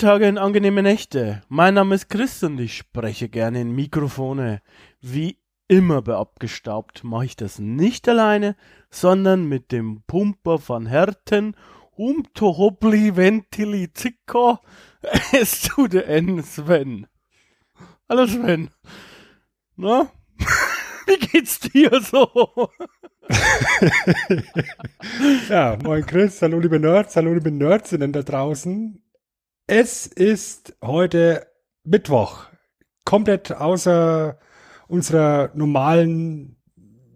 Tage 0.00 0.30
und 0.30 0.38
angenehme 0.38 0.82
Nächte. 0.82 1.42
Mein 1.50 1.74
Name 1.74 1.94
ist 1.94 2.08
Chris 2.08 2.42
und 2.42 2.58
ich 2.58 2.74
spreche 2.74 3.28
gerne 3.28 3.60
in 3.60 3.74
Mikrofone. 3.74 4.62
Wie 5.02 5.36
immer 5.68 6.00
bei 6.00 6.14
Abgestaubt 6.14 7.04
mache 7.04 7.26
ich 7.26 7.36
das 7.36 7.58
nicht 7.58 8.08
alleine, 8.08 8.56
sondern 8.88 9.44
mit 9.44 9.72
dem 9.72 10.02
Pumper 10.06 10.58
von 10.58 10.86
Herten, 10.86 11.54
um 11.90 12.26
to 12.32 12.78
ventili 12.80 13.92
zicko, 13.92 14.60
es 15.32 15.68
der 15.90 16.08
N 16.08 16.42
Sven. 16.44 17.06
Hallo 18.08 18.26
Sven. 18.26 18.70
Na? 19.76 20.10
Wie 21.06 21.18
geht's 21.18 21.60
dir 21.60 22.00
so? 22.00 22.70
ja, 25.50 25.76
moin 25.84 26.06
Chris, 26.06 26.40
hallo 26.40 26.58
liebe 26.58 26.80
Nerds, 26.80 27.16
hallo 27.16 27.34
liebe 27.34 27.50
Nerdsinnen 27.50 28.14
da 28.14 28.22
draußen. 28.22 28.98
Es 29.72 30.08
ist 30.08 30.74
heute 30.82 31.46
Mittwoch. 31.84 32.46
Komplett 33.04 33.52
außer 33.52 34.36
unserer 34.88 35.50
normalen 35.54 36.56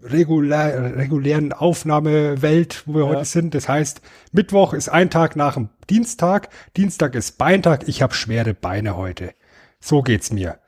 regulär, 0.03 0.95
regulären 0.97 1.53
Aufnahmewelt, 1.53 2.85
wo 2.87 2.95
wir 2.95 3.01
ja. 3.01 3.09
heute 3.09 3.25
sind. 3.25 3.57
Das 3.57 3.69
heißt, 3.69 4.03
Mittwoch 4.31 4.73
ist 4.73 4.89
ein 4.89 5.11
Tag 5.11 5.35
nach 5.35 5.55
dem 5.55 5.71
Dienstag. 5.91 6.49
Dienstag 6.77 7.17
ist 7.17 7.39
Beintag. 7.39 7.89
Ich 7.89 8.03
habe 8.03 8.15
schwere 8.15 8.55
Beine 8.55 8.97
heute. 8.97 9.35
So 9.81 10.03
geht's 10.03 10.31
mir. 10.31 10.61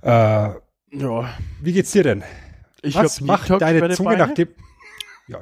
Äh, 0.00 0.08
ja. 0.08 0.58
Wie 1.60 1.72
geht's 1.74 1.92
dir 1.92 2.04
denn? 2.04 2.24
Ich 2.80 2.94
Was 2.94 3.20
macht 3.20 3.50
deine 3.50 3.90
Zunge 3.90 4.16
Beine? 4.16 4.28
nachdem? 4.28 4.48
Ja, 5.26 5.40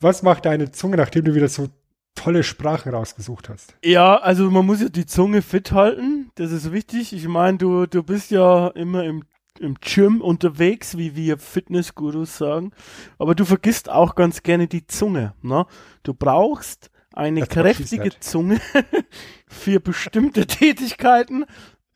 Was 0.00 0.24
macht 0.24 0.44
deine 0.44 0.72
Zunge, 0.72 0.96
nachdem 0.96 1.24
du 1.24 1.36
wieder 1.36 1.48
so 1.48 1.68
tolle 2.14 2.42
Sprachen 2.42 2.94
rausgesucht 2.94 3.48
hast. 3.48 3.74
Ja, 3.84 4.16
also 4.16 4.50
man 4.50 4.66
muss 4.66 4.80
ja 4.80 4.88
die 4.88 5.06
Zunge 5.06 5.42
fit 5.42 5.72
halten, 5.72 6.30
das 6.34 6.52
ist 6.52 6.72
wichtig. 6.72 7.12
Ich 7.12 7.26
meine, 7.28 7.58
du, 7.58 7.86
du 7.86 8.02
bist 8.02 8.30
ja 8.30 8.68
immer 8.68 9.04
im, 9.04 9.24
im 9.58 9.76
Gym 9.80 10.20
unterwegs, 10.20 10.96
wie 10.96 11.16
wir 11.16 11.38
Fitnessgurus 11.38 12.36
sagen, 12.36 12.72
aber 13.18 13.34
du 13.34 13.44
vergisst 13.44 13.90
auch 13.90 14.14
ganz 14.14 14.42
gerne 14.42 14.68
die 14.68 14.86
Zunge. 14.86 15.34
Ne? 15.42 15.66
Du 16.02 16.14
brauchst 16.14 16.90
eine 17.12 17.40
das 17.40 17.48
kräftige 17.48 18.10
Zunge 18.20 18.60
für 19.46 19.80
bestimmte 19.80 20.46
Tätigkeiten 20.46 21.44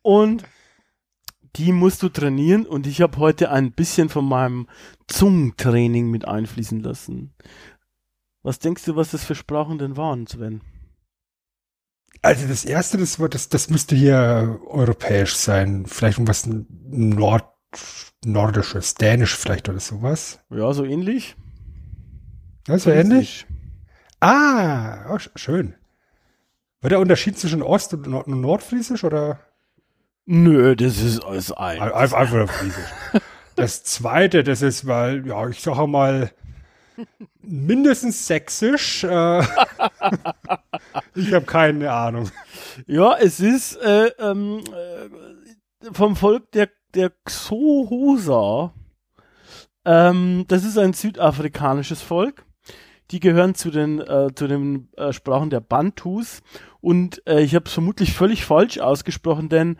und 0.01 0.43
die 1.55 1.71
musst 1.71 2.03
du 2.03 2.09
trainieren 2.09 2.65
und 2.65 2.85
ich 2.85 3.01
habe 3.01 3.17
heute 3.17 3.51
ein 3.51 3.71
bisschen 3.71 4.09
von 4.09 4.25
meinem 4.25 4.67
Zungentraining 5.07 6.11
mit 6.11 6.27
einfließen 6.27 6.81
lassen. 6.81 7.33
Was 8.47 8.59
denkst 8.59 8.85
du, 8.85 8.95
was 8.95 9.11
das 9.11 9.25
für 9.25 9.35
Sprachen 9.35 9.77
denn 9.77 9.97
waren, 9.97 10.25
Sven? 10.25 10.61
Also 12.21 12.47
das 12.47 12.63
erste, 12.63 12.97
das, 12.97 13.17
das, 13.17 13.49
das 13.49 13.69
müsste 13.69 13.93
hier 13.93 14.61
europäisch 14.67 15.35
sein. 15.35 15.85
Vielleicht 15.85 16.17
irgendwas 16.17 16.47
Nord, 16.47 17.43
Nordisches, 18.23 18.95
Dänisch 18.95 19.35
vielleicht 19.35 19.67
oder 19.67 19.81
sowas. 19.81 20.39
Ja, 20.49 20.71
so 20.71 20.85
ähnlich. 20.85 21.35
Ja, 22.69 22.79
so 22.79 22.89
ähnlich. 22.89 23.45
Ah, 24.21 25.13
oh, 25.13 25.19
schön. 25.35 25.75
War 26.79 26.89
der 26.89 27.01
Unterschied 27.01 27.37
zwischen 27.37 27.61
Ost- 27.61 27.95
und 27.95 28.07
Nord 28.07 28.29
Nordfriesisch 28.29 29.03
oder? 29.03 29.41
Nö, 30.25 30.73
das 30.77 30.99
ist 30.99 31.19
alles 31.19 31.51
ein. 31.51 31.81
Einfach, 31.81 32.17
einfach 32.17 32.49
Friesisch. 32.49 32.93
das 33.57 33.83
zweite, 33.83 34.45
das 34.45 34.61
ist, 34.61 34.87
weil, 34.87 35.27
ja, 35.27 35.49
ich 35.49 35.61
sage 35.61 35.85
mal, 35.85 36.31
mindestens 37.41 38.27
sächsisch. 38.27 39.03
Äh, 39.03 39.41
ich 41.15 41.33
habe 41.33 41.45
keine 41.45 41.91
Ahnung. 41.91 42.29
Ja, 42.85 43.17
es 43.17 43.39
ist 43.39 43.75
äh, 43.77 44.07
ähm, 44.19 44.63
äh, 44.73 45.91
vom 45.93 46.15
Volk 46.15 46.51
der, 46.51 46.69
der 46.93 47.11
Xohosa. 47.25 48.73
Ähm, 49.85 50.45
das 50.47 50.63
ist 50.63 50.77
ein 50.77 50.93
südafrikanisches 50.93 52.01
Volk. 52.01 52.45
Die 53.11 53.19
gehören 53.21 53.55
zu 53.55 53.71
den, 53.71 54.01
äh, 54.01 54.33
zu 54.35 54.47
den 54.47 54.89
äh, 54.97 55.13
Sprachen 55.13 55.49
der 55.49 55.61
Bantus. 55.61 56.41
Und 56.81 57.21
ich 57.25 57.53
habe 57.53 57.65
es 57.65 57.73
vermutlich 57.73 58.13
völlig 58.13 58.45
falsch 58.45 58.77
ausgesprochen, 58.77 59.49
denn 59.49 59.77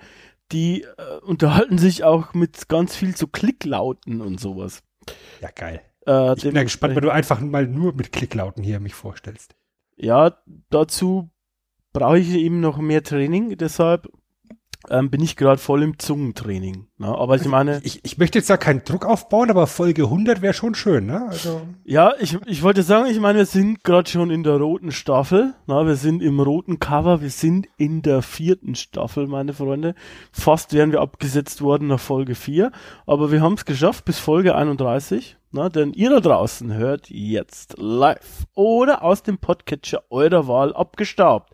die 0.51 0.85
unterhalten 1.21 1.77
sich 1.77 2.03
auch 2.03 2.33
mit 2.33 2.67
ganz 2.67 2.97
viel 2.97 3.15
zu 3.15 3.27
Klicklauten 3.27 4.19
und 4.19 4.41
sowas. 4.41 4.83
Ja, 5.39 5.49
geil. 5.55 5.86
Äh, 6.07 6.33
ich 6.37 6.43
bin 6.43 6.55
ja 6.55 6.63
gespannt, 6.63 6.95
wenn 6.95 7.03
du 7.03 7.11
einfach 7.11 7.39
mal 7.39 7.67
nur 7.67 7.93
mit 7.93 8.11
Klicklauten 8.11 8.63
hier 8.63 8.79
mich 8.79 8.95
vorstellst. 8.95 9.55
Ja, 9.95 10.37
dazu 10.69 11.29
brauche 11.93 12.19
ich 12.19 12.29
eben 12.29 12.59
noch 12.59 12.77
mehr 12.77 13.03
Training, 13.03 13.57
deshalb 13.57 14.07
ähm, 14.89 15.09
bin 15.09 15.21
ich 15.21 15.35
gerade 15.35 15.59
voll 15.59 15.83
im 15.83 15.99
Zungentraining. 15.99 16.87
Ne? 16.97 17.07
Aber 17.07 17.35
ich 17.35 17.45
meine. 17.45 17.81
Ich, 17.83 18.05
ich 18.05 18.17
möchte 18.17 18.37
jetzt 18.39 18.49
da 18.49 18.57
keinen 18.57 18.83
Druck 18.83 19.05
aufbauen, 19.05 19.49
aber 19.49 19.67
Folge 19.67 20.03
100 20.03 20.41
wäre 20.41 20.53
schon 20.53 20.75
schön, 20.75 21.07
ne? 21.07 21.27
Also. 21.27 21.61
Ja, 21.83 22.13
ich, 22.19 22.37
ich 22.45 22.63
wollte 22.63 22.83
sagen, 22.83 23.09
ich 23.09 23.19
meine, 23.19 23.39
wir 23.39 23.45
sind 23.45 23.83
gerade 23.83 24.09
schon 24.09 24.29
in 24.29 24.43
der 24.43 24.57
roten 24.57 24.91
Staffel. 24.91 25.55
Ne? 25.65 25.85
Wir 25.85 25.95
sind 25.95 26.21
im 26.21 26.39
roten 26.39 26.79
Cover, 26.79 27.21
wir 27.21 27.29
sind 27.29 27.67
in 27.77 28.01
der 28.01 28.21
vierten 28.21 28.75
Staffel, 28.75 29.27
meine 29.27 29.53
Freunde. 29.53 29.95
Fast 30.31 30.73
wären 30.73 30.91
wir 30.91 31.01
abgesetzt 31.01 31.61
worden 31.61 31.87
nach 31.87 31.99
Folge 31.99 32.35
4. 32.35 32.71
Aber 33.05 33.31
wir 33.31 33.41
haben 33.41 33.53
es 33.53 33.65
geschafft 33.65 34.05
bis 34.05 34.19
Folge 34.19 34.55
31. 34.55 35.37
Ne? 35.57 35.71
Denn 35.71 35.91
ihr 35.93 36.11
da 36.11 36.19
draußen 36.19 36.71
hört 36.71 37.09
jetzt 37.09 37.73
live 37.79 38.45
oder 38.53 39.01
aus 39.01 39.23
dem 39.23 39.39
Podcatcher 39.39 40.03
eurer 40.11 40.47
Wahl 40.47 40.71
abgestaubt 40.75 41.51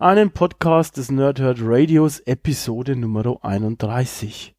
einen 0.00 0.32
Podcast 0.32 0.96
des 0.96 1.12
Nerdherd 1.12 1.58
Radios, 1.60 2.18
Episode 2.18 2.96
Nummer 2.96 3.38
31. 3.42 4.56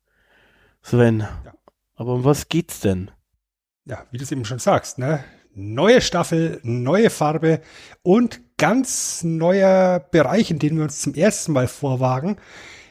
Sven, 0.81 1.19
ja. 1.19 1.53
aber 1.95 2.13
um 2.13 2.23
was 2.23 2.47
geht's 2.47 2.79
denn? 2.79 3.11
Ja, 3.83 4.05
wie 4.11 4.17
du 4.17 4.23
es 4.23 4.31
eben 4.31 4.45
schon 4.45 4.59
sagst, 4.59 4.97
ne? 4.97 5.25
Neue 5.53 5.99
Staffel, 5.99 6.61
neue 6.63 7.09
Farbe 7.09 7.59
und 8.01 8.39
ganz 8.57 9.25
neuer 9.25 9.99
Bereich, 9.99 10.51
in 10.51 10.59
dem 10.59 10.77
wir 10.77 10.83
uns 10.83 11.01
zum 11.01 11.15
ersten 11.15 11.51
Mal 11.51 11.67
vorwagen. 11.67 12.37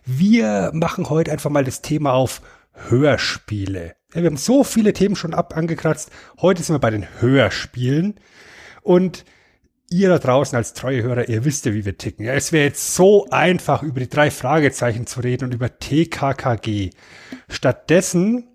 Wir 0.04 0.70
machen 0.74 1.08
heute 1.08 1.32
einfach 1.32 1.50
mal 1.50 1.64
das 1.64 1.80
Thema 1.80 2.12
auf 2.12 2.42
Hörspiele. 2.74 3.96
Ja, 4.14 4.22
wir 4.22 4.30
haben 4.30 4.36
so 4.36 4.62
viele 4.62 4.92
Themen 4.92 5.16
schon 5.16 5.34
ab 5.34 5.56
angekratzt. 5.56 6.10
Heute 6.40 6.62
sind 6.62 6.76
wir 6.76 6.78
bei 6.78 6.90
den 6.90 7.06
Hörspielen. 7.20 8.14
Und 8.82 9.24
ihr 9.90 10.08
da 10.08 10.18
draußen 10.18 10.56
als 10.56 10.72
treue 10.72 11.02
Hörer, 11.02 11.28
ihr 11.28 11.44
wisst 11.44 11.66
ja, 11.66 11.74
wie 11.74 11.84
wir 11.84 11.98
ticken. 11.98 12.24
Ja, 12.24 12.32
es 12.32 12.52
wäre 12.52 12.66
jetzt 12.66 12.94
so 12.94 13.26
einfach, 13.30 13.82
über 13.82 13.98
die 13.98 14.08
drei 14.08 14.30
Fragezeichen 14.30 15.08
zu 15.08 15.18
reden 15.18 15.46
und 15.46 15.54
über 15.54 15.80
TKKG. 15.80 16.90
Stattdessen 17.48 18.46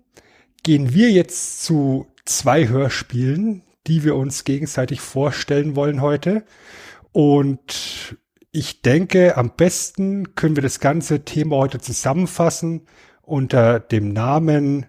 gehen 0.62 0.94
wir 0.94 1.10
jetzt 1.10 1.62
zu 1.62 2.06
zwei 2.24 2.68
Hörspielen, 2.68 3.62
die 3.86 4.02
wir 4.02 4.16
uns 4.16 4.44
gegenseitig 4.44 5.02
vorstellen 5.02 5.76
wollen 5.76 6.00
heute. 6.00 6.44
Und 7.12 8.16
ich 8.50 8.80
denke, 8.80 9.36
am 9.36 9.52
besten 9.56 10.34
können 10.36 10.56
wir 10.56 10.62
das 10.62 10.80
ganze 10.80 11.26
Thema 11.26 11.56
heute 11.56 11.80
zusammenfassen 11.80 12.86
unter 13.20 13.78
dem 13.78 14.14
Namen 14.14 14.86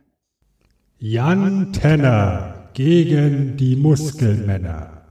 Jan 1.04 1.74
Tenner 1.74 2.70
gegen 2.76 3.58
die 3.58 3.76
Muskelmänner. 3.76 5.02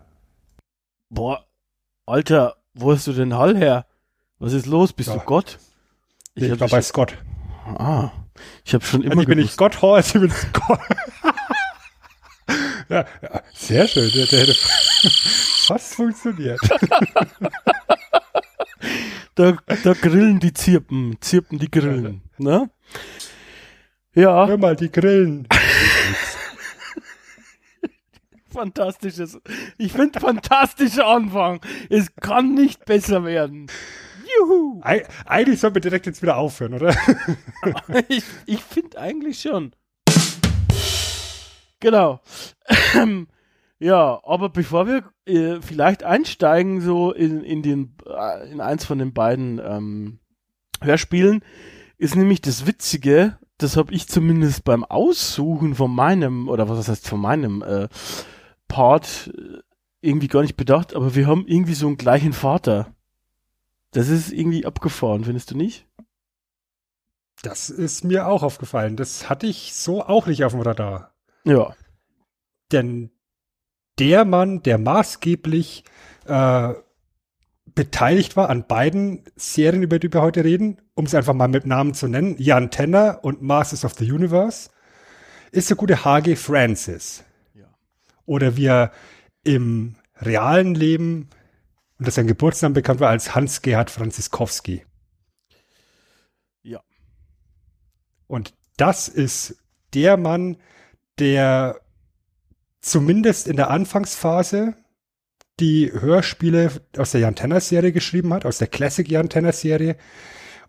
Boah, 1.08 1.44
Alter, 2.06 2.58
wo 2.74 2.92
hast 2.92 3.08
du 3.08 3.12
den 3.12 3.34
Hall 3.34 3.56
her? 3.56 3.86
Was 4.38 4.52
ist 4.52 4.66
los? 4.66 4.92
Bist 4.92 5.08
ja. 5.08 5.16
du 5.16 5.20
Gott? 5.22 5.58
Ich, 6.36 6.44
ich 6.44 6.60
war 6.60 6.68
bei 6.68 6.80
Scott. 6.80 7.18
Ah, 7.66 8.12
ich 8.64 8.72
habe 8.72 8.84
schon 8.84 9.02
immer 9.02 9.14
also 9.14 9.22
ich 9.22 9.26
bin 9.26 9.38
nicht 9.38 9.56
Gott 9.56 9.82
Horst, 9.82 10.14
ich 10.14 10.20
bin 10.20 10.30
Scott. 10.30 10.78
ja, 12.88 13.04
ja, 13.20 13.42
sehr 13.52 13.88
schön. 13.88 14.12
Der, 14.12 14.26
der 14.26 14.40
hätte 14.42 14.54
fast 15.66 15.96
funktioniert. 15.96 16.60
da, 19.34 19.56
da 19.82 19.92
grillen 19.94 20.38
die 20.38 20.52
Zirpen, 20.52 21.16
zirpen 21.20 21.58
die 21.58 21.68
Grillen, 21.68 22.22
ne? 22.38 22.70
Ja. 24.14 24.46
Hör 24.46 24.56
mal, 24.56 24.76
die 24.76 24.92
Grillen 24.92 25.48
fantastisches. 28.60 29.40
Ich 29.78 29.92
finde 29.92 30.20
fantastischer 30.20 31.06
Anfang. 31.06 31.60
Es 31.88 32.14
kann 32.16 32.52
nicht 32.54 32.84
besser 32.84 33.24
werden. 33.24 33.68
Juhu. 34.38 34.80
Eig 34.82 35.08
eigentlich 35.24 35.60
sollten 35.60 35.76
wir 35.76 35.80
direkt 35.80 36.06
jetzt 36.06 36.20
wieder 36.20 36.36
aufhören, 36.36 36.74
oder? 36.74 36.94
ich 38.08 38.24
ich 38.44 38.60
finde 38.60 38.98
eigentlich 38.98 39.40
schon. 39.40 39.72
Genau. 41.80 42.20
Ähm, 42.94 43.28
ja, 43.78 44.20
aber 44.24 44.50
bevor 44.50 44.86
wir 44.86 45.04
äh, 45.24 45.62
vielleicht 45.62 46.02
einsteigen, 46.02 46.82
so 46.82 47.12
in, 47.12 47.42
in, 47.42 47.62
den, 47.62 47.94
äh, 48.06 48.52
in 48.52 48.60
eins 48.60 48.84
von 48.84 48.98
den 48.98 49.14
beiden 49.14 49.58
ähm, 49.64 50.18
Hörspielen, 50.82 51.42
ist 51.96 52.14
nämlich 52.14 52.42
das 52.42 52.66
Witzige, 52.66 53.38
das 53.56 53.78
habe 53.78 53.94
ich 53.94 54.06
zumindest 54.06 54.64
beim 54.64 54.84
Aussuchen 54.84 55.74
von 55.74 55.94
meinem, 55.94 56.50
oder 56.50 56.68
was 56.68 56.88
heißt 56.88 57.08
von 57.08 57.20
meinem 57.20 57.62
äh, 57.62 57.88
Part 58.70 59.30
äh, 59.36 59.58
irgendwie 60.00 60.28
gar 60.28 60.40
nicht 60.40 60.56
bedacht, 60.56 60.94
aber 60.94 61.14
wir 61.14 61.26
haben 61.26 61.46
irgendwie 61.46 61.74
so 61.74 61.86
einen 61.86 61.98
gleichen 61.98 62.32
Vater. 62.32 62.94
Das 63.90 64.08
ist 64.08 64.32
irgendwie 64.32 64.64
abgefahren, 64.64 65.24
findest 65.24 65.50
du 65.50 65.56
nicht? 65.56 65.86
Das 67.42 67.68
ist 67.68 68.04
mir 68.04 68.26
auch 68.26 68.42
aufgefallen. 68.42 68.96
Das 68.96 69.28
hatte 69.28 69.46
ich 69.46 69.74
so 69.74 70.02
auch 70.02 70.26
nicht 70.26 70.44
auf 70.44 70.52
dem 70.52 70.60
Radar. 70.60 71.14
Ja. 71.44 71.74
Denn 72.72 73.10
der 73.98 74.24
Mann, 74.24 74.62
der 74.62 74.78
maßgeblich 74.78 75.84
äh, 76.26 76.74
beteiligt 77.74 78.36
war 78.36 78.48
an 78.48 78.66
beiden 78.66 79.24
Serien, 79.36 79.82
über 79.82 79.98
die 79.98 80.12
wir 80.12 80.22
heute 80.22 80.44
reden, 80.44 80.80
um 80.94 81.06
es 81.06 81.14
einfach 81.14 81.34
mal 81.34 81.48
mit 81.48 81.66
Namen 81.66 81.94
zu 81.94 82.08
nennen, 82.08 82.36
Jan 82.38 82.70
Tenner 82.70 83.20
und 83.22 83.42
Masters 83.42 83.84
of 83.84 83.94
the 83.94 84.10
Universe, 84.10 84.70
ist 85.50 85.68
der 85.70 85.76
gute 85.76 86.04
H.G. 86.04 86.36
Francis. 86.36 87.24
Oder 88.30 88.56
wie 88.56 88.66
er 88.66 88.92
im 89.42 89.96
realen 90.14 90.76
Leben, 90.76 91.30
und 91.98 92.06
das 92.06 92.14
sein 92.14 92.28
Geburtsname 92.28 92.74
bekannt 92.74 93.00
war, 93.00 93.10
als 93.10 93.34
Hans-Gerhard 93.34 93.90
Franziskowski. 93.90 94.84
Ja. 96.62 96.80
Und 98.28 98.54
das 98.76 99.08
ist 99.08 99.56
der 99.94 100.16
Mann, 100.16 100.58
der 101.18 101.80
zumindest 102.80 103.48
in 103.48 103.56
der 103.56 103.68
Anfangsphase 103.68 104.76
die 105.58 105.90
Hörspiele 105.92 106.70
aus 106.96 107.10
der 107.10 107.22
Jan 107.22 107.34
Tenner 107.34 107.60
Serie 107.60 107.90
geschrieben 107.90 108.32
hat, 108.32 108.46
aus 108.46 108.58
der 108.58 108.68
Classic 108.68 109.08
Jan 109.10 109.28
Tenner 109.28 109.52
Serie 109.52 109.96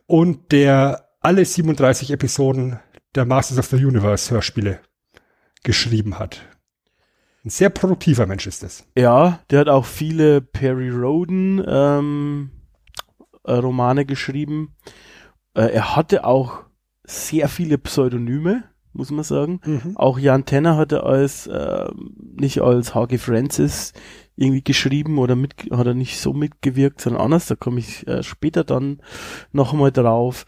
und 0.07 0.51
der 0.51 1.11
alle 1.19 1.45
37 1.45 2.09
Episoden 2.09 2.79
der 3.13 3.25
Masters 3.25 3.59
of 3.59 3.67
the 3.67 3.85
Universe 3.85 4.33
Hörspiele 4.33 4.79
geschrieben 5.61 6.17
hat. 6.17 6.41
Ein 7.43 7.49
sehr 7.49 7.69
produktiver 7.69 8.27
Mensch 8.27 8.45
ist 8.45 8.63
es. 8.63 8.85
Ja, 8.95 9.39
der 9.49 9.61
hat 9.61 9.69
auch 9.69 9.85
viele 9.85 10.41
Perry 10.41 10.89
Roden 10.89 11.63
ähm, 11.67 12.51
äh, 13.43 13.53
Romane 13.53 14.05
geschrieben. 14.05 14.75
Äh, 15.55 15.73
er 15.73 15.95
hatte 15.95 16.23
auch 16.25 16.63
sehr 17.03 17.47
viele 17.49 17.79
Pseudonyme, 17.79 18.65
muss 18.93 19.09
man 19.09 19.23
sagen. 19.23 19.59
Mhm. 19.65 19.97
Auch 19.97 20.19
Jan 20.19 20.45
Tenner 20.45 20.77
hatte 20.77 21.03
als 21.03 21.47
äh, 21.47 21.89
nicht 22.35 22.61
als 22.61 22.93
H.G. 22.93 23.17
Francis 23.17 23.93
irgendwie 24.35 24.63
geschrieben 24.63 25.17
oder 25.17 25.35
mit, 25.35 25.55
hat 25.71 25.87
er 25.87 25.93
nicht 25.95 26.19
so 26.19 26.33
mitgewirkt, 26.33 27.01
sondern 27.01 27.23
anders. 27.23 27.47
Da 27.47 27.55
komme 27.55 27.79
ich 27.79 28.07
äh, 28.07 28.21
später 28.21 28.63
dann 28.63 29.01
nochmal 29.51 29.91
drauf. 29.91 30.45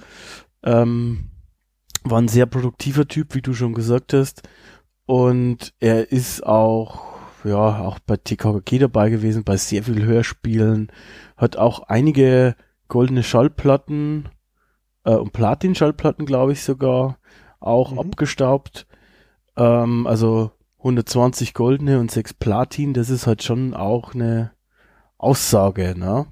Ähm, 0.61 1.31
war 2.03 2.19
ein 2.19 2.27
sehr 2.27 2.45
produktiver 2.45 3.07
Typ, 3.07 3.33
wie 3.33 3.41
du 3.41 3.53
schon 3.53 3.73
gesagt 3.73 4.13
hast. 4.13 4.43
Und 5.05 5.73
er 5.79 6.11
ist 6.11 6.45
auch, 6.45 7.03
ja, 7.43 7.79
auch 7.79 7.99
bei 7.99 8.17
TKKG 8.17 8.79
dabei 8.79 9.09
gewesen, 9.09 9.43
bei 9.43 9.57
sehr 9.57 9.83
vielen 9.83 10.03
Hörspielen, 10.05 10.91
hat 11.35 11.57
auch 11.57 11.81
einige 11.83 12.55
goldene 12.87 13.23
Schallplatten 13.23 14.29
äh, 15.03 15.15
und 15.15 15.33
Platin-Schallplatten, 15.33 16.25
glaube 16.25 16.53
ich 16.53 16.63
sogar, 16.63 17.17
auch 17.59 17.91
Mhm. 17.91 17.99
abgestaubt. 17.99 18.87
Ähm, 19.57 20.07
also 20.07 20.51
120 20.79 21.53
goldene 21.53 21.99
und 21.99 22.11
6 22.11 22.33
Platin, 22.33 22.93
das 22.93 23.09
ist 23.09 23.27
halt 23.27 23.43
schon 23.43 23.73
auch 23.73 24.13
eine 24.13 24.51
Aussage, 25.17 25.95
ne? 25.97 26.27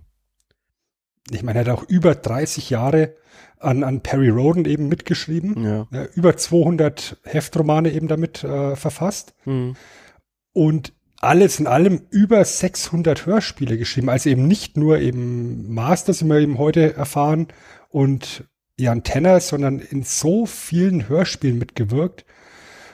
Ich 1.29 1.43
meine, 1.43 1.59
er 1.59 1.65
hat 1.65 1.79
auch 1.79 1.83
über 1.87 2.15
30 2.15 2.69
Jahre 2.69 3.15
an, 3.61 3.83
an 3.83 4.01
Perry 4.01 4.29
Roden 4.29 4.65
eben 4.65 4.87
mitgeschrieben. 4.87 5.63
Ja. 5.63 5.87
Ja, 5.91 6.05
über 6.13 6.35
200 6.35 7.17
Heftromane 7.23 7.91
eben 7.91 8.07
damit 8.07 8.43
äh, 8.43 8.75
verfasst. 8.75 9.33
Hm. 9.43 9.75
und 10.53 10.93
alles 11.21 11.59
in 11.59 11.67
allem 11.67 12.01
über 12.09 12.43
600 12.43 13.27
Hörspiele 13.27 13.77
geschrieben. 13.77 14.09
Also 14.09 14.29
eben 14.31 14.47
nicht 14.47 14.75
nur 14.75 14.99
eben 14.99 15.71
Masters, 15.71 16.23
wie 16.23 16.29
wir 16.29 16.39
eben 16.39 16.57
heute 16.57 16.95
erfahren, 16.95 17.47
und 17.89 18.45
Jan 18.77 19.03
Tenner, 19.03 19.39
sondern 19.39 19.79
in 19.79 20.03
so 20.03 20.45
vielen 20.47 21.07
Hörspielen 21.07 21.59
mitgewirkt. 21.59 22.25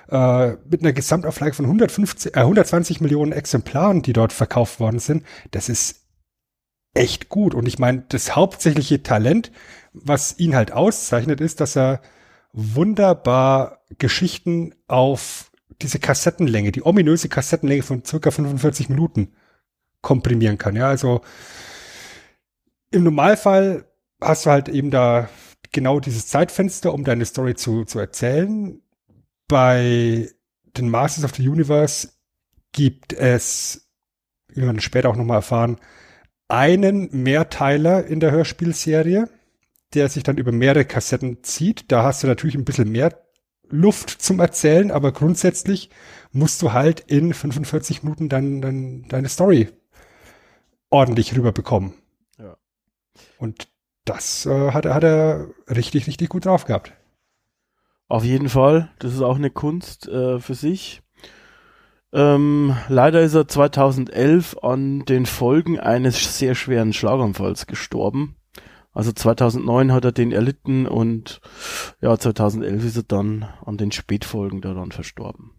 Äh, 0.10 0.54
mit 0.70 0.81
einer 0.81 0.94
Gesamtauflage 0.94 1.54
von 1.54 1.66
150, 1.66 2.36
äh, 2.36 2.40
120 2.40 3.02
Millionen 3.02 3.31
Exemplaren, 3.31 4.02
die 4.02 4.13
dort 4.13 4.34
verkauft 4.34 4.80
worden 4.80 5.00
sind. 5.00 5.24
Das 5.52 5.70
ist 5.70 6.06
echt 6.98 7.30
gut. 7.30 7.54
Und 7.54 7.68
ich 7.68 7.80
meine, 7.80 8.04
das 8.10 8.36
hauptsächliche 8.36 9.04
Talent, 9.04 9.52
was 9.94 10.38
ihn 10.40 10.56
halt 10.56 10.72
auszeichnet, 10.72 11.42
ist, 11.42 11.62
dass 11.62 11.76
er 11.76 12.02
wunderbar 12.54 13.84
Geschichten 13.98 14.74
auf 14.88 15.52
diese 15.82 16.00
Kassettenlänge, 16.00 16.72
die 16.72 16.86
ominöse 16.86 17.30
Kassettenlänge 17.30 17.84
von 17.84 18.04
circa 18.04 18.32
45 18.32 18.90
Minuten 18.90 19.34
komprimieren 20.02 20.58
kann. 20.58 20.76
Ja, 20.76 20.88
also 20.88 21.22
im 22.92 23.04
Normalfall 23.04 23.86
hast 24.22 24.46
du 24.46 24.50
halt 24.50 24.70
eben 24.70 24.92
da 24.92 25.30
genau 25.72 26.00
dieses 26.00 26.28
Zeitfenster, 26.28 26.94
um 26.94 27.04
deine 27.04 27.26
Story 27.26 27.56
zu, 27.56 27.86
zu 27.86 28.00
erzählen. 28.00 28.82
Bei 29.48 30.30
den 30.78 30.90
Masters 30.90 31.26
of 31.26 31.36
the 31.36 31.48
Universe 31.48 32.10
gibt 32.72 33.14
es, 33.14 33.90
wie 34.48 34.62
wir 34.62 34.82
später 34.82 35.10
auch 35.10 35.16
nochmal 35.16 35.38
erfahren, 35.38 35.78
einen 36.48 37.10
Mehrteiler 37.12 38.06
in 38.06 38.20
der 38.20 38.32
Hörspielserie, 38.32 39.30
der 39.94 40.10
sich 40.10 40.24
dann 40.24 40.38
über 40.38 40.52
mehrere 40.52 40.86
Kassetten 40.86 41.44
zieht. 41.44 41.92
Da 41.92 42.04
hast 42.04 42.24
du 42.24 42.28
natürlich 42.28 42.56
ein 42.56 42.66
bisschen 42.66 42.92
mehr 42.92 43.18
Luft 43.70 44.10
zum 44.10 44.40
Erzählen, 44.40 44.92
aber 44.92 45.12
grundsätzlich 45.12 45.90
musst 46.32 46.62
du 46.62 46.74
halt 46.74 47.02
in 47.02 47.34
45 47.34 48.04
Minuten 48.04 48.30
dann, 48.30 48.62
dann 48.62 49.08
deine 49.10 49.30
Story 49.30 49.70
ordentlich 50.90 51.36
rüberbekommen. 51.36 51.94
Ja. 52.38 52.58
Und 53.38 53.70
das 54.06 54.46
äh, 54.46 54.72
hat, 54.72 54.86
er- 54.86 54.94
hat 54.96 55.04
er 55.04 55.48
richtig, 55.70 56.08
richtig 56.08 56.30
gut 56.30 56.46
drauf 56.46 56.66
gehabt. 56.66 56.94
Auf 58.10 58.24
jeden 58.24 58.50
Fall, 58.50 58.89
das 59.00 59.13
ist 59.13 59.22
auch 59.22 59.36
eine 59.36 59.50
Kunst 59.50 60.08
äh, 60.08 60.39
für 60.39 60.56
sich. 60.56 61.01
Ähm, 62.17 62.75
leider 62.89 63.21
ist 63.21 63.36
er 63.36 63.47
2011 63.47 64.57
an 64.63 65.05
den 65.05 65.27
Folgen 65.27 65.79
eines 65.79 66.39
sehr 66.39 66.55
schweren 66.55 66.91
Schlaganfalls 66.91 67.67
gestorben. 67.67 68.36
Also 68.91 69.12
2009 69.12 69.91
hat 69.91 70.03
er 70.03 70.12
den 70.13 70.31
erlitten 70.31 70.88
und 70.88 71.41
ja, 72.01 72.17
2011 72.17 72.86
ist 72.86 72.97
er 72.97 73.03
dann 73.03 73.47
an 73.63 73.77
den 73.77 73.91
Spätfolgen 73.91 74.62
daran 74.62 74.91
verstorben. 74.91 75.51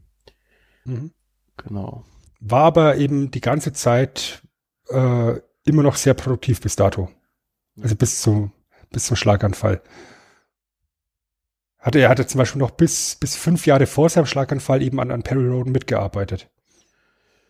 Genau. 1.58 2.04
War 2.40 2.64
aber 2.64 2.96
eben 2.96 3.30
die 3.30 3.40
ganze 3.40 3.72
Zeit 3.72 4.42
äh, 4.88 5.34
immer 5.64 5.84
noch 5.84 5.94
sehr 5.94 6.14
produktiv 6.14 6.60
bis 6.60 6.74
dato. 6.74 7.08
Also 7.80 7.94
bis 7.94 8.20
zum, 8.20 8.50
bis 8.90 9.06
zum 9.06 9.16
Schlaganfall. 9.16 9.80
Hatte, 11.78 12.00
er 12.00 12.08
hatte 12.08 12.26
zum 12.26 12.38
Beispiel 12.38 12.60
noch 12.60 12.72
bis, 12.72 13.16
bis 13.16 13.36
fünf 13.36 13.66
Jahre 13.66 13.86
vor 13.86 14.08
seinem 14.08 14.26
Schlaganfall 14.26 14.82
eben 14.82 15.00
an, 15.00 15.10
an 15.10 15.22
Perry 15.22 15.46
Roden 15.46 15.72
mitgearbeitet. 15.72 16.50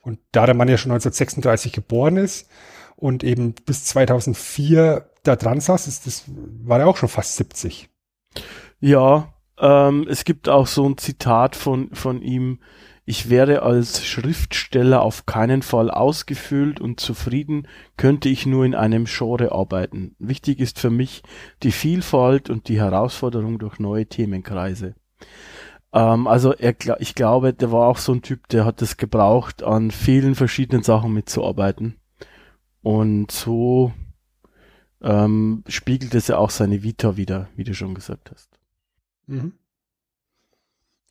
Und 0.03 0.21
da 0.33 0.47
der 0.47 0.55
Mann 0.55 0.69
ja 0.69 0.77
schon 0.77 0.93
1936 0.93 1.73
geboren 1.73 2.17
ist 2.17 2.49
und 2.97 3.25
eben 3.25 3.55
bis 3.55 3.85
2004 3.85 5.11
da 5.23 5.37
dran 5.37 5.61
saß, 5.61 5.87
ist 5.87 6.07
das, 6.07 6.25
war 6.27 6.81
er 6.81 6.89
auch 6.89 6.97
schon 6.97 7.09
fast 7.09 7.37
70. 7.37 7.89
Ja, 8.81 9.35
ähm, 9.59 10.07
es 10.09 10.25
gibt 10.25 10.49
auch 10.49 10.67
so 10.67 10.89
ein 10.89 10.99
Zitat 10.99 11.57
von, 11.57 11.95
von 11.95 12.23
ihm. 12.23 12.61
Ich 13.09 13.31
wäre 13.31 13.63
als 13.63 14.05
Schriftsteller 14.05 15.01
auf 15.01 15.25
keinen 15.25 15.63
Fall 15.63 15.91
ausgefüllt 15.91 16.79
und 16.79 17.01
zufrieden, 17.01 17.67
könnte 17.97 18.29
ich 18.29 18.45
nur 18.45 18.67
in 18.67 18.75
einem 18.75 19.07
Genre 19.07 19.51
arbeiten. 19.51 20.15
Wichtig 20.19 20.61
ist 20.61 20.79
für 20.79 20.91
mich 20.91 21.23
die 21.63 21.73
Vielfalt 21.73 22.51
und 22.51 22.69
die 22.69 22.79
Herausforderung 22.79 23.59
durch 23.59 23.79
neue 23.79 24.05
Themenkreise. 24.05 24.95
Ähm, 25.95 26.27
also 26.27 26.53
er, 26.53 26.75
ich 27.01 27.15
glaube, 27.15 27.55
der 27.55 27.73
war 27.73 27.89
auch 27.89 27.97
so 27.97 28.13
ein 28.13 28.21
Typ, 28.21 28.47
der 28.49 28.67
hat 28.67 28.83
es 28.83 28.99
gebraucht, 28.99 29.63
an 29.63 29.91
vielen 29.91 30.35
verschiedenen 30.35 30.83
Sachen 30.83 31.15
mitzuarbeiten. 31.15 31.97
Und 32.83 33.31
so 33.31 33.91
ähm, 35.01 35.65
spiegelt 35.67 36.15
es 36.15 36.29
ja 36.29 36.37
auch 36.37 36.51
seine 36.51 36.83
Vita 36.83 37.17
wieder, 37.17 37.49
wie 37.57 37.65
du 37.65 37.73
schon 37.73 37.95
gesagt 37.95 38.31
hast. 38.35 38.51
Mhm. 39.27 39.55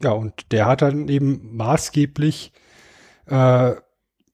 Ja, 0.01 0.11
und 0.11 0.51
der 0.51 0.65
hat 0.67 0.81
dann 0.81 1.07
eben 1.07 1.55
maßgeblich 1.55 2.51
äh, 3.25 3.73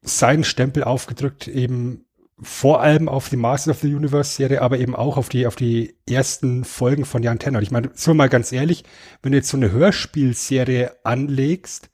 seinen 0.02 0.44
Stempel 0.44 0.84
aufgedrückt, 0.84 1.48
eben 1.48 2.06
vor 2.42 2.82
allem 2.82 3.08
auf 3.08 3.30
die 3.30 3.38
Masters 3.38 3.78
of 3.78 3.82
the 3.82 3.94
Universe 3.94 4.36
Serie, 4.36 4.62
aber 4.62 4.78
eben 4.80 4.96
auch 4.96 5.18
auf 5.18 5.30
die, 5.30 5.48
auf 5.48 5.56
die 5.56 5.96
ersten 6.10 6.66
Folgen 6.66 7.06
von 7.06 7.24
Jan 7.24 7.40
Tenner. 7.40 7.62
Ich 7.62 7.72
meine, 7.72 7.92
so 7.94 8.14
mal 8.14 8.28
ganz 8.28 8.52
ehrlich, 8.52 8.84
wenn 9.22 9.32
du 9.32 9.38
jetzt 9.38 9.50
so 9.50 9.58
eine 9.58 9.72
Hörspielserie 9.72 10.92
anlegst, 11.04 11.90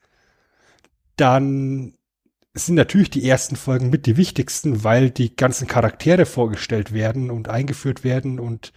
dann 1.16 1.94
sind 2.54 2.74
natürlich 2.74 3.10
die 3.10 3.28
ersten 3.28 3.54
Folgen 3.54 3.90
mit 3.90 4.06
die 4.06 4.16
wichtigsten, 4.16 4.82
weil 4.82 5.10
die 5.10 5.36
ganzen 5.36 5.68
Charaktere 5.68 6.26
vorgestellt 6.26 6.92
werden 6.92 7.30
und 7.30 7.48
eingeführt 7.48 8.02
werden 8.02 8.40
und 8.40 8.72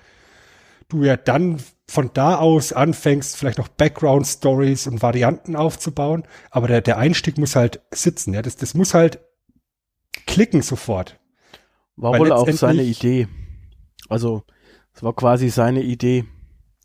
du 0.94 1.04
ja 1.04 1.18
dann 1.18 1.60
von 1.88 2.12
da 2.14 2.38
aus 2.38 2.74
anfängst, 2.74 3.36
vielleicht 3.36 3.58
noch 3.58 3.68
Background 3.68 4.26
Stories 4.26 4.88
und 4.88 5.02
Varianten 5.02 5.56
aufzubauen. 5.56 6.24
Aber 6.50 6.68
der, 6.68 6.82
der 6.82 6.98
Einstieg 6.98 7.38
muss 7.38 7.56
halt 7.56 7.82
sitzen. 7.92 8.34
Ja, 8.34 8.42
das, 8.42 8.56
das 8.56 8.74
muss 8.74 8.94
halt 8.94 9.20
klicken 10.26 10.62
sofort. 10.62 11.20
War 11.96 12.18
wohl 12.18 12.32
auch 12.32 12.50
seine 12.50 12.84
Idee. 12.84 13.28
Also, 14.10 14.44
es 14.94 15.04
war 15.04 15.14
quasi 15.14 15.50
seine 15.50 15.84
Idee, 15.84 16.26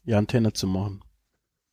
die 0.04 0.14
Antenne 0.14 0.52
zu 0.52 0.66
machen. 0.66 1.02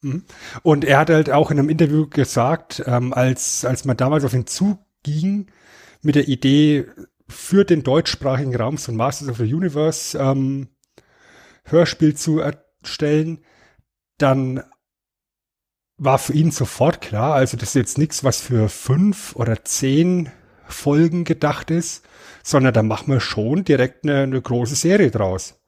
Mhm. 0.02 0.24
Und 0.64 0.86
er 0.86 1.00
hat 1.00 1.10
halt 1.10 1.30
auch 1.30 1.52
in 1.52 1.60
einem 1.60 1.70
Interview 1.70 2.08
gesagt, 2.08 2.84
ähm, 2.86 3.14
als, 3.14 3.66
als 3.66 3.86
man 3.86 3.98
damals 3.98 4.24
auf 4.24 4.34
ihn 4.34 4.48
zuging, 4.48 5.48
mit 6.02 6.16
der 6.16 6.28
Idee 6.28 6.86
für 7.28 7.66
den 7.66 7.84
deutschsprachigen 7.84 8.56
Raum 8.56 8.78
so 8.78 8.92
ein 8.92 8.96
Masters 8.96 9.30
of 9.30 9.38
the 9.38 9.54
Universe 9.54 10.18
ähm, 10.18 10.70
Hörspiel 11.66 12.16
zu 12.16 12.40
erstellen, 12.40 13.44
dann 14.18 14.64
war 15.98 16.18
für 16.18 16.34
ihn 16.34 16.52
sofort 16.52 17.02
klar, 17.02 17.36
also 17.36 17.58
das 17.58 17.70
ist 17.70 17.76
jetzt 17.76 17.98
nichts, 17.98 18.24
was 18.24 18.42
für 18.42 18.70
fünf 18.70 19.36
oder 19.36 19.64
zehn 19.64 20.32
Folgen 20.68 21.24
gedacht 21.24 21.72
ist, 21.72 22.06
sondern 22.44 22.74
da 22.74 22.84
machen 22.84 23.14
wir 23.14 23.20
schon 23.20 23.64
direkt 23.64 24.04
eine, 24.04 24.24
eine 24.24 24.42
große 24.42 24.76
Serie 24.76 25.12
draus. 25.12 25.60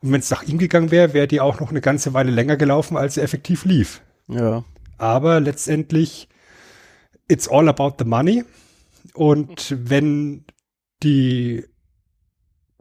Und 0.00 0.12
wenn 0.12 0.20
es 0.20 0.30
nach 0.30 0.42
ihm 0.42 0.58
gegangen 0.58 0.90
wäre, 0.90 1.14
wäre 1.14 1.28
die 1.28 1.40
auch 1.40 1.60
noch 1.60 1.70
eine 1.70 1.80
ganze 1.80 2.12
Weile 2.12 2.30
länger 2.30 2.56
gelaufen, 2.56 2.96
als 2.96 3.14
sie 3.14 3.22
effektiv 3.22 3.64
lief. 3.64 4.02
Ja. 4.28 4.64
Aber 4.98 5.40
letztendlich, 5.40 6.28
it's 7.26 7.48
all 7.48 7.68
about 7.68 7.94
the 7.98 8.04
money. 8.04 8.44
Und 9.14 9.74
wenn 9.78 10.44
die 11.02 11.64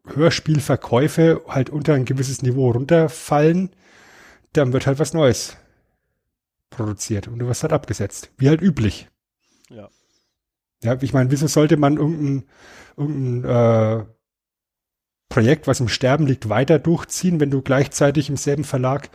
Hörspielverkäufe 0.06 1.42
halt 1.48 1.70
unter 1.70 1.94
ein 1.94 2.06
gewisses 2.06 2.42
Niveau 2.42 2.72
runterfallen, 2.72 3.70
dann 4.54 4.74
wird 4.74 4.88
halt 4.88 5.00
was 5.00 5.14
Neues 5.14 5.58
produziert 6.70 7.28
und 7.28 7.40
du 7.40 7.48
wirst 7.48 7.64
halt 7.64 7.74
abgesetzt. 7.74 8.32
Wie 8.38 8.50
halt 8.50 8.62
üblich. 8.62 9.10
Ja. 9.70 9.90
Ja, 10.84 11.02
ich 11.02 11.14
meine, 11.14 11.32
wieso 11.32 11.48
sollte 11.48 11.78
man 11.78 11.98
irgendein, 11.98 12.44
irgendein 12.98 14.02
äh, 14.02 14.06
Projekt, 15.30 15.68
was 15.68 15.80
im 15.80 15.88
Sterben 15.88 16.28
liegt, 16.28 16.50
weiter 16.50 16.78
durchziehen, 16.80 17.40
wenn 17.40 17.52
du 17.52 17.62
gleichzeitig 17.62 18.30
im 18.30 18.38
selben 18.38 18.66
Verlag 18.66 19.10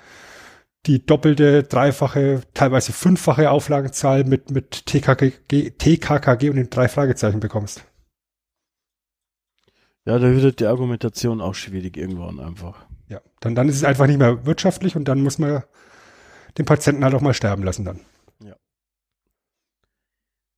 die 0.87 1.05
doppelte, 1.05 1.65
dreifache, 1.65 2.41
teilweise 2.55 2.93
fünffache 2.93 3.51
Auflagenzahl 3.51 4.25
mit, 4.25 4.51
mit 4.51 4.87
TKKG, 4.87 5.71
TKKG 5.71 6.51
und 6.51 6.57
den 6.57 6.71
drei 6.71 6.89
Fragezeichen 6.89 7.41
bekommst? 7.41 7.85
Ja, 10.09 10.19
da 10.19 10.35
wird 10.35 10.61
die 10.61 10.65
Argumentation 10.65 11.43
auch 11.43 11.55
schwierig 11.55 11.99
irgendwann 11.99 12.41
einfach. 12.41 12.87
Ja, 13.09 13.21
dann, 13.41 13.55
dann 13.55 13.69
ist 13.69 13.77
es 13.77 13.85
einfach 13.85 14.07
nicht 14.07 14.19
mehr 14.19 14.47
wirtschaftlich 14.47 14.97
und 14.97 15.05
dann 15.05 15.21
muss 15.21 15.39
man 15.39 15.65
den 16.57 16.65
Patienten 16.65 17.05
halt 17.05 17.13
auch 17.13 17.21
mal 17.21 17.35
sterben 17.35 17.63
lassen 17.63 17.85
dann. 17.85 18.01
Ja. 18.43 18.57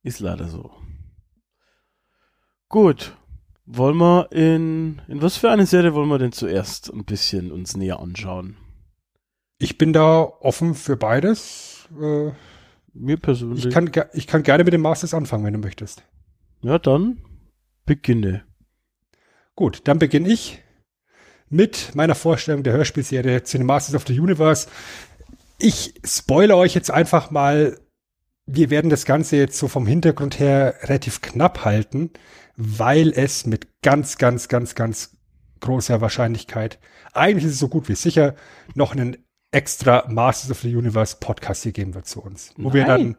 Ist 0.03 0.21
leider 0.21 0.47
so. 0.47 0.71
Gut. 2.69 3.17
Wollen 3.65 3.97
wir 3.97 4.31
in, 4.31 5.01
in 5.09 5.21
was 5.21 5.35
für 5.35 5.51
eine 5.51 5.65
Serie 5.65 5.93
wollen 5.93 6.07
wir 6.07 6.17
denn 6.17 6.31
zuerst 6.31 6.89
ein 6.89 7.03
bisschen 7.03 7.51
uns 7.51 7.75
näher 7.75 7.99
anschauen? 7.99 8.55
Ich 9.57 9.77
bin 9.77 9.91
da 9.91 10.21
offen 10.21 10.75
für 10.75 10.95
beides. 10.95 11.89
Äh, 12.01 12.31
Mir 12.93 13.17
persönlich. 13.17 13.65
ich, 13.65 13.73
kann, 13.73 13.91
ich 14.13 14.27
kann 14.27 14.43
gerne 14.43 14.63
mit 14.63 14.71
dem 14.71 14.81
Masters 14.81 15.13
anfangen, 15.13 15.43
wenn 15.43 15.51
du 15.51 15.59
möchtest. 15.59 16.03
Ja, 16.61 16.79
dann 16.79 17.17
beginne. 17.85 18.45
Gut, 19.55 19.81
dann 19.85 19.99
beginne 19.99 20.29
ich 20.29 20.61
mit 21.49 21.93
meiner 21.95 22.15
Vorstellung 22.15 22.63
der 22.63 22.73
Hörspielserie 22.73 23.43
zu 23.43 23.57
den 23.57 23.67
Masters 23.67 23.95
of 23.95 24.05
the 24.07 24.19
Universe. 24.19 24.67
Ich 25.59 25.93
spoilere 26.05 26.57
euch 26.57 26.73
jetzt 26.73 26.91
einfach 26.91 27.31
mal. 27.31 27.77
Wir 28.47 28.69
werden 28.69 28.89
das 28.89 29.05
Ganze 29.05 29.37
jetzt 29.37 29.57
so 29.57 29.67
vom 29.67 29.85
Hintergrund 29.85 30.39
her 30.39 30.75
relativ 30.83 31.21
knapp 31.21 31.63
halten, 31.63 32.09
weil 32.55 33.11
es 33.11 33.45
mit 33.45 33.81
ganz, 33.81 34.17
ganz, 34.17 34.47
ganz, 34.47 34.75
ganz 34.75 35.15
großer 35.61 36.01
Wahrscheinlichkeit, 36.01 36.79
eigentlich 37.13 37.45
ist 37.45 37.53
es 37.53 37.59
so 37.59 37.69
gut 37.69 37.87
wie 37.87 37.95
sicher, 37.95 38.35
noch 38.75 38.91
einen 38.91 39.17
extra 39.51 40.05
Masters 40.09 40.51
of 40.51 40.61
the 40.61 40.75
Universe 40.75 41.17
Podcast 41.19 41.63
hier 41.63 41.71
geben 41.71 41.93
wird 41.93 42.07
zu 42.07 42.21
uns, 42.21 42.53
wo 42.57 42.69
Nein. 42.69 42.73
wir 42.73 42.85
dann 42.85 43.17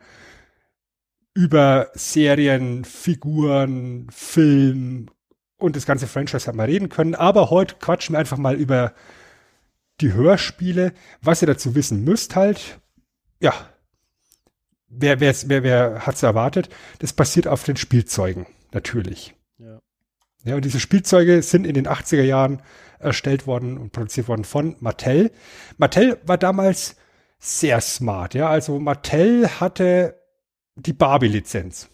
über 1.34 1.90
Serien, 1.94 2.84
Figuren, 2.84 4.08
Film 4.10 5.08
und 5.62 5.76
das 5.76 5.86
ganze 5.86 6.06
Franchise 6.06 6.46
halt 6.46 6.56
mal 6.56 6.66
reden 6.66 6.88
können. 6.88 7.14
Aber 7.14 7.50
heute 7.50 7.76
quatschen 7.76 8.14
wir 8.14 8.18
einfach 8.18 8.38
mal 8.38 8.56
über 8.56 8.94
die 10.00 10.12
Hörspiele. 10.12 10.92
Was 11.22 11.42
ihr 11.42 11.46
dazu 11.46 11.74
wissen 11.74 12.04
müsst 12.04 12.36
halt, 12.36 12.80
ja, 13.40 13.54
wer, 14.88 15.20
wer, 15.20 15.34
wer, 15.46 15.62
wer 15.62 16.06
hat's 16.06 16.22
erwartet? 16.22 16.68
Das 16.98 17.12
basiert 17.12 17.46
auf 17.46 17.64
den 17.64 17.76
Spielzeugen, 17.76 18.46
natürlich. 18.72 19.34
Ja. 19.58 19.80
Ja, 20.44 20.56
und 20.56 20.64
diese 20.64 20.80
Spielzeuge 20.80 21.42
sind 21.42 21.66
in 21.66 21.74
den 21.74 21.86
80er 21.86 22.22
Jahren 22.22 22.62
erstellt 22.98 23.46
worden 23.46 23.78
und 23.78 23.92
produziert 23.92 24.28
worden 24.28 24.44
von 24.44 24.76
Mattel. 24.80 25.30
Mattel 25.76 26.18
war 26.24 26.38
damals 26.38 26.96
sehr 27.38 27.80
smart, 27.80 28.34
ja. 28.34 28.48
Also 28.48 28.78
Mattel 28.78 29.48
hatte 29.60 30.20
die 30.76 30.92
Barbie-Lizenz. 30.92 31.88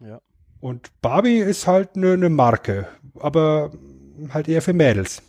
Ja. 0.00 0.20
Und 0.60 0.90
Barbie 1.00 1.38
ist 1.38 1.66
halt 1.66 1.96
eine 1.96 2.16
ne 2.16 2.30
Marke, 2.30 2.88
aber 3.20 3.72
halt 4.30 4.48
eher 4.48 4.62
für 4.62 4.72
Mädels. 4.72 5.22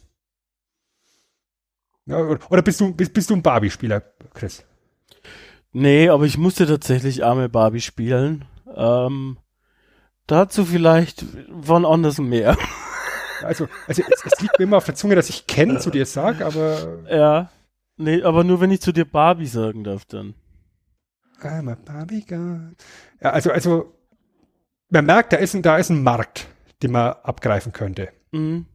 Ja, 2.05 2.17
oder 2.17 2.62
bist 2.62 2.79
du, 2.79 2.93
bist, 2.93 3.13
bist 3.13 3.29
du 3.29 3.36
ein 3.36 3.43
Barbie-Spieler, 3.43 4.01
Chris? 4.34 4.63
Nee, 5.72 6.10
aber 6.10 6.25
ich 6.25 6.38
musste 6.38 6.65
tatsächlich 6.65 7.24
arme 7.24 7.50
Barbie 7.50 7.81
spielen. 7.81 8.46
Ähm, 8.75 9.38
dazu 10.25 10.65
vielleicht 10.65 11.25
wann 11.50 11.86
anders 11.86 12.17
mehr. 12.17 12.58
Also, 13.41 13.69
also 13.88 14.03
es, 14.05 14.25
es 14.25 14.41
liegt 14.41 14.60
mir 14.60 14.65
immer 14.65 14.75
auf 14.75 14.86
der 14.86 14.96
Zunge, 14.96 15.15
dass 15.15 15.29
ich 15.29 15.48
Ken 15.48 15.79
zu 15.79 15.91
dir 15.91 16.05
sag, 16.05 16.41
aber 16.41 17.00
ja. 17.10 17.50
Nee, 17.96 18.22
aber 18.22 18.43
nur 18.43 18.60
wenn 18.60 18.69
ich 18.69 18.81
zu 18.81 18.91
dir 18.91 19.05
Barbie 19.05 19.46
sagen 19.46 19.86
darf 19.86 20.03
dann. 20.03 20.34
I'm 21.41 21.72
a 21.72 21.75
Barbie 21.75 22.25
girl. 22.25 22.75
Ja, 23.22 23.29
also, 23.29 23.51
also 23.51 23.93
man 24.89 25.05
merkt, 25.05 25.34
da 25.34 25.38
ist, 25.38 25.53
ein, 25.53 25.62
da 25.62 25.77
ist 25.77 25.89
ein 25.89 26.03
Markt, 26.03 26.48
den 26.83 26.91
man 26.91 27.13
abgreifen 27.24 27.74
könnte. 27.74 28.09
Mhm. 28.31 28.65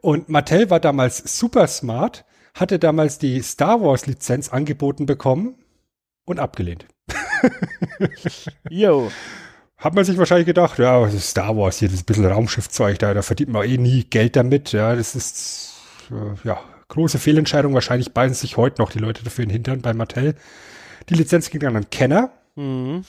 Und 0.00 0.28
Mattel 0.28 0.70
war 0.70 0.80
damals 0.80 1.38
super 1.38 1.66
smart, 1.66 2.24
hatte 2.54 2.78
damals 2.78 3.18
die 3.18 3.42
Star 3.42 3.80
Wars 3.82 4.06
Lizenz 4.06 4.48
angeboten 4.48 5.06
bekommen 5.06 5.56
und 6.24 6.38
abgelehnt. 6.38 6.86
Yo. 8.70 9.10
Hat 9.76 9.94
man 9.94 10.04
sich 10.04 10.18
wahrscheinlich 10.18 10.46
gedacht, 10.46 10.78
ja, 10.78 11.00
das 11.00 11.14
ist 11.14 11.30
Star 11.30 11.56
Wars 11.56 11.78
hier, 11.78 11.88
das 11.88 11.96
ist 11.96 12.02
ein 12.02 12.06
bisschen 12.06 12.26
Raumschiffzeug 12.26 12.98
da, 12.98 13.14
da 13.14 13.22
verdient 13.22 13.50
man 13.50 13.66
eh 13.66 13.78
nie 13.78 14.04
Geld 14.04 14.36
damit. 14.36 14.72
Ja, 14.72 14.94
das 14.94 15.14
ist, 15.14 15.74
äh, 16.10 16.46
ja, 16.46 16.60
große 16.88 17.18
Fehlentscheidung. 17.18 17.72
Wahrscheinlich 17.72 18.12
beißen 18.12 18.34
sich 18.34 18.58
heute 18.58 18.82
noch 18.82 18.90
die 18.90 18.98
Leute 18.98 19.24
dafür 19.24 19.44
in 19.44 19.48
den 19.48 19.54
Hintern 19.54 19.80
bei 19.80 19.94
Mattel. 19.94 20.34
Die 21.08 21.14
Lizenz 21.14 21.48
ging 21.48 21.60
dann 21.60 21.76
an 21.76 21.88
Kenner. 21.88 22.30
Mhm. 22.56 23.04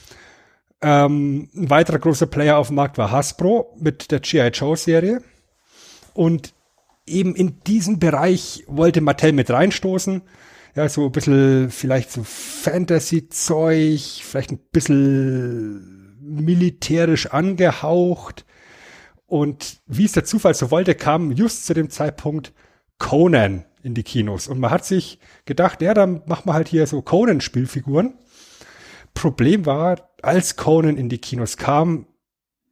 Ähm, 0.81 1.49
ein 1.53 1.69
weiterer 1.69 1.99
großer 1.99 2.25
Player 2.25 2.57
auf 2.57 2.67
dem 2.67 2.75
Markt 2.75 2.97
war 2.97 3.11
Hasbro 3.11 3.75
mit 3.79 4.11
der 4.11 4.19
G.I. 4.19 4.47
Joe 4.47 4.75
Serie. 4.75 5.21
Und 6.13 6.53
eben 7.05 7.35
in 7.35 7.59
diesem 7.67 7.99
Bereich 7.99 8.63
wollte 8.67 9.01
Mattel 9.01 9.33
mit 9.33 9.49
reinstoßen. 9.49 10.21
Ja, 10.75 10.87
so 10.87 11.05
ein 11.05 11.11
bisschen, 11.11 11.69
vielleicht 11.69 12.11
so 12.11 12.23
Fantasy-Zeug, 12.23 13.99
vielleicht 14.23 14.51
ein 14.51 14.59
bisschen 14.71 16.17
militärisch 16.21 17.27
angehaucht. 17.27 18.45
Und 19.27 19.81
wie 19.87 20.05
es 20.05 20.13
der 20.13 20.23
Zufall 20.23 20.53
so 20.53 20.71
wollte, 20.71 20.95
kam 20.95 21.31
just 21.31 21.65
zu 21.65 21.73
dem 21.73 21.89
Zeitpunkt 21.89 22.53
Conan 22.97 23.65
in 23.83 23.93
die 23.93 24.03
Kinos. 24.03 24.47
Und 24.47 24.59
man 24.59 24.71
hat 24.71 24.85
sich 24.85 25.19
gedacht, 25.45 25.81
ja, 25.81 25.93
dann 25.93 26.21
machen 26.25 26.45
wir 26.45 26.53
halt 26.53 26.67
hier 26.67 26.87
so 26.87 27.01
Conan-Spielfiguren. 27.01 28.13
Problem 29.13 29.65
war, 29.65 30.09
als 30.21 30.55
Conan 30.55 30.97
in 30.97 31.09
die 31.09 31.17
Kinos 31.17 31.57
kam, 31.57 32.07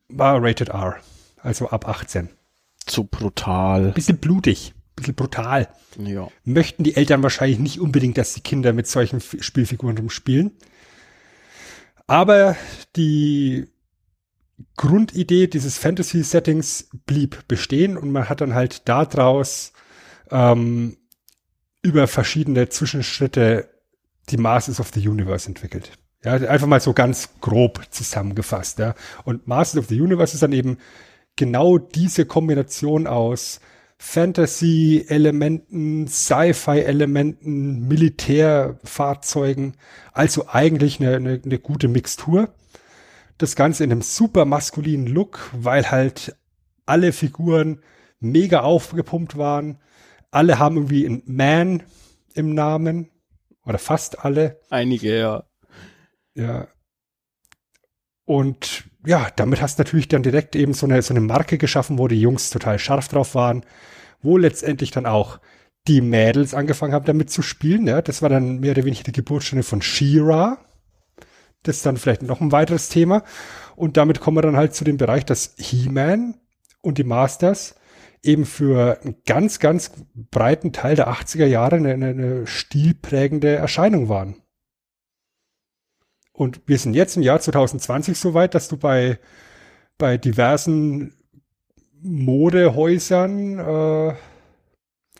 war 0.07 0.41
Rated 0.43 0.69
R. 0.69 0.97
Also 1.41 1.69
ab 1.69 1.87
18. 1.87 2.29
Zu 2.85 3.05
brutal. 3.05 3.91
Bisschen 3.91 4.17
blutig, 4.17 4.73
bisschen 4.95 5.15
brutal. 5.15 5.69
Ja. 5.97 6.27
Möchten 6.43 6.83
die 6.83 6.95
Eltern 6.95 7.23
wahrscheinlich 7.23 7.59
nicht 7.59 7.79
unbedingt, 7.79 8.17
dass 8.17 8.33
die 8.33 8.41
Kinder 8.41 8.73
mit 8.73 8.87
solchen 8.87 9.21
Spielfiguren 9.21 9.97
rumspielen. 9.97 10.51
Aber 12.07 12.55
die 12.95 13.67
Grundidee 14.75 15.47
dieses 15.47 15.77
Fantasy-Settings 15.77 16.89
blieb 17.05 17.47
bestehen 17.47 17.97
und 17.97 18.11
man 18.11 18.29
hat 18.29 18.41
dann 18.41 18.55
halt 18.55 18.89
daraus 18.89 19.73
ähm, 20.31 20.97
über 21.81 22.07
verschiedene 22.07 22.69
Zwischenschritte 22.69 23.69
die 24.29 24.37
Masters 24.37 24.79
of 24.79 24.91
the 24.93 25.07
Universe 25.07 25.47
entwickelt. 25.47 25.91
Ja, 26.23 26.33
einfach 26.33 26.67
mal 26.67 26.81
so 26.81 26.93
ganz 26.93 27.29
grob 27.39 27.81
zusammengefasst. 27.91 28.79
Ja. 28.79 28.95
Und 29.23 29.47
Masters 29.47 29.83
of 29.83 29.89
the 29.89 30.01
Universe 30.01 30.33
ist 30.33 30.43
dann 30.43 30.51
eben 30.51 30.77
genau 31.35 31.77
diese 31.77 32.25
Kombination 32.25 33.07
aus 33.07 33.61
Fantasy-Elementen, 33.99 36.07
Sci-Fi-Elementen, 36.07 37.87
Militärfahrzeugen, 37.87 39.75
also 40.13 40.47
eigentlich 40.47 40.99
eine, 40.99 41.17
eine, 41.17 41.39
eine 41.43 41.59
gute 41.59 41.89
Mixtur. 41.89 42.49
Das 43.37 43.55
Ganze 43.55 43.83
in 43.83 43.91
einem 43.91 44.01
super 44.01 44.45
maskulinen 44.45 45.05
Look, 45.07 45.51
weil 45.53 45.91
halt 45.91 46.35
alle 46.85 47.11
Figuren 47.13 47.81
mega 48.19 48.61
aufgepumpt 48.61 49.37
waren. 49.37 49.79
Alle 50.31 50.59
haben 50.59 50.77
irgendwie 50.77 51.05
ein 51.05 51.23
Man 51.25 51.83
im 52.33 52.53
Namen. 52.53 53.09
Oder 53.65 53.77
fast 53.77 54.23
alle. 54.25 54.59
Einige, 54.69 55.17
ja. 55.17 55.43
Ja. 56.39 56.67
Und 58.25 58.85
ja, 59.05 59.29
damit 59.35 59.61
hast 59.61 59.77
du 59.77 59.83
natürlich 59.83 60.07
dann 60.07 60.23
direkt 60.23 60.55
eben 60.55 60.73
so 60.73 60.85
eine, 60.85 61.01
so 61.01 61.13
eine 61.13 61.21
Marke 61.21 61.57
geschaffen, 61.57 61.97
wo 61.97 62.07
die 62.07 62.21
Jungs 62.21 62.49
total 62.49 62.79
scharf 62.79 63.07
drauf 63.07 63.35
waren, 63.35 63.65
wo 64.21 64.37
letztendlich 64.37 64.91
dann 64.91 65.05
auch 65.05 65.39
die 65.87 66.01
Mädels 66.01 66.53
angefangen 66.53 66.93
haben, 66.93 67.05
damit 67.05 67.31
zu 67.31 67.41
spielen. 67.41 67.87
Ja, 67.87 68.01
das 68.01 68.21
war 68.21 68.29
dann 68.29 68.59
mehr 68.59 68.71
oder 68.71 68.85
weniger 68.85 69.03
die 69.03 69.11
Geburtsstunde 69.11 69.63
von 69.63 69.81
She-Ra. 69.81 70.59
Das 71.63 71.77
ist 71.77 71.85
dann 71.85 71.97
vielleicht 71.97 72.21
noch 72.21 72.39
ein 72.39 72.51
weiteres 72.51 72.89
Thema. 72.89 73.23
Und 73.75 73.97
damit 73.97 74.19
kommen 74.19 74.37
wir 74.37 74.41
dann 74.41 74.57
halt 74.57 74.75
zu 74.75 74.83
dem 74.83 74.97
Bereich, 74.97 75.25
dass 75.25 75.55
He-Man 75.57 76.35
und 76.81 76.97
die 76.97 77.03
Masters 77.03 77.75
eben 78.21 78.45
für 78.45 78.99
einen 79.01 79.15
ganz, 79.25 79.59
ganz 79.59 79.91
breiten 80.13 80.71
Teil 80.71 80.95
der 80.95 81.09
80er 81.09 81.45
Jahre 81.45 81.77
eine, 81.77 81.93
eine 81.93 82.47
stilprägende 82.47 83.55
Erscheinung 83.55 84.09
waren. 84.09 84.35
Und 86.39 86.61
wir 86.67 86.77
sind 86.77 86.93
jetzt 86.93 87.17
im 87.17 87.23
Jahr 87.23 87.41
2020 87.41 88.17
so 88.17 88.33
weit, 88.33 88.55
dass 88.55 88.69
du 88.69 88.77
bei, 88.77 89.19
bei 89.97 90.17
diversen 90.17 91.13
Modehäusern 92.01 93.59
äh, 93.59 94.15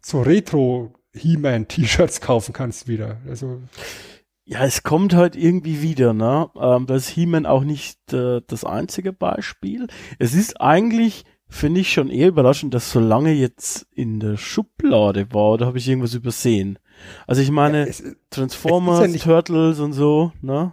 so 0.02 0.22
Retro 0.22 0.94
He-Man-T-Shirts 1.14 2.22
kaufen 2.22 2.54
kannst 2.54 2.88
wieder. 2.88 3.18
Also 3.28 3.62
ja, 4.46 4.64
es 4.64 4.84
kommt 4.84 5.14
halt 5.14 5.36
irgendwie 5.36 5.82
wieder, 5.82 6.14
ne? 6.14 6.50
Ähm, 6.58 6.86
das 6.86 7.08
ist 7.08 7.10
He-Man 7.10 7.46
auch 7.46 7.66
nicht 7.66 8.14
äh, 8.14 8.40
das 8.48 8.64
einzige 8.64 9.12
Beispiel. 9.12 9.88
Es 10.20 10.34
ist 10.34 10.62
eigentlich, 10.62 11.26
finde 11.50 11.82
ich, 11.82 11.92
schon 11.92 12.10
eher 12.10 12.30
überraschend, 12.30 12.74
dass 12.74 12.94
so 12.94 13.02
lange 13.02 13.34
jetzt 13.34 13.88
in 13.92 14.22
der 14.22 14.38
Schublade 14.38 15.34
war, 15.34 15.52
oder 15.52 15.66
habe 15.66 15.80
ich 15.80 15.90
irgendwas 15.90 16.14
übersehen? 16.14 16.80
Also 17.28 17.42
ich 17.42 17.52
meine, 17.52 17.80
ja, 17.80 17.88
es, 17.88 18.04
Transformers, 18.30 19.02
es 19.02 19.16
ja 19.16 19.20
Turtles 19.20 19.82
und 19.82 19.92
so, 19.92 20.32
ne? 20.42 20.72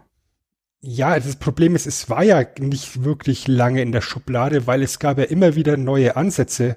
Ja, 0.88 1.18
das 1.18 1.34
Problem 1.34 1.74
ist, 1.74 1.88
es 1.88 2.08
war 2.08 2.22
ja 2.22 2.44
nicht 2.60 3.02
wirklich 3.02 3.48
lange 3.48 3.82
in 3.82 3.90
der 3.90 4.02
Schublade, 4.02 4.68
weil 4.68 4.84
es 4.84 5.00
gab 5.00 5.18
ja 5.18 5.24
immer 5.24 5.56
wieder 5.56 5.76
neue 5.76 6.14
Ansätze 6.14 6.76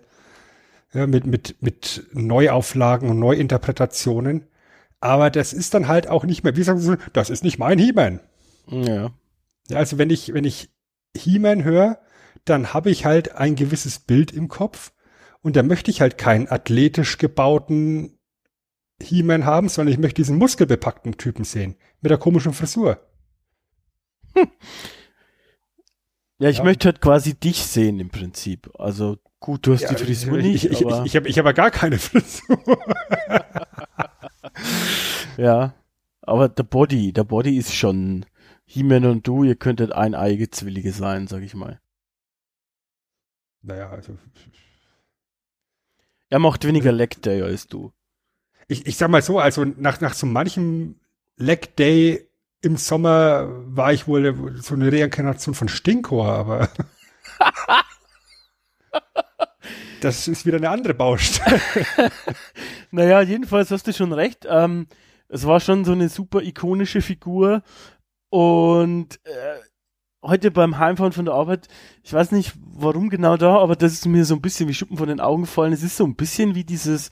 ja, 0.91 1.05
mit, 1.05 1.27
mit, 1.27 1.61
mit 1.61 2.07
Neuauflagen 2.13 3.07
und 3.07 3.19
Neuinterpretationen. 3.19 4.47
Aber 4.99 5.29
das 5.29 5.53
ist 5.53 5.75
dann 5.75 5.87
halt 5.87 6.07
auch 6.07 6.25
nicht 6.25 6.43
mehr, 6.43 6.55
wie 6.55 6.63
sagen 6.63 6.79
Sie, 6.79 6.97
das 7.13 7.29
ist 7.29 7.43
nicht 7.43 7.59
mein 7.59 7.77
He-Man. 7.77 8.19
Ja. 8.67 9.11
ja. 9.67 9.77
Also 9.77 9.99
wenn 9.99 10.09
ich, 10.09 10.33
wenn 10.33 10.43
ich 10.43 10.71
He-Man 11.15 11.63
höre, 11.63 11.99
dann 12.45 12.73
habe 12.73 12.89
ich 12.89 13.05
halt 13.05 13.35
ein 13.35 13.55
gewisses 13.55 13.99
Bild 13.99 14.31
im 14.31 14.47
Kopf 14.47 14.91
und 15.41 15.55
da 15.55 15.61
möchte 15.61 15.91
ich 15.91 16.01
halt 16.01 16.17
keinen 16.17 16.47
athletisch 16.47 17.19
gebauten 17.19 18.17
He-Man 18.99 19.45
haben, 19.45 19.69
sondern 19.69 19.93
ich 19.93 19.99
möchte 19.99 20.21
diesen 20.21 20.39
muskelbepackten 20.39 21.17
Typen 21.17 21.43
sehen 21.43 21.75
mit 22.01 22.09
der 22.09 22.17
komischen 22.17 22.53
Frisur. 22.53 23.05
Ja, 26.39 26.49
ich 26.49 26.59
ja. 26.59 26.63
möchte 26.63 26.87
halt 26.87 27.01
quasi 27.01 27.35
dich 27.35 27.65
sehen 27.65 27.99
im 27.99 28.09
Prinzip. 28.09 28.71
Also 28.79 29.17
gut, 29.41 29.67
du 29.67 29.73
hast 29.73 29.81
ja, 29.81 29.89
die 29.89 30.03
Frisur 30.03 30.37
ich, 30.37 30.45
nicht. 30.45 30.65
Ich, 30.65 30.71
ich, 30.71 30.81
ich, 30.81 31.15
habe 31.15 31.27
ich 31.27 31.37
hab 31.37 31.55
gar 31.55 31.69
keine 31.69 31.97
Frisur. 31.99 32.57
ja, 35.37 35.73
aber 36.21 36.47
der 36.47 36.63
Body, 36.63 37.11
der 37.11 37.25
Body 37.25 37.57
ist 37.57 37.75
schon 37.75 38.25
He-Man 38.65 39.05
und 39.05 39.27
du, 39.27 39.43
ihr 39.43 39.57
könntet 39.57 39.91
eineige 39.91 40.49
Zwillige 40.49 40.93
sein, 40.93 41.27
sag 41.27 41.43
ich 41.43 41.55
mal. 41.55 41.81
Naja, 43.61 43.89
also. 43.89 44.17
Er 46.29 46.39
macht 46.39 46.65
weniger 46.65 46.93
Leg 46.93 47.21
Day 47.21 47.41
als 47.41 47.67
du. 47.67 47.91
Ich, 48.69 48.85
ich 48.85 48.95
sag 48.95 49.09
mal 49.09 49.21
so, 49.21 49.39
also 49.39 49.65
nach, 49.65 49.99
nach 49.99 50.13
so 50.13 50.25
manchem 50.25 51.01
Leg 51.35 51.75
Day 51.75 52.28
im 52.61 52.77
Sommer 52.77 53.47
war 53.65 53.93
ich 53.93 54.07
wohl 54.07 54.57
so 54.61 54.73
eine 54.75 54.91
Reinkarnation 54.91 55.55
von 55.55 55.69
Stinkor, 55.69 56.27
aber 56.27 56.69
das 60.01 60.27
ist 60.27 60.45
wieder 60.45 60.57
eine 60.57 60.69
andere 60.69 60.93
Baustelle. 60.93 61.61
naja, 62.91 63.21
jedenfalls 63.21 63.71
hast 63.71 63.87
du 63.87 63.93
schon 63.93 64.11
recht. 64.11 64.45
Ähm, 64.49 64.87
es 65.29 65.45
war 65.45 65.59
schon 65.59 65.85
so 65.85 65.93
eine 65.93 66.09
super 66.09 66.41
ikonische 66.41 67.01
Figur 67.01 67.63
und 68.29 69.19
äh, 69.25 69.59
heute 70.21 70.51
beim 70.51 70.77
Heimfahren 70.77 71.13
von 71.13 71.25
der 71.25 71.33
Arbeit, 71.33 71.67
ich 72.03 72.13
weiß 72.13 72.31
nicht 72.31 72.53
warum 72.57 73.09
genau 73.09 73.37
da, 73.37 73.57
aber 73.57 73.75
das 73.75 73.93
ist 73.93 74.05
mir 74.05 74.25
so 74.25 74.35
ein 74.35 74.41
bisschen 74.41 74.67
wie 74.67 74.73
Schuppen 74.73 74.97
von 74.97 75.07
den 75.07 75.19
Augen 75.19 75.43
gefallen. 75.43 75.73
Es 75.73 75.83
ist 75.83 75.97
so 75.97 76.05
ein 76.05 76.15
bisschen 76.15 76.55
wie 76.55 76.63
dieses 76.63 77.11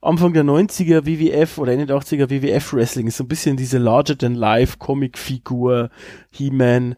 Anfang 0.00 0.32
der 0.32 0.44
90er 0.44 1.06
WWF 1.06 1.58
oder 1.58 1.72
Ende 1.72 1.86
der 1.86 1.96
80er 1.96 2.30
WWF 2.30 2.72
Wrestling. 2.72 3.06
ist 3.06 3.18
so 3.18 3.24
ein 3.24 3.28
bisschen 3.28 3.56
diese 3.56 3.78
Larger 3.78 4.16
than 4.16 4.34
Life 4.34 4.78
Comic 4.78 5.18
Figur 5.18 5.90
He-Man 6.30 6.96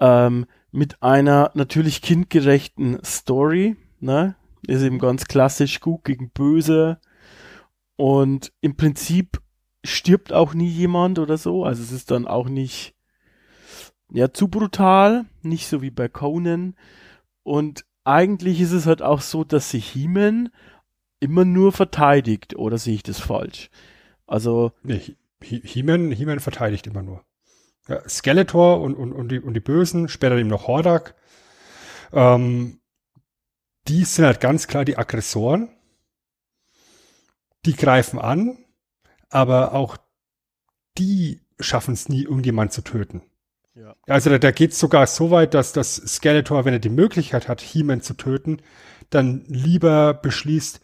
ähm, 0.00 0.46
mit 0.72 1.02
einer 1.02 1.52
natürlich 1.54 2.02
kindgerechten 2.02 2.98
Story, 3.04 3.76
ne? 4.00 4.36
Ist 4.66 4.82
eben 4.82 4.98
ganz 4.98 5.26
klassisch 5.26 5.80
gut 5.80 6.04
gegen 6.04 6.30
böse 6.30 6.98
und 7.96 8.52
im 8.60 8.76
Prinzip 8.76 9.40
stirbt 9.84 10.32
auch 10.32 10.54
nie 10.54 10.68
jemand 10.68 11.20
oder 11.20 11.38
so. 11.38 11.64
Also 11.64 11.82
es 11.82 11.92
ist 11.92 12.10
dann 12.10 12.26
auch 12.26 12.48
nicht 12.48 12.95
ja, 14.10 14.32
zu 14.32 14.48
brutal, 14.48 15.26
nicht 15.42 15.66
so 15.68 15.82
wie 15.82 15.90
bei 15.90 16.08
Conan. 16.08 16.74
Und 17.42 17.84
eigentlich 18.04 18.60
ist 18.60 18.72
es 18.72 18.86
halt 18.86 19.02
auch 19.02 19.20
so, 19.20 19.44
dass 19.44 19.70
sich 19.70 19.88
He-Man 19.90 20.50
immer 21.20 21.44
nur 21.44 21.72
verteidigt, 21.72 22.56
oder 22.56 22.78
sehe 22.78 22.94
ich 22.94 23.02
das 23.02 23.20
falsch? 23.20 23.70
Also. 24.26 24.72
Nee, 24.82 25.16
He-Man, 25.42 26.12
He 26.12 26.24
verteidigt 26.38 26.86
immer 26.86 27.02
nur. 27.02 27.24
Ja, 27.88 28.06
Skeletor 28.08 28.80
und, 28.80 28.94
und, 28.94 29.12
und, 29.12 29.28
die, 29.30 29.38
und 29.38 29.54
die 29.54 29.60
Bösen, 29.60 30.08
später 30.08 30.36
eben 30.36 30.48
noch 30.48 30.66
Hordak, 30.66 31.14
ähm, 32.12 32.80
die 33.86 34.04
sind 34.04 34.24
halt 34.24 34.40
ganz 34.40 34.66
klar 34.66 34.84
die 34.84 34.98
Aggressoren. 34.98 35.68
Die 37.64 37.74
greifen 37.74 38.18
an, 38.18 38.58
aber 39.28 39.72
auch 39.74 39.96
die 40.98 41.40
schaffen 41.60 41.94
es 41.94 42.08
nie, 42.08 42.22
irgendjemand 42.22 42.72
zu 42.72 42.82
töten. 42.82 43.22
Ja. 43.76 43.94
Also 44.06 44.30
da, 44.30 44.38
da 44.38 44.50
geht 44.52 44.72
es 44.72 44.78
sogar 44.78 45.06
so 45.06 45.30
weit, 45.30 45.52
dass 45.52 45.72
das 45.74 45.96
Skeletor, 45.96 46.64
wenn 46.64 46.72
er 46.72 46.78
die 46.78 46.88
Möglichkeit 46.88 47.46
hat, 47.46 47.60
He-Man 47.60 48.00
zu 48.00 48.14
töten, 48.14 48.62
dann 49.10 49.44
lieber 49.48 50.14
beschließt, 50.14 50.80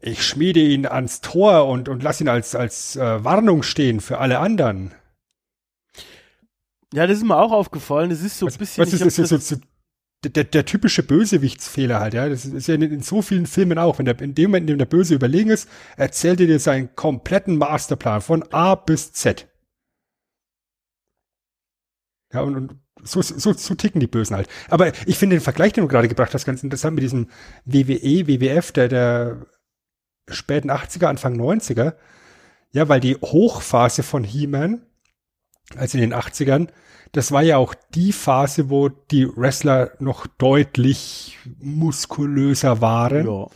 ich 0.00 0.26
schmiede 0.26 0.60
ihn 0.60 0.84
ans 0.84 1.20
Tor 1.20 1.68
und, 1.68 1.88
und 1.88 2.02
lass 2.02 2.20
ihn 2.20 2.28
als, 2.28 2.56
als 2.56 2.96
äh, 2.96 3.24
Warnung 3.24 3.62
stehen 3.62 4.00
für 4.00 4.18
alle 4.18 4.40
anderen. 4.40 4.92
Ja, 6.92 7.06
das 7.06 7.18
ist 7.18 7.24
mir 7.24 7.36
auch 7.36 7.52
aufgefallen. 7.52 8.10
Das 8.10 8.20
ist 8.20 8.38
so 8.38 8.46
ein 8.46 8.54
bisschen. 8.54 8.82
Was 8.84 8.92
ist, 8.92 9.00
ist, 9.00 9.18
ist 9.18 9.28
so, 9.28 9.36
so, 9.38 9.56
der, 10.24 10.44
der 10.44 10.64
typische 10.64 11.02
Bösewichtsfehler 11.02 12.00
halt, 12.00 12.14
ja. 12.14 12.28
Das 12.28 12.44
ist 12.44 12.66
ja 12.66 12.74
in, 12.74 12.82
in, 12.82 13.02
so 13.02 13.22
vielen 13.22 13.46
Filmen 13.46 13.78
auch. 13.78 13.98
Wenn 13.98 14.06
der, 14.06 14.20
in 14.20 14.34
dem 14.34 14.50
Moment, 14.50 14.64
in 14.64 14.74
dem 14.74 14.78
der 14.78 14.86
Böse 14.86 15.14
überlegen 15.14 15.50
ist, 15.50 15.68
erzählt 15.96 16.40
er 16.40 16.46
dir 16.46 16.58
seinen 16.58 16.94
kompletten 16.96 17.58
Masterplan 17.58 18.20
von 18.20 18.42
A 18.52 18.74
bis 18.74 19.12
Z. 19.12 19.46
Ja, 22.34 22.40
und, 22.40 22.56
und 22.56 22.76
so, 23.02 23.22
so, 23.22 23.52
so 23.52 23.74
ticken 23.74 24.00
die 24.00 24.06
Bösen 24.06 24.36
halt. 24.36 24.48
Aber 24.68 24.92
ich 25.06 25.16
finde 25.16 25.36
den 25.36 25.42
Vergleich, 25.42 25.72
den 25.72 25.82
du 25.82 25.88
gerade 25.88 26.08
gebracht 26.08 26.34
hast, 26.34 26.44
ganz 26.44 26.62
interessant 26.62 26.96
mit 26.96 27.04
diesem 27.04 27.28
WWE, 27.64 28.26
WWF, 28.26 28.72
der, 28.72 28.88
der 28.88 29.46
späten 30.28 30.70
80er, 30.70 31.06
Anfang 31.06 31.40
90er. 31.40 31.94
Ja, 32.72 32.88
weil 32.88 33.00
die 33.00 33.14
Hochphase 33.16 34.02
von 34.02 34.24
He-Man, 34.24 34.82
also 35.76 35.96
in 35.96 36.10
den 36.10 36.14
80ern, 36.14 36.68
das 37.12 37.30
war 37.30 37.42
ja 37.42 37.58
auch 37.58 37.74
die 37.94 38.12
Phase, 38.12 38.68
wo 38.68 38.88
die 38.88 39.28
Wrestler 39.28 39.92
noch 40.00 40.26
deutlich 40.26 41.38
muskulöser 41.60 42.80
waren. 42.80 43.26
Ja. 43.26 43.46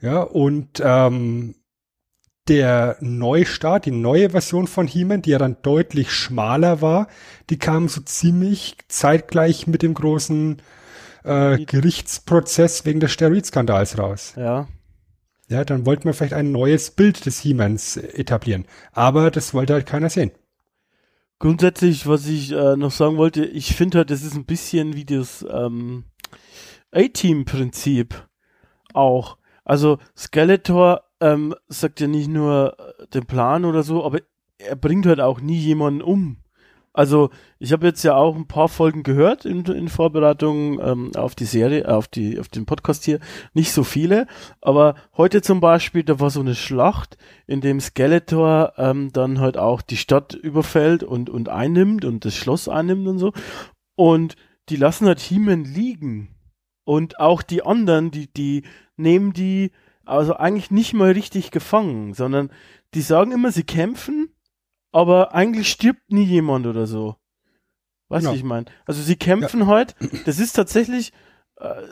Ja, 0.00 0.20
und 0.20 0.80
ähm, 0.82 1.56
der 2.48 2.96
Neustart, 3.00 3.86
die 3.86 3.90
neue 3.90 4.30
Version 4.30 4.66
von 4.66 4.86
He-Man, 4.86 5.22
die 5.22 5.30
ja 5.30 5.38
dann 5.38 5.56
deutlich 5.62 6.10
schmaler 6.10 6.80
war, 6.80 7.08
die 7.50 7.58
kam 7.58 7.88
so 7.88 8.00
ziemlich 8.00 8.76
zeitgleich 8.88 9.66
mit 9.66 9.82
dem 9.82 9.94
großen 9.94 10.62
äh, 11.24 11.64
Gerichtsprozess 11.64 12.84
wegen 12.84 13.00
des 13.00 13.12
Steroidskandals 13.12 13.98
raus. 13.98 14.34
Ja. 14.36 14.68
Ja, 15.48 15.64
dann 15.64 15.86
wollten 15.86 16.04
wir 16.04 16.12
vielleicht 16.12 16.34
ein 16.34 16.52
neues 16.52 16.90
Bild 16.90 17.24
des 17.24 17.40
He-Mans 17.40 17.96
etablieren. 17.96 18.66
Aber 18.92 19.30
das 19.30 19.54
wollte 19.54 19.72
halt 19.72 19.86
keiner 19.86 20.10
sehen. 20.10 20.30
Grundsätzlich, 21.38 22.06
was 22.06 22.26
ich 22.26 22.52
äh, 22.52 22.76
noch 22.76 22.90
sagen 22.90 23.16
wollte, 23.16 23.44
ich 23.44 23.74
finde 23.74 23.98
halt, 23.98 24.10
das 24.10 24.24
ist 24.24 24.34
ein 24.34 24.44
bisschen 24.44 24.94
wie 24.94 25.04
das 25.04 25.46
ähm, 25.48 26.04
A-Team-Prinzip 26.92 28.28
auch. 28.92 29.38
Also 29.64 29.98
Skeletor 30.16 31.07
ähm, 31.20 31.54
sagt 31.68 32.00
ja 32.00 32.06
nicht 32.06 32.28
nur 32.28 32.76
äh, 32.78 33.06
den 33.08 33.26
Plan 33.26 33.64
oder 33.64 33.82
so, 33.82 34.04
aber 34.04 34.20
er 34.58 34.76
bringt 34.76 35.06
halt 35.06 35.20
auch 35.20 35.40
nie 35.40 35.58
jemanden 35.58 36.02
um. 36.02 36.38
Also 36.92 37.30
ich 37.60 37.72
habe 37.72 37.86
jetzt 37.86 38.02
ja 38.02 38.16
auch 38.16 38.34
ein 38.34 38.48
paar 38.48 38.68
Folgen 38.68 39.04
gehört 39.04 39.44
in, 39.44 39.64
in 39.66 39.88
Vorbereitung 39.88 40.80
ähm, 40.80 41.12
auf 41.14 41.36
die 41.36 41.44
Serie, 41.44 41.86
auf 41.88 42.08
die, 42.08 42.40
auf 42.40 42.48
den 42.48 42.66
Podcast 42.66 43.04
hier. 43.04 43.20
Nicht 43.54 43.72
so 43.72 43.84
viele, 43.84 44.26
aber 44.60 44.96
heute 45.16 45.40
zum 45.40 45.60
Beispiel, 45.60 46.02
da 46.02 46.18
war 46.18 46.30
so 46.30 46.40
eine 46.40 46.56
Schlacht, 46.56 47.16
in 47.46 47.60
dem 47.60 47.78
Skeletor 47.78 48.72
ähm, 48.78 49.12
dann 49.12 49.38
halt 49.38 49.56
auch 49.58 49.80
die 49.80 49.96
Stadt 49.96 50.34
überfällt 50.34 51.04
und 51.04 51.30
und 51.30 51.48
einnimmt 51.48 52.04
und 52.04 52.24
das 52.24 52.34
Schloss 52.34 52.68
einnimmt 52.68 53.06
und 53.06 53.18
so. 53.18 53.32
Und 53.94 54.34
die 54.68 54.76
lassen 54.76 55.06
halt 55.06 55.20
He-Man 55.20 55.64
liegen. 55.64 56.34
Und 56.84 57.20
auch 57.20 57.42
die 57.42 57.64
anderen, 57.64 58.10
die, 58.10 58.32
die 58.32 58.64
nehmen 58.96 59.34
die 59.34 59.70
also 60.08 60.36
eigentlich 60.36 60.70
nicht 60.70 60.94
mal 60.94 61.12
richtig 61.12 61.50
gefangen, 61.50 62.14
sondern 62.14 62.50
die 62.94 63.02
sagen 63.02 63.32
immer, 63.32 63.52
sie 63.52 63.64
kämpfen, 63.64 64.30
aber 64.92 65.34
eigentlich 65.34 65.68
stirbt 65.68 66.10
nie 66.10 66.24
jemand 66.24 66.66
oder 66.66 66.86
so. 66.86 67.16
Weißt 68.08 68.24
du, 68.24 68.30
Genau. 68.30 68.38
ich 68.38 68.44
meine? 68.44 68.66
Also 68.86 69.02
sie 69.02 69.16
kämpfen 69.16 69.66
halt, 69.66 69.94
das 70.24 70.38
ist 70.38 70.54
tatsächlich, 70.54 71.12
äh, 71.56 71.82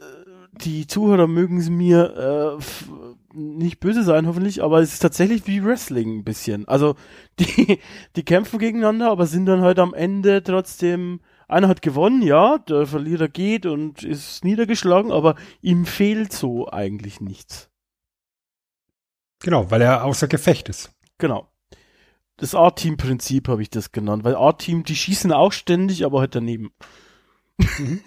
die 0.52 0.87
Zuhörer 0.87 1.26
mögen 1.26 1.59
es 1.59 1.68
mir 1.68 2.59
äh, 2.59 2.96
nicht 3.35 3.81
böse 3.81 4.02
sein, 4.02 4.26
hoffentlich, 4.26 4.62
aber 4.62 4.81
es 4.81 4.94
ist 4.94 5.00
tatsächlich 5.00 5.46
wie 5.46 5.62
Wrestling 5.62 6.18
ein 6.20 6.24
bisschen. 6.24 6.66
Also 6.66 6.94
die, 7.38 7.79
die 8.16 8.24
kämpfen 8.24 8.59
gegeneinander, 8.59 9.11
aber 9.11 9.26
sind 9.26 9.44
dann 9.44 9.61
halt 9.61 9.79
am 9.79 9.92
Ende 9.92 10.42
trotzdem, 10.42 11.20
einer 11.48 11.68
hat 11.68 11.83
gewonnen, 11.83 12.22
ja, 12.22 12.57
der 12.59 12.87
Verlierer 12.87 13.29
geht 13.29 13.66
und 13.66 14.02
ist 14.02 14.42
niedergeschlagen, 14.42 15.12
aber 15.12 15.35
ihm 15.61 15.85
fehlt 15.85 16.33
so 16.33 16.68
eigentlich 16.70 17.20
nichts. 17.20 17.68
Genau, 19.40 19.70
weil 19.70 19.83
er 19.83 20.05
außer 20.05 20.29
Gefecht 20.29 20.68
ist. 20.68 20.90
Genau. 21.18 21.49
Das 22.37 22.55
A-Team-Prinzip 22.55 23.49
habe 23.49 23.62
ich 23.62 23.70
das 23.70 23.92
genannt, 23.92 24.25
weil 24.25 24.37
A-Team, 24.37 24.85
die 24.85 24.96
schießen 24.96 25.33
auch 25.33 25.53
ständig, 25.53 26.05
aber 26.05 26.20
halt 26.20 26.35
daneben. 26.35 26.72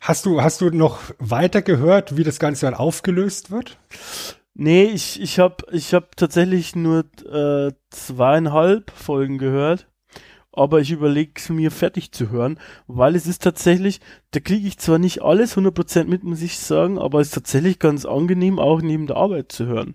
Hast 0.00 0.24
du, 0.24 0.40
hast 0.40 0.62
du 0.62 0.70
noch 0.70 0.98
weiter 1.18 1.60
gehört, 1.60 2.16
wie 2.16 2.24
das 2.24 2.38
Ganze 2.38 2.64
dann 2.64 2.74
aufgelöst 2.74 3.50
wird? 3.50 3.78
Nee, 4.54 4.84
ich, 4.84 5.20
ich 5.20 5.38
habe 5.38 5.56
ich 5.72 5.92
hab 5.92 6.16
tatsächlich 6.16 6.74
nur 6.74 7.04
äh, 7.30 7.72
zweieinhalb 7.90 8.90
Folgen 8.92 9.36
gehört, 9.36 9.88
aber 10.60 10.80
ich 10.80 10.90
überlege 10.90 11.32
es 11.36 11.48
mir 11.48 11.70
fertig 11.70 12.12
zu 12.12 12.28
hören, 12.28 12.60
weil 12.86 13.16
es 13.16 13.26
ist 13.26 13.42
tatsächlich, 13.42 14.00
da 14.32 14.40
kriege 14.40 14.68
ich 14.68 14.76
zwar 14.76 14.98
nicht 14.98 15.22
alles 15.22 15.56
100% 15.56 16.04
mit, 16.04 16.22
muss 16.22 16.42
ich 16.42 16.58
sagen, 16.58 16.98
aber 16.98 17.20
es 17.20 17.28
ist 17.28 17.34
tatsächlich 17.34 17.78
ganz 17.78 18.04
angenehm, 18.04 18.58
auch 18.58 18.82
neben 18.82 19.06
der 19.06 19.16
Arbeit 19.16 19.52
zu 19.52 19.64
hören. 19.64 19.94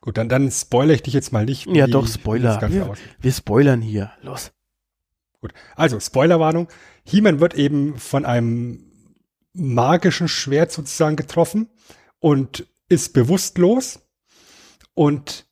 Gut, 0.00 0.18
dann, 0.18 0.28
dann 0.28 0.48
spoilere 0.52 0.94
ich 0.94 1.02
dich 1.02 1.14
jetzt 1.14 1.32
mal 1.32 1.44
nicht. 1.44 1.66
Ja, 1.66 1.88
doch, 1.88 2.06
Spoiler. 2.06 2.62
aussieht. 2.62 3.04
Wir 3.18 3.32
spoilern 3.32 3.82
hier. 3.82 4.12
Los. 4.22 4.52
Gut. 5.40 5.52
Also, 5.74 5.98
Spoilerwarnung. 5.98 6.68
He-Man 7.04 7.40
wird 7.40 7.54
eben 7.54 7.98
von 7.98 8.24
einem 8.24 8.84
magischen 9.52 10.28
Schwert 10.28 10.70
sozusagen 10.70 11.16
getroffen 11.16 11.68
und 12.20 12.68
ist 12.88 13.14
bewusstlos 13.14 14.00
und 14.94 15.46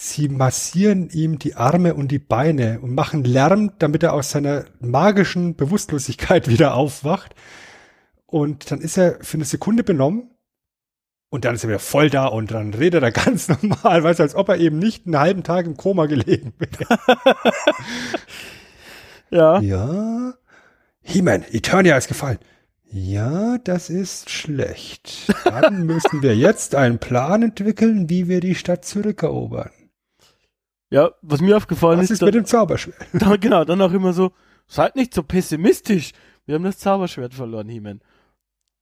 sie 0.00 0.30
massieren 0.30 1.10
ihm 1.10 1.38
die 1.38 1.56
Arme 1.56 1.94
und 1.94 2.08
die 2.08 2.18
Beine 2.18 2.80
und 2.80 2.94
machen 2.94 3.22
Lärm, 3.22 3.72
damit 3.78 4.02
er 4.02 4.14
aus 4.14 4.30
seiner 4.30 4.64
magischen 4.80 5.56
Bewusstlosigkeit 5.56 6.48
wieder 6.48 6.74
aufwacht. 6.74 7.34
Und 8.24 8.70
dann 8.70 8.80
ist 8.80 8.96
er 8.96 9.18
für 9.20 9.36
eine 9.36 9.44
Sekunde 9.44 9.84
benommen 9.84 10.30
und 11.28 11.44
dann 11.44 11.54
ist 11.54 11.64
er 11.64 11.68
wieder 11.68 11.78
voll 11.80 12.08
da 12.08 12.26
und 12.26 12.50
dann 12.50 12.72
redet 12.72 13.02
er 13.02 13.12
ganz 13.12 13.48
normal, 13.48 14.02
weißt 14.02 14.20
du, 14.20 14.22
als 14.22 14.34
ob 14.34 14.48
er 14.48 14.56
eben 14.56 14.78
nicht 14.78 15.04
einen 15.04 15.18
halben 15.18 15.42
Tag 15.42 15.66
im 15.66 15.76
Koma 15.76 16.06
gelegen 16.06 16.54
wäre. 16.58 16.98
Ja. 19.32 19.60
Ja. 19.60 20.34
He-Man, 21.02 21.44
Eternia 21.52 21.96
ist 21.96 22.08
gefallen. 22.08 22.40
Ja, 22.90 23.58
das 23.58 23.88
ist 23.88 24.28
schlecht. 24.28 25.32
Dann 25.44 25.86
müssen 25.86 26.20
wir 26.20 26.34
jetzt 26.34 26.74
einen 26.74 26.98
Plan 26.98 27.44
entwickeln, 27.44 28.10
wie 28.10 28.26
wir 28.26 28.40
die 28.40 28.56
Stadt 28.56 28.84
zurückerobern. 28.84 29.70
Ja, 30.90 31.12
was 31.22 31.40
mir 31.40 31.56
aufgefallen 31.56 31.98
Was 31.98 32.06
ist, 32.06 32.20
ist 32.20 32.22
mit 32.22 32.34
dem 32.34 32.44
Zauberschwert? 32.44 32.96
Da, 33.12 33.36
genau, 33.36 33.64
dann 33.64 33.80
auch 33.80 33.92
immer 33.92 34.12
so, 34.12 34.32
seid 34.66 34.96
nicht 34.96 35.14
so 35.14 35.22
pessimistisch. 35.22 36.12
Wir 36.46 36.56
haben 36.56 36.64
das 36.64 36.78
Zauberschwert 36.78 37.32
verloren, 37.32 37.68
He-Man. 37.68 38.00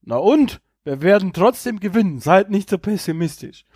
Na 0.02 0.16
und? 0.16 0.60
Wir 0.84 1.02
werden 1.02 1.32
trotzdem 1.34 1.80
gewinnen. 1.80 2.18
Seid 2.18 2.50
nicht 2.50 2.70
so 2.70 2.78
pessimistisch. 2.78 3.66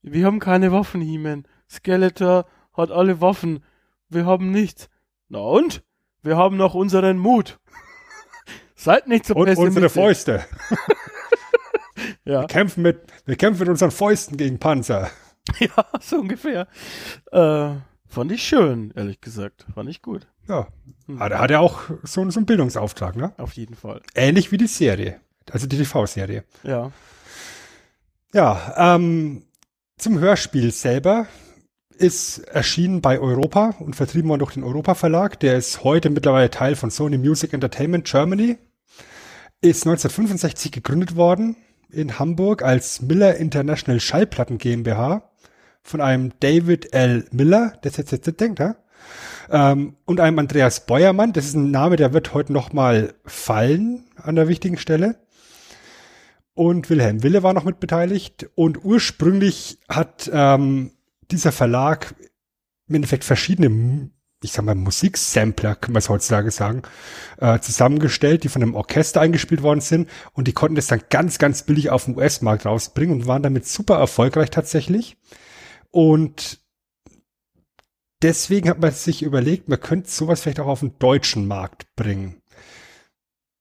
Wir 0.00 0.24
haben 0.24 0.38
keine 0.38 0.72
Waffen, 0.72 1.02
He-Man. 1.02 1.46
Skeletor 1.70 2.46
hat 2.72 2.90
alle 2.90 3.20
Waffen. 3.20 3.62
Wir 4.08 4.24
haben 4.24 4.50
nichts. 4.52 4.88
Na 5.28 5.40
und? 5.40 5.82
Wir 6.22 6.36
haben 6.38 6.56
noch 6.56 6.74
unseren 6.74 7.18
Mut. 7.18 7.58
Seid 8.74 9.06
nicht 9.06 9.26
so 9.26 9.34
Und 9.34 9.46
pessimistisch. 9.46 9.74
unsere 9.84 9.90
Fäuste. 9.90 10.44
Ja. 12.24 12.42
Wir 12.42 12.46
kämpfen 12.48 12.82
mit, 12.82 13.00
wir 13.24 13.36
kämpfen 13.36 13.60
mit 13.60 13.68
unseren 13.68 13.90
Fäusten 13.90 14.36
gegen 14.36 14.58
Panzer. 14.58 15.10
ja, 15.58 15.84
so 16.00 16.16
ungefähr. 16.16 16.66
Äh, 17.32 17.70
fand 18.08 18.32
ich 18.32 18.42
schön, 18.42 18.92
ehrlich 18.96 19.20
gesagt. 19.20 19.66
Fand 19.74 19.88
ich 19.88 20.02
gut. 20.02 20.26
Ja. 20.48 20.68
Hm. 21.06 21.20
Ah, 21.20 21.28
Da 21.28 21.38
hat 21.38 21.50
er 21.50 21.60
auch 21.60 21.82
so, 22.02 22.28
so 22.30 22.38
einen 22.38 22.46
Bildungsauftrag, 22.46 23.16
ne? 23.16 23.32
Auf 23.38 23.52
jeden 23.54 23.74
Fall. 23.74 24.02
Ähnlich 24.14 24.52
wie 24.52 24.58
die 24.58 24.66
Serie. 24.66 25.20
Also 25.50 25.66
die 25.66 25.76
TV-Serie. 25.78 26.44
Ja. 26.62 26.90
Ja, 28.32 28.74
ähm, 28.96 29.44
zum 29.96 30.18
Hörspiel 30.18 30.72
selber 30.72 31.26
ist 31.96 32.38
erschienen 32.38 33.00
bei 33.00 33.18
Europa 33.18 33.74
und 33.78 33.96
vertrieben 33.96 34.28
worden 34.28 34.40
durch 34.40 34.54
den 34.54 34.64
Europa 34.64 34.94
Verlag. 34.94 35.40
Der 35.40 35.56
ist 35.56 35.82
heute 35.84 36.10
mittlerweile 36.10 36.50
Teil 36.50 36.76
von 36.76 36.90
Sony 36.90 37.16
Music 37.16 37.52
Entertainment 37.54 38.04
Germany. 38.04 38.58
Ist 39.62 39.86
1965 39.86 40.72
gegründet 40.72 41.16
worden 41.16 41.56
in 41.90 42.18
Hamburg 42.18 42.62
als 42.62 43.00
Miller 43.00 43.36
International 43.36 44.00
Schallplatten 44.00 44.58
GmbH 44.58 45.30
von 45.86 46.00
einem 46.00 46.32
David 46.40 46.92
L. 46.92 47.26
Miller, 47.30 47.74
das 47.82 47.96
jetzt 47.96 48.10
jetzt 48.10 48.40
denkt, 48.40 48.58
ja? 48.58 48.76
ähm, 49.50 49.96
und 50.04 50.20
einem 50.20 50.38
Andreas 50.38 50.86
Beuermann. 50.86 51.32
Das 51.32 51.46
ist 51.46 51.54
ein 51.54 51.70
Name, 51.70 51.96
der 51.96 52.12
wird 52.12 52.34
heute 52.34 52.52
noch 52.52 52.72
mal 52.72 53.14
fallen 53.24 54.04
an 54.16 54.36
der 54.36 54.48
wichtigen 54.48 54.78
Stelle 54.78 55.16
und 56.56 56.88
Wilhelm 56.88 57.22
Wille 57.22 57.42
war 57.42 57.52
noch 57.52 57.64
mit 57.64 57.80
beteiligt. 57.80 58.48
Und 58.54 58.82
ursprünglich 58.82 59.78
hat 59.90 60.30
ähm, 60.32 60.92
dieser 61.30 61.52
Verlag 61.52 62.14
im 62.88 62.94
Endeffekt 62.94 63.24
verschiedene, 63.24 64.10
ich 64.42 64.52
sag 64.52 64.64
mal, 64.64 64.74
Musiksampler, 64.74 65.74
kann 65.74 65.92
man 65.92 65.98
es 65.98 66.08
heutzutage 66.08 66.50
sagen, 66.50 66.80
äh, 67.38 67.58
zusammengestellt, 67.58 68.42
die 68.42 68.48
von 68.48 68.62
einem 68.62 68.74
Orchester 68.74 69.20
eingespielt 69.20 69.62
worden 69.62 69.82
sind. 69.82 70.08
Und 70.32 70.48
die 70.48 70.54
konnten 70.54 70.76
das 70.76 70.86
dann 70.86 71.02
ganz, 71.10 71.38
ganz 71.38 71.62
billig 71.62 71.90
auf 71.90 72.06
dem 72.06 72.16
US-Markt 72.16 72.64
rausbringen 72.64 73.14
und 73.14 73.26
waren 73.26 73.42
damit 73.42 73.68
super 73.68 73.98
erfolgreich 73.98 74.48
tatsächlich. 74.48 75.18
Und 75.90 76.60
deswegen 78.22 78.68
hat 78.68 78.80
man 78.80 78.92
sich 78.92 79.22
überlegt, 79.22 79.68
man 79.68 79.80
könnte 79.80 80.10
sowas 80.10 80.40
vielleicht 80.40 80.60
auch 80.60 80.66
auf 80.66 80.80
den 80.80 80.98
deutschen 80.98 81.46
Markt 81.46 81.94
bringen. 81.96 82.42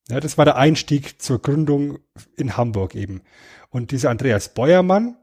Ja, 0.09 0.19
das 0.19 0.37
war 0.37 0.45
der 0.45 0.57
Einstieg 0.57 1.21
zur 1.21 1.41
Gründung 1.41 1.99
in 2.35 2.57
Hamburg 2.57 2.95
eben. 2.95 3.21
Und 3.69 3.91
dieser 3.91 4.11
Andreas 4.11 4.53
Beuermann, 4.53 5.17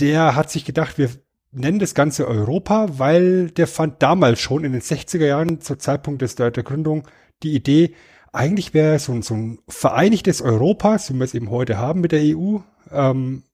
der 0.00 0.34
hat 0.34 0.50
sich 0.50 0.64
gedacht, 0.64 0.98
wir 0.98 1.10
nennen 1.52 1.78
das 1.78 1.94
Ganze 1.94 2.26
Europa, 2.26 2.98
weil 2.98 3.50
der 3.50 3.66
fand 3.66 4.02
damals 4.02 4.40
schon 4.40 4.64
in 4.64 4.72
den 4.72 4.80
60er 4.82 5.26
Jahren, 5.26 5.60
zur 5.60 5.78
Zeitpunkt 5.78 6.22
des, 6.22 6.34
der, 6.34 6.50
Gründung, 6.50 7.06
die 7.42 7.54
Idee, 7.54 7.94
eigentlich 8.32 8.74
wäre 8.74 8.98
so, 8.98 9.12
ein- 9.12 9.22
so 9.22 9.34
ein 9.34 9.58
vereinigtes 9.68 10.40
Europa, 10.42 10.98
so 10.98 11.14
wie 11.14 11.18
wir 11.18 11.24
es 11.24 11.34
eben 11.34 11.50
heute 11.50 11.78
haben 11.78 12.00
mit 12.00 12.12
der 12.12 12.22
EU, 12.22 12.58
ähm, 12.90 13.44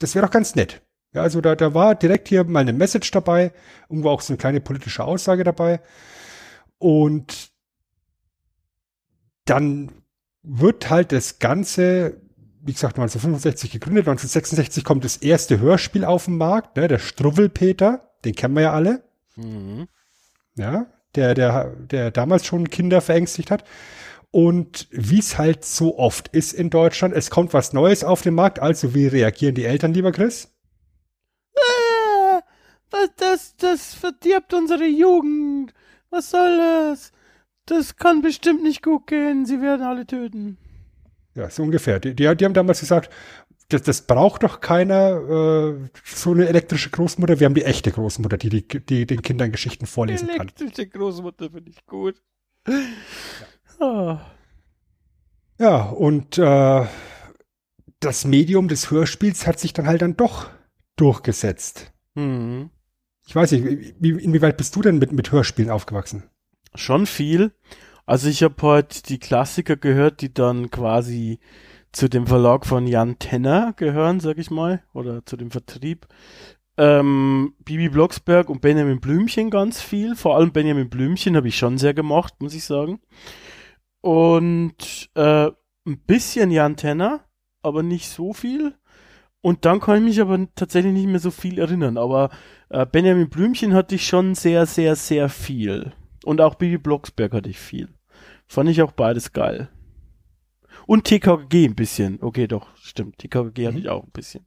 das 0.00 0.14
wäre 0.14 0.26
doch 0.26 0.32
ganz 0.32 0.54
nett. 0.54 0.82
Ja, 1.14 1.22
also 1.22 1.40
da, 1.40 1.54
da 1.54 1.74
war 1.74 1.94
direkt 1.94 2.28
hier 2.28 2.44
mal 2.44 2.60
eine 2.60 2.72
Message 2.72 3.10
dabei, 3.12 3.52
irgendwo 3.88 4.10
auch 4.10 4.20
so 4.20 4.32
eine 4.32 4.38
kleine 4.38 4.60
politische 4.60 5.04
Aussage 5.04 5.44
dabei. 5.44 5.80
Und 6.78 7.50
dann 9.44 9.92
wird 10.42 10.90
halt 10.90 11.12
das 11.12 11.38
Ganze, 11.38 12.20
wie 12.62 12.72
gesagt, 12.72 12.96
1965 12.96 13.70
gegründet, 13.70 14.08
1966 14.08 14.84
kommt 14.84 15.04
das 15.04 15.18
erste 15.18 15.60
Hörspiel 15.60 16.04
auf 16.04 16.26
den 16.26 16.36
Markt, 16.36 16.76
ne, 16.76 16.88
der 16.88 16.98
Struwwelpeter, 16.98 18.10
den 18.24 18.34
kennen 18.34 18.54
wir 18.54 18.62
ja 18.62 18.72
alle, 18.72 19.04
Mhm. 19.36 19.88
ja, 20.56 20.86
der, 21.16 21.34
der, 21.34 21.74
der 21.76 22.10
damals 22.12 22.46
schon 22.46 22.70
Kinder 22.70 23.00
verängstigt 23.00 23.50
hat. 23.50 23.64
Und 24.30 24.88
wie 24.90 25.18
es 25.20 25.38
halt 25.38 25.64
so 25.64 25.98
oft 25.98 26.28
ist 26.28 26.52
in 26.52 26.70
Deutschland, 26.70 27.14
es 27.14 27.30
kommt 27.30 27.52
was 27.52 27.72
Neues 27.72 28.04
auf 28.04 28.22
den 28.22 28.34
Markt, 28.34 28.58
also 28.60 28.94
wie 28.94 29.06
reagieren 29.06 29.54
die 29.54 29.64
Eltern, 29.64 29.92
lieber 29.94 30.12
Chris? 30.12 30.53
Äh, 31.54 32.40
das, 32.90 33.14
das, 33.16 33.56
das 33.56 33.94
verdirbt 33.94 34.54
unsere 34.54 34.86
Jugend. 34.86 35.72
Was 36.10 36.30
soll 36.30 36.56
das? 36.58 37.12
Das 37.66 37.96
kann 37.96 38.22
bestimmt 38.22 38.62
nicht 38.62 38.82
gut 38.82 39.06
gehen. 39.06 39.46
Sie 39.46 39.60
werden 39.60 39.82
alle 39.82 40.06
töten. 40.06 40.58
Ja, 41.34 41.50
so 41.50 41.62
ungefähr. 41.62 41.98
Die, 41.98 42.14
die, 42.14 42.36
die 42.36 42.44
haben 42.44 42.54
damals 42.54 42.80
gesagt, 42.80 43.10
das, 43.68 43.82
das 43.82 44.02
braucht 44.02 44.42
doch 44.42 44.60
keiner, 44.60 45.16
äh, 45.16 45.88
so 46.04 46.32
eine 46.32 46.46
elektrische 46.46 46.90
Großmutter. 46.90 47.40
Wir 47.40 47.46
haben 47.46 47.54
die 47.54 47.64
echte 47.64 47.90
Großmutter, 47.90 48.36
die, 48.36 48.50
die, 48.50 48.86
die 48.86 49.06
den 49.06 49.22
Kindern 49.22 49.50
Geschichten 49.50 49.86
vorlesen 49.86 50.28
kann. 50.28 50.48
Elektrische 50.48 50.86
Großmutter 50.86 51.50
finde 51.50 51.70
ich 51.70 51.84
gut. 51.86 52.22
Ah. 53.80 54.20
Ja, 55.58 55.82
und 55.84 56.38
äh, 56.38 56.86
das 58.00 58.24
Medium 58.24 58.68
des 58.68 58.90
Hörspiels 58.90 59.46
hat 59.46 59.58
sich 59.58 59.72
dann 59.72 59.86
halt 59.86 60.02
dann 60.02 60.16
doch 60.16 60.50
durchgesetzt. 60.96 61.92
Mhm. 62.14 62.70
Ich 63.26 63.34
weiß 63.34 63.52
nicht, 63.52 63.94
wie, 63.98 64.10
inwieweit 64.10 64.56
bist 64.56 64.76
du 64.76 64.82
denn 64.82 64.98
mit, 64.98 65.12
mit 65.12 65.32
Hörspielen 65.32 65.70
aufgewachsen? 65.70 66.24
Schon 66.74 67.06
viel. 67.06 67.52
Also 68.06 68.28
ich 68.28 68.42
habe 68.42 68.60
heute 68.60 69.02
die 69.02 69.18
Klassiker 69.18 69.76
gehört, 69.76 70.20
die 70.20 70.32
dann 70.32 70.70
quasi 70.70 71.38
zu 71.92 72.08
dem 72.08 72.26
Verlag 72.26 72.66
von 72.66 72.86
Jan 72.86 73.18
Tenner 73.18 73.72
gehören, 73.76 74.20
sag 74.20 74.38
ich 74.38 74.50
mal, 74.50 74.82
oder 74.92 75.24
zu 75.24 75.36
dem 75.36 75.50
Vertrieb. 75.50 76.06
Ähm, 76.76 77.54
Bibi 77.64 77.88
Blocksberg 77.88 78.50
und 78.50 78.60
Benjamin 78.60 79.00
Blümchen 79.00 79.48
ganz 79.48 79.80
viel. 79.80 80.16
Vor 80.16 80.36
allem 80.36 80.52
Benjamin 80.52 80.90
Blümchen 80.90 81.36
habe 81.36 81.48
ich 81.48 81.56
schon 81.56 81.78
sehr 81.78 81.94
gemocht, 81.94 82.34
muss 82.40 82.54
ich 82.54 82.64
sagen. 82.64 83.00
Und 84.00 85.10
äh, 85.14 85.50
ein 85.86 85.98
bisschen 86.06 86.50
Jan 86.50 86.76
Tenner, 86.76 87.24
aber 87.62 87.82
nicht 87.82 88.08
so 88.08 88.32
viel. 88.32 88.74
Und 89.44 89.66
dann 89.66 89.78
kann 89.78 89.98
ich 89.98 90.02
mich 90.04 90.20
aber 90.22 90.48
tatsächlich 90.54 90.94
nicht 90.94 91.06
mehr 91.06 91.18
so 91.20 91.30
viel 91.30 91.58
erinnern. 91.58 91.98
Aber 91.98 92.30
äh, 92.70 92.86
Benjamin 92.86 93.28
Blümchen 93.28 93.74
hatte 93.74 93.96
ich 93.96 94.06
schon 94.06 94.34
sehr, 94.34 94.64
sehr, 94.64 94.96
sehr 94.96 95.28
viel. 95.28 95.92
Und 96.24 96.40
auch 96.40 96.54
Bibi 96.54 96.78
Blocksberg 96.78 97.34
hatte 97.34 97.50
ich 97.50 97.60
viel. 97.60 97.90
Fand 98.46 98.70
ich 98.70 98.80
auch 98.80 98.92
beides 98.92 99.34
geil. 99.34 99.68
Und 100.86 101.04
TKG 101.04 101.66
ein 101.66 101.74
bisschen. 101.74 102.22
Okay, 102.22 102.46
doch, 102.46 102.74
stimmt. 102.76 103.18
TKG 103.18 103.66
hatte 103.66 103.78
ich 103.78 103.90
auch 103.90 104.04
ein 104.04 104.12
bisschen. 104.12 104.46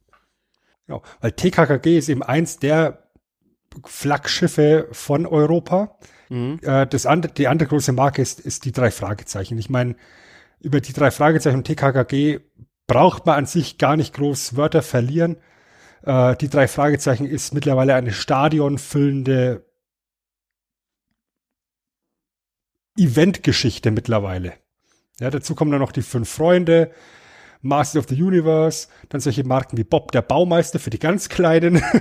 Genau, 0.88 1.02
weil 1.20 1.30
TKKG 1.30 1.96
ist 1.96 2.08
eben 2.08 2.24
eins 2.24 2.58
der 2.58 3.08
Flaggschiffe 3.84 4.88
von 4.90 5.26
Europa. 5.26 5.96
Mhm. 6.28 6.58
Äh, 6.62 6.88
das 6.88 7.06
andere, 7.06 7.32
die 7.32 7.46
andere 7.46 7.68
große 7.68 7.92
Marke 7.92 8.20
ist, 8.20 8.40
ist 8.40 8.64
die 8.64 8.72
drei 8.72 8.90
Fragezeichen. 8.90 9.58
Ich 9.58 9.70
meine, 9.70 9.94
über 10.58 10.80
die 10.80 10.92
drei 10.92 11.12
Fragezeichen 11.12 11.58
und 11.58 11.68
TKKG 11.68 12.40
braucht 12.88 13.26
man 13.26 13.36
an 13.36 13.46
sich 13.46 13.78
gar 13.78 13.96
nicht 13.96 14.14
groß 14.14 14.56
Wörter 14.56 14.82
verlieren. 14.82 15.36
Äh, 16.02 16.34
die 16.36 16.48
drei 16.48 16.66
Fragezeichen 16.66 17.26
ist 17.26 17.54
mittlerweile 17.54 17.94
eine 17.94 18.12
stadionfüllende 18.12 19.64
Eventgeschichte 22.96 23.92
mittlerweile. 23.92 24.54
Ja, 25.20 25.30
dazu 25.30 25.54
kommen 25.54 25.70
dann 25.70 25.80
noch 25.80 25.92
die 25.92 26.02
fünf 26.02 26.28
Freunde, 26.28 26.90
Masters 27.60 28.04
of 28.04 28.08
the 28.08 28.20
Universe, 28.20 28.88
dann 29.08 29.20
solche 29.20 29.44
Marken 29.44 29.76
wie 29.76 29.84
Bob 29.84 30.10
der 30.12 30.22
Baumeister 30.22 30.78
für 30.78 30.90
die 30.90 30.98
ganz 30.98 31.28
Kleinen. 31.28 31.82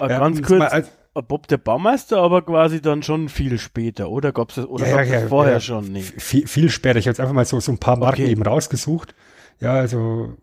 Ja, 0.00 0.08
ganz 0.18 0.40
es 0.40 0.46
kurz, 0.46 0.72
äh, 0.72 0.82
Bob 1.28 1.46
der 1.46 1.58
Baumeister, 1.58 2.18
aber 2.18 2.42
quasi 2.42 2.80
dann 2.82 3.04
schon 3.04 3.28
viel 3.28 3.56
später, 3.58 4.10
oder? 4.10 4.32
Gab's 4.32 4.56
das, 4.56 4.66
oder 4.66 4.84
Ja, 4.84 4.96
ja, 5.02 5.12
das 5.12 5.22
ja, 5.22 5.28
vorher 5.28 5.52
ja. 5.54 5.60
schon? 5.60 5.92
Nee. 5.92 6.02
viel, 6.02 6.48
viel 6.48 6.70
später. 6.70 6.98
Ich 6.98 7.06
habe 7.06 7.12
jetzt 7.12 7.20
einfach 7.20 7.34
mal 7.34 7.44
so, 7.44 7.60
so 7.60 7.70
ein 7.70 7.78
paar 7.78 7.96
Marken 7.96 8.22
Okay. 8.22 8.32
eben 8.32 8.42
rausgesucht. 8.42 9.14
Ja, 9.62 9.74
also 9.74 10.36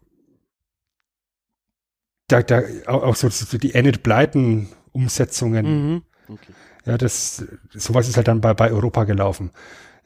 da, 2.30 2.42
da 2.42 2.64
auch 2.88 3.18
so, 3.18 3.30
so 3.30 3.58
die 3.58 3.74
Enid 3.74 4.02
Blyton 4.02 4.70
Umsetzungen. 4.94 5.66
Mhm. 5.66 6.04
Okay. 6.30 6.54
Ja, 6.86 6.98
das 6.98 7.44
sowas 7.74 8.08
ist 8.08 8.16
halt 8.16 8.30
dann 8.30 8.40
bei, 8.40 8.54
bei 8.54 8.72
Europa 8.72 9.04
gelaufen. 9.04 9.52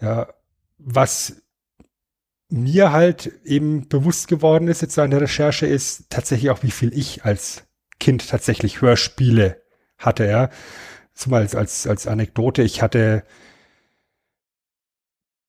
Ja, 0.02 0.34
was 0.80 1.44
mir 2.50 2.92
halt 2.92 3.32
eben 3.44 3.88
bewusst 3.88 4.28
geworden 4.28 4.68
ist 4.68 4.82
jetzt 4.82 4.98
an 4.98 5.12
der 5.12 5.22
Recherche 5.22 5.68
ist 5.68 6.10
tatsächlich 6.10 6.50
auch, 6.50 6.64
wie 6.64 6.72
viel 6.72 6.92
ich 6.98 7.24
als 7.24 7.66
Kind 8.00 8.28
tatsächlich 8.28 8.82
Hörspiele 8.82 9.62
hatte, 10.00 10.26
ja. 10.26 10.50
So 11.14 11.30
mal 11.30 11.42
als, 11.42 11.54
als, 11.54 11.86
als 11.86 12.08
Anekdote, 12.08 12.64
ich 12.64 12.82
hatte 12.82 13.24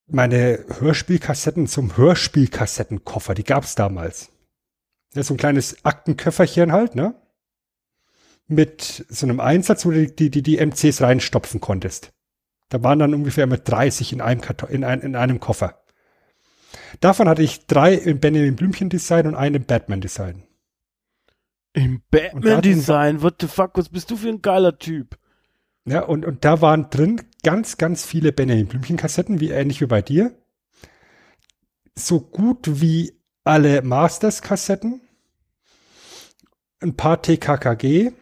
meine 0.06 0.64
Hörspielkassetten 0.78 1.66
zum 1.66 1.96
Hörspielkassettenkoffer, 1.96 3.34
die 3.34 3.44
gab's 3.44 3.74
damals. 3.74 4.30
Ja, 5.14 5.22
so 5.22 5.34
ein 5.34 5.38
kleines 5.38 5.84
Aktenköfferchen 5.84 6.72
halt, 6.72 6.94
ne? 6.94 7.14
Mit 8.46 9.06
so 9.08 9.26
einem 9.26 9.40
Einsatz, 9.40 9.86
wo 9.86 9.90
du 9.90 10.06
die, 10.06 10.30
die, 10.30 10.42
die 10.42 10.58
MCs 10.58 11.00
reinstopfen 11.00 11.60
konntest. 11.60 12.12
Da 12.68 12.82
waren 12.82 12.98
dann 12.98 13.14
ungefähr 13.14 13.46
mit 13.46 13.68
30 13.68 14.12
in 14.12 14.20
einem, 14.20 14.40
Karton, 14.40 14.68
in, 14.68 14.84
ein, 14.84 15.00
in 15.00 15.16
einem 15.16 15.40
Koffer. 15.40 15.82
Davon 17.00 17.28
hatte 17.28 17.42
ich 17.42 17.66
drei 17.66 17.94
im 17.94 18.20
Benjamin 18.20 18.56
Blümchen 18.56 18.90
Design 18.90 19.26
und 19.26 19.34
einen 19.34 19.56
im 19.56 19.64
Batman 19.64 20.00
Design. 20.00 20.42
Im 21.72 21.96
hat 21.96 22.10
Batman-Design, 22.10 23.22
what 23.22 23.36
the 23.40 23.48
fuck, 23.48 23.72
was 23.74 23.88
bist 23.88 24.10
du 24.10 24.16
für 24.16 24.28
ein 24.28 24.42
geiler 24.42 24.78
Typ? 24.78 25.18
Ja, 25.86 26.02
und, 26.04 26.24
und 26.24 26.44
da 26.44 26.60
waren 26.60 26.88
drin 26.90 27.20
ganz, 27.42 27.76
ganz 27.76 28.04
viele 28.04 28.32
Benjamin 28.32 28.66
Blümchen 28.66 28.96
Kassetten, 28.96 29.40
wie 29.40 29.50
ähnlich 29.50 29.80
wie 29.80 29.86
bei 29.86 30.00
dir. 30.00 30.34
So 31.94 32.20
gut 32.20 32.80
wie 32.80 33.20
alle 33.44 33.82
Masters 33.82 34.40
Kassetten. 34.40 35.02
Ein 36.80 36.96
paar 36.96 37.20
TKKG. 37.20 38.12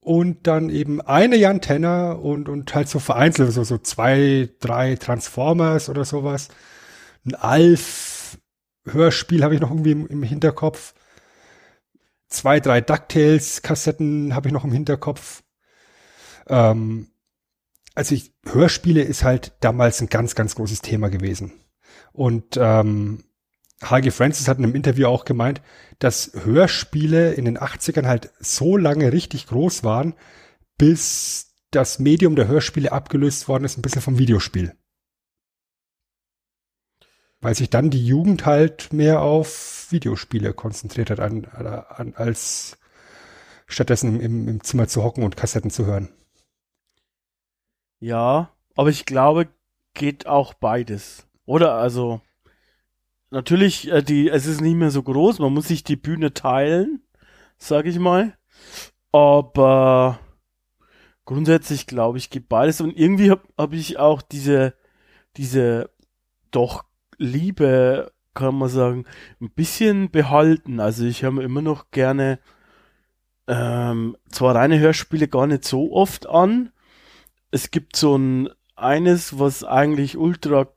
Und 0.00 0.46
dann 0.46 0.70
eben 0.70 1.00
eine 1.00 1.36
Jan 1.36 1.60
und, 2.16 2.48
und 2.48 2.74
halt 2.74 2.88
so 2.88 3.00
vereinzelt, 3.00 3.52
so, 3.52 3.64
so 3.64 3.78
zwei, 3.78 4.48
drei 4.60 4.94
Transformers 4.94 5.88
oder 5.88 6.04
sowas. 6.04 6.48
Ein 7.24 7.34
Alf 7.34 8.38
Hörspiel 8.86 9.42
habe 9.42 9.54
ich 9.54 9.60
noch 9.60 9.70
irgendwie 9.70 9.92
im, 9.92 10.06
im 10.06 10.22
Hinterkopf. 10.22 10.94
Zwei, 12.28 12.60
drei 12.60 12.80
DuckTales 12.80 13.62
Kassetten 13.62 14.34
habe 14.34 14.48
ich 14.48 14.52
noch 14.52 14.64
im 14.64 14.72
Hinterkopf. 14.72 15.42
Ähm, 16.48 17.08
also 17.94 18.14
ich, 18.14 18.34
Hörspiele 18.44 19.02
ist 19.02 19.24
halt 19.24 19.52
damals 19.60 20.00
ein 20.00 20.08
ganz, 20.08 20.34
ganz 20.34 20.54
großes 20.54 20.82
Thema 20.82 21.08
gewesen. 21.08 21.52
Und 22.12 22.56
ähm, 22.56 23.24
H.G. 23.82 24.10
Francis 24.10 24.48
hat 24.48 24.58
in 24.58 24.64
einem 24.64 24.74
Interview 24.74 25.06
auch 25.06 25.24
gemeint, 25.24 25.60
dass 25.98 26.32
Hörspiele 26.34 27.34
in 27.34 27.44
den 27.44 27.58
80ern 27.58 28.06
halt 28.06 28.30
so 28.38 28.76
lange 28.76 29.12
richtig 29.12 29.46
groß 29.46 29.84
waren, 29.84 30.14
bis 30.78 31.54
das 31.70 31.98
Medium 31.98 32.36
der 32.36 32.48
Hörspiele 32.48 32.92
abgelöst 32.92 33.48
worden 33.48 33.64
ist, 33.64 33.76
ein 33.76 33.82
bisschen 33.82 34.02
vom 34.02 34.18
Videospiel. 34.18 34.74
Weil 37.40 37.54
sich 37.54 37.68
dann 37.68 37.90
die 37.90 38.06
Jugend 38.06 38.46
halt 38.46 38.92
mehr 38.92 39.20
auf 39.20 39.86
Videospiele 39.90 40.54
konzentriert 40.54 41.10
hat, 41.10 41.20
an, 41.20 41.44
an, 41.44 42.14
als 42.14 42.78
stattdessen 43.66 44.20
im, 44.20 44.48
im 44.48 44.62
Zimmer 44.62 44.88
zu 44.88 45.02
hocken 45.02 45.22
und 45.22 45.36
Kassetten 45.36 45.70
zu 45.70 45.84
hören. 45.84 46.15
Ja, 48.00 48.52
aber 48.74 48.90
ich 48.90 49.06
glaube, 49.06 49.48
geht 49.94 50.26
auch 50.26 50.54
beides. 50.54 51.26
Oder 51.46 51.74
also 51.74 52.20
natürlich, 53.30 53.90
äh, 53.90 54.02
die, 54.02 54.28
es 54.28 54.46
ist 54.46 54.60
nicht 54.60 54.76
mehr 54.76 54.90
so 54.90 55.02
groß, 55.02 55.38
man 55.38 55.54
muss 55.54 55.68
sich 55.68 55.84
die 55.84 55.96
Bühne 55.96 56.32
teilen, 56.34 57.02
sag 57.58 57.86
ich 57.86 57.98
mal. 57.98 58.36
Aber 59.12 60.18
grundsätzlich 61.24 61.86
glaube 61.86 62.18
ich, 62.18 62.30
geht 62.30 62.48
beides. 62.48 62.80
Und 62.80 62.96
irgendwie 62.96 63.30
habe 63.30 63.42
hab 63.56 63.72
ich 63.72 63.98
auch 63.98 64.22
diese, 64.22 64.74
diese 65.36 65.90
doch 66.50 66.84
Liebe, 67.18 68.12
kann 68.34 68.56
man 68.56 68.68
sagen, 68.68 69.04
ein 69.40 69.50
bisschen 69.50 70.10
behalten. 70.10 70.80
Also 70.80 71.04
ich 71.04 71.24
habe 71.24 71.42
immer 71.42 71.62
noch 71.62 71.90
gerne 71.90 72.38
ähm, 73.48 74.16
zwar 74.30 74.54
reine 74.54 74.78
Hörspiele 74.78 75.28
gar 75.28 75.46
nicht 75.46 75.64
so 75.64 75.92
oft 75.92 76.26
an. 76.26 76.72
Es 77.50 77.70
gibt 77.70 77.96
so 77.96 78.16
ein 78.16 78.48
eines, 78.76 79.38
was 79.38 79.64
eigentlich 79.64 80.16
ultra 80.16 80.68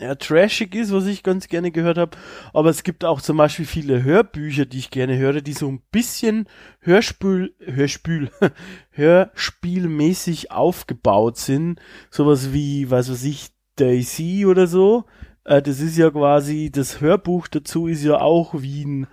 ja, 0.00 0.14
trashig 0.14 0.74
ist, 0.74 0.92
was 0.92 1.06
ich 1.06 1.22
ganz 1.22 1.48
gerne 1.48 1.70
gehört 1.70 1.98
habe. 1.98 2.16
Aber 2.54 2.70
es 2.70 2.82
gibt 2.84 3.04
auch 3.04 3.20
zum 3.20 3.36
Beispiel 3.36 3.66
viele 3.66 4.02
Hörbücher, 4.02 4.64
die 4.64 4.78
ich 4.78 4.90
gerne 4.90 5.18
höre, 5.18 5.42
die 5.42 5.52
so 5.52 5.68
ein 5.68 5.82
bisschen 5.90 6.48
Hörspül, 6.80 7.54
Hörspül, 7.58 8.30
Hörspielmäßig 8.90 10.52
aufgebaut 10.52 11.36
sind. 11.36 11.80
Sowas 12.10 12.52
wie, 12.52 12.90
was 12.90 13.10
weiß 13.10 13.24
ich, 13.24 13.48
Daisy 13.76 14.46
oder 14.46 14.66
so. 14.66 15.04
Äh, 15.44 15.60
das 15.60 15.80
ist 15.80 15.98
ja 15.98 16.10
quasi, 16.10 16.70
das 16.70 17.00
Hörbuch 17.02 17.48
dazu 17.48 17.86
ist 17.86 18.02
ja 18.02 18.20
auch 18.20 18.54
wie 18.62 18.84
ein 18.84 19.06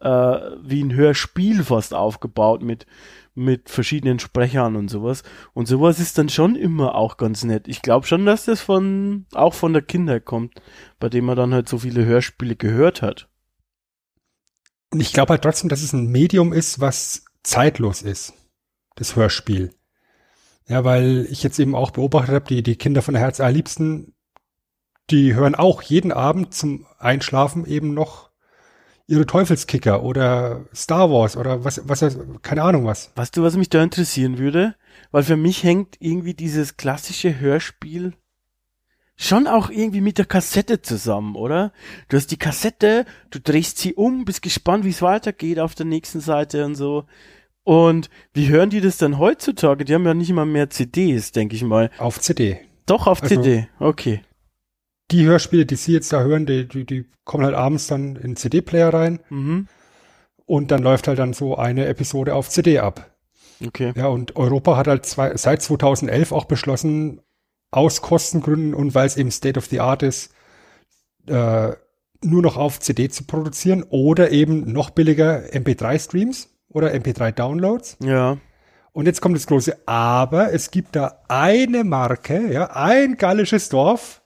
äh, 0.00 0.50
wie 0.62 0.82
ein 0.82 0.94
Hörspiel 0.94 1.64
fast 1.64 1.94
aufgebaut 1.94 2.62
mit, 2.62 2.86
mit 3.34 3.68
verschiedenen 3.68 4.18
Sprechern 4.18 4.76
und 4.76 4.88
sowas. 4.88 5.22
Und 5.52 5.66
sowas 5.66 5.98
ist 5.98 6.18
dann 6.18 6.28
schon 6.28 6.56
immer 6.56 6.94
auch 6.94 7.16
ganz 7.16 7.44
nett. 7.44 7.66
Ich 7.68 7.82
glaube 7.82 8.06
schon, 8.06 8.26
dass 8.26 8.44
das 8.44 8.60
von, 8.60 9.26
auch 9.32 9.54
von 9.54 9.72
der 9.72 9.82
Kindheit 9.82 10.24
kommt, 10.24 10.54
bei 11.00 11.08
dem 11.08 11.24
man 11.24 11.36
dann 11.36 11.52
halt 11.52 11.68
so 11.68 11.78
viele 11.78 12.04
Hörspiele 12.04 12.56
gehört 12.56 13.02
hat. 13.02 13.28
Und 14.90 15.00
ich 15.00 15.12
glaube 15.12 15.30
halt 15.30 15.42
trotzdem, 15.42 15.68
dass 15.68 15.82
es 15.82 15.92
ein 15.92 16.06
Medium 16.06 16.52
ist, 16.52 16.80
was 16.80 17.24
zeitlos 17.42 18.02
ist. 18.02 18.34
Das 18.94 19.16
Hörspiel. 19.16 19.74
Ja, 20.68 20.84
weil 20.84 21.26
ich 21.30 21.42
jetzt 21.42 21.58
eben 21.58 21.74
auch 21.74 21.90
beobachtet 21.90 22.34
habe, 22.34 22.46
die, 22.46 22.62
die 22.62 22.76
Kinder 22.76 23.02
von 23.02 23.14
der 23.14 23.22
Herz 23.22 23.40
allerliebsten, 23.40 24.14
die 25.10 25.34
hören 25.34 25.54
auch 25.54 25.82
jeden 25.82 26.12
Abend 26.12 26.54
zum 26.54 26.86
Einschlafen 26.98 27.66
eben 27.66 27.92
noch 27.92 28.30
ihre 29.06 29.26
Teufelskicker 29.26 30.02
oder 30.02 30.64
Star 30.74 31.10
Wars 31.10 31.36
oder 31.36 31.64
was, 31.64 31.82
was, 31.84 32.18
keine 32.42 32.62
Ahnung 32.62 32.86
was. 32.86 33.12
Weißt 33.16 33.36
du, 33.36 33.42
was 33.42 33.56
mich 33.56 33.68
da 33.68 33.82
interessieren 33.82 34.38
würde? 34.38 34.74
Weil 35.10 35.22
für 35.22 35.36
mich 35.36 35.62
hängt 35.62 35.96
irgendwie 36.00 36.34
dieses 36.34 36.76
klassische 36.76 37.38
Hörspiel 37.38 38.14
schon 39.16 39.46
auch 39.46 39.70
irgendwie 39.70 40.00
mit 40.00 40.18
der 40.18 40.24
Kassette 40.24 40.82
zusammen, 40.82 41.36
oder? 41.36 41.72
Du 42.08 42.16
hast 42.16 42.28
die 42.28 42.36
Kassette, 42.36 43.04
du 43.30 43.38
drehst 43.38 43.78
sie 43.78 43.94
um, 43.94 44.24
bist 44.24 44.42
gespannt, 44.42 44.84
wie 44.84 44.90
es 44.90 45.02
weitergeht 45.02 45.60
auf 45.60 45.74
der 45.74 45.86
nächsten 45.86 46.20
Seite 46.20 46.64
und 46.64 46.74
so. 46.74 47.04
Und 47.62 48.10
wie 48.32 48.48
hören 48.48 48.70
die 48.70 48.80
das 48.80 48.98
dann 48.98 49.18
heutzutage? 49.18 49.84
Die 49.84 49.94
haben 49.94 50.04
ja 50.04 50.14
nicht 50.14 50.30
immer 50.30 50.44
mehr 50.44 50.68
CDs, 50.68 51.32
denke 51.32 51.56
ich 51.56 51.62
mal. 51.62 51.90
Auf 51.98 52.20
CD. 52.20 52.60
Doch, 52.86 53.06
auf 53.06 53.22
also, 53.22 53.36
CD, 53.36 53.68
okay 53.78 54.20
die 55.10 55.24
Hörspiele, 55.24 55.66
die 55.66 55.76
Sie 55.76 55.92
jetzt 55.92 56.12
da 56.12 56.22
hören, 56.22 56.46
die, 56.46 56.66
die, 56.66 56.84
die 56.84 57.06
kommen 57.24 57.44
halt 57.44 57.54
abends 57.54 57.86
dann 57.86 58.16
in 58.16 58.36
CD-Player 58.36 58.92
rein. 58.92 59.20
Mhm. 59.30 59.68
Und 60.46 60.70
dann 60.70 60.82
läuft 60.82 61.08
halt 61.08 61.18
dann 61.18 61.32
so 61.32 61.56
eine 61.56 61.86
Episode 61.86 62.34
auf 62.34 62.48
CD 62.48 62.78
ab. 62.78 63.10
Okay. 63.64 63.92
Ja, 63.96 64.08
und 64.08 64.36
Europa 64.36 64.76
hat 64.76 64.88
halt 64.88 65.06
zwei, 65.06 65.36
seit 65.36 65.62
2011 65.62 66.32
auch 66.32 66.44
beschlossen, 66.44 67.20
aus 67.70 68.02
Kostengründen 68.02 68.72
und 68.72 68.94
weil 68.94 69.06
es 69.06 69.16
eben 69.16 69.30
State 69.30 69.58
of 69.58 69.66
the 69.66 69.80
Art 69.80 70.02
ist, 70.02 70.32
äh, 71.26 71.72
nur 72.22 72.42
noch 72.42 72.56
auf 72.56 72.78
CD 72.80 73.08
zu 73.08 73.24
produzieren 73.24 73.84
oder 73.88 74.30
eben 74.30 74.72
noch 74.72 74.90
billiger 74.90 75.42
MP3-Streams 75.52 76.48
oder 76.68 76.92
MP3-Downloads. 76.94 77.98
Ja. 78.02 78.38
Und 78.92 79.06
jetzt 79.06 79.20
kommt 79.20 79.36
das 79.36 79.46
große 79.46 79.76
Aber. 79.86 80.52
Es 80.52 80.70
gibt 80.70 80.94
da 80.94 81.22
eine 81.28 81.82
Marke, 81.82 82.52
ja, 82.52 82.70
ein 82.70 83.16
gallisches 83.16 83.68
Dorf, 83.68 84.22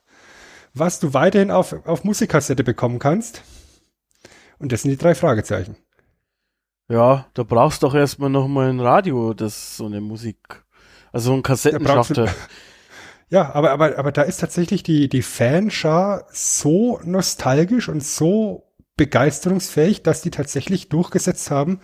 was 0.78 1.00
du 1.00 1.14
weiterhin 1.14 1.50
auf, 1.50 1.74
auf 1.86 2.04
Musikkassette 2.04 2.64
bekommen 2.64 2.98
kannst. 2.98 3.42
Und 4.58 4.72
das 4.72 4.82
sind 4.82 4.90
die 4.90 4.96
drei 4.96 5.14
Fragezeichen. 5.14 5.76
Ja, 6.88 7.26
da 7.34 7.42
brauchst 7.42 7.82
du 7.82 7.86
doch 7.86 7.94
erstmal 7.94 8.30
noch 8.30 8.48
mal 8.48 8.70
ein 8.70 8.80
Radio, 8.80 9.34
das 9.34 9.76
so 9.76 9.86
eine 9.86 10.00
Musik, 10.00 10.64
also 11.12 11.32
ein 11.34 11.42
Kassettenschachtel. 11.42 12.28
Ja, 13.30 13.54
aber, 13.54 13.72
aber, 13.72 13.98
aber 13.98 14.10
da 14.10 14.22
ist 14.22 14.40
tatsächlich 14.40 14.82
die, 14.82 15.10
die 15.10 15.20
Fanschar 15.20 16.26
so 16.30 16.98
nostalgisch 17.04 17.90
und 17.90 18.02
so 18.02 18.72
begeisterungsfähig, 18.96 20.02
dass 20.02 20.22
die 20.22 20.30
tatsächlich 20.30 20.88
durchgesetzt 20.88 21.50
haben, 21.50 21.80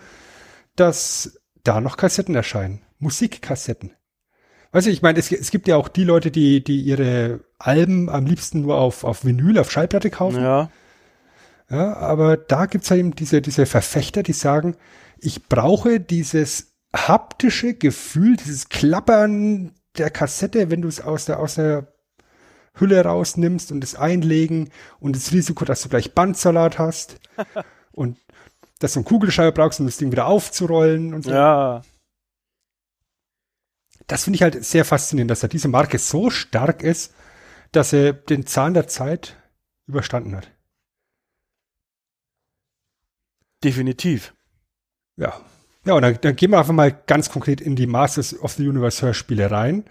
dass 0.75 1.39
da 1.63 1.81
noch 1.81 1.97
Kassetten 1.97 2.33
erscheinen. 2.33 2.81
Musikkassetten. 2.97 3.93
Weißt 4.75 4.87
du, 4.87 4.91
ich 4.91 5.01
meine, 5.01 5.17
es, 5.17 5.31
es 5.31 5.51
gibt 5.51 5.69
ja 5.69 5.77
auch 5.77 5.87
die 5.87 6.03
Leute, 6.03 6.31
die, 6.31 6.61
die 6.61 6.81
ihre 6.81 7.39
Alben 7.59 8.09
am 8.09 8.25
liebsten 8.25 8.63
nur 8.63 8.75
auf, 8.75 9.05
auf 9.05 9.23
Vinyl, 9.23 9.57
auf 9.57 9.71
Schallplatte 9.71 10.09
kaufen. 10.09 10.43
Ja. 10.43 10.69
Ja, 11.69 11.95
aber 11.95 12.35
da 12.35 12.65
gibt's 12.65 12.89
ja 12.89 12.97
eben 12.97 13.15
diese, 13.15 13.41
diese 13.41 13.67
Verfechter, 13.67 14.21
die 14.21 14.33
sagen, 14.33 14.75
ich 15.17 15.47
brauche 15.47 16.01
dieses 16.01 16.73
haptische 16.93 17.75
Gefühl, 17.75 18.35
dieses 18.35 18.67
Klappern 18.67 19.71
der 19.97 20.09
Kassette, 20.09 20.69
wenn 20.69 20.81
du 20.81 20.89
es 20.89 20.99
aus 20.99 21.23
der, 21.23 21.39
aus 21.39 21.55
der 21.55 21.87
Hülle 22.73 23.01
rausnimmst 23.01 23.71
und 23.71 23.81
es 23.81 23.95
einlegen 23.95 24.71
und 24.99 25.15
das 25.15 25.31
Risiko, 25.31 25.63
dass 25.63 25.83
du 25.83 25.87
gleich 25.87 26.13
Bandsalat 26.13 26.79
hast 26.79 27.21
und 27.93 28.17
dass 28.79 28.91
du 28.91 28.99
einen 28.99 29.05
Kugelschreiber 29.05 29.53
brauchst, 29.53 29.79
um 29.79 29.85
das 29.85 29.95
Ding 29.95 30.11
wieder 30.11 30.25
aufzurollen 30.25 31.13
und 31.13 31.23
so. 31.23 31.31
Ja 31.31 31.81
das 34.07 34.23
finde 34.23 34.35
ich 34.35 34.43
halt 34.43 34.63
sehr 34.63 34.85
faszinierend, 34.85 35.31
dass 35.31 35.43
er 35.43 35.49
diese 35.49 35.67
Marke 35.67 35.97
so 35.97 36.29
stark 36.29 36.83
ist, 36.83 37.13
dass 37.71 37.93
er 37.93 38.13
den 38.13 38.45
Zahn 38.45 38.73
der 38.73 38.87
Zeit 38.87 39.35
überstanden 39.87 40.35
hat. 40.35 40.51
Definitiv. 43.63 44.33
Ja. 45.17 45.39
Ja, 45.85 45.93
und 45.93 46.01
dann, 46.01 46.17
dann 46.21 46.35
gehen 46.35 46.51
wir 46.51 46.59
einfach 46.59 46.73
mal 46.73 46.91
ganz 46.91 47.29
konkret 47.29 47.61
in 47.61 47.75
die 47.75 47.87
Masters 47.87 48.39
of 48.39 48.53
the 48.53 48.67
Universe 48.67 49.05
Hörspiele 49.05 49.51
rein. 49.51 49.85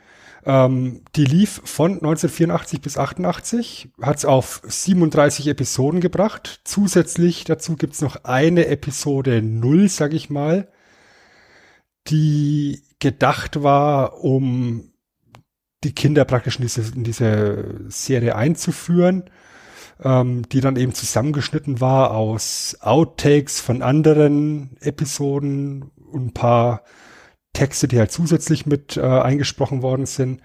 Ähm, 0.45 1.03
die 1.15 1.25
lief 1.25 1.63
von 1.65 1.93
1984 1.93 2.81
bis 2.81 2.99
88, 2.99 3.91
hat 4.03 4.19
es 4.19 4.25
auf 4.25 4.61
37 4.65 5.47
Episoden 5.47 6.01
gebracht. 6.01 6.61
Zusätzlich 6.65 7.45
dazu 7.45 7.77
gibt 7.77 7.95
es 7.95 8.03
noch 8.03 8.25
eine 8.25 8.67
Episode 8.67 9.41
null, 9.41 9.89
sag 9.89 10.13
ich 10.13 10.31
mal, 10.31 10.69
die 12.09 12.83
gedacht 13.05 13.63
war, 13.63 14.25
um 14.25 14.95
die 15.85 15.93
Kinder 15.93 16.25
praktisch 16.25 16.57
in 16.57 16.63
diese, 16.63 16.81
in 16.95 17.05
diese 17.05 17.85
Serie 17.89 18.35
einzuführen, 18.35 19.25
ähm, 20.03 20.49
die 20.49 20.63
dann 20.63 20.77
eben 20.77 20.95
zusammengeschnitten 20.95 21.83
war 21.83 22.13
aus 22.13 22.79
Outtakes 22.81 23.61
von 23.61 23.83
anderen 23.83 24.79
Episoden 24.81 25.91
und 26.11 26.29
ein 26.29 26.33
paar 26.33 26.83
Texte, 27.53 27.89
die 27.89 27.99
halt 27.99 28.11
zusätzlich 28.11 28.65
mit 28.65 28.97
äh, 28.97 29.03
eingesprochen 29.03 29.83
worden 29.83 30.07
sind. 30.07 30.41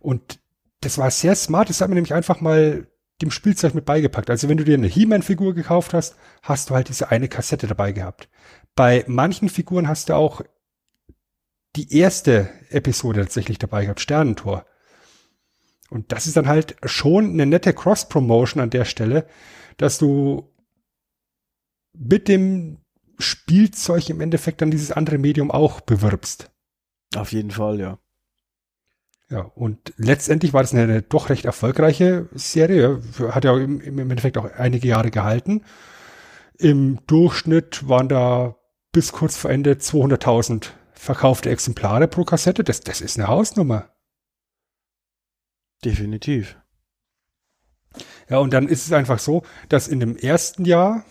Und 0.00 0.40
das 0.80 0.98
war 0.98 1.12
sehr 1.12 1.36
smart. 1.36 1.70
Das 1.70 1.80
hat 1.80 1.90
mir 1.90 1.94
nämlich 1.94 2.12
einfach 2.12 2.40
mal 2.40 2.88
dem 3.22 3.30
Spielzeug 3.30 3.76
mit 3.76 3.84
beigepackt. 3.84 4.30
Also 4.30 4.48
wenn 4.48 4.56
du 4.56 4.64
dir 4.64 4.74
eine 4.74 4.88
He-Man-Figur 4.88 5.54
gekauft 5.54 5.94
hast, 5.94 6.16
hast 6.42 6.70
du 6.70 6.74
halt 6.74 6.88
diese 6.88 7.12
eine 7.12 7.28
Kassette 7.28 7.68
dabei 7.68 7.92
gehabt. 7.92 8.28
Bei 8.74 9.04
manchen 9.06 9.48
Figuren 9.48 9.86
hast 9.86 10.08
du 10.08 10.14
auch 10.14 10.40
die 11.76 11.96
erste 11.96 12.48
Episode 12.70 13.20
tatsächlich 13.20 13.58
dabei 13.58 13.84
gehabt, 13.84 14.00
Sternentor. 14.00 14.66
Und 15.88 16.12
das 16.12 16.26
ist 16.26 16.36
dann 16.36 16.48
halt 16.48 16.76
schon 16.84 17.32
eine 17.32 17.46
nette 17.46 17.72
Cross-Promotion 17.72 18.62
an 18.62 18.70
der 18.70 18.84
Stelle, 18.84 19.26
dass 19.76 19.98
du 19.98 20.52
mit 21.92 22.28
dem 22.28 22.78
Spielzeug 23.18 24.08
im 24.08 24.20
Endeffekt 24.20 24.62
dann 24.62 24.70
dieses 24.70 24.92
andere 24.92 25.18
Medium 25.18 25.50
auch 25.50 25.80
bewirbst. 25.80 26.50
Auf 27.14 27.32
jeden 27.32 27.50
Fall, 27.50 27.80
ja. 27.80 27.98
Ja, 29.28 29.42
und 29.42 29.92
letztendlich 29.96 30.52
war 30.52 30.62
das 30.62 30.72
eine, 30.72 30.82
eine 30.82 31.02
doch 31.02 31.28
recht 31.28 31.44
erfolgreiche 31.44 32.28
Serie. 32.34 33.00
Hat 33.30 33.44
ja 33.44 33.56
im, 33.56 33.80
im 33.80 33.98
Endeffekt 33.98 34.38
auch 34.38 34.50
einige 34.52 34.88
Jahre 34.88 35.10
gehalten. 35.10 35.62
Im 36.58 36.98
Durchschnitt 37.06 37.88
waren 37.88 38.08
da 38.08 38.56
bis 38.92 39.12
kurz 39.12 39.36
vor 39.36 39.50
Ende 39.50 39.74
200.000 39.74 40.70
verkaufte 41.00 41.48
Exemplare 41.48 42.08
pro 42.08 42.24
Kassette, 42.24 42.62
das, 42.62 42.80
das 42.80 43.00
ist 43.00 43.18
eine 43.18 43.26
Hausnummer. 43.26 43.88
Definitiv. 45.82 46.58
Ja, 48.28 48.38
und 48.38 48.52
dann 48.52 48.68
ist 48.68 48.84
es 48.84 48.92
einfach 48.92 49.18
so, 49.18 49.42
dass 49.70 49.88
in 49.88 49.98
dem 49.98 50.14
ersten 50.16 50.66
Jahr, 50.66 51.04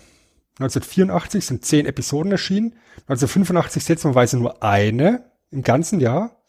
1984, 0.59 1.43
sind 1.43 1.65
zehn 1.65 1.87
Episoden 1.87 2.31
erschienen, 2.31 2.75
1985 3.07 3.83
seltsamerweise 3.83 4.37
nur 4.37 4.61
eine 4.61 5.31
im 5.49 5.63
ganzen 5.63 5.99
Jahr. 5.99 6.43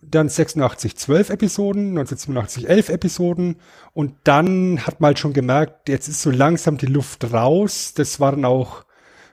Dann 0.00 0.30
86 0.30 0.96
zwölf 0.96 1.28
Episoden, 1.28 1.90
1987 1.90 2.70
elf 2.70 2.88
Episoden 2.88 3.60
und 3.92 4.14
dann 4.24 4.86
hat 4.86 5.02
man 5.02 5.08
halt 5.08 5.18
schon 5.18 5.34
gemerkt, 5.34 5.90
jetzt 5.90 6.08
ist 6.08 6.22
so 6.22 6.30
langsam 6.30 6.78
die 6.78 6.86
Luft 6.86 7.34
raus. 7.34 7.92
Das 7.94 8.18
waren 8.18 8.46
auch 8.46 8.86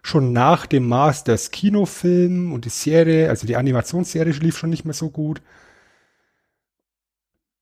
schon 0.04 0.34
nach 0.34 0.66
dem 0.66 0.88
Masters 0.88 1.52
Kinofilm 1.52 2.54
und 2.54 2.66
die 2.66 2.70
Serie, 2.70 3.30
also 3.30 3.48
die 3.48 3.56
Animationsserie 3.56 4.34
lief 4.34 4.58
schon 4.58 4.70
nicht 4.70 4.86
mehr 4.86 4.94
so 4.94 5.10
gut. 5.10 5.42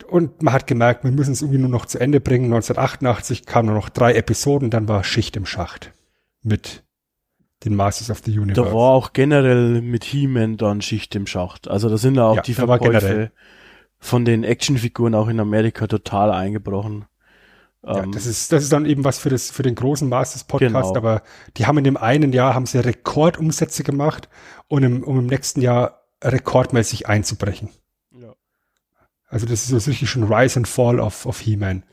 Und 0.08 0.42
man 0.44 0.54
hat 0.54 0.68
gemerkt, 0.68 1.04
wir 1.04 1.12
müssen 1.12 1.34
es 1.34 1.42
irgendwie 1.42 1.60
nur 1.60 1.70
noch 1.70 1.86
zu 1.86 2.00
Ende 2.00 2.20
bringen. 2.20 2.46
1988 2.46 3.46
kamen 3.46 3.68
nur 3.68 3.76
noch 3.76 3.90
drei 3.90 4.14
Episoden, 4.14 4.70
dann 4.70 4.88
war 4.88 5.04
Schicht 5.04 5.36
im 5.36 5.46
Schacht 5.46 5.94
mit 6.44 6.84
den 7.64 7.76
Masters 7.76 8.12
of 8.12 8.22
the 8.24 8.38
Universe. 8.38 8.62
Da 8.62 8.76
war 8.76 8.92
auch 8.92 9.14
generell 9.14 9.82
mit 9.82 10.04
He-Man 10.04 10.58
dann 10.58 10.82
Schicht 10.82 11.16
im 11.16 11.26
Schacht. 11.26 11.68
Also 11.68 11.90
da 11.90 11.98
sind 11.98 12.16
da 12.16 12.28
auch 12.28 12.36
ja, 12.38 12.42
die 12.42 12.54
Verkäufe 12.54 13.32
von 13.98 14.26
den 14.26 14.44
Actionfiguren 14.44 15.16
auch 15.16 15.28
in 15.28 15.40
Amerika 15.40 15.88
total 15.88 16.32
eingebrochen. 16.32 17.06
Ja, 17.86 18.04
ähm, 18.04 18.12
das 18.12 18.26
ist, 18.26 18.52
das 18.52 18.64
ist 18.64 18.74
dann 18.74 18.86
eben 18.86 19.04
was 19.04 19.20
für 19.20 19.30
das, 19.30 19.52
für 19.52 19.62
den 19.64 19.76
großen 19.76 20.10
Masters 20.10 20.44
Podcast, 20.44 20.94
genau. 20.94 20.96
aber 20.96 21.22
die 21.58 21.68
haben 21.68 21.78
in 21.78 21.84
dem 21.84 21.98
einen 21.98 22.34
Jahr 22.34 22.56
haben 22.56 22.66
sie 22.66 22.84
Rekordumsätze 22.84 23.84
gemacht 23.84 24.28
und 24.68 24.84
im, 24.84 25.04
um 25.04 25.20
im 25.20 25.26
nächsten 25.28 25.62
Jahr 25.62 26.02
rekordmäßig 26.24 27.08
einzubrechen. 27.08 27.70
Ja. 28.12 28.34
Also 29.28 29.46
das 29.46 29.70
ist 29.70 29.84
so 29.84 29.90
richtig 29.90 30.10
schon 30.10 30.32
Rise 30.32 30.58
and 30.58 30.68
Fall 30.68 31.00
of, 31.00 31.26
of 31.26 31.40
He-Man. 31.40 31.84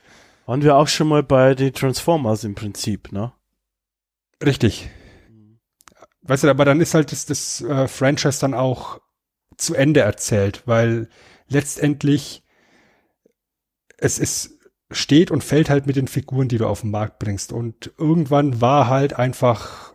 Waren 0.46 0.62
wir 0.62 0.76
auch 0.76 0.88
schon 0.88 1.08
mal 1.08 1.22
bei 1.22 1.54
den 1.54 1.74
Transformers 1.74 2.44
im 2.44 2.54
Prinzip, 2.54 3.12
ne? 3.12 3.32
Richtig. 4.42 4.88
Mhm. 5.28 5.60
weißt 6.22 6.44
du, 6.44 6.48
aber 6.48 6.64
dann 6.64 6.80
ist 6.80 6.94
halt 6.94 7.12
das, 7.12 7.26
das 7.26 7.60
äh, 7.60 7.86
Franchise 7.86 8.40
dann 8.40 8.54
auch 8.54 8.98
zu 9.58 9.74
Ende 9.74 10.00
erzählt, 10.00 10.62
weil 10.64 11.08
letztendlich 11.48 12.42
es 13.98 14.18
ist 14.18 14.58
steht 14.92 15.30
und 15.30 15.44
fällt 15.44 15.70
halt 15.70 15.86
mit 15.86 15.96
den 15.96 16.08
Figuren, 16.08 16.48
die 16.48 16.58
du 16.58 16.66
auf 16.66 16.82
den 16.82 16.90
Markt 16.90 17.18
bringst. 17.18 17.52
Und 17.52 17.92
irgendwann 17.98 18.60
war 18.60 18.88
halt 18.88 19.14
einfach 19.14 19.94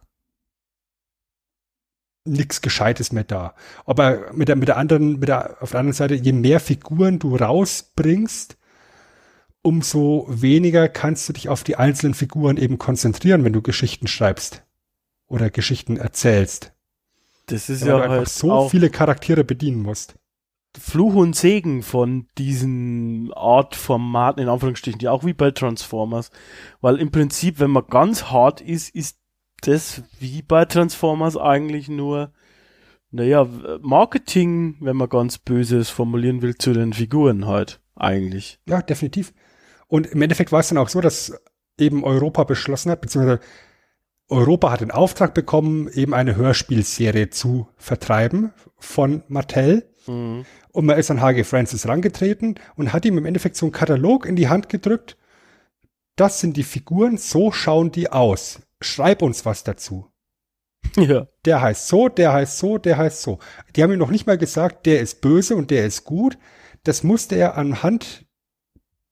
nichts 2.26 2.62
Gescheites 2.62 3.12
mehr 3.12 3.24
da. 3.24 3.56
Aber 3.86 4.32
mit 4.34 4.50
der, 4.50 4.56
mit 4.56 4.68
der 4.68 4.78
anderen, 4.78 5.20
mit 5.20 5.30
der, 5.30 5.58
auf 5.62 5.72
der 5.72 5.80
anderen 5.80 5.94
Seite, 5.94 6.16
je 6.16 6.34
mehr 6.34 6.60
Figuren 6.60 7.20
du 7.20 7.36
rausbringst, 7.36 8.58
umso 9.62 10.26
weniger 10.30 10.88
kannst 10.88 11.28
du 11.28 11.34
dich 11.34 11.50
auf 11.50 11.64
die 11.64 11.76
einzelnen 11.76 12.14
Figuren 12.14 12.58
eben 12.58 12.78
konzentrieren, 12.78 13.44
wenn 13.44 13.54
du 13.54 13.62
Geschichten 13.62 14.08
schreibst 14.08 14.64
oder 15.28 15.50
Geschichten 15.50 15.98
erzählst. 15.98 16.74
Das 17.48 17.70
ist 17.70 17.84
ja 17.84 17.98
du 17.98 18.04
einfach 18.04 18.18
halt 18.18 18.30
so 18.30 18.70
viele 18.70 18.90
Charaktere 18.90 19.44
bedienen 19.44 19.82
musst. 19.82 20.16
Fluch 20.80 21.16
und 21.16 21.36
Segen 21.36 21.84
von 21.84 22.28
diesen 22.38 23.32
Art 23.34 23.76
Formaten, 23.76 24.42
in 24.42 24.50
Anführungsstrichen, 24.50 25.00
die 25.00 25.10
auch 25.10 25.24
wie 25.24 25.34
bei 25.34 25.52
Transformers. 25.52 26.32
Weil 26.82 26.98
im 26.98 27.12
Prinzip, 27.12 27.60
wenn 27.60 27.72
man 27.72 27.88
ganz 27.88 28.26
hart 28.26 28.62
ist, 28.62 28.94
ist 28.94 29.20
das 29.62 30.04
wie 30.20 30.42
bei 30.42 30.66
Transformers 30.66 31.38
eigentlich 31.38 31.90
nur, 31.90 32.32
naja, 33.12 33.48
Marketing, 33.82 34.78
wenn 34.80 34.98
man 34.98 35.10
ganz 35.10 35.38
böses 35.38 35.90
formulieren 35.90 36.42
will, 36.42 36.56
zu 36.56 36.74
den 36.74 36.94
Figuren 36.94 37.48
halt, 37.48 37.80
eigentlich. 37.96 38.60
Ja, 38.68 38.82
definitiv. 38.82 39.34
Und 39.88 40.08
im 40.08 40.22
Endeffekt 40.22 40.52
war 40.52 40.60
es 40.60 40.70
dann 40.70 40.78
auch 40.78 40.90
so, 40.90 41.02
dass 41.02 41.34
eben 41.80 42.04
Europa 42.04 42.44
beschlossen 42.44 42.92
hat, 42.92 43.02
beziehungsweise 43.02 43.40
Europa 44.30 44.72
hat 44.72 44.82
den 44.82 44.92
Auftrag 44.92 45.34
bekommen, 45.34 45.88
eben 45.88 46.14
eine 46.14 46.36
Hörspielserie 46.36 47.30
zu 47.30 47.68
vertreiben 47.78 48.52
von 48.78 49.24
Mattel. 49.28 49.90
Mhm. 50.08 50.46
Und 50.72 50.86
man 50.86 50.98
ist 50.98 51.12
an 51.12 51.22
H.G. 51.22 51.44
Francis 51.44 51.88
rangetreten 51.88 52.56
und 52.76 52.94
hat 52.94 53.06
ihm 53.06 53.18
im 53.18 53.26
Endeffekt 53.26 53.56
so 53.56 53.66
einen 53.66 53.74
Katalog 53.74 54.26
in 54.26 54.36
die 54.36 54.50
Hand 54.50 54.70
gedrückt. 54.70 55.18
Das 56.16 56.40
sind 56.40 56.58
die 56.58 56.64
Figuren, 56.64 57.18
so 57.18 57.52
schauen 57.52 57.92
die 57.92 58.12
aus. 58.12 58.60
Schreib 58.82 59.22
uns 59.22 59.46
was 59.46 59.64
dazu. 59.64 60.12
Ja. 60.96 61.28
Der 61.46 61.62
heißt 61.62 61.88
so, 61.88 62.08
der 62.08 62.34
heißt 62.34 62.58
so, 62.58 62.78
der 62.78 62.98
heißt 62.98 63.22
so. 63.22 63.40
Die 63.76 63.84
haben 63.84 63.92
ihm 63.92 64.00
noch 64.00 64.10
nicht 64.10 64.26
mal 64.26 64.38
gesagt, 64.38 64.86
der 64.86 65.02
ist 65.02 65.22
böse 65.22 65.56
und 65.56 65.70
der 65.70 65.86
ist 65.86 66.06
gut. 66.06 66.38
Das 66.84 67.04
musste 67.04 67.36
er 67.36 67.58
anhand 67.58 68.26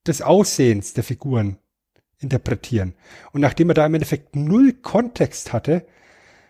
des 0.08 0.22
Aussehens 0.22 0.94
der 0.94 1.04
Figuren 1.04 1.58
interpretieren. 2.20 2.96
Und 3.34 3.42
nachdem 3.42 3.70
er 3.70 3.74
da 3.74 3.86
im 3.86 3.94
Endeffekt 3.94 4.36
null 4.36 4.74
Kontext 4.74 5.54
hatte, 5.54 5.86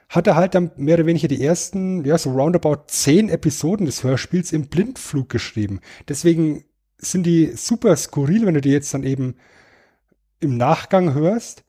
hat 0.10 0.28
er 0.28 0.36
halt 0.36 0.56
dann 0.56 0.72
mehr 0.78 0.96
oder 0.96 1.06
weniger 1.08 1.28
die 1.28 1.44
ersten, 1.44 2.06
ja, 2.06 2.18
so 2.18 2.32
roundabout 2.32 2.84
zehn 2.88 3.30
Episoden 3.30 3.86
des 3.86 4.04
Hörspiels 4.04 4.52
im 4.52 4.68
Blindflug 4.68 5.30
geschrieben. 5.30 5.80
Deswegen 6.08 6.64
sind 6.98 7.26
die 7.26 7.54
super 7.56 7.96
skurril, 7.96 8.46
wenn 8.46 8.54
du 8.54 8.62
die 8.62 8.70
jetzt 8.72 8.94
dann 8.94 9.04
eben 9.04 9.36
im 10.40 10.58
Nachgang 10.58 11.14
hörst, 11.14 11.64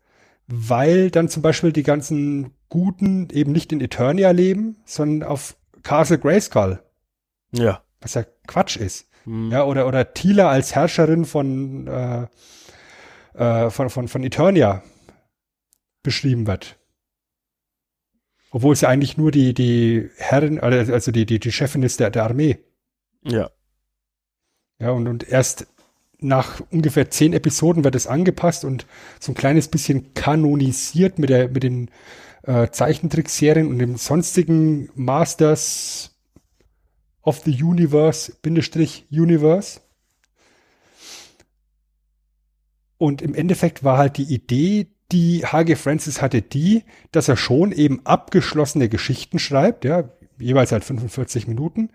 weil 0.46 1.10
dann 1.10 1.28
zum 1.28 1.42
Beispiel 1.42 1.72
die 1.72 1.82
ganzen 1.82 2.52
Guten 2.68 3.28
eben 3.32 3.52
nicht 3.52 3.72
in 3.72 3.80
Eternia 3.80 4.30
leben, 4.32 4.76
sondern 4.84 5.28
auf 5.28 5.56
Castle 5.82 6.18
Grayskull, 6.18 6.80
Ja. 7.52 7.82
was 8.00 8.14
ja 8.14 8.24
Quatsch 8.46 8.76
ist. 8.76 9.08
Mhm. 9.24 9.50
Ja, 9.50 9.64
oder, 9.64 9.86
oder 9.86 10.12
Tila 10.14 10.48
als 10.50 10.74
Herrscherin 10.74 11.24
von, 11.24 11.86
äh, 11.86 12.26
äh, 13.34 13.70
von, 13.70 13.88
von, 13.90 14.08
von 14.08 14.22
Eternia 14.24 14.82
beschrieben 16.02 16.46
wird. 16.46 16.76
Obwohl 18.56 18.72
es 18.72 18.80
ja 18.80 18.88
eigentlich 18.88 19.18
nur 19.18 19.32
die, 19.32 19.52
die 19.52 20.08
Herrin, 20.16 20.58
oder 20.58 20.78
also 20.90 21.12
die, 21.12 21.26
die, 21.26 21.38
die 21.38 21.52
Chefin 21.52 21.82
ist 21.82 22.00
der, 22.00 22.08
der 22.08 22.24
Armee. 22.24 22.56
Ja. 23.22 23.50
Ja, 24.78 24.92
und, 24.92 25.06
und 25.08 25.28
erst 25.28 25.66
nach 26.20 26.62
ungefähr 26.70 27.10
zehn 27.10 27.34
Episoden 27.34 27.84
wird 27.84 27.94
es 27.94 28.06
angepasst 28.06 28.64
und 28.64 28.86
so 29.20 29.32
ein 29.32 29.34
kleines 29.34 29.68
bisschen 29.68 30.14
kanonisiert 30.14 31.18
mit, 31.18 31.28
der, 31.28 31.50
mit 31.50 31.64
den 31.64 31.90
äh, 32.44 32.70
Zeichentrickserien 32.70 33.68
und 33.68 33.78
dem 33.78 33.96
sonstigen 33.96 34.88
Masters 34.94 36.16
of 37.20 37.40
the 37.44 37.62
Universe, 37.62 38.32
Bindestrich 38.40 39.06
Universe. 39.10 39.82
Und 42.96 43.20
im 43.20 43.34
Endeffekt 43.34 43.84
war 43.84 43.98
halt 43.98 44.16
die 44.16 44.32
Idee, 44.32 44.95
die 45.12 45.44
H.G. 45.44 45.76
Francis 45.76 46.20
hatte, 46.20 46.42
die, 46.42 46.84
dass 47.12 47.28
er 47.28 47.36
schon 47.36 47.72
eben 47.72 48.04
abgeschlossene 48.04 48.88
Geschichten 48.88 49.38
schreibt, 49.38 49.84
ja, 49.84 50.10
jeweils 50.38 50.72
halt 50.72 50.84
45 50.84 51.46
Minuten, 51.46 51.90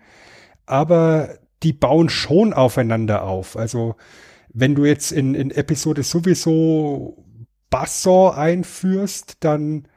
aber 0.66 1.38
die 1.62 1.72
bauen 1.72 2.08
schon 2.08 2.52
aufeinander 2.52 3.22
auf. 3.24 3.56
Also 3.56 3.96
wenn 4.52 4.74
du 4.74 4.84
jetzt 4.84 5.12
in, 5.12 5.34
in 5.34 5.50
Episode 5.50 6.02
sowieso 6.02 7.24
Bassor 7.70 8.36
einführst, 8.36 9.38
dann 9.40 9.88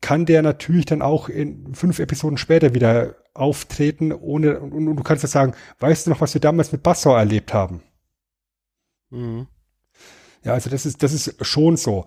kann 0.00 0.26
der 0.26 0.42
natürlich 0.42 0.86
dann 0.86 1.02
auch 1.02 1.28
in 1.28 1.74
fünf 1.74 1.98
Episoden 1.98 2.38
später 2.38 2.74
wieder 2.74 3.16
auftreten, 3.34 4.12
ohne, 4.12 4.60
und, 4.60 4.88
und 4.88 4.96
du 4.96 5.02
kannst 5.02 5.22
ja 5.22 5.28
sagen, 5.28 5.54
weißt 5.78 6.06
du 6.06 6.10
noch, 6.10 6.20
was 6.20 6.34
wir 6.34 6.40
damals 6.40 6.72
mit 6.72 6.82
Bassor 6.82 7.18
erlebt 7.18 7.52
haben? 7.52 7.82
Mhm. 9.10 9.46
Ja, 10.42 10.54
also 10.54 10.70
das 10.70 10.86
ist, 10.86 11.02
das 11.02 11.12
ist 11.12 11.44
schon 11.44 11.76
so. 11.76 12.06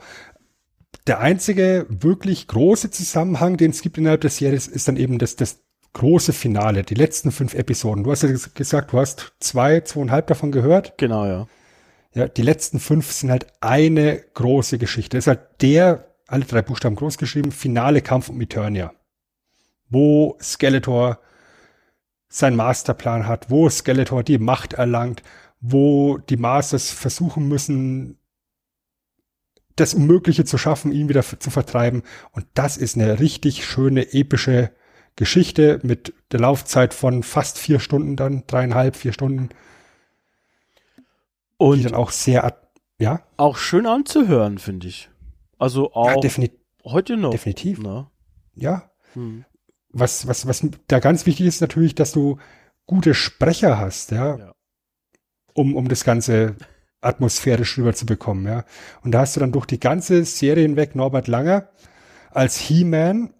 Der 1.08 1.20
einzige 1.20 1.86
wirklich 1.89 2.48
große 2.48 2.91
Zusammenhang, 2.91 3.58
den 3.58 3.72
es 3.72 3.82
gibt 3.82 3.98
innerhalb 3.98 4.22
der 4.22 4.30
Serie, 4.30 4.56
ist 4.56 4.88
dann 4.88 4.98
eben 4.98 5.20
das, 5.20 5.36
das 5.36 5.60
große 5.94 6.34
Finale, 6.34 6.84
die 6.84 6.96
letzten 6.96 7.32
fünf 7.32 7.54
Episoden. 7.54 8.04
Du 8.04 8.12
hast 8.12 8.24
ja 8.24 8.30
gesagt, 8.54 8.94
du 8.94 9.00
hast 9.00 9.34
zwei, 9.39 9.82
zweieinhalb 9.82 10.28
davon 10.28 10.52
gehört. 10.52 10.98
Genau, 10.98 11.26
ja. 11.26 11.48
Ja, 12.14 12.28
die 12.28 12.41
letzten 12.41 12.80
fünf 12.80 13.12
sind 13.12 13.32
halt 13.32 13.48
eine 13.62 14.24
große 14.34 14.78
Geschichte. 14.78 15.18
Das 15.18 15.26
ist 15.26 15.28
halt 15.28 15.62
der, 15.62 16.16
alle 16.28 16.46
drei 16.46 16.62
Buchstaben 16.62 16.96
groß 16.96 17.18
geschrieben, 17.18 17.52
finale 17.52 18.02
Kampf 18.02 18.30
um 18.30 18.39
Eternia. 18.39 18.94
Wo 19.89 20.38
Skeletor 20.41 21.20
sein 22.30 22.56
Masterplan 22.56 23.28
hat, 23.28 23.50
wo 23.50 23.70
Skeletor 23.70 24.24
die 24.24 24.39
Macht 24.39 24.74
erlangt, 24.74 25.22
wo 25.60 26.18
die 26.18 26.38
Masters 26.38 26.91
versuchen 26.91 27.48
müssen, 27.48 28.18
das 29.76 29.93
Unmögliche 29.93 30.45
zu 30.45 30.57
schaffen, 30.57 30.91
ihn 30.91 31.09
wieder 31.09 31.24
zu 31.24 31.49
vertreiben. 31.49 32.03
Und 32.32 32.45
das 32.53 32.78
ist 32.78 32.95
eine 32.95 33.19
richtig 33.19 33.65
schöne, 33.65 34.13
epische 34.13 34.71
Geschichte 35.15 35.80
mit 35.84 36.13
der 36.32 36.39
Laufzeit 36.39 36.93
von 36.93 37.24
fast 37.24 37.57
vier 37.59 37.80
Stunden 37.80 38.15
dann, 38.15 38.43
dreieinhalb, 38.47 38.95
vier 38.95 39.13
Stunden. 39.13 39.49
Die 40.97 41.03
Und 41.57 41.86
dann 41.86 41.93
auch 41.95 42.11
sehr, 42.11 42.57
ja, 42.99 43.21
auch 43.38 43.57
schön 43.57 43.86
anzuhören, 43.86 44.57
finde 44.57 44.88
ich. 44.88 45.09
Also 45.57 45.86
ja 45.86 45.95
auch 45.95 46.21
defini 46.21 46.51
heute 46.84 47.15
noch. 47.17 47.32
definitiv, 47.32 47.80
Na? 47.82 48.11
ja. 48.55 48.89
Hm. 49.13 49.45
Was, 49.95 50.28
was, 50.28 50.47
was 50.47 50.67
da 50.88 50.99
ganz 50.99 51.28
wichtig 51.28 51.45
ist 51.45 51.61
natürlich, 51.61 51.93
dass 51.93 52.11
du 52.11 52.38
gute 52.88 53.13
Sprecher 53.13 53.78
hast, 53.78 54.09
ja, 54.11 54.38
Ja. 54.38 54.51
um, 55.53 55.76
um 55.76 55.88
das 55.88 56.03
Ganze 56.03 56.55
atmosphärisch 57.04 57.78
rüberzubekommen, 57.78 58.45
ja. 58.45 58.64
Und 59.04 59.12
da 59.12 59.20
hast 59.22 59.36
du 59.36 59.39
dann 59.39 59.51
durch 59.51 59.66
die 59.66 59.80
ganze 59.80 60.24
Serie 60.26 60.64
hinweg 60.64 60.95
Norbert 60.95 61.28
Langer 61.28 61.70
als 62.32 62.58
He-Man, 62.58 63.34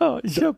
Ja, 0.00 0.18
ich 0.22 0.42
hab, 0.42 0.56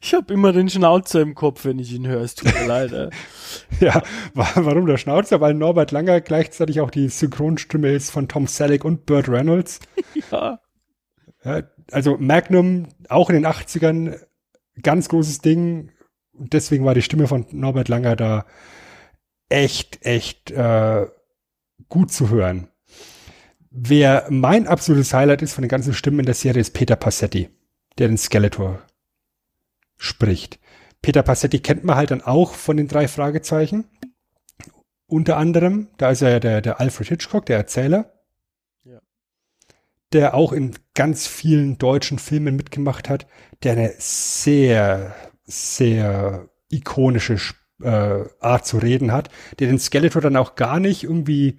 ich 0.00 0.14
hab 0.14 0.30
immer 0.30 0.52
den 0.52 0.68
Schnauzer 0.68 1.20
im 1.20 1.34
Kopf, 1.34 1.64
wenn 1.64 1.78
ich 1.80 1.92
ihn 1.92 2.06
höre. 2.06 2.20
Es 2.22 2.34
tut 2.36 2.54
mir 2.54 2.66
leid. 2.66 2.92
Ey. 2.92 3.08
Ja, 3.80 4.02
wa- 4.34 4.48
warum 4.56 4.86
der 4.86 4.96
Schnauzer? 4.98 5.40
Weil 5.40 5.54
Norbert 5.54 5.90
Langer 5.90 6.20
gleichzeitig 6.20 6.80
auch 6.80 6.90
die 6.90 7.08
Synchronstimme 7.08 7.90
ist 7.90 8.10
von 8.10 8.28
Tom 8.28 8.46
Selleck 8.46 8.84
und 8.84 9.06
Burt 9.06 9.28
Reynolds. 9.28 9.80
Ja. 10.30 10.60
Ja, 11.42 11.62
also 11.90 12.16
Magnum, 12.18 12.88
auch 13.08 13.30
in 13.30 13.34
den 13.36 13.46
80ern, 13.46 14.18
ganz 14.82 15.08
großes 15.08 15.38
Ding. 15.40 15.90
Und 16.32 16.52
deswegen 16.52 16.84
war 16.84 16.94
die 16.94 17.02
Stimme 17.02 17.26
von 17.26 17.46
Norbert 17.50 17.88
Langer 17.88 18.14
da 18.14 18.44
echt, 19.48 20.04
echt 20.04 20.50
äh, 20.50 21.06
gut 21.90 22.10
zu 22.10 22.30
hören. 22.30 22.68
Wer 23.70 24.26
mein 24.30 24.66
absolutes 24.66 25.12
Highlight 25.12 25.42
ist 25.42 25.52
von 25.52 25.62
den 25.62 25.68
ganzen 25.68 25.94
Stimmen 25.94 26.20
in 26.20 26.26
der 26.26 26.34
Serie, 26.34 26.60
ist 26.60 26.72
Peter 26.72 26.96
Passetti, 26.96 27.50
der 27.98 28.08
den 28.08 28.18
Skeletor 28.18 28.82
spricht. 29.96 30.58
Peter 31.02 31.22
Passetti 31.22 31.60
kennt 31.60 31.84
man 31.84 31.96
halt 31.96 32.10
dann 32.10 32.22
auch 32.22 32.54
von 32.54 32.76
den 32.76 32.88
drei 32.88 33.06
Fragezeichen. 33.06 33.84
Unter 35.06 35.36
anderem, 35.36 35.88
da 35.98 36.10
ist 36.10 36.22
er 36.22 36.30
ja 36.30 36.40
der, 36.40 36.60
der 36.62 36.80
Alfred 36.80 37.08
Hitchcock, 37.08 37.46
der 37.46 37.58
Erzähler. 37.58 38.12
Ja. 38.84 39.00
Der 40.12 40.34
auch 40.34 40.52
in 40.52 40.74
ganz 40.94 41.26
vielen 41.26 41.78
deutschen 41.78 42.18
Filmen 42.18 42.56
mitgemacht 42.56 43.08
hat, 43.08 43.26
der 43.62 43.72
eine 43.72 43.94
sehr, 43.98 45.14
sehr 45.44 46.48
ikonische 46.70 47.36
äh, 47.82 48.24
Art 48.40 48.66
zu 48.66 48.78
reden 48.78 49.12
hat, 49.12 49.30
der 49.58 49.68
den 49.68 49.78
Skeletor 49.78 50.22
dann 50.22 50.36
auch 50.36 50.54
gar 50.54 50.80
nicht 50.80 51.04
irgendwie 51.04 51.58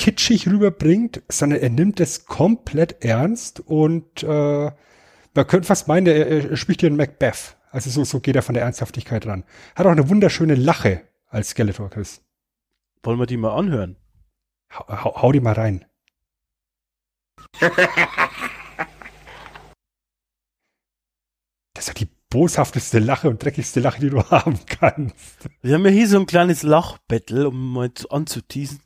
kitschig 0.00 0.48
rüberbringt, 0.48 1.22
sondern 1.28 1.60
er 1.60 1.68
nimmt 1.68 2.00
es 2.00 2.24
komplett 2.24 3.04
ernst 3.04 3.60
und 3.60 4.22
äh, 4.22 4.70
Man 5.34 5.46
könnte 5.46 5.66
fast 5.66 5.86
meinen, 5.88 6.06
er, 6.06 6.26
er 6.26 6.56
spricht 6.56 6.80
hier 6.80 6.88
in 6.88 6.96
Macbeth. 6.96 7.56
Also 7.70 7.90
so, 7.90 8.02
so 8.04 8.18
geht 8.18 8.34
er 8.34 8.42
von 8.42 8.54
der 8.54 8.64
Ernsthaftigkeit 8.64 9.26
ran. 9.26 9.44
Hat 9.76 9.86
auch 9.86 9.90
eine 9.92 10.08
wunderschöne 10.08 10.54
Lache 10.56 11.02
als 11.28 11.50
Skeletor, 11.50 11.90
Chris. 11.90 12.22
Wollen 13.02 13.18
wir 13.18 13.26
die 13.26 13.36
mal 13.36 13.54
anhören? 13.54 13.96
Hau, 14.72 14.86
hau, 14.88 15.22
hau 15.22 15.32
die 15.32 15.40
mal 15.40 15.52
rein. 15.52 15.84
Das 21.74 21.88
ist 21.88 21.88
ja 21.88 21.94
die 21.94 22.08
boshafteste 22.30 22.98
Lache 23.00 23.28
und 23.28 23.44
dreckigste 23.44 23.80
Lache, 23.80 24.00
die 24.00 24.10
du 24.10 24.22
haben 24.30 24.58
kannst. 24.66 25.48
Wir 25.60 25.74
haben 25.74 25.84
ja 25.84 25.90
hier 25.90 26.08
so 26.08 26.18
ein 26.18 26.26
kleines 26.26 26.62
Lachbattle, 26.62 27.48
um 27.48 27.74
mal 27.74 27.90
anzuteasen. 28.08 28.80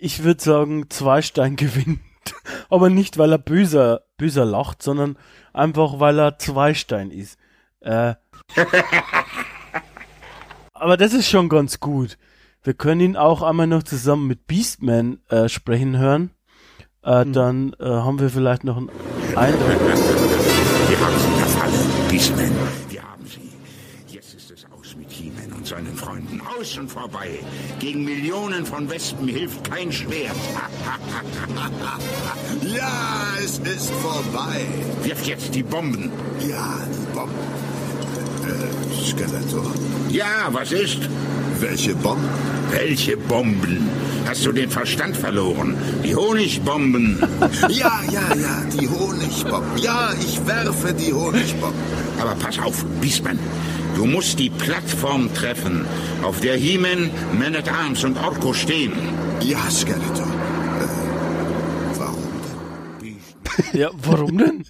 Ich 0.00 0.22
würde 0.22 0.42
sagen, 0.42 0.88
Zweistein 0.90 1.56
gewinnt. 1.56 2.00
Aber 2.70 2.88
nicht, 2.88 3.18
weil 3.18 3.32
er 3.32 3.38
böser, 3.38 4.02
böser 4.16 4.44
lacht, 4.44 4.82
sondern 4.82 5.18
einfach, 5.52 5.98
weil 5.98 6.18
er 6.20 6.38
Zweistein 6.38 7.10
ist. 7.10 7.38
Äh, 7.80 8.14
aber 10.72 10.96
das 10.96 11.12
ist 11.12 11.28
schon 11.28 11.48
ganz 11.48 11.80
gut. 11.80 12.18
Wir 12.62 12.74
können 12.74 13.00
ihn 13.00 13.16
auch 13.16 13.42
einmal 13.42 13.66
noch 13.66 13.82
zusammen 13.82 14.26
mit 14.26 14.46
Beastman 14.46 15.20
äh, 15.28 15.48
sprechen 15.48 15.98
hören. 15.98 16.30
Äh, 17.02 17.22
Hm. 17.24 17.32
Dann 17.32 17.72
äh, 17.78 17.84
haben 17.84 18.18
wir 18.20 18.30
vielleicht 18.30 18.64
noch 18.64 18.76
einen 18.76 18.90
Eindruck. 19.34 19.80
Wir 20.88 21.00
haben 21.00 21.18
sie 21.18 21.40
erfasst, 21.40 22.08
Beastman. 22.08 22.52
Seinen 25.68 25.94
Freunden. 25.94 26.40
Aus 26.58 26.78
und 26.78 26.90
vorbei. 26.90 27.38
Gegen 27.78 28.04
Millionen 28.04 28.64
von 28.64 28.88
Wespen 28.90 29.28
hilft 29.28 29.62
kein 29.70 29.92
Schwert. 29.92 30.36
Ja, 32.62 32.90
es 33.42 33.58
ist 33.58 33.90
vorbei. 33.90 34.60
Wirf 35.02 35.24
jetzt 35.26 35.54
die 35.54 35.62
Bomben. 35.62 36.10
Ja, 36.48 36.78
Bob. 37.14 37.28
Äh, 38.44 39.04
Skeletor. 39.04 39.72
Ja, 40.10 40.48
was 40.52 40.72
ist? 40.72 40.98
Welche 41.60 41.94
Bomben? 41.94 42.28
Welche 42.70 43.16
Bomben? 43.16 43.88
Hast 44.26 44.44
du 44.44 44.52
den 44.52 44.70
Verstand 44.70 45.16
verloren? 45.16 45.76
Die 46.04 46.14
Honigbomben. 46.14 47.18
Ja, 47.68 48.00
ja, 48.10 48.34
ja, 48.34 48.64
die 48.78 48.88
Honigbomben. 48.88 49.78
Ja, 49.78 50.10
ich 50.20 50.46
werfe 50.46 50.92
die 50.92 51.12
Honigbomben. 51.12 51.80
Aber 52.20 52.34
pass 52.34 52.58
auf, 52.58 52.84
Beastman. 53.00 53.38
Du 53.94 54.06
musst 54.06 54.38
die 54.38 54.50
Plattform 54.50 55.32
treffen, 55.34 55.86
auf 56.22 56.40
der 56.40 56.56
He-Man, 56.56 57.10
Man 57.38 57.56
at 57.56 57.70
Arms 57.70 58.04
und 58.04 58.16
Orko 58.16 58.52
stehen. 58.52 58.92
Ja, 59.40 59.58
Skeletor. 59.70 60.26
Äh, 60.80 61.98
warum 61.98 62.24
denn? 63.00 63.16
Ja, 63.72 63.90
warum 63.94 64.38
denn? 64.38 64.64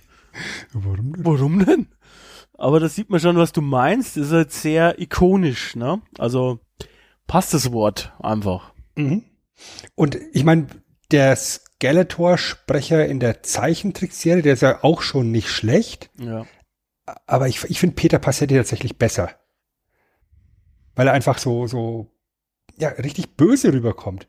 Warum 0.72 1.12
denn? 1.12 1.24
Warum 1.24 1.64
denn? 1.64 1.86
Aber 2.54 2.80
das 2.80 2.94
sieht 2.94 3.10
man 3.10 3.20
schon, 3.20 3.36
was 3.36 3.52
du 3.52 3.60
meinst. 3.60 4.16
Das 4.16 4.26
ist 4.26 4.32
halt 4.32 4.52
sehr 4.52 5.00
ikonisch, 5.00 5.76
ne? 5.76 6.02
Also 6.18 6.58
passt 7.26 7.54
das 7.54 7.72
Wort 7.72 8.12
einfach. 8.20 8.72
Und 9.94 10.18
ich 10.32 10.44
meine, 10.44 10.66
der 11.12 11.36
Skeletor-Sprecher 11.36 13.06
in 13.06 13.20
der 13.20 13.42
Zeichentrickserie, 13.42 14.42
der 14.42 14.54
ist 14.54 14.62
ja 14.62 14.82
auch 14.82 15.02
schon 15.02 15.30
nicht 15.30 15.48
schlecht. 15.48 16.10
Ja. 16.18 16.46
Aber 17.26 17.48
ich, 17.48 17.64
ich 17.64 17.80
finde 17.80 17.96
Peter 17.96 18.18
Passetti 18.18 18.54
tatsächlich 18.54 18.96
besser. 18.96 19.30
Weil 20.94 21.06
er 21.06 21.12
einfach 21.12 21.38
so, 21.38 21.66
so, 21.66 22.10
ja, 22.76 22.88
richtig 22.90 23.36
böse 23.36 23.72
rüberkommt. 23.72 24.26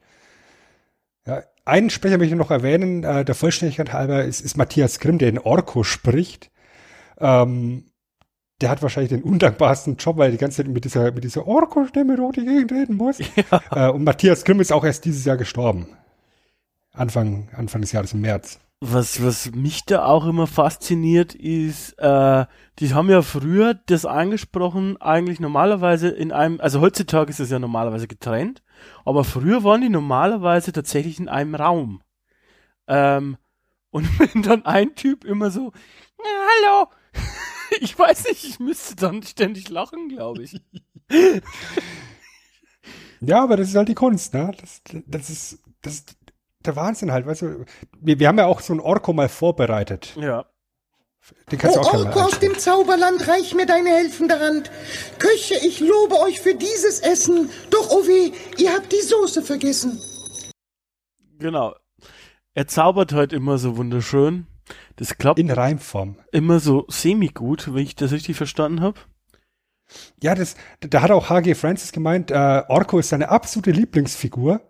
Ja, 1.26 1.44
einen 1.66 1.90
Sprecher 1.90 2.18
möchte 2.18 2.34
ich 2.34 2.40
noch 2.40 2.52
erwähnen, 2.52 3.04
äh, 3.04 3.26
der 3.26 3.36
Vollständigkeit 3.36 3.94
halber, 3.94 4.24
ist, 4.24 4.42
ist 4.42 4.58
Matthias 4.58 5.00
Grimm, 5.00 5.18
der 5.18 5.30
in 5.30 5.40
Orko 5.40 5.84
spricht. 5.84 6.52
Ähm, 7.20 7.86
der 8.62 8.70
hat 8.70 8.82
wahrscheinlich 8.82 9.10
den 9.10 9.24
undankbarsten 9.24 9.96
Job, 9.98 10.18
weil 10.18 10.30
er 10.30 10.32
die 10.32 10.38
ganze 10.38 10.58
Zeit 10.58 10.68
mit 10.68 10.84
dieser, 10.84 11.12
mit 11.12 11.24
dieser 11.24 11.48
Orko-Stimme 11.48 12.18
durch 12.18 12.36
die 12.36 12.46
Gegend 12.46 12.72
reden 12.72 12.96
muss. 12.96 13.20
Äh, 13.72 13.90
und 13.90 14.04
Matthias 14.04 14.44
Grimm 14.44 14.60
ist 14.60 14.72
auch 14.72 14.84
erst 14.84 15.06
dieses 15.06 15.26
Jahr 15.26 15.38
gestorben. 15.38 15.88
Anfang, 16.92 17.50
Anfang 17.56 17.82
des 17.82 17.92
Jahres 17.92 18.14
im 18.14 18.22
März. 18.22 18.60
Was, 18.82 19.22
was 19.22 19.52
mich 19.52 19.84
da 19.84 20.06
auch 20.06 20.26
immer 20.26 20.48
fasziniert, 20.48 21.36
ist, 21.36 22.00
äh, 22.00 22.46
die 22.80 22.94
haben 22.94 23.10
ja 23.10 23.22
früher 23.22 23.74
das 23.74 24.06
angesprochen, 24.06 24.96
eigentlich 25.02 25.42
normalerweise 25.42 26.08
in 26.08 26.32
einem, 26.32 26.62
also 26.62 26.80
heutzutage 26.80 27.30
ist 27.30 27.42
es 27.42 27.50
ja 27.50 27.60
normalerweise 27.60 28.08
getrennt, 28.08 28.64
aber 29.04 29.26
früher 29.26 29.66
waren 29.66 29.82
die 29.82 29.90
normalerweise 29.90 30.72
tatsächlich 30.72 31.20
in 31.20 31.28
einem 31.28 31.56
Raum. 31.56 32.02
Ähm, 32.88 33.36
und 33.90 34.08
wenn 34.34 34.44
dann 34.44 34.66
ein 34.66 34.96
Typ 34.96 35.26
immer 35.26 35.52
so, 35.52 35.74
"Ja, 36.18 36.48
hallo, 36.64 36.88
ich 37.82 38.00
weiß 38.00 38.30
nicht, 38.30 38.46
ich 38.46 38.60
müsste 38.62 38.96
dann 38.96 39.24
ständig 39.24 39.68
lachen, 39.68 40.08
glaube 40.08 40.44
ich. 40.44 40.62
Ja, 43.22 43.44
aber 43.44 43.58
das 43.58 43.68
ist 43.68 43.76
halt 43.76 43.90
die 43.90 43.96
Kunst, 43.96 44.34
ne? 44.34 44.52
Das, 44.62 44.82
das 45.06 45.30
ist, 45.30 45.60
das 45.82 46.06
der 46.66 46.76
Wahnsinn 46.76 47.12
halt, 47.12 47.26
weißt 47.26 47.42
du. 47.44 47.66
Wir, 48.00 48.20
wir 48.20 48.28
haben 48.28 48.38
ja 48.38 48.46
auch 48.46 48.60
so 48.62 48.74
ein 48.74 48.80
Orko 48.80 49.14
mal 49.14 49.30
vorbereitet. 49.30 50.16
Ja. 50.20 50.46
Den 51.52 51.60
kannst 51.60 51.78
Oh, 51.78 51.82
du 51.82 51.88
auch 51.88 51.94
Orko 52.06 52.20
aus 52.22 52.40
dem 52.40 52.58
Zauberland, 52.58 53.28
reich 53.28 53.54
mir 53.54 53.66
deine 53.66 53.90
helfende 53.90 54.40
Hand. 54.40 54.72
Köche, 55.20 55.56
ich 55.66 55.80
lobe 55.80 56.18
euch 56.20 56.40
für 56.42 56.56
dieses 56.56 57.00
Essen. 57.02 57.50
Doch, 57.70 57.90
oh 57.92 58.08
weh, 58.08 58.32
ihr 58.58 58.74
habt 58.74 58.92
die 58.92 59.02
Soße 59.02 59.42
vergessen. 59.42 60.02
Genau. 61.38 61.76
Er 62.54 62.68
zaubert 62.68 63.14
halt 63.14 63.32
immer 63.34 63.58
so 63.58 63.78
wunderschön. 63.78 64.48
Das 64.98 65.18
klappt 65.18 65.40
in 65.40 65.50
Reimform. 65.50 66.18
immer 66.32 66.60
so 66.60 66.86
semi-gut, 66.90 67.74
wenn 67.74 67.84
ich 67.84 67.96
das 67.96 68.12
richtig 68.12 68.36
verstanden 68.38 68.82
habe. 68.82 69.00
Ja, 70.22 70.36
das, 70.36 70.56
da 70.82 71.02
hat 71.02 71.10
auch 71.12 71.30
H.G. 71.30 71.56
Francis 71.56 71.92
gemeint, 71.92 72.30
äh, 72.32 72.64
Orko 72.68 73.00
ist 73.00 73.10
seine 73.10 73.30
absolute 73.30 73.72
Lieblingsfigur, 73.72 74.62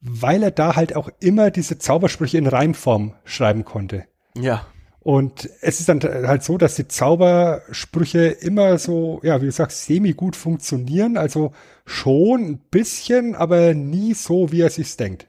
weil 0.00 0.42
er 0.42 0.50
da 0.50 0.76
halt 0.76 0.96
auch 0.96 1.10
immer 1.20 1.50
diese 1.50 1.78
Zaubersprüche 1.78 2.38
in 2.38 2.46
Reimform 2.46 3.14
schreiben 3.24 3.64
konnte. 3.64 4.04
Ja. 4.36 4.66
Und 5.02 5.48
es 5.62 5.80
ist 5.80 5.88
dann 5.88 6.02
halt 6.02 6.42
so, 6.42 6.58
dass 6.58 6.74
die 6.74 6.86
Zaubersprüche 6.86 8.26
immer 8.26 8.76
so, 8.78 9.20
ja, 9.22 9.40
wie 9.40 9.46
du 9.46 9.52
sagst, 9.52 9.86
semi-gut 9.86 10.36
funktionieren. 10.36 11.16
Also 11.16 11.52
schon 11.86 12.42
ein 12.42 12.58
bisschen, 12.70 13.34
aber 13.34 13.72
nie 13.74 14.12
so, 14.14 14.52
wie 14.52 14.60
er 14.60 14.70
sich's 14.70 14.96
denkt. 14.96 15.26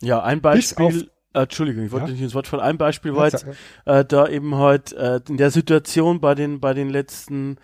Ja, 0.00 0.22
ein 0.22 0.40
Beispiel, 0.40 1.10
äh, 1.34 1.42
Entschuldigung, 1.42 1.84
ich 1.86 1.92
wollte 1.92 2.06
Ja? 2.06 2.12
nicht 2.12 2.22
ins 2.22 2.34
Wort 2.34 2.46
fallen. 2.46 2.62
Ein 2.62 2.78
Beispiel 2.78 3.16
war 3.16 3.26
jetzt, 3.26 3.46
äh, 3.84 4.04
da 4.04 4.28
eben 4.28 4.54
halt 4.56 4.92
äh, 4.92 5.20
in 5.28 5.38
der 5.38 5.50
Situation 5.50 6.20
bei 6.20 6.34
den 6.34 6.60
bei 6.60 6.72
den 6.72 6.88
letzten 6.88 7.56
äh, 7.56 7.60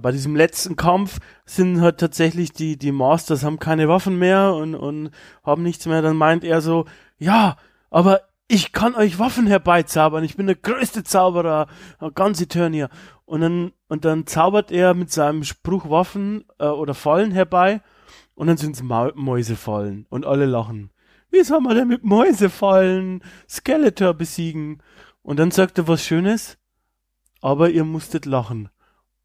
bei 0.00 0.12
diesem 0.12 0.36
letzten 0.36 0.76
Kampf 0.76 1.18
sind 1.44 1.80
halt 1.80 1.98
tatsächlich 1.98 2.52
die 2.52 2.78
die 2.78 2.92
Masters 2.92 3.44
haben 3.44 3.58
keine 3.58 3.88
Waffen 3.88 4.18
mehr 4.18 4.54
und 4.54 4.74
und 4.74 5.10
haben 5.44 5.62
nichts 5.62 5.86
mehr. 5.86 6.02
Dann 6.02 6.16
meint 6.16 6.44
er 6.44 6.60
so, 6.60 6.86
ja, 7.18 7.56
aber 7.90 8.22
ich 8.48 8.72
kann 8.72 8.94
euch 8.94 9.18
Waffen 9.18 9.46
herbeizaubern. 9.46 10.24
Ich 10.24 10.36
bin 10.36 10.46
der 10.46 10.56
größte 10.56 11.04
Zauberer 11.04 11.68
äh, 12.00 12.10
ganz 12.10 12.40
Eternia. 12.40 12.88
Und 13.24 13.40
dann 13.40 13.72
und 13.88 14.04
dann 14.04 14.26
zaubert 14.26 14.70
er 14.72 14.94
mit 14.94 15.10
seinem 15.10 15.44
Spruch 15.44 15.88
Waffen 15.88 16.44
äh, 16.58 16.66
oder 16.66 16.94
Fallen 16.94 17.30
herbei 17.30 17.80
und 18.34 18.46
dann 18.46 18.56
sind's 18.56 18.82
Mau 18.82 19.10
Mäusefallen 19.14 20.06
und 20.10 20.26
alle 20.26 20.46
lachen. 20.46 20.90
Wie 21.30 21.42
soll 21.42 21.60
man 21.60 21.76
denn 21.76 21.88
mit 21.88 22.04
Mäusefallen 22.04 23.22
Skeletor 23.48 24.14
besiegen? 24.14 24.82
Und 25.22 25.38
dann 25.38 25.50
sagt 25.50 25.78
er 25.78 25.88
was 25.88 26.04
Schönes, 26.04 26.58
aber 27.40 27.70
ihr 27.70 27.84
musstet 27.84 28.26
lachen. 28.26 28.68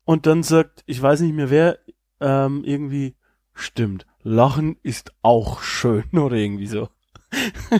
Und 0.07 0.25
dann 0.25 0.41
sagt, 0.41 0.83
ich 0.85 1.01
weiß 1.01 1.19
nicht 1.19 1.35
mehr 1.35 1.49
wer, 1.49 1.79
ähm, 2.21 2.63
irgendwie, 2.65 3.15
stimmt, 3.53 4.05
Lachen 4.23 4.77
ist 4.81 5.11
auch 5.21 5.61
schön 5.61 6.05
oder 6.17 6.37
irgendwie 6.37 6.67
so. 6.67 6.89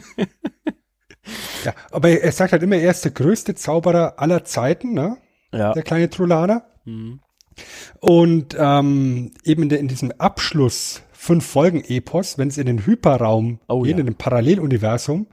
Ja, 1.66 1.74
aber 1.92 2.10
er 2.10 2.32
sagt 2.32 2.54
halt 2.54 2.64
immer, 2.64 2.78
er 2.78 2.92
ist 2.92 3.04
der 3.04 3.12
größte 3.12 3.54
Zauberer 3.54 4.14
aller 4.18 4.46
Zeiten, 4.46 4.94
ne? 4.94 5.18
Ja. 5.52 5.74
Der 5.74 5.84
kleine 5.84 6.10
Trulaner. 6.10 6.66
Mhm. 6.86 7.20
Und 8.00 8.56
ähm, 8.58 9.32
eben 9.44 9.64
in, 9.64 9.70
der, 9.70 9.80
in 9.80 9.90
diesem 9.90 10.14
Abschluss 10.20 11.02
fünf 11.12 11.46
Folgen 11.46 11.84
Epos, 11.84 12.38
wenn 12.38 12.48
es 12.48 12.58
in 12.58 12.66
den 12.66 12.86
Hyperraum 12.86 13.60
Oh, 13.68 13.82
geht, 13.82 13.96
ja. 13.96 14.00
in 14.00 14.06
dem 14.06 14.16
Paralleluniversum, 14.16 15.28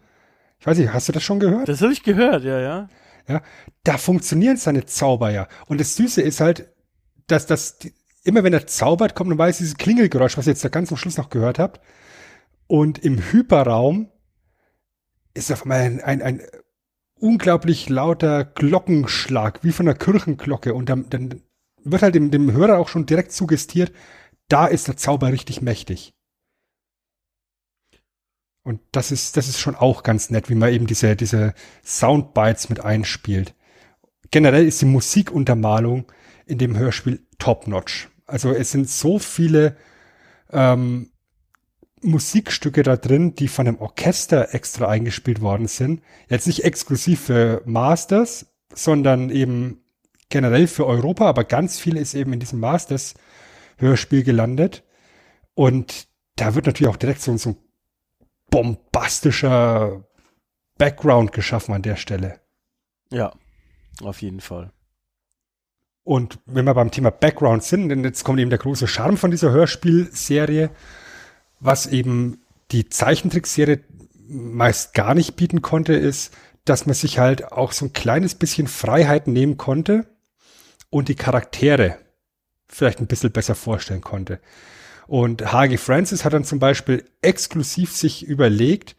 ich 0.58 0.66
weiß 0.66 0.78
nicht, 0.78 0.92
hast 0.92 1.08
du 1.08 1.12
das 1.12 1.22
schon 1.22 1.38
gehört? 1.38 1.68
Das 1.68 1.80
habe 1.80 1.92
ich 1.92 2.02
gehört, 2.02 2.42
ja, 2.42 2.58
ja. 2.58 2.88
Ja, 3.28 3.40
da 3.84 3.96
funktionieren 3.96 4.56
seine 4.56 4.86
Zauber 4.86 5.30
ja. 5.30 5.46
Und 5.66 5.80
das 5.80 5.94
Süße 5.94 6.22
ist 6.22 6.40
halt, 6.40 6.73
dass 7.26 7.46
das 7.46 7.78
immer 8.24 8.42
wenn 8.42 8.52
er 8.52 8.66
zaubert, 8.66 9.14
kommt 9.14 9.30
normalerweise 9.30 9.58
dieses 9.58 9.76
Klingelgeräusch, 9.76 10.36
was 10.36 10.46
ihr 10.46 10.52
jetzt 10.52 10.64
da 10.64 10.68
ganz 10.68 10.90
am 10.90 10.96
Schluss 10.96 11.18
noch 11.18 11.30
gehört 11.30 11.58
habt. 11.58 11.80
Und 12.66 12.98
im 12.98 13.18
Hyperraum 13.18 14.10
ist 15.34 15.52
auf 15.52 15.62
einmal 15.62 15.80
ein, 15.80 16.00
ein, 16.00 16.22
ein 16.22 16.42
unglaublich 17.16 17.88
lauter 17.88 18.44
Glockenschlag, 18.44 19.62
wie 19.62 19.72
von 19.72 19.86
einer 19.86 19.98
Kirchenglocke. 19.98 20.74
Und 20.74 20.88
dann, 20.88 21.08
dann 21.10 21.42
wird 21.84 22.02
halt 22.02 22.14
dem, 22.14 22.30
dem 22.30 22.52
Hörer 22.52 22.78
auch 22.78 22.88
schon 22.88 23.06
direkt 23.06 23.32
suggestiert, 23.32 23.92
da 24.48 24.66
ist 24.66 24.88
der 24.88 24.96
Zauber 24.96 25.30
richtig 25.30 25.60
mächtig. 25.60 26.14
Und 28.62 28.80
das 28.92 29.12
ist, 29.12 29.36
das 29.36 29.48
ist 29.48 29.60
schon 29.60 29.74
auch 29.74 30.02
ganz 30.02 30.30
nett, 30.30 30.48
wie 30.48 30.54
man 30.54 30.72
eben 30.72 30.86
diese, 30.86 31.16
diese 31.16 31.52
Soundbites 31.84 32.70
mit 32.70 32.80
einspielt. 32.82 33.54
generell 34.30 34.66
ist 34.66 34.80
die 34.80 34.86
Musikuntermalung 34.86 36.06
in 36.46 36.58
dem 36.58 36.76
Hörspiel 36.76 37.26
top-notch. 37.38 38.08
Also 38.26 38.50
es 38.50 38.70
sind 38.70 38.88
so 38.88 39.18
viele 39.18 39.76
ähm, 40.50 41.10
Musikstücke 42.02 42.82
da 42.82 42.96
drin, 42.96 43.34
die 43.34 43.48
von 43.48 43.66
einem 43.66 43.78
Orchester 43.78 44.54
extra 44.54 44.88
eingespielt 44.88 45.40
worden 45.40 45.68
sind. 45.68 46.02
Jetzt 46.28 46.46
nicht 46.46 46.64
exklusiv 46.64 47.20
für 47.20 47.62
Masters, 47.64 48.46
sondern 48.74 49.30
eben 49.30 49.84
generell 50.28 50.66
für 50.66 50.86
Europa, 50.86 51.26
aber 51.26 51.44
ganz 51.44 51.78
viel 51.78 51.96
ist 51.96 52.14
eben 52.14 52.32
in 52.32 52.40
diesem 52.40 52.60
Masters 52.60 53.14
Hörspiel 53.76 54.22
gelandet. 54.22 54.84
Und 55.54 56.08
da 56.36 56.54
wird 56.54 56.66
natürlich 56.66 56.90
auch 56.90 56.96
direkt 56.96 57.22
so, 57.22 57.36
so 57.36 57.50
ein 57.50 57.56
bombastischer 58.50 60.04
Background 60.78 61.32
geschaffen 61.32 61.74
an 61.74 61.82
der 61.82 61.96
Stelle. 61.96 62.40
Ja, 63.10 63.32
auf 64.02 64.22
jeden 64.22 64.40
Fall. 64.40 64.72
Und 66.04 66.38
wenn 66.44 66.66
wir 66.66 66.74
beim 66.74 66.90
Thema 66.90 67.10
Background 67.10 67.64
sind, 67.64 67.88
denn 67.88 68.04
jetzt 68.04 68.24
kommt 68.24 68.38
eben 68.38 68.50
der 68.50 68.58
große 68.58 68.86
Charme 68.86 69.16
von 69.16 69.30
dieser 69.30 69.50
Hörspielserie, 69.50 70.70
was 71.60 71.86
eben 71.86 72.42
die 72.70 72.88
Zeichentrickserie 72.88 73.80
meist 74.28 74.94
gar 74.94 75.14
nicht 75.14 75.36
bieten 75.36 75.62
konnte, 75.62 75.94
ist, 75.94 76.34
dass 76.66 76.86
man 76.86 76.94
sich 76.94 77.18
halt 77.18 77.52
auch 77.52 77.72
so 77.72 77.86
ein 77.86 77.92
kleines 77.92 78.34
bisschen 78.34 78.68
Freiheit 78.68 79.26
nehmen 79.26 79.56
konnte 79.56 80.06
und 80.90 81.08
die 81.08 81.14
Charaktere 81.14 81.98
vielleicht 82.68 83.00
ein 83.00 83.06
bisschen 83.06 83.32
besser 83.32 83.54
vorstellen 83.54 84.00
konnte. 84.00 84.40
Und 85.06 85.52
H.G. 85.52 85.76
Francis 85.76 86.24
hat 86.24 86.32
dann 86.32 86.44
zum 86.44 86.58
Beispiel 86.58 87.04
exklusiv 87.20 87.92
sich 87.92 88.26
überlegt, 88.26 88.96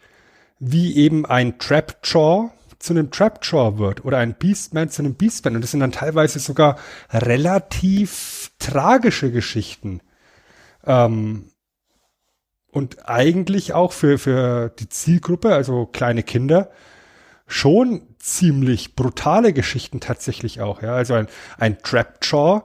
wie 0.60 0.96
eben 0.96 1.26
ein 1.26 1.58
Trapjaw 1.58 2.52
zu 2.80 2.94
einem 2.94 3.12
Trapjaw 3.12 3.78
wird 3.78 4.06
oder 4.06 4.18
ein 4.18 4.36
Beastman 4.36 4.90
zu 4.90 5.02
einem 5.02 5.16
Beastman. 5.16 5.56
Und 5.56 5.62
das 5.62 5.72
sind 5.72 5.80
dann 5.80 5.92
teilweise 5.92 6.40
sogar 6.40 6.78
relativ 7.12 8.52
tragische 8.60 9.32
Geschichten. 9.32 10.02
Ähm, 10.86 11.52
und 12.72 13.08
eigentlich 13.08 13.74
auch 13.74 13.94
für, 13.94 14.18
für 14.18 14.70
die 14.70 14.90
Zielgruppe, 14.90 15.54
also 15.54 15.86
kleine 15.86 16.24
Kinder, 16.24 16.72
schon 17.48 18.16
ziemlich 18.20 18.96
brutale 18.96 19.54
Geschichten 19.54 20.00
tatsächlich 20.00 20.62
auch. 20.62 20.82
Ja, 20.82 20.94
also 20.96 21.14
ein, 21.14 21.28
ein 21.58 21.78
Trapjaw 21.82 22.64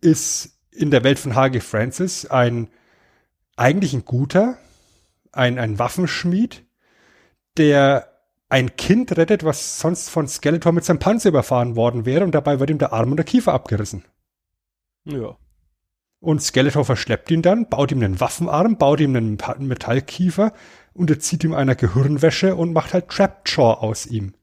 ist 0.00 0.58
in 0.70 0.90
der 0.90 1.04
Welt 1.04 1.18
von 1.18 1.34
H.G. 1.34 1.60
Francis 1.60 2.26
ein 2.26 2.68
eigentlich 3.56 3.92
ein 3.92 4.04
guter, 4.04 4.56
ein, 5.32 5.58
ein 5.58 5.78
Waffenschmied, 5.78 6.64
der 7.56 8.11
ein 8.52 8.76
Kind 8.76 9.16
rettet, 9.16 9.44
was 9.44 9.80
sonst 9.80 10.10
von 10.10 10.28
Skeletor 10.28 10.72
mit 10.72 10.84
seinem 10.84 10.98
Panzer 10.98 11.30
überfahren 11.30 11.74
worden 11.74 12.04
wäre 12.04 12.22
und 12.22 12.34
dabei 12.34 12.60
wird 12.60 12.68
ihm 12.68 12.76
der 12.76 12.92
Arm 12.92 13.10
und 13.10 13.16
der 13.16 13.24
Kiefer 13.24 13.54
abgerissen. 13.54 14.04
Ja. 15.04 15.38
Und 16.20 16.42
Skeletor 16.42 16.84
verschleppt 16.84 17.30
ihn 17.30 17.40
dann, 17.40 17.70
baut 17.70 17.92
ihm 17.92 18.02
einen 18.02 18.20
Waffenarm, 18.20 18.76
baut 18.76 19.00
ihm 19.00 19.16
einen 19.16 19.38
Metallkiefer, 19.60 20.52
unterzieht 20.92 21.44
ihm 21.44 21.54
einer 21.54 21.74
Gehirnwäsche 21.74 22.54
und 22.54 22.74
macht 22.74 22.92
halt 22.92 23.08
Trapjaw 23.08 23.80
aus 23.80 24.04
ihm. 24.04 24.34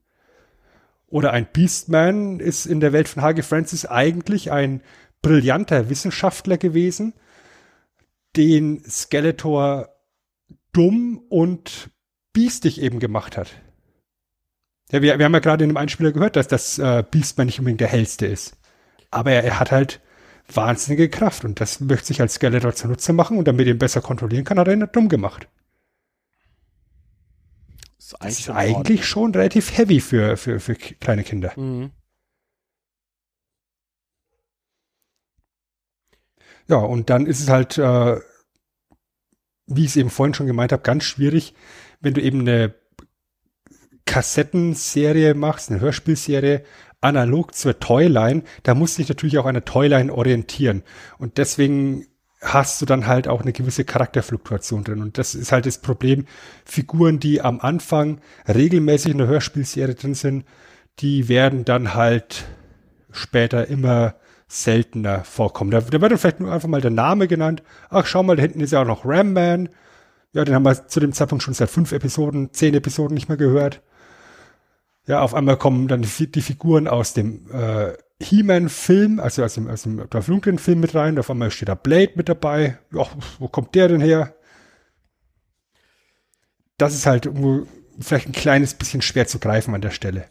Oder 1.06 1.32
ein 1.32 1.48
Beastman 1.54 2.40
ist 2.40 2.66
in 2.66 2.80
der 2.80 2.94
Welt 2.94 3.10
von 3.10 3.22
H.G. 3.22 3.44
Francis 3.44 3.86
eigentlich 3.86 4.52
ein 4.52 4.82
brillanter 5.22 5.88
Wissenschaftler 5.90 6.58
gewesen, 6.58 7.14
den 8.36 8.84
Skeletor 8.90 9.90
dumm 10.74 11.22
und 11.30 11.92
biestig 12.34 12.82
eben 12.82 13.00
gemacht 13.00 13.38
hat. 13.38 13.52
Ja, 14.92 15.02
wir, 15.02 15.20
wir 15.20 15.26
haben 15.26 15.34
ja 15.34 15.40
gerade 15.40 15.64
in 15.64 15.70
dem 15.70 15.78
Einspieler 15.78 16.12
gehört, 16.12 16.36
dass 16.36 16.48
das 16.48 16.80
äh, 16.80 17.04
Beastman 17.10 17.46
nicht 17.46 17.60
unbedingt 17.60 17.82
der 17.82 17.88
hellste 17.88 18.26
ist. 18.26 18.58
Aber 19.12 19.32
er, 19.32 19.44
er 19.44 19.60
hat 19.60 19.72
halt 19.72 20.02
wahnsinnige 20.52 21.10
Kraft 21.10 21.46
und 21.46 21.62
das 21.62 21.80
möchte 21.80 22.08
sich 22.08 22.22
als 22.22 22.36
Skeletor 22.36 22.74
zunutze 22.74 23.14
machen 23.14 23.38
und 23.38 23.48
damit 23.48 23.68
er 23.68 23.74
ihn 23.74 23.80
besser 23.80 24.02
kontrollieren 24.02 24.46
kann, 24.46 24.58
hat 24.58 24.68
er 24.68 24.74
ihn 24.74 24.88
dumm 24.92 25.10
gemacht. 25.10 25.48
Das 27.98 28.08
ist 28.08 28.16
eigentlich, 28.16 28.38
das 28.38 28.40
ist 28.40 28.50
eigentlich 28.50 29.06
schon 29.06 29.32
relativ 29.34 29.78
heavy 29.78 30.00
für, 30.00 30.38
für, 30.38 30.60
für 30.60 30.74
kleine 30.76 31.24
Kinder. 31.24 31.54
Mhm. 31.56 31.92
Ja, 36.68 36.78
und 36.78 37.10
dann 37.10 37.26
ist 37.26 37.42
es 37.42 37.50
halt, 37.50 37.78
äh, 37.78 38.20
wie 39.68 39.84
ich 39.84 39.90
es 39.90 39.98
eben 39.98 40.10
vorhin 40.10 40.34
schon 40.34 40.48
gemeint 40.48 40.72
habe, 40.72 40.84
ganz 40.84 41.04
schwierig, 41.04 41.54
wenn 42.00 42.14
du 42.14 42.22
eben 42.22 42.42
eine 42.42 42.74
Kassettenserie 44.10 45.36
machst, 45.36 45.70
eine 45.70 45.82
Hörspielserie, 45.82 46.64
analog 47.00 47.54
zur 47.54 47.80
Toyline, 47.80 48.42
da 48.64 48.74
musst 48.74 48.98
du 48.98 49.04
dich 49.04 49.10
natürlich 49.10 49.38
auch 49.38 49.46
an 49.46 49.54
der 49.54 49.66
Toyline 49.66 50.12
orientieren. 50.12 50.82
Und 51.20 51.38
deswegen 51.38 52.08
hast 52.42 52.82
du 52.82 52.88
dann 52.88 53.06
halt 53.06 53.28
auch 53.28 53.42
eine 53.42 53.54
gewisse 53.54 53.86
Charakterfluktuation 53.86 54.84
drin. 54.84 55.04
Und 55.04 55.20
das 55.20 55.36
ist 55.36 55.52
halt 55.52 55.68
das 55.68 55.78
Problem. 55.78 56.26
Figuren, 56.66 57.20
die 57.20 57.42
am 57.42 57.60
Anfang 57.60 58.20
regelmäßig 58.48 59.12
in 59.12 59.20
der 59.20 59.28
Hörspielserie 59.28 59.94
drin 59.94 60.16
sind, 60.16 60.44
die 60.98 61.30
werden 61.30 61.64
dann 61.64 61.94
halt 61.94 62.46
später 63.12 63.68
immer 63.68 64.16
seltener 64.48 65.24
vorkommen. 65.24 65.70
Da, 65.70 65.82
da 65.82 66.02
wird 66.02 66.12
dann 66.12 66.18
vielleicht 66.18 66.40
nur 66.40 66.52
einfach 66.52 66.68
mal 66.68 66.82
der 66.82 66.90
Name 66.90 67.28
genannt. 67.28 67.62
Ach, 67.92 68.08
schau 68.08 68.24
mal, 68.24 68.38
da 68.38 68.42
hinten 68.42 68.62
ist 68.62 68.72
ja 68.72 68.82
auch 68.82 68.88
noch 68.88 69.06
Ram 69.06 69.34
Man. 69.34 69.70
Ja, 70.34 70.44
den 70.46 70.56
haben 70.56 70.66
wir 70.66 70.88
zu 70.88 71.00
dem 71.00 71.14
Zeitpunkt 71.14 71.44
schon 71.44 71.54
seit 71.54 71.70
fünf 71.70 71.92
Episoden, 71.92 72.52
zehn 72.54 72.74
Episoden 72.74 73.14
nicht 73.14 73.30
mehr 73.30 73.38
gehört. 73.38 73.84
Ja, 75.08 75.22
auf 75.22 75.34
einmal 75.34 75.58
kommen 75.58 75.88
dann 75.88 76.04
die, 76.04 76.42
Figuren 76.42 76.88
aus 76.88 77.14
dem 77.14 77.50
äh, 77.52 77.94
He-Man-Film, 78.22 79.20
also 79.20 79.44
aus 79.44 79.56
dem, 79.56 79.68
aus 79.68 79.84
dem 79.84 80.10
Dolph 80.10 80.28
Lundgren-Film 80.28 80.80
mit 80.80 80.94
rein. 80.94 81.18
Auf 81.18 81.32
einmal 81.32 81.52
steht 81.52 81.70
da 81.70 81.76
Blade 81.76 82.12
mit 82.16 82.30
dabei. 82.30 82.78
Ja, 82.94 83.08
wo 83.40 83.48
kommt 83.48 83.74
der 83.76 83.88
denn 83.88 84.02
her? 84.02 84.36
Das 86.78 86.94
ist 86.94 87.06
halt 87.06 87.26
irgendwo 87.26 87.66
vielleicht 88.00 88.28
ein 88.28 88.34
kleines 88.34 88.74
bisschen 88.74 89.02
schwer 89.02 89.28
zu 89.28 89.40
greifen 89.40 89.74
an 89.74 89.82
der 89.82 89.92
Stelle. 89.92 90.26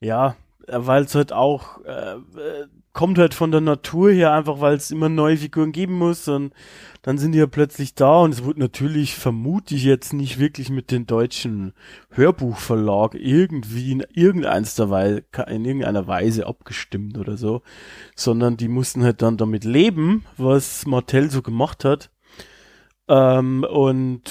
Ja, 0.00 0.36
weil 0.66 1.04
es 1.04 1.14
halt 1.14 1.32
auch 1.32 1.84
äh, 1.84 2.14
äh 2.14 2.66
kommt 2.96 3.18
halt 3.18 3.34
von 3.34 3.50
der 3.50 3.60
Natur 3.60 4.10
her, 4.10 4.32
einfach 4.32 4.60
weil 4.60 4.74
es 4.74 4.90
immer 4.90 5.10
neue 5.10 5.36
Figuren 5.36 5.70
geben 5.70 5.92
muss 5.98 6.28
und 6.28 6.54
dann 7.06 7.18
sind 7.18 7.30
die 7.32 7.38
ja 7.38 7.46
plötzlich 7.46 7.94
da 7.94 8.18
und 8.18 8.34
es 8.34 8.44
wird 8.44 8.58
natürlich, 8.58 9.14
vermute 9.14 9.76
ich 9.76 9.84
jetzt 9.84 10.12
nicht 10.12 10.40
wirklich 10.40 10.70
mit 10.70 10.90
dem 10.90 11.06
deutschen 11.06 11.72
Hörbuchverlag 12.10 13.14
irgendwie 13.14 13.92
in 13.92 14.04
irgendeiner 14.12 14.90
Weise, 14.90 15.24
in 15.46 15.64
irgendeiner 15.64 16.08
Weise 16.08 16.48
abgestimmt 16.48 17.16
oder 17.16 17.36
so, 17.36 17.62
sondern 18.16 18.56
die 18.56 18.66
mussten 18.66 19.04
halt 19.04 19.22
dann 19.22 19.36
damit 19.36 19.62
leben, 19.62 20.24
was 20.36 20.84
Martell 20.84 21.30
so 21.30 21.42
gemacht 21.42 21.84
hat. 21.84 22.10
Ähm, 23.06 23.62
und 23.62 24.22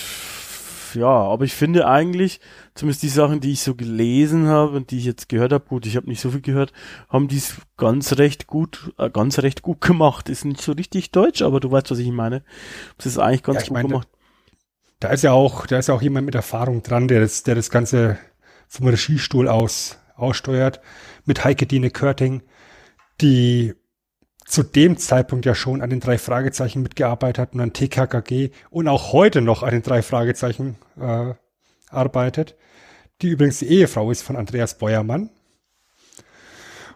ja, 0.96 1.08
aber 1.08 1.46
ich 1.46 1.54
finde 1.54 1.88
eigentlich, 1.88 2.40
zumindest 2.74 3.04
die 3.04 3.10
Sachen, 3.10 3.40
die 3.40 3.52
ich 3.52 3.62
so 3.62 3.76
gelesen 3.76 4.48
habe 4.48 4.76
und 4.76 4.92
die 4.92 4.98
ich 4.98 5.06
jetzt 5.06 5.30
gehört 5.30 5.52
habe, 5.52 5.66
gut, 5.66 5.86
ich 5.86 5.96
habe 5.96 6.08
nicht 6.08 6.22
so 6.22 6.32
viel 6.32 6.42
gehört, 6.42 6.74
haben 7.10 7.28
die 7.28 7.38
es 7.38 7.56
ganz 7.78 8.18
recht 8.18 8.48
gut, 8.48 8.94
äh, 8.98 9.10
ganz 9.10 9.40
recht 9.40 9.62
gut 9.62 9.82
gemacht. 9.82 10.30
Ist 10.30 10.46
nicht 10.46 10.62
so 10.62 10.72
richtig 10.72 11.12
deutsch, 11.12 11.42
aber 11.42 11.60
du 11.60 11.72
weißt, 11.72 11.92
was 11.92 12.00
ich 12.00 12.12
meine. 12.12 12.44
Es 12.98 13.06
ist 13.06 13.18
eigentlich 13.18 13.44
ganz 13.44 13.62
ja, 13.62 13.68
gut 13.68 13.74
meine, 13.74 13.88
gemacht. 13.88 14.08
Da 15.00 15.10
ist 15.10 15.24
ja 15.24 15.34
auch, 15.34 15.68
da 15.68 15.78
ist 15.78 15.88
ja 15.88 15.94
auch 15.94 16.02
jemand 16.02 16.26
mit 16.26 16.36
Erfahrung 16.36 16.82
dran, 16.82 17.08
der 17.08 17.20
das, 17.20 17.44
der 17.44 17.56
das 17.56 17.70
Ganze 17.70 18.18
vom 18.68 18.88
Regiestuhl 18.88 19.48
aus 19.48 20.00
aussteuert, 20.16 20.80
mit 21.26 21.44
Heike 21.44 21.66
Dine 21.66 21.90
Körting, 21.90 22.42
die 23.22 23.74
zu 24.46 24.62
dem 24.62 24.98
Zeitpunkt 24.98 25.46
ja 25.46 25.56
schon 25.56 25.82
an 25.82 25.90
den 25.90 26.00
drei 26.00 26.18
Fragezeichen 26.18 26.84
mitgearbeitet 26.84 27.40
hat 27.40 27.54
und 27.54 27.62
an 27.62 27.74
TKKG 27.74 28.52
und 28.70 28.88
auch 28.88 29.12
heute 29.12 29.42
noch 29.42 29.64
an 29.64 29.72
den 29.72 29.82
drei 29.82 30.04
Fragezeichen 30.04 30.78
äh, 31.00 31.34
arbeitet, 31.90 32.56
die 33.22 33.30
übrigens 33.30 33.60
die 33.60 33.68
Ehefrau 33.68 34.12
ist 34.12 34.22
von 34.22 34.36
Andreas 34.36 34.78
Beuermann. 34.78 35.32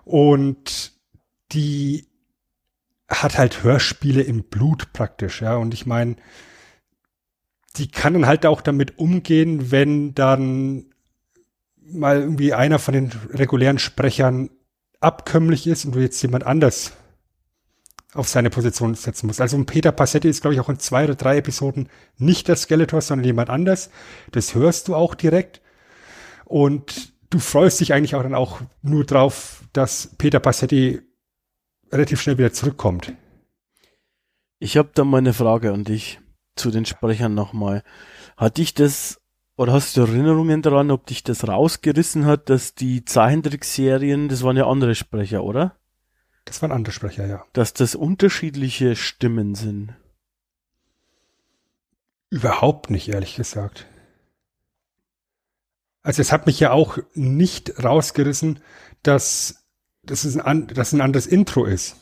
Und 0.05 0.93
die 1.51 2.07
hat 3.07 3.37
halt 3.37 3.63
Hörspiele 3.63 4.21
im 4.21 4.43
Blut 4.43 4.93
praktisch, 4.93 5.41
ja. 5.41 5.55
Und 5.55 5.73
ich 5.73 5.87
meine, 5.87 6.15
die 7.77 7.89
kann 7.89 8.13
dann 8.13 8.27
halt 8.27 8.45
auch 8.45 8.61
damit 8.61 8.99
umgehen, 8.99 9.71
wenn 9.71 10.13
dann 10.13 10.85
mal 11.77 12.19
irgendwie 12.19 12.53
einer 12.53 12.77
von 12.77 12.93
den 12.93 13.11
regulären 13.31 13.79
Sprechern 13.79 14.51
abkömmlich 14.99 15.65
ist 15.65 15.85
und 15.85 15.95
du 15.95 15.99
jetzt 15.99 16.21
jemand 16.21 16.45
anders 16.45 16.93
auf 18.13 18.27
seine 18.27 18.49
Position 18.49 18.95
setzen 18.95 19.27
muss. 19.27 19.39
Also 19.39 19.63
Peter 19.65 19.91
Passetti 19.91 20.29
ist, 20.29 20.41
glaube 20.41 20.55
ich, 20.55 20.59
auch 20.59 20.69
in 20.69 20.79
zwei 20.79 21.03
oder 21.03 21.15
drei 21.15 21.37
Episoden 21.37 21.89
nicht 22.17 22.47
der 22.47 22.55
Skeletor, 22.55 23.01
sondern 23.01 23.25
jemand 23.25 23.49
anders. 23.49 23.91
Das 24.31 24.55
hörst 24.55 24.87
du 24.87 24.95
auch 24.95 25.13
direkt. 25.15 25.61
Und 26.45 27.13
du 27.29 27.37
freust 27.39 27.79
dich 27.79 27.93
eigentlich 27.93 28.15
auch 28.15 28.23
dann 28.23 28.33
auch 28.33 28.61
nur 28.81 29.05
drauf, 29.05 29.63
dass 29.73 30.15
Peter 30.17 30.39
Passetti 30.39 31.01
relativ 31.91 32.21
schnell 32.21 32.37
wieder 32.39 32.51
zurückkommt. 32.51 33.13
Ich 34.57 34.77
habe 34.77 34.89
da 34.93 35.03
mal 35.03 35.19
eine 35.19 35.33
Frage 35.33 35.71
an 35.71 35.83
dich 35.83 36.19
zu 36.55 36.71
den 36.71 36.85
Sprechern 36.85 37.35
nochmal. 37.35 37.83
Hat 38.35 38.57
dich 38.57 38.73
das 38.73 39.21
Oder 39.55 39.73
hast 39.73 39.97
du 39.97 40.01
Erinnerungen 40.01 40.61
daran, 40.61 40.89
ob 40.89 41.05
dich 41.05 41.23
das 41.23 41.47
rausgerissen 41.47 42.25
hat, 42.25 42.49
dass 42.49 42.75
die 42.75 43.05
Zeichentrickserien, 43.05 44.29
das 44.29 44.41
waren 44.41 44.57
ja 44.57 44.67
andere 44.67 44.95
Sprecher, 44.95 45.43
oder? 45.43 45.75
Das 46.49 46.63
waren 46.63 46.71
andere 46.71 46.91
Sprecher, 46.91 47.27
ja. 47.27 47.45
Dass 47.53 47.73
das 47.73 47.93
unterschiedliche 47.93 48.95
Stimmen 48.95 49.53
sind. 49.53 49.93
Überhaupt 52.31 52.89
nicht, 52.89 53.07
ehrlich 53.07 53.35
gesagt. 53.35 53.85
Also 56.01 56.23
es 56.23 56.31
hat 56.31 56.47
mich 56.47 56.59
ja 56.59 56.71
auch 56.71 56.97
nicht 57.13 57.83
rausgerissen, 57.83 58.59
dass, 59.03 59.63
dass, 60.01 60.23
es 60.23 60.37
ein, 60.37 60.65
dass 60.67 60.91
ein 60.91 61.01
anderes 61.01 61.27
Intro 61.27 61.65
ist. 61.65 61.95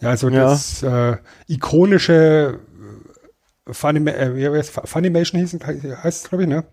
Ja, 0.00 0.08
also 0.10 0.28
Ja. 0.30 0.44
das 0.44 0.82
äh, 0.82 1.16
ikonische 1.46 2.58
äh, 3.66 3.72
Funima 3.72 4.10
äh, 4.10 4.34
wie 4.34 4.48
heißt 4.48 4.76
es? 4.76 4.90
Funimation 4.90 5.40
hieß, 5.40 5.58
heißt 5.62 6.24
es, 6.24 6.28
glaube 6.28 6.42
ich, 6.42 6.48
ne? 6.48 6.64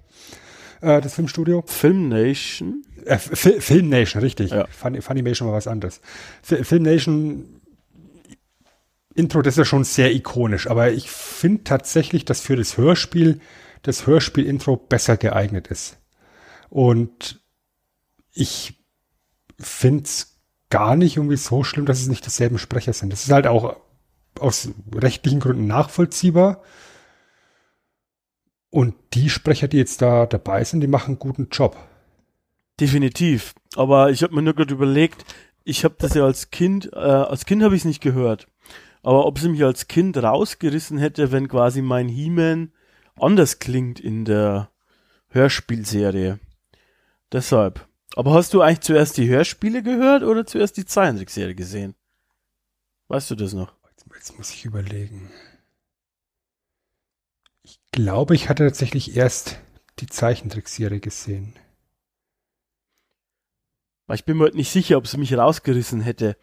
Äh, 0.82 1.00
das 1.00 1.14
Filmstudio. 1.14 1.64
Film 1.68 2.10
Nation? 2.10 2.84
Äh, 3.08 3.18
Fi- 3.18 3.62
Film 3.62 3.90
Nation, 3.90 4.22
richtig. 4.22 4.52
Ja. 4.52 4.68
Fun 4.68 5.02
Funimation 5.02 5.48
war 5.48 5.56
was 5.56 5.68
anderes. 5.68 6.02
Fi- 6.42 6.64
Film 6.64 6.84
Nation 6.84 7.62
Intro, 9.16 9.42
das 9.42 9.56
ist 9.56 9.58
ja 9.58 9.66
schon 9.66 9.84
sehr 9.84 10.14
ikonisch, 10.14 10.68
aber 10.68 10.92
ich 10.92 11.10
finde 11.10 11.64
tatsächlich, 11.64 12.24
dass 12.26 12.42
für 12.42 12.56
das 12.56 12.78
Hörspiel 12.78 13.40
das 13.82 14.06
Hörspiel-Intro 14.06 14.78
besser 14.78 15.18
geeignet 15.18 15.68
ist. 15.68 15.98
Und 16.70 17.42
ich 18.32 18.84
finde 19.60 20.04
es 20.04 20.38
gar 20.70 20.96
nicht 20.96 21.18
irgendwie 21.18 21.38
so 21.38 21.64
schlimm, 21.64 21.86
dass 21.86 22.00
es 22.00 22.08
nicht 22.08 22.26
dieselben 22.26 22.60
Sprecher 22.60 22.94
sind. 22.94 23.12
Das 23.12 23.24
ist 23.24 23.32
halt 23.32 23.48
auch 23.48 23.78
aus 24.40 24.70
rechtlichen 24.94 25.40
Gründen 25.40 25.66
nachvollziehbar. 25.66 26.62
Und 28.70 28.94
die 29.14 29.30
Sprecher, 29.30 29.68
die 29.68 29.78
jetzt 29.78 30.02
da 30.02 30.26
dabei 30.26 30.64
sind, 30.64 30.82
die 30.82 30.88
machen 30.88 31.12
einen 31.12 31.20
guten 31.20 31.48
Job. 31.52 31.78
Definitiv. 32.80 33.56
Aber 33.76 34.12
ich 34.12 34.24
habe 34.24 34.36
mir 34.36 34.42
nur 34.42 34.54
gerade 34.54 34.74
überlegt, 34.74 35.26
ich 35.64 35.84
habe 35.84 35.96
das 35.98 36.14
ja 36.14 36.24
als 36.24 36.52
Kind, 36.52 36.92
äh, 36.94 36.98
als 36.98 37.46
Kind 37.46 37.64
habe 37.64 37.76
ich 37.76 37.82
es 37.82 37.86
nicht 37.86 38.02
gehört. 38.02 38.48
Aber 39.04 39.26
ob 39.26 39.38
es 39.38 39.44
mich 39.44 39.64
als 39.64 39.88
Kind 39.88 40.18
rausgerissen 40.18 40.98
hätte, 40.98 41.32
wenn 41.32 41.48
quasi 41.48 41.82
mein 41.82 42.08
He-Man 42.08 42.72
anders 43.16 43.60
klingt 43.60 44.00
in 44.00 44.26
der 44.26 44.70
Hörspielserie. 45.30 46.40
Deshalb. 47.32 47.88
Aber 48.16 48.34
hast 48.34 48.54
du 48.54 48.62
eigentlich 48.62 48.82
zuerst 48.82 49.18
die 49.18 49.28
Hörspiele 49.28 49.84
gehört 49.84 50.24
oder 50.24 50.46
zuerst 50.46 50.78
die 50.78 50.86
Zeichentrickserie 50.86 51.56
gesehen? 51.56 51.96
Weißt 53.08 53.30
du 53.32 53.36
das 53.36 53.54
noch? 53.54 53.78
Jetzt 54.18 54.38
muss 54.38 54.52
ich 54.52 54.66
überlegen. 54.66 55.32
Ich 57.64 57.80
glaube, 57.92 58.36
ich 58.36 58.50
hatte 58.50 58.66
tatsächlich 58.66 59.16
erst 59.16 59.60
die 60.00 60.08
Zeichentrickserie 60.08 61.00
gesehen. 61.00 61.54
Weil 64.08 64.16
ich 64.16 64.26
bin 64.26 64.38
mir 64.38 64.46
heute 64.46 64.58
nicht 64.58 64.72
sicher, 64.72 64.98
ob 64.98 65.06
es 65.06 65.18
mich 65.18 65.38
rausgerissen 65.38 66.02
hätte. 66.02 66.38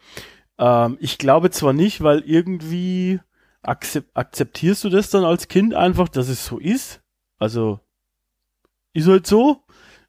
Ähm, 0.57 0.97
ich 1.01 1.17
glaube 1.17 1.49
zwar 1.49 1.73
nicht, 1.73 2.01
weil 2.01 2.19
irgendwie 2.19 3.19
akzep 3.63 4.05
akzeptierst 4.13 4.83
du 4.83 4.89
das 4.89 5.09
dann 5.09 5.25
als 5.25 5.47
Kind 5.47 5.73
einfach, 5.73 6.07
dass 6.07 6.29
es 6.29 6.45
so 6.45 6.59
ist. 6.59 7.01
Also 7.37 7.79
ist 8.93 9.07
halt 9.07 9.27
so. 9.27 9.63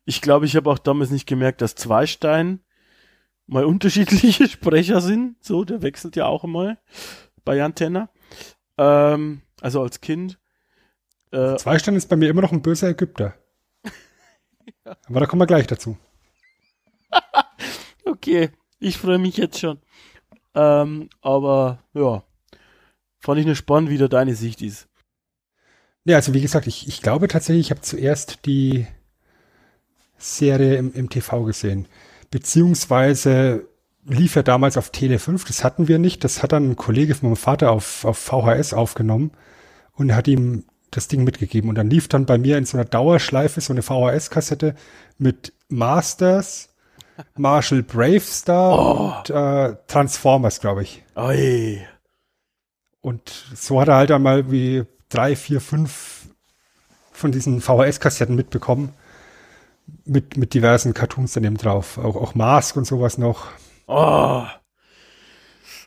Ich 0.05 0.21
glaube, 0.21 0.47
ich 0.47 0.55
habe 0.55 0.71
auch 0.71 0.79
damals 0.79 1.11
nicht 1.11 1.27
gemerkt, 1.27 1.61
dass 1.63 1.75
Zweistein 1.75 2.61
mal 3.47 3.65
unterschiedliche 3.65 4.49
Sprecher 4.49 5.01
sind. 5.01 5.43
So, 5.43 5.65
der 5.65 5.83
wechselt 5.83 6.15
ja 6.15 6.27
auch 6.27 6.45
mal 6.45 6.79
bei 7.45 7.63
Antenna. 7.63 8.11
Ähm, 8.79 9.43
also 9.61 9.83
als 9.83 10.01
Kind. 10.01 10.39
Äh, 11.33 11.57
Zweistein 11.57 11.97
ist 11.97 12.09
bei 12.09 12.17
mir 12.17 12.29
immer 12.29 12.43
noch 12.43 12.53
ein 12.53 12.63
böser 12.63 12.89
Ägypter. 12.91 13.35
Aber 14.85 15.21
da 15.21 15.27
kommen 15.27 15.43
wir 15.43 15.47
gleich 15.47 15.67
dazu. 15.67 15.97
Okay, 18.27 18.51
ich 18.81 18.99
freue 18.99 19.19
mich 19.19 19.37
jetzt 19.37 19.61
schon. 19.61 19.79
Ähm, 20.53 21.11
aber 21.23 21.79
ja, 21.95 22.25
fand 23.21 23.39
ich 23.39 23.47
nur 23.47 23.55
spannend, 23.55 23.89
wie 23.89 23.99
da 23.99 24.09
deine 24.09 24.35
Sicht 24.35 24.63
ist. 24.63 24.89
Ja, 26.05 26.17
also 26.17 26.35
wie 26.35 26.41
gesagt, 26.41 26.67
ich, 26.67 26.89
ich 26.89 27.03
glaube 27.03 27.29
tatsächlich, 27.29 27.67
ich 27.67 27.71
habe 27.71 27.83
zuerst 27.83 28.45
die 28.45 28.89
Serie 30.19 30.75
im, 30.75 30.93
im 30.93 31.09
TV 31.09 31.45
gesehen. 31.45 31.87
Beziehungsweise 32.33 33.69
lief 34.05 34.35
ja 34.35 34.43
damals 34.43 34.77
auf 34.77 34.91
Tele 34.91 35.21
5, 35.21 35.45
das 35.45 35.63
hatten 35.63 35.87
wir 35.87 36.01
nicht. 36.01 36.25
Das 36.25 36.43
hat 36.43 36.51
dann 36.51 36.71
ein 36.71 36.77
Kollege 36.77 37.15
von 37.15 37.29
meinem 37.29 37.37
Vater 37.37 37.71
auf, 37.71 38.05
auf 38.05 38.19
VHS 38.19 38.75
aufgenommen 38.75 39.31
und 39.93 40.17
hat 40.17 40.27
ihm 40.27 40.65
das 40.91 41.07
Ding 41.07 41.23
mitgegeben. 41.23 41.69
Und 41.71 41.77
dann 41.77 41.91
lief 41.91 42.09
dann 42.09 42.27
bei 42.27 42.39
mir 42.39 42.59
in 42.59 42.65
so 42.65 42.77
einer 42.77 42.87
Dauerschleife 42.87 43.61
so 43.61 43.73
eine 43.73 43.83
VHS-Kassette 43.83 44.75
mit 45.17 45.53
Masters, 45.69 46.71
Marshall 47.37 47.83
Bravestar 47.83 49.19
und 49.19 49.31
äh, 49.31 49.77
Transformers, 49.87 50.61
glaube 50.61 50.83
ich. 50.83 51.03
Oi. 51.15 51.87
Und 53.01 53.29
so 53.55 53.81
hat 53.81 53.89
er 53.89 53.97
halt 53.97 54.11
einmal 54.11 54.51
wie 54.51 54.85
drei, 55.09 55.37
vier, 55.37 55.61
fünf 55.61 56.29
von 57.13 57.33
diesen 57.33 57.61
VHS-Kassetten 57.61 58.35
mitbekommen. 58.35 58.93
Mit, 60.05 60.37
mit 60.37 60.53
diversen 60.53 60.95
Cartoons 60.95 61.33
daneben 61.33 61.57
drauf. 61.57 61.99
Auch, 61.99 62.17
auch 62.17 62.35
Mask 62.35 62.77
und 62.77 62.87
sowas 62.87 63.19
noch. 63.19 63.47
Oh. 63.87 64.43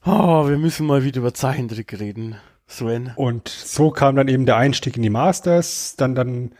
oh, 0.05 0.47
wir 0.47 0.57
müssen 0.57 0.87
mal 0.87 1.03
wieder 1.03 1.19
über 1.19 1.33
Zeichentrick 1.33 1.99
reden, 1.99 2.37
Sven. 2.65 3.11
Und 3.17 3.49
so 3.49 3.91
kam 3.91 4.15
dann 4.15 4.29
eben 4.29 4.45
der 4.45 4.55
Einstieg 4.55 4.95
in 4.95 5.03
die 5.03 5.09
Masters. 5.09 5.95
Dann, 5.97 6.15
dann 6.15 6.53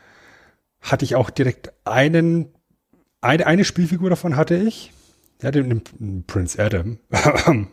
hatte 0.81 1.05
ich 1.05 1.15
auch 1.15 1.29
direkt 1.29 1.71
einen, 1.85 2.53
eine, 3.21 3.45
eine 3.47 3.65
Spielfigur 3.65 4.09
davon 4.09 4.35
hatte 4.35 4.55
ich. 4.55 4.91
Ja, 5.41 5.51
den, 5.51 5.83
den 5.99 6.23
Prince 6.25 6.61
Adam. 6.61 6.99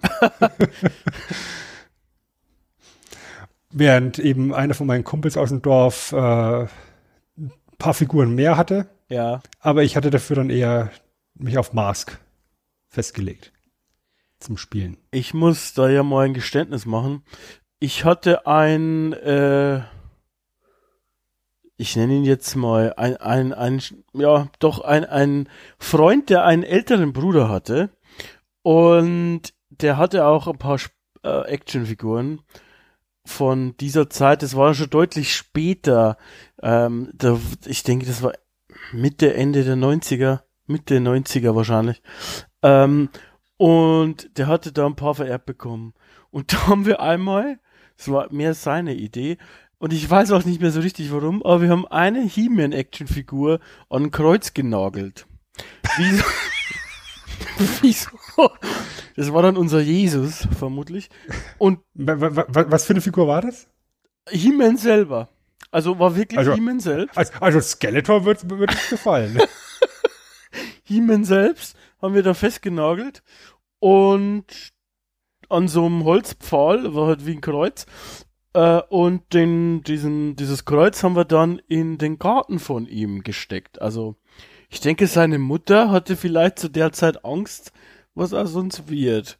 Während 3.70 4.18
eben 4.18 4.54
einer 4.54 4.74
von 4.74 4.86
meinen 4.86 5.04
Kumpels 5.04 5.36
aus 5.36 5.48
dem 5.48 5.62
Dorf 5.62 6.12
äh, 6.12 6.16
ein 6.16 6.68
paar 7.78 7.94
Figuren 7.94 8.34
mehr 8.34 8.56
hatte. 8.56 8.88
Ja. 9.08 9.42
Aber 9.60 9.82
ich 9.82 9.96
hatte 9.96 10.10
dafür 10.10 10.36
dann 10.36 10.50
eher 10.50 10.90
mich 11.34 11.58
auf 11.58 11.72
Mask 11.72 12.18
festgelegt. 12.88 13.52
Zum 14.38 14.56
Spielen. 14.56 14.96
Ich 15.10 15.34
muss 15.34 15.74
da 15.74 15.88
ja 15.88 16.02
mal 16.02 16.26
ein 16.26 16.34
Geständnis 16.34 16.86
machen. 16.86 17.24
Ich 17.78 18.04
hatte 18.04 18.46
ein, 18.46 19.12
äh, 19.12 19.82
ich 21.76 21.96
nenne 21.96 22.14
ihn 22.14 22.24
jetzt 22.24 22.56
mal 22.56 22.94
ein, 22.96 23.16
ein, 23.18 23.52
ein, 23.52 23.82
ja, 24.14 24.48
doch 24.58 24.80
ein, 24.80 25.04
ein 25.04 25.48
Freund, 25.78 26.30
der 26.30 26.44
einen 26.44 26.62
älteren 26.62 27.12
Bruder 27.12 27.48
hatte. 27.48 27.90
Und 28.62 29.42
der 29.70 29.98
hatte 29.98 30.26
auch 30.26 30.46
ein 30.48 30.58
paar 30.58 30.80
äh, 31.22 31.42
Actionfiguren 31.42 32.40
von 33.26 33.76
dieser 33.78 34.08
Zeit. 34.08 34.42
Das 34.42 34.56
war 34.56 34.74
schon 34.74 34.90
deutlich 34.90 35.34
später. 35.34 36.16
Ähm, 36.62 37.10
da, 37.14 37.38
ich 37.66 37.82
denke, 37.82 38.06
das 38.06 38.22
war 38.22 38.32
Mitte, 38.92 39.34
Ende 39.34 39.64
der 39.64 39.76
90er. 39.76 40.40
Mitte 40.66 40.96
90er 40.96 41.54
wahrscheinlich. 41.54 42.02
Ähm, 42.62 43.10
und 43.58 44.38
der 44.38 44.46
hatte 44.46 44.72
da 44.72 44.86
ein 44.86 44.96
paar 44.96 45.14
vererbt 45.14 45.46
bekommen. 45.46 45.94
Und 46.30 46.52
da 46.52 46.68
haben 46.68 46.86
wir 46.86 47.00
einmal, 47.00 47.58
das 47.96 48.10
war 48.10 48.32
mehr 48.32 48.54
seine 48.54 48.94
Idee, 48.94 49.38
und 49.78 49.92
ich 49.92 50.08
weiß 50.08 50.32
auch 50.32 50.44
nicht 50.44 50.60
mehr 50.60 50.70
so 50.70 50.80
richtig 50.80 51.12
warum, 51.12 51.42
aber 51.42 51.62
wir 51.62 51.68
haben 51.70 51.86
eine 51.86 52.22
He-Man-Action-Figur 52.22 53.60
an 53.90 54.10
Kreuz 54.10 54.54
genagelt. 54.54 55.26
Wieso? 55.96 56.24
Wieso? 57.82 58.10
Das 59.16 59.32
war 59.32 59.42
dann 59.42 59.56
unser 59.56 59.80
Jesus, 59.80 60.46
vermutlich. 60.58 61.08
Und 61.58 61.80
Wa- 61.94 62.20
wa- 62.20 62.46
wa- 62.48 62.64
Was 62.68 62.84
für 62.84 62.92
eine 62.92 63.00
Figur 63.00 63.26
war 63.28 63.40
das? 63.42 63.68
He-Man 64.30 64.76
selber. 64.76 65.28
Also 65.70 65.98
war 65.98 66.16
wirklich 66.16 66.38
Also- 66.38 66.54
He-Man 66.54 66.80
selbst. 66.80 67.16
Also, 67.16 67.32
also 67.40 67.60
Skeletor 67.60 68.24
wird, 68.24 68.48
wird 68.50 68.70
uns 68.72 68.88
gefallen. 68.90 69.38
He-Man 70.84 71.24
selbst 71.24 71.76
haben 72.00 72.14
wir 72.14 72.22
da 72.22 72.34
festgenagelt 72.34 73.22
und 73.78 74.72
an 75.48 75.68
so 75.68 75.86
einem 75.86 76.04
Holzpfahl, 76.04 76.94
war 76.94 77.06
halt 77.08 77.26
wie 77.26 77.32
ein 77.32 77.40
Kreuz, 77.40 77.86
äh, 78.56 78.80
und 78.88 79.34
den, 79.34 79.82
diesen, 79.82 80.34
dieses 80.34 80.64
Kreuz 80.64 81.02
haben 81.02 81.14
wir 81.14 81.26
dann 81.26 81.60
in 81.68 81.98
den 81.98 82.18
Garten 82.18 82.58
von 82.58 82.86
ihm 82.86 83.22
gesteckt. 83.22 83.82
Also 83.82 84.16
ich 84.70 84.80
denke, 84.80 85.06
seine 85.06 85.38
Mutter 85.38 85.90
hatte 85.90 86.16
vielleicht 86.16 86.58
zu 86.58 86.70
der 86.70 86.90
Zeit 86.92 87.22
Angst, 87.22 87.72
was 88.14 88.32
aus 88.32 88.54
uns 88.54 88.88
wird. 88.88 89.38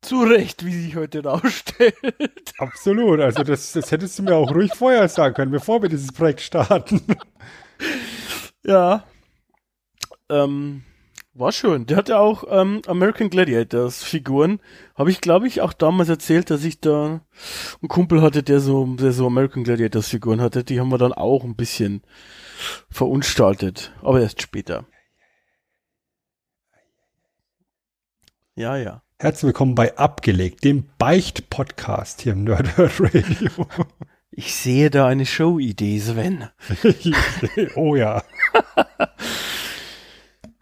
Zu 0.00 0.22
Recht, 0.22 0.64
wie 0.64 0.72
sich 0.72 0.96
heute 0.96 1.22
rausstellt. 1.22 1.94
Absolut. 2.58 3.20
Also 3.20 3.42
das, 3.42 3.72
das 3.72 3.92
hättest 3.92 4.18
du 4.18 4.22
mir 4.22 4.36
auch 4.36 4.54
ruhig 4.54 4.72
vorher 4.74 5.06
sagen 5.08 5.34
können, 5.34 5.52
bevor 5.52 5.82
wir 5.82 5.90
dieses 5.90 6.12
Projekt 6.12 6.40
starten. 6.40 7.02
Ja. 8.64 9.04
Ähm, 10.30 10.82
War 11.36 11.50
schon. 11.50 11.86
Der 11.86 11.96
hatte 11.96 12.20
auch 12.20 12.44
ähm, 12.48 12.80
American 12.86 13.28
Gladiators 13.28 14.04
Figuren. 14.04 14.60
Habe 14.94 15.10
ich, 15.10 15.20
glaube 15.20 15.48
ich, 15.48 15.62
auch 15.62 15.72
damals 15.72 16.08
erzählt, 16.08 16.48
dass 16.48 16.62
ich 16.62 16.78
da 16.78 17.22
einen 17.82 17.88
Kumpel 17.88 18.22
hatte, 18.22 18.44
der 18.44 18.60
so, 18.60 18.86
der 18.94 19.10
so 19.10 19.26
American 19.26 19.64
Gladiators 19.64 20.08
Figuren 20.08 20.40
hatte. 20.40 20.62
Die 20.62 20.78
haben 20.78 20.90
wir 20.90 20.98
dann 20.98 21.12
auch 21.12 21.42
ein 21.42 21.56
bisschen 21.56 22.02
verunstaltet. 22.88 23.92
Aber 24.00 24.20
erst 24.20 24.42
später. 24.42 24.86
Ja, 28.54 28.76
ja. 28.76 29.02
Herzlich 29.18 29.48
willkommen 29.48 29.74
bei 29.74 29.96
Abgelegt, 29.98 30.62
dem 30.62 30.88
Beicht-Podcast 30.98 32.20
hier 32.20 32.34
im 32.34 32.44
Nerd 32.44 32.78
Radio. 32.78 33.66
Ich 34.30 34.54
sehe 34.54 34.88
da 34.88 35.08
eine 35.08 35.26
Show-Idee, 35.26 35.98
Sven. 35.98 36.48
oh 37.74 37.96
ja. 37.96 38.22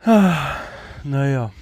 naja. 0.05 1.53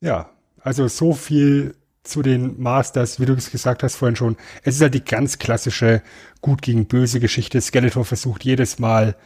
Ja, 0.00 0.30
also 0.60 0.88
so 0.88 1.12
viel 1.12 1.76
zu 2.02 2.22
den 2.22 2.60
Masters, 2.60 3.20
wie 3.20 3.26
du 3.26 3.34
es 3.34 3.50
gesagt 3.50 3.82
hast 3.82 3.96
vorhin 3.96 4.16
schon. 4.16 4.36
Es 4.62 4.76
ist 4.76 4.82
halt 4.82 4.94
die 4.94 5.04
ganz 5.04 5.38
klassische 5.38 6.02
Gut 6.40 6.62
gegen 6.62 6.86
Böse 6.86 7.20
Geschichte. 7.20 7.60
Skeletor 7.60 8.04
versucht 8.04 8.44
jedes 8.44 8.78
Mal 8.78 9.16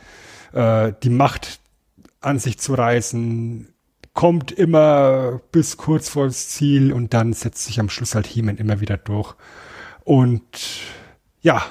äh, 0.53 0.93
die 1.03 1.11
Macht 1.11 1.61
an 2.21 2.39
sich 2.39 2.59
zu 2.59 2.75
reißen, 2.75 3.73
kommt 4.13 4.51
immer 4.51 5.41
bis 5.53 5.77
kurz 5.77 6.09
vor 6.09 6.27
das 6.27 6.49
Ziel 6.49 6.93
und 6.93 7.15
dann 7.15 7.33
setzt 7.33 7.65
sich 7.65 7.79
am 7.79 7.89
Schluss 7.89 8.15
halt 8.15 8.27
He-Man 8.27 8.57
immer 8.57 8.81
wieder 8.81 8.97
durch. 8.97 9.35
Und 10.05 10.43
ja, 11.43 11.63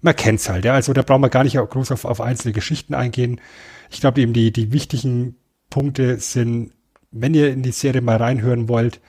man 0.00 0.14
kennt's 0.14 0.48
halt, 0.48 0.64
ja. 0.64 0.74
Also 0.74 0.92
da 0.92 1.02
brauchen 1.02 1.22
wir 1.22 1.30
gar 1.30 1.44
nicht 1.44 1.56
groß 1.56 1.92
auf, 1.92 2.04
auf 2.04 2.20
einzelne 2.20 2.52
Geschichten 2.52 2.94
eingehen. 2.94 3.40
Ich 3.90 4.00
glaube 4.00 4.20
eben 4.20 4.32
die, 4.32 4.52
die 4.52 4.72
wichtigen 4.72 5.36
Punkte 5.74 6.20
sind, 6.20 6.70
wenn 7.10 7.34
ihr 7.34 7.52
in 7.52 7.64
die 7.64 7.72
Serie 7.72 8.00
mal 8.00 8.18
reinhören 8.18 8.68
wollt, 8.68 9.00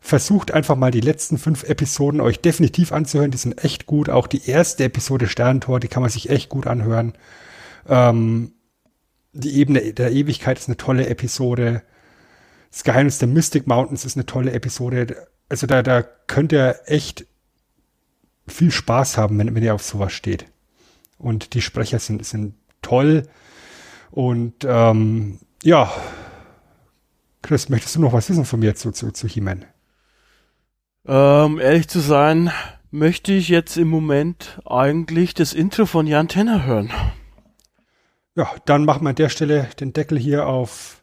versucht 0.00 0.50
einfach 0.50 0.74
mal 0.74 0.90
die 0.90 1.02
letzten 1.02 1.36
fünf 1.36 1.62
Episoden 1.64 2.22
euch 2.22 2.40
definitiv 2.40 2.90
anzuhören. 2.90 3.30
Die 3.30 3.36
sind 3.36 3.62
echt 3.62 3.84
gut. 3.84 4.08
Auch 4.08 4.26
die 4.26 4.48
erste 4.48 4.84
Episode 4.84 5.26
Sterntor, 5.26 5.78
die 5.78 5.88
kann 5.88 6.00
man 6.00 6.10
sich 6.10 6.30
echt 6.30 6.48
gut 6.48 6.66
anhören. 6.66 7.12
Ähm, 7.86 8.54
die 9.34 9.56
Ebene 9.56 9.92
der 9.92 10.10
Ewigkeit 10.12 10.58
ist 10.58 10.68
eine 10.68 10.78
tolle 10.78 11.06
Episode. 11.06 11.82
Das 12.70 12.82
Geheimnis 12.82 13.18
der 13.18 13.28
Mystic 13.28 13.66
Mountains 13.66 14.06
ist 14.06 14.16
eine 14.16 14.24
tolle 14.24 14.52
Episode. 14.52 15.28
Also 15.50 15.66
da, 15.66 15.82
da 15.82 16.00
könnt 16.00 16.50
ihr 16.52 16.80
echt 16.86 17.26
viel 18.48 18.70
Spaß 18.70 19.18
haben, 19.18 19.38
wenn, 19.38 19.54
wenn 19.54 19.62
ihr 19.62 19.74
auf 19.74 19.82
sowas 19.82 20.14
steht. 20.14 20.46
Und 21.18 21.52
die 21.52 21.60
Sprecher 21.60 21.98
sind, 21.98 22.24
sind 22.24 22.54
toll. 22.80 23.24
Und 24.10 24.64
ähm, 24.66 25.40
ja, 25.62 25.92
Chris, 27.42 27.68
möchtest 27.68 27.96
du 27.96 28.00
noch 28.00 28.12
was 28.12 28.28
wissen 28.28 28.44
von 28.44 28.60
mir 28.60 28.74
zu, 28.74 28.92
zu, 28.92 29.12
zu 29.12 29.26
He-Man? 29.26 29.64
Ähm, 31.06 31.58
ehrlich 31.58 31.88
zu 31.88 32.00
sein, 32.00 32.52
möchte 32.90 33.32
ich 33.32 33.48
jetzt 33.48 33.76
im 33.76 33.88
Moment 33.88 34.60
eigentlich 34.66 35.34
das 35.34 35.52
Intro 35.52 35.86
von 35.86 36.06
Jan 36.06 36.28
Tenner 36.28 36.64
hören. 36.64 36.90
Ja, 38.36 38.50
dann 38.66 38.84
machen 38.84 39.04
wir 39.04 39.10
an 39.10 39.16
der 39.16 39.28
Stelle 39.28 39.68
den 39.80 39.92
Deckel 39.92 40.18
hier 40.18 40.46
auf 40.46 41.02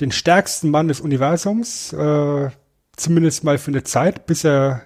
den 0.00 0.12
stärksten 0.12 0.70
Mann 0.70 0.88
des 0.88 1.00
Universums, 1.00 1.92
äh, 1.92 2.50
zumindest 2.96 3.44
mal 3.44 3.58
für 3.58 3.70
eine 3.70 3.82
Zeit, 3.82 4.26
bis 4.26 4.44
er 4.44 4.82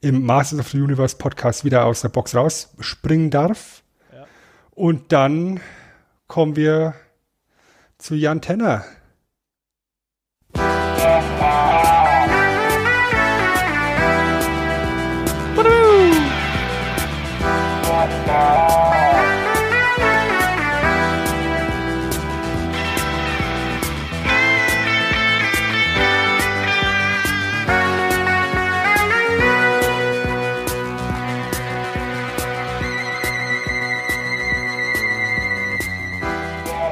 im 0.00 0.24
Masters 0.24 0.60
of 0.60 0.68
the 0.70 0.80
Universe 0.80 1.16
Podcast 1.16 1.64
wieder 1.64 1.84
aus 1.84 2.00
der 2.00 2.08
Box 2.08 2.34
rausspringen 2.34 3.30
darf. 3.30 3.82
Ja. 4.12 4.26
Und 4.70 5.12
dann 5.12 5.60
kommen 6.26 6.56
wir 6.56 6.94
zu 8.00 8.14
Jan 8.14 8.40
Tenner. 8.40 8.84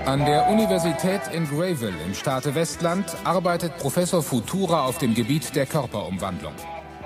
An 0.09 0.25
der 0.25 0.49
Universität 0.49 1.21
in 1.35 1.47
Grayville 1.47 1.93
im 2.07 2.15
Staate 2.15 2.55
Westland 2.55 3.15
arbeitet 3.25 3.77
Professor 3.77 4.23
Futura 4.23 4.87
auf 4.87 4.97
dem 4.97 5.13
Gebiet 5.13 5.55
der 5.55 5.67
Körperumwandlung. 5.67 6.55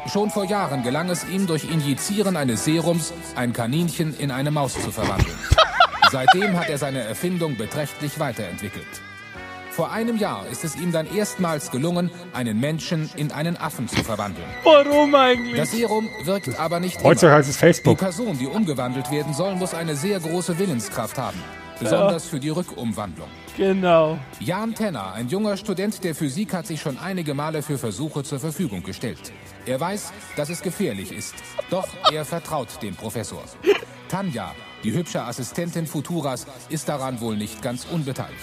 Schon 0.06 0.30
vor 0.30 0.44
Jahren 0.44 0.84
gelang 0.84 1.10
es 1.10 1.28
ihm, 1.28 1.48
durch 1.48 1.64
Injizieren 1.64 2.36
eines 2.36 2.64
Serums 2.64 3.12
ein 3.34 3.52
Kaninchen 3.52 4.16
in 4.20 4.30
eine 4.30 4.52
Maus 4.52 4.74
zu 4.74 4.92
verwandeln. 4.92 5.36
Seitdem 6.12 6.56
hat 6.56 6.70
er 6.70 6.78
seine 6.78 7.00
Erfindung 7.00 7.56
beträchtlich 7.56 8.20
weiterentwickelt. 8.20 8.86
Vor 9.72 9.90
einem 9.90 10.16
Jahr 10.16 10.46
ist 10.46 10.62
es 10.62 10.76
ihm 10.76 10.92
dann 10.92 11.12
erstmals 11.12 11.72
gelungen, 11.72 12.08
einen 12.32 12.60
Menschen 12.60 13.10
in 13.16 13.32
einen 13.32 13.56
Affen 13.56 13.88
zu 13.88 14.04
verwandeln. 14.04 14.46
Warum 14.62 15.12
eigentlich? 15.16 15.56
Das 15.56 15.72
Serum 15.72 16.08
wirkt 16.22 16.56
aber 16.56 16.78
nicht 16.78 17.02
Heutzutage 17.02 17.34
heißt 17.34 17.50
es 17.50 17.56
Facebook. 17.56 17.98
Die 17.98 18.04
Person, 18.04 18.38
die 18.38 18.46
umgewandelt 18.46 19.10
werden 19.10 19.34
soll, 19.34 19.56
muss 19.56 19.74
eine 19.74 19.96
sehr 19.96 20.20
große 20.20 20.56
Willenskraft 20.60 21.18
haben 21.18 21.42
besonders 21.82 22.26
für 22.26 22.40
die 22.40 22.48
Rückumwandlung. 22.48 23.28
Genau. 23.56 24.18
Jan 24.40 24.74
Tenner, 24.74 25.12
ein 25.12 25.28
junger 25.28 25.56
Student 25.56 26.02
der 26.04 26.14
Physik, 26.14 26.54
hat 26.54 26.66
sich 26.66 26.80
schon 26.80 26.98
einige 26.98 27.34
Male 27.34 27.62
für 27.62 27.78
Versuche 27.78 28.22
zur 28.22 28.40
Verfügung 28.40 28.82
gestellt. 28.82 29.32
Er 29.66 29.78
weiß, 29.78 30.12
dass 30.36 30.48
es 30.48 30.62
gefährlich 30.62 31.12
ist, 31.12 31.34
doch 31.70 31.88
er 32.12 32.24
vertraut 32.24 32.82
dem 32.82 32.94
Professor. 32.94 33.44
Tanja, 34.08 34.54
die 34.82 34.92
hübsche 34.92 35.22
Assistentin 35.22 35.86
Futuras, 35.86 36.46
ist 36.68 36.88
daran 36.88 37.20
wohl 37.20 37.36
nicht 37.36 37.62
ganz 37.62 37.86
unbeteiligt. 37.90 38.40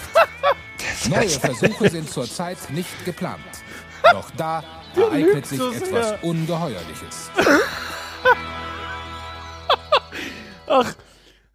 Neue 1.08 1.28
Versuche 1.28 1.90
sind 1.90 2.10
zurzeit 2.10 2.58
nicht 2.70 3.04
geplant. 3.04 3.40
Doch 4.12 4.30
da 4.36 4.64
ereignet 4.96 5.46
sich 5.46 5.60
etwas 5.60 6.14
Ungeheuerliches. 6.22 7.30
Ach, 10.66 10.94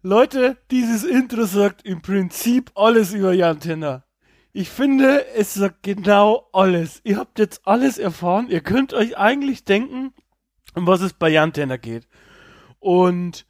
Leute, 0.06 0.56
dieses 0.70 1.02
Intro 1.02 1.46
sagt 1.46 1.84
im 1.84 2.00
Prinzip 2.00 2.70
alles 2.76 3.12
über 3.12 3.32
Jan 3.32 3.58
Tenner. 3.58 4.04
Ich 4.52 4.68
finde, 4.68 5.26
es 5.34 5.54
sagt 5.54 5.82
genau 5.82 6.48
alles. 6.52 7.00
Ihr 7.02 7.16
habt 7.16 7.40
jetzt 7.40 7.66
alles 7.66 7.98
erfahren. 7.98 8.46
Ihr 8.48 8.60
könnt 8.60 8.94
euch 8.94 9.18
eigentlich 9.18 9.64
denken, 9.64 10.14
um 10.76 10.86
was 10.86 11.00
es 11.00 11.12
bei 11.12 11.28
Jan 11.28 11.52
Tenner 11.52 11.76
geht. 11.76 12.06
Und, 12.78 13.46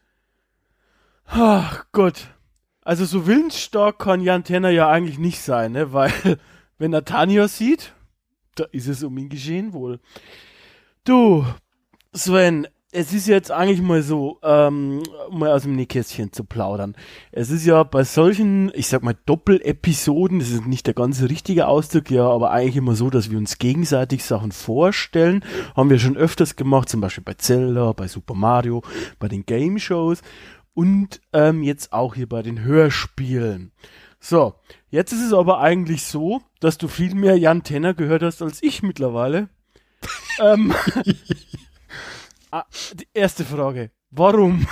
ach 1.27 1.85
Gott. 1.93 2.29
Also 2.81 3.05
so 3.05 3.27
willensstark 3.27 3.99
kann 3.99 4.23
Jan 4.23 4.43
Tenner 4.43 4.71
ja 4.71 4.89
eigentlich 4.89 5.19
nicht 5.19 5.43
sein, 5.43 5.73
ne? 5.73 5.93
Weil, 5.93 6.11
wenn 6.79 6.95
er 6.95 7.05
Tanja 7.05 7.49
sieht, 7.49 7.93
da 8.55 8.65
ist 8.73 8.89
es 8.89 9.03
um 9.03 9.19
ihn 9.19 9.29
geschehen 9.29 9.75
wohl. 9.75 10.01
Du, 11.05 11.45
Sven, 12.15 12.67
es 12.97 13.13
ist 13.13 13.27
jetzt 13.27 13.51
eigentlich 13.51 13.83
mal 13.83 14.01
so, 14.01 14.39
ähm, 14.43 15.03
mal 15.31 15.53
aus 15.53 15.65
dem 15.65 15.77
Nähkästchen 15.77 16.33
zu 16.33 16.45
plaudern. 16.45 16.97
Es 17.31 17.51
ist 17.51 17.67
ja 17.67 17.83
bei 17.83 18.05
solchen, 18.05 18.73
ich 18.75 18.89
sag 18.89 19.03
mal, 19.03 19.15
Doppelepisoden, 19.27 20.39
das 20.39 20.49
ist 20.49 20.67
nicht 20.67 20.87
der 20.87 20.95
ganze 20.95 21.29
richtige 21.29 21.67
Ausdruck, 21.69 22.11
ja, 22.11 22.27
aber 22.27 22.53
eigentlich 22.53 22.77
immer 22.77 22.95
so, 22.95 23.11
dass 23.11 23.31
wir 23.31 23.37
uns 23.37 23.59
gegenseitig 23.59 24.25
Sachen 24.25 24.51
vorstellen. 24.51 25.45
Haben 25.77 25.91
wir 25.91 25.99
schon 25.99 26.17
öfters 26.17 26.57
gemacht, 26.57 26.89
zum 26.89 27.03
Beispiel 27.03 27.23
bei 27.23 27.35
Zelda, 27.35 27.93
bei 27.93 28.09
Super 28.09 28.35
Mario, 28.35 28.83
bei 29.19 29.29
den 29.29 29.45
Game 29.45 29.79
Shows 29.79 30.23
und 30.73 31.21
ähm, 31.35 31.63
jetzt 31.63 31.93
auch 31.93 32.15
hier 32.15 32.31
bei 32.31 32.41
den 32.41 32.65
Hörspielen. 32.65 33.73
So, 34.21 34.55
jetzt 34.89 35.13
ist 35.13 35.23
es 35.23 35.35
aber 35.35 35.61
eigentlich 35.61 36.05
so, 36.05 36.41
dass 36.61 36.79
du 36.79 36.89
viel 36.89 37.15
mehr 37.15 37.37
Jan 37.37 37.63
Tenner 37.63 37.93
gehört 37.93 38.23
hast 38.23 38.41
als 38.41 38.63
ich 38.63 38.83
mittlerweile. 38.83 39.51
ähm, 40.41 40.73
Ah, 42.57 42.65
die 42.95 43.07
erste 43.13 43.45
Frage. 43.45 43.91
Warum? 44.11 44.67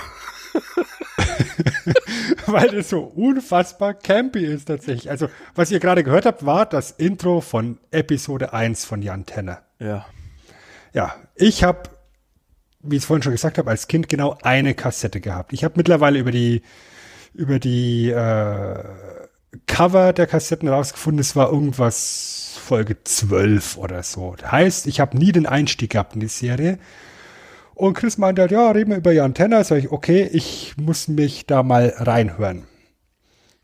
Weil 2.47 2.69
das 2.69 2.89
so 2.89 3.01
unfassbar 3.01 3.93
campy 3.93 4.43
ist 4.43 4.65
tatsächlich. 4.65 5.11
Also, 5.11 5.29
was 5.53 5.69
ihr 5.69 5.79
gerade 5.79 6.03
gehört 6.03 6.25
habt, 6.25 6.47
war 6.47 6.65
das 6.65 6.89
Intro 6.89 7.41
von 7.41 7.77
Episode 7.91 8.53
1 8.53 8.85
von 8.85 9.03
Jan 9.03 9.27
Tenner. 9.27 9.61
Ja. 9.77 10.07
Ja, 10.93 11.13
ich 11.35 11.63
habe, 11.63 11.91
wie 12.81 12.95
ich 12.95 13.03
es 13.03 13.05
vorhin 13.05 13.21
schon 13.21 13.33
gesagt 13.33 13.59
habe, 13.59 13.69
als 13.69 13.87
Kind 13.87 14.09
genau 14.09 14.35
eine 14.41 14.73
Kassette 14.73 15.21
gehabt. 15.21 15.53
Ich 15.53 15.63
habe 15.63 15.75
mittlerweile 15.77 16.17
über 16.17 16.31
die 16.31 16.63
über 17.35 17.59
die 17.59 18.09
äh, 18.09 18.83
Cover 19.67 20.11
der 20.11 20.25
Kassetten 20.25 20.69
rausgefunden, 20.69 21.19
es 21.19 21.35
war 21.35 21.51
irgendwas 21.51 22.57
Folge 22.59 23.03
12 23.03 23.77
oder 23.77 24.01
so. 24.01 24.35
Das 24.39 24.51
heißt, 24.51 24.87
ich 24.87 24.99
habe 24.99 25.15
nie 25.15 25.31
den 25.31 25.45
Einstieg 25.45 25.91
gehabt 25.91 26.15
in 26.15 26.21
die 26.21 26.27
Serie. 26.29 26.79
Und 27.75 27.93
Chris 27.93 28.17
meinte 28.17 28.41
halt, 28.41 28.51
ja, 28.51 28.71
reden 28.71 28.91
wir 28.91 28.97
über 28.97 29.11
Jan 29.11 29.33
Tenner. 29.33 29.63
Sag 29.63 29.79
ich, 29.79 29.91
okay, 29.91 30.29
ich 30.31 30.75
muss 30.77 31.07
mich 31.09 31.45
da 31.45 31.61
mal 31.61 31.93
reinhören. 31.97 32.63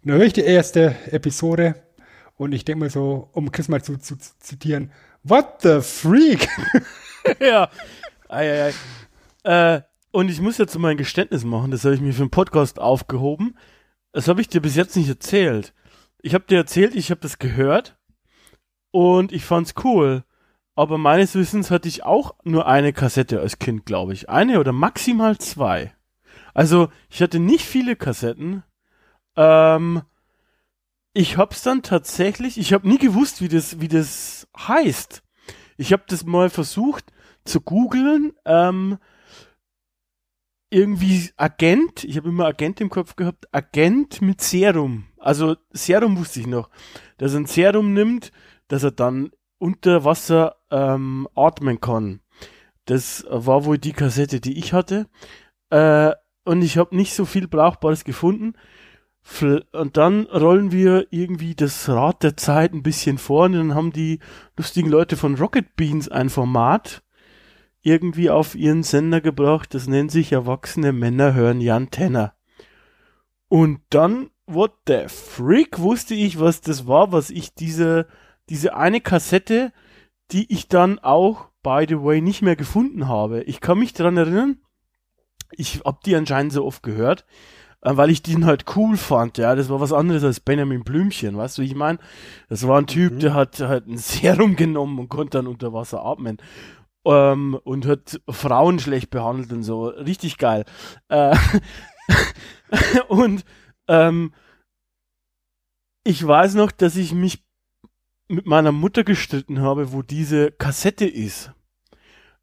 Dann 0.04 0.18
höre 0.18 0.26
ich 0.26 0.34
die 0.34 0.42
erste 0.42 0.96
Episode 1.12 1.76
Und 2.36 2.54
ich 2.54 2.66
denke 2.66 2.80
mal 2.80 2.90
so, 2.90 3.30
um 3.34 3.52
Chris 3.52 3.68
mal 3.70 3.82
zu, 3.84 3.98
zu, 3.98 4.18
zu 4.18 4.32
zitieren, 4.40 4.92
what 5.24 5.62
the 5.62 5.80
freak? 5.82 6.48
ja. 7.40 7.70
Ei, 8.28 8.50
ei, 8.50 8.74
ei. 9.44 9.76
Äh, 9.76 9.82
und 10.12 10.30
ich 10.30 10.42
muss 10.42 10.58
jetzt 10.58 10.78
mal 10.78 10.90
ein 10.90 10.98
Geständnis 10.98 11.46
machen, 11.46 11.72
das 11.72 11.86
habe 11.86 11.96
ich 11.96 12.02
mir 12.02 12.14
für 12.14 12.24
einen 12.24 12.32
Podcast 12.32 12.80
aufgehoben. 12.80 13.56
Das 14.12 14.28
habe 14.28 14.42
ich 14.42 14.50
dir 14.50 14.62
bis 14.62 14.76
jetzt 14.76 14.98
nicht 14.98 15.08
erzählt. 15.08 15.74
Ich 16.22 16.34
habe 16.34 16.46
dir 16.46 16.58
erzählt, 16.58 16.96
ich 16.96 17.12
habe 17.12 17.22
das 17.22 17.40
gehört 17.40 17.98
und 18.92 19.32
ich 19.32 19.46
fand's 19.46 19.74
cool. 19.84 20.24
Aber 20.76 20.98
meines 20.98 21.36
Wissens 21.36 21.70
hatte 21.70 21.88
ich 21.88 22.04
auch 22.04 22.36
nur 22.44 22.66
eine 22.66 22.94
Kassette 22.94 23.40
als 23.42 23.60
Kind, 23.60 23.86
glaube 23.86 24.14
ich. 24.14 24.30
Eine 24.30 24.60
oder 24.60 24.72
maximal 24.72 25.38
zwei. 25.38 25.94
Also 26.54 26.90
ich 27.10 27.22
hatte 27.22 27.40
nicht 27.40 27.66
viele 27.66 27.96
Kassetten. 27.96 28.64
Ähm, 29.36 30.02
ich 31.14 31.38
hab's 31.38 31.62
dann 31.64 31.82
tatsächlich, 31.82 32.58
ich 32.58 32.74
habe 32.74 32.88
nie 32.88 32.98
gewusst, 32.98 33.42
wie 33.42 33.50
das, 33.50 33.82
wie 33.82 33.90
das 33.90 34.48
heißt. 34.58 35.24
Ich 35.78 35.92
habe 35.92 36.04
das 36.08 36.26
mal 36.26 36.50
versucht 36.50 37.12
zu 37.44 37.60
googeln. 37.60 38.34
Ähm, 38.46 38.98
irgendwie 40.70 41.32
Agent, 41.36 42.06
ich 42.06 42.16
habe 42.16 42.30
immer 42.30 42.46
Agent 42.46 42.80
im 42.80 42.90
Kopf 42.90 43.18
gehabt, 43.18 43.54
Agent 43.54 44.22
mit 44.22 44.40
Serum. 44.40 45.06
Also 45.18 45.58
Serum 45.72 46.18
wusste 46.18 46.40
ich 46.40 46.48
noch, 46.48 46.70
dass 47.18 47.34
er 47.34 47.42
ein 47.42 47.46
Serum 47.46 47.94
nimmt, 47.94 48.32
dass 48.70 48.84
er 48.84 48.92
dann 48.92 49.32
unter 49.62 50.04
Wasser 50.04 50.56
ähm, 50.72 51.28
atmen 51.36 51.80
kann. 51.80 52.22
Das 52.86 53.26
war 53.30 53.64
wohl 53.66 53.78
die 53.78 53.94
Kassette, 53.94 54.42
die 54.42 54.58
ich 54.58 54.74
hatte. 54.74 55.08
Äh, 55.70 56.12
und 56.44 56.64
ich 56.64 56.78
habe 56.78 56.96
nicht 56.96 57.14
so 57.14 57.26
viel 57.26 57.48
Brauchbares 57.48 58.04
gefunden. 58.04 58.54
Und 59.72 59.98
dann 59.98 60.26
rollen 60.26 60.72
wir 60.72 61.06
irgendwie 61.12 61.54
das 61.54 61.88
Rad 61.88 62.24
der 62.24 62.36
Zeit 62.36 62.74
ein 62.74 62.82
bisschen 62.82 63.20
vor 63.20 63.46
und 63.46 63.54
dann 63.54 63.76
haben 63.76 63.94
die 63.94 64.18
lustigen 64.58 64.90
Leute 64.90 65.16
von 65.16 65.36
Rocket 65.36 65.76
Beans 65.76 66.10
ein 66.10 66.32
Format 66.32 67.04
irgendwie 67.84 68.32
auf 68.32 68.56
ihren 68.56 68.82
Sender 68.82 69.22
gebracht. 69.22 69.76
Das 69.76 69.88
nennt 69.88 70.10
sich 70.10 70.32
Erwachsene 70.32 70.92
Männer 70.92 71.36
hören 71.36 71.62
Jan 71.62 71.92
Tenner. 71.92 72.34
Und 73.48 73.82
dann, 73.92 74.32
what 74.48 74.74
the 74.88 75.04
freak, 75.08 75.78
wusste 75.78 76.16
ich, 76.16 76.40
was 76.40 76.62
das 76.62 76.88
war, 76.88 77.12
was 77.12 77.30
ich 77.30 77.54
diese, 77.54 78.08
diese 78.52 78.76
eine 78.76 79.00
Kassette, 79.00 79.72
die 80.32 80.52
ich 80.52 80.68
dann 80.68 81.00
auch, 81.00 81.48
by 81.64 81.86
the 81.88 82.02
way, 82.02 82.20
nicht 82.20 82.42
mehr 82.42 82.58
gefunden 82.58 83.08
habe. 83.08 83.44
Ich 83.44 83.62
kann 83.62 83.80
mich 83.80 83.94
daran 83.94 84.18
erinnern, 84.18 84.58
ich 85.52 85.82
hab 85.86 86.02
die 86.04 86.16
anscheinend 86.18 86.52
so 86.52 86.66
oft 86.66 86.84
gehört, 86.84 87.26
äh, 87.80 87.96
weil 87.96 88.10
ich 88.10 88.22
den 88.22 88.46
halt 88.46 88.66
cool 88.76 88.98
fand, 88.98 89.38
ja. 89.38 89.56
Das 89.56 89.70
war 89.70 89.80
was 89.80 89.94
anderes 89.94 90.26
als 90.26 90.42
Benjamin 90.42 90.84
Blümchen, 90.84 91.38
weißt 91.38 91.60
du, 91.60 91.62
ich 91.62 91.76
meine? 91.76 92.00
Das 92.50 92.68
war 92.68 92.78
ein 92.78 92.88
Typ, 92.88 93.14
mhm. 93.14 93.20
der 93.20 93.34
hat 93.34 93.62
halt 93.62 93.88
ein 93.88 93.98
Serum 93.98 94.58
genommen 94.58 95.00
und 95.00 95.08
konnte 95.08 95.38
dann 95.38 95.48
unter 95.48 95.72
Wasser 95.72 96.04
atmen 96.04 96.38
ähm, 97.06 97.58
und 97.64 97.86
hat 97.86 98.20
Frauen 98.30 98.80
schlecht 98.80 99.12
behandelt 99.12 99.54
und 99.54 99.64
so. 99.64 99.86
Richtig 99.88 100.38
geil. 100.38 100.66
Äh, 101.08 101.38
und 103.08 103.46
ähm, 103.88 104.34
ich 106.04 106.28
weiß 106.28 106.56
noch, 106.56 106.72
dass 106.72 106.98
ich 106.98 107.14
mich 107.14 107.46
mit 108.32 108.46
meiner 108.46 108.72
Mutter 108.72 109.04
gestritten 109.04 109.62
habe, 109.62 109.92
wo 109.92 110.02
diese 110.02 110.52
Kassette 110.52 111.06
ist. 111.06 111.52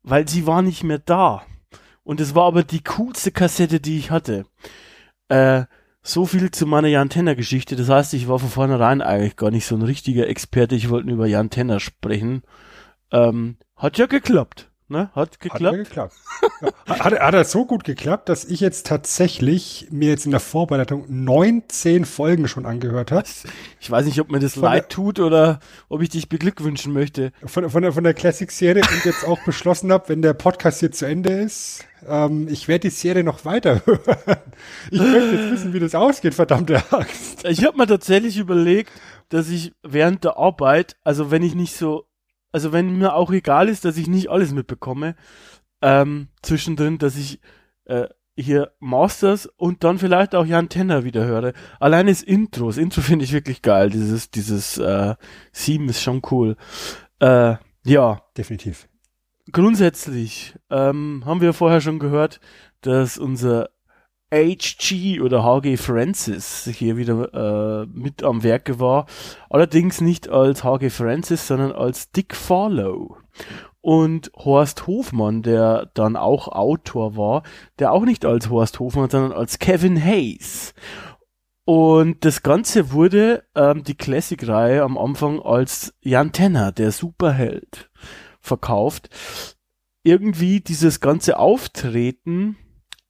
Weil 0.03 0.29
sie 0.29 0.47
war 0.47 0.63
nicht 0.63 0.85
mehr 0.85 0.99
da. 0.99 1.43
Und 2.05 2.21
es 2.21 2.35
war 2.35 2.45
aber 2.45 2.63
die 2.63 2.83
coolste 2.83 3.33
Kassette, 3.33 3.81
die 3.81 3.99
ich 3.99 4.11
hatte. 4.11 4.47
Äh, 5.29 5.65
so 6.03 6.25
viel 6.25 6.51
zu 6.51 6.67
meiner 6.67 6.89
Jan 6.89 7.11
Tenner 7.11 7.35
Geschichte. 7.35 7.77
Das 7.77 7.89
heißt, 7.89 8.15
ich 8.15 8.29
war 8.29 8.39
von 8.39 8.49
vornherein 8.49 9.03
eigentlich 9.03 9.37
gar 9.37 9.51
nicht 9.51 9.67
so 9.67 9.75
ein 9.75 9.83
richtiger 9.83 10.27
Experte. 10.27 10.75
Ich 10.75 10.89
wollte 10.89 11.11
über 11.11 11.27
Jan 11.27 11.51
Tenner 11.51 11.81
sprechen. 11.81 12.43
Ähm, 13.11 13.59
hat 13.77 13.99
ja 13.99 14.07
geklappt. 14.07 14.68
Ne? 14.91 15.11
Hat 15.15 15.39
geklappt. 15.39 15.79
Hat 15.79 15.85
geklappt. 15.85 16.15
ja. 16.63 16.99
hat, 16.99 17.21
hat 17.21 17.35
er 17.35 17.45
so 17.45 17.67
gut 17.67 17.85
geklappt, 17.85 18.31
dass 18.31 18.47
ich 18.47 18.61
jetzt 18.61 18.87
tatsächlich 18.87 19.89
mir 19.91 20.09
jetzt 20.09 20.25
in 20.25 20.31
der 20.31 20.41
Vorbereitung 20.41 21.05
19 21.09 22.07
Folgen 22.07 22.49
schon 22.49 22.65
angehört 22.65 23.13
habe. 23.13 23.27
Ich 23.81 23.91
weiß 23.91 24.07
nicht, 24.07 24.19
ob 24.19 24.31
mir 24.31 24.39
das 24.39 24.55
von 24.55 24.63
leid 24.63 24.85
der, 24.85 24.89
tut 24.89 25.21
oder 25.21 25.61
ob 25.91 26.01
ich 26.01 26.09
dich 26.09 26.31
beglückwünschen 26.31 26.95
möchte. 26.95 27.33
Von, 27.45 27.69
von 27.69 27.83
der, 27.83 27.93
von 27.93 28.03
der 28.03 28.15
Classic-Serie 28.15 28.83
und 28.83 29.05
jetzt 29.05 29.27
auch 29.27 29.39
beschlossen 29.45 29.93
habe, 29.93 30.09
wenn 30.09 30.23
der 30.23 30.33
Podcast 30.33 30.81
hier 30.81 30.91
zu 30.91 31.05
Ende 31.05 31.33
ist, 31.33 31.85
ähm, 32.07 32.49
ich 32.49 32.67
werde 32.67 32.89
die 32.89 32.95
Serie 32.95 33.25
noch 33.25 33.45
weiterhören. 33.45 34.01
Ich 34.91 35.01
möchte 35.01 35.37
jetzt 35.37 35.53
wissen, 35.53 35.73
wie 35.75 35.81
das 35.81 35.95
ausgeht, 35.95 36.35
verdammte 36.35 36.83
Axt. 36.93 37.45
Ich 37.45 37.65
habe 37.65 37.77
mir 37.77 37.87
tatsächlich 37.87 38.39
überlegt, 38.39 38.91
dass 39.29 39.51
ich 39.51 39.73
während 39.83 40.25
der 40.25 40.39
Arbeit, 40.39 40.97
also 41.05 41.31
wenn 41.31 41.43
ich 41.43 41.55
nicht 41.55 41.77
so 41.77 42.08
also 42.53 42.73
wenn 42.73 42.99
mir 42.99 43.15
auch 43.15 43.31
egal 43.31 43.69
ist, 43.69 43.85
dass 43.85 43.97
ich 43.97 44.09
nicht 44.09 44.31
alles 44.31 44.53
mitbekomme, 44.53 45.17
ähm, 45.83 46.29
zwischendrin, 46.43 46.99
dass 46.99 47.17
ich 47.17 47.41
äh, 47.85 48.09
hier 48.37 48.73
Masters 48.79 49.47
und 49.47 49.83
dann 49.85 49.99
vielleicht 49.99 50.35
auch 50.35 50.47
Jan 50.47 50.69
Tenner 50.69 51.05
wieder 51.05 51.25
höre. 51.25 51.53
Allein 51.81 52.07
das 52.07 52.23
Intro, 52.23 52.67
das 52.67 52.79
Intro 52.79 53.01
finde 53.03 53.25
ich 53.25 53.33
wirklich 53.33 53.63
geil. 53.63 53.91
Dieses, 53.91 54.31
dieses 54.31 54.79
äh, 54.79 55.15
Sieben 55.53 55.89
ist 55.89 56.03
schon 56.03 56.23
cool. 56.31 56.57
Äh, 57.21 57.57
ja. 57.85 58.23
Definitiv. 58.37 58.89
Grundsätzlich 59.51 60.55
ähm, 60.71 61.23
haben 61.25 61.41
wir 61.41 61.53
vorher 61.53 61.81
schon 61.81 61.99
gehört, 61.99 62.41
dass 62.83 63.19
unser 63.19 63.71
HG 64.33 65.21
oder 65.21 65.43
HG 65.43 65.77
Francis 65.77 66.69
hier 66.71 66.97
wieder 66.97 67.83
äh, 67.83 67.87
mit 67.87 68.23
am 68.23 68.43
Werke 68.43 68.79
war. 68.79 69.07
Allerdings 69.49 70.01
nicht 70.01 70.29
als 70.29 70.65
HG 70.65 70.91
Francis, 70.91 71.47
sondern 71.47 71.73
als 71.73 72.11
Dick 72.11 72.35
Farlow. 72.35 73.17
Und 73.81 74.31
Horst 74.37 74.87
Hofmann, 74.87 75.43
der 75.43 75.91
dann 75.95 76.17
auch 76.17 76.49
Autor 76.49 77.17
war, 77.17 77.43
der 77.79 77.93
auch 77.93 78.05
nicht 78.05 78.25
als 78.25 78.51
Horst 78.51 78.81
Hofmann, 78.81 79.09
sondern 79.09 79.33
als 79.33 79.59
Kevin 79.59 80.03
Hayes. 80.03 80.75
Und 81.65 82.25
das 82.25 82.43
Ganze 82.43 82.93
wurde, 82.93 83.45
ähm, 83.55 83.85
die 83.85 83.95
Classic-Reihe 83.95 84.83
am 84.83 84.99
Anfang 84.99 85.41
als 85.41 85.95
Jan 86.01 86.33
Tenner, 86.33 86.73
der 86.73 86.93
Superheld, 86.93 87.91
verkauft. 88.41 89.11
Irgendwie 90.03 90.61
dieses 90.61 91.01
ganze 91.01 91.39
Auftreten 91.39 92.57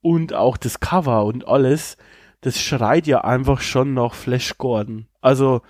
und 0.01 0.35
auch 0.35 0.57
das 0.57 0.81
Cover 0.81 1.25
und 1.25 1.47
alles, 1.47 1.97
das 2.41 2.61
schreit 2.61 3.07
ja 3.07 3.23
einfach 3.23 3.61
schon 3.61 3.95
nach 3.95 4.15
Flash 4.15 4.59
Gordon. 4.59 5.07
Also 5.21 5.63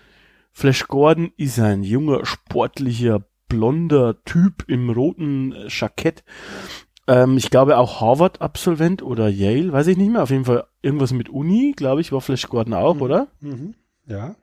Flash 0.52 0.86
Gordon 0.88 1.32
ist 1.36 1.58
ein 1.58 1.82
junger, 1.82 2.26
sportlicher, 2.26 3.24
blonder 3.48 4.22
Typ 4.24 4.64
im 4.68 4.90
roten 4.90 5.54
Jackett. 5.68 6.24
Ähm, 7.06 7.38
ich 7.38 7.50
glaube 7.50 7.78
auch 7.78 8.00
Harvard-Absolvent 8.00 9.02
oder 9.02 9.28
Yale, 9.28 9.72
weiß 9.72 9.86
ich 9.86 9.96
nicht 9.96 10.12
mehr. 10.12 10.22
Auf 10.22 10.30
jeden 10.30 10.44
Fall 10.44 10.66
irgendwas 10.82 11.12
mit 11.12 11.30
Uni, 11.30 11.72
glaube 11.76 12.00
ich, 12.00 12.12
war 12.12 12.20
Flash 12.20 12.48
Gordon 12.48 12.74
auch, 12.74 12.96
mhm. 12.96 13.02
oder? 13.02 13.28
Mhm. 13.40 13.74
Ja. 14.06 14.36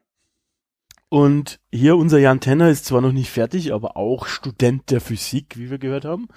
Und 1.10 1.60
hier 1.72 1.96
unser 1.96 2.18
Jan 2.18 2.40
Tenner 2.40 2.70
ist 2.70 2.86
zwar 2.86 3.02
noch 3.02 3.12
nicht 3.12 3.30
fertig, 3.30 3.74
aber 3.74 3.96
auch 3.96 4.26
Student 4.26 4.90
der 4.90 5.02
Physik, 5.02 5.58
wie 5.58 5.70
wir 5.70 5.78
gehört 5.78 6.06
haben. 6.06 6.28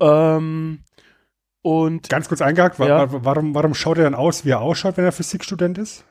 Ähm, 0.00 0.80
und 1.62 2.08
ganz 2.08 2.28
kurz 2.28 2.40
eingehakt, 2.40 2.78
ja. 2.78 3.06
warum, 3.10 3.54
warum 3.54 3.74
schaut 3.74 3.98
er 3.98 4.04
dann 4.04 4.14
aus, 4.14 4.44
wie 4.44 4.50
er 4.50 4.60
ausschaut, 4.60 4.96
wenn 4.96 5.04
er 5.04 5.12
Physikstudent 5.12 5.78
ist? 5.78 6.04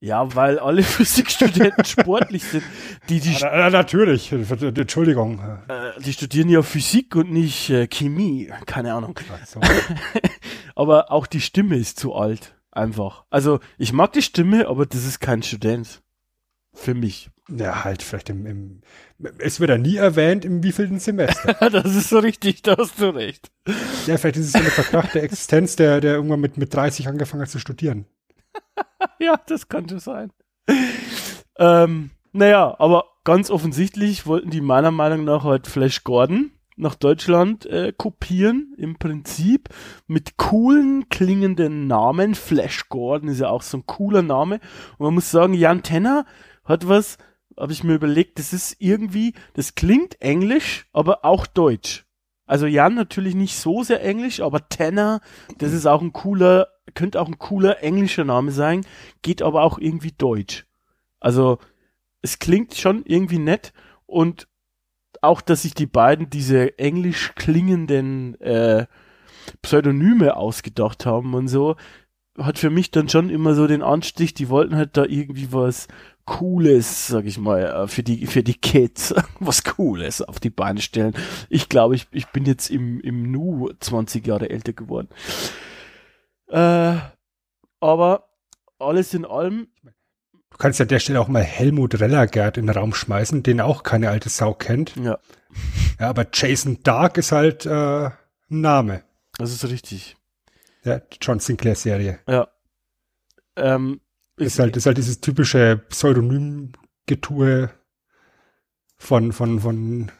Ja, 0.00 0.34
weil 0.34 0.58
alle 0.58 0.82
Physikstudenten 0.84 1.84
sportlich 1.84 2.44
sind. 2.44 2.64
Die, 3.08 3.20
die 3.20 3.34
ja, 3.34 3.68
natürlich, 3.68 4.32
Entschuldigung. 4.32 5.40
Äh, 5.68 6.00
die 6.00 6.14
studieren 6.14 6.48
ja 6.48 6.62
Physik 6.62 7.14
und 7.16 7.30
nicht 7.30 7.68
äh, 7.68 7.86
Chemie, 7.86 8.50
keine 8.64 8.94
Ahnung. 8.94 9.18
So. 9.46 9.60
aber 10.74 11.12
auch 11.12 11.26
die 11.26 11.42
Stimme 11.42 11.76
ist 11.76 11.98
zu 11.98 12.14
alt, 12.14 12.56
einfach. 12.70 13.24
Also 13.28 13.60
ich 13.76 13.92
mag 13.92 14.12
die 14.14 14.22
Stimme, 14.22 14.68
aber 14.68 14.86
das 14.86 15.04
ist 15.04 15.20
kein 15.20 15.42
Student. 15.42 16.02
Für 16.72 16.94
mich. 16.94 17.30
Ja, 17.56 17.84
halt, 17.84 18.02
vielleicht 18.02 18.30
im, 18.30 18.46
im 18.46 18.82
es 19.38 19.60
wird 19.60 19.70
ja 19.70 19.78
nie 19.78 19.96
erwähnt, 19.96 20.44
im 20.44 20.62
wievielten 20.62 20.98
Semester. 20.98 21.54
das 21.70 21.94
ist 21.94 22.08
so 22.08 22.18
richtig, 22.18 22.62
da 22.62 22.76
hast 22.76 23.00
du 23.00 23.14
recht. 23.14 23.50
Ja, 24.06 24.16
vielleicht 24.16 24.36
ist 24.36 24.46
es 24.46 24.52
so 24.52 24.58
eine 24.58 24.70
verkrachte 24.70 25.20
Existenz, 25.20 25.76
der, 25.76 26.00
der 26.00 26.14
irgendwann 26.14 26.40
mit, 26.40 26.56
mit 26.56 26.72
30 26.74 27.08
angefangen 27.08 27.42
hat 27.42 27.50
zu 27.50 27.58
studieren. 27.58 28.06
ja, 29.18 29.38
das 29.46 29.68
könnte 29.68 29.98
sein. 29.98 30.32
ähm, 31.58 32.10
naja, 32.32 32.76
aber 32.78 33.04
ganz 33.24 33.50
offensichtlich 33.50 34.26
wollten 34.26 34.50
die 34.50 34.60
meiner 34.60 34.90
Meinung 34.90 35.24
nach 35.24 35.44
halt 35.44 35.66
Flash 35.66 36.04
Gordon 36.04 36.52
nach 36.76 36.94
Deutschland 36.94 37.66
äh, 37.66 37.92
kopieren, 37.94 38.74
im 38.78 38.96
Prinzip 38.96 39.68
mit 40.06 40.38
coolen 40.38 41.08
klingenden 41.10 41.86
Namen. 41.86 42.34
Flash 42.34 42.88
Gordon 42.88 43.28
ist 43.28 43.40
ja 43.40 43.50
auch 43.50 43.62
so 43.62 43.78
ein 43.78 43.86
cooler 43.86 44.22
Name. 44.22 44.60
Und 44.96 45.04
man 45.04 45.14
muss 45.14 45.30
sagen, 45.30 45.52
Jan 45.52 45.82
Tenner 45.82 46.24
hat 46.64 46.88
was, 46.88 47.18
habe 47.60 47.72
ich 47.72 47.84
mir 47.84 47.94
überlegt, 47.94 48.38
das 48.38 48.52
ist 48.52 48.76
irgendwie, 48.78 49.34
das 49.54 49.74
klingt 49.74 50.20
englisch, 50.20 50.86
aber 50.92 51.24
auch 51.24 51.46
deutsch. 51.46 52.06
Also 52.46 52.66
Jan 52.66 52.94
natürlich 52.94 53.36
nicht 53.36 53.56
so 53.56 53.84
sehr 53.84 54.02
englisch, 54.02 54.40
aber 54.40 54.68
Tanner, 54.68 55.20
das 55.58 55.72
ist 55.72 55.86
auch 55.86 56.02
ein 56.02 56.12
cooler, 56.12 56.68
könnte 56.94 57.20
auch 57.20 57.28
ein 57.28 57.38
cooler 57.38 57.82
englischer 57.82 58.24
Name 58.24 58.50
sein, 58.50 58.84
geht 59.22 59.40
aber 59.42 59.62
auch 59.62 59.78
irgendwie 59.78 60.12
deutsch. 60.12 60.66
Also 61.20 61.58
es 62.22 62.38
klingt 62.38 62.74
schon 62.74 63.04
irgendwie 63.04 63.38
nett 63.38 63.72
und 64.06 64.48
auch, 65.20 65.42
dass 65.42 65.62
sich 65.62 65.74
die 65.74 65.86
beiden 65.86 66.30
diese 66.30 66.78
englisch 66.78 67.34
klingenden 67.36 68.40
äh, 68.40 68.86
Pseudonyme 69.62 70.36
ausgedacht 70.36 71.06
haben 71.06 71.34
und 71.34 71.48
so, 71.48 71.76
hat 72.38 72.58
für 72.58 72.70
mich 72.70 72.90
dann 72.90 73.08
schon 73.08 73.30
immer 73.30 73.54
so 73.54 73.66
den 73.66 73.82
Anstich, 73.82 74.34
die 74.34 74.48
wollten 74.48 74.76
halt 74.76 74.96
da 74.96 75.04
irgendwie 75.04 75.52
was 75.52 75.88
Cooles, 76.24 77.08
sag 77.08 77.24
ich 77.24 77.38
mal, 77.38 77.64
äh, 77.64 77.88
für 77.88 78.02
die, 78.02 78.26
für 78.26 78.42
die 78.42 78.54
Kids, 78.54 79.14
was 79.40 79.64
Cooles 79.64 80.22
auf 80.22 80.40
die 80.40 80.50
Beine 80.50 80.80
stellen. 80.80 81.14
Ich 81.48 81.68
glaube, 81.68 81.94
ich, 81.94 82.06
ich 82.12 82.28
bin 82.28 82.44
jetzt 82.44 82.70
im, 82.70 83.00
im 83.00 83.30
Nu 83.30 83.70
20 83.80 84.26
Jahre 84.26 84.50
älter 84.50 84.72
geworden. 84.72 85.08
Äh, 86.48 86.96
aber 87.80 88.28
alles 88.78 89.14
in 89.14 89.24
allem. 89.24 89.68
Du 89.82 90.56
kannst 90.58 90.80
an 90.80 90.88
der 90.88 90.98
Stelle 90.98 91.20
auch 91.20 91.28
mal 91.28 91.42
Helmut 91.42 92.00
Rellergert 92.00 92.58
in 92.58 92.66
den 92.66 92.76
Raum 92.76 92.92
schmeißen, 92.92 93.42
den 93.42 93.60
auch 93.60 93.82
keine 93.82 94.10
alte 94.10 94.28
Sau 94.28 94.52
kennt. 94.52 94.96
Ja. 94.96 95.18
Ja, 95.98 96.08
aber 96.08 96.26
Jason 96.32 96.82
Dark 96.82 97.18
ist 97.18 97.32
halt 97.32 97.66
äh, 97.66 98.06
ein 98.06 98.12
Name. 98.48 99.02
Das 99.36 99.52
ist 99.52 99.64
richtig. 99.64 100.16
Ja, 100.84 101.00
John 101.20 101.40
Sinclair 101.40 101.74
Serie. 101.74 102.20
Ja. 102.28 102.48
Ähm, 103.56 104.00
ist 104.40 104.58
halt, 104.58 104.76
ist 104.76 104.86
halt 104.86 104.98
dieses 104.98 105.20
typische 105.20 105.82
Pseudonym-Getue 105.88 107.70
von, 108.98 109.32
von, 109.32 109.60
von 109.60 110.10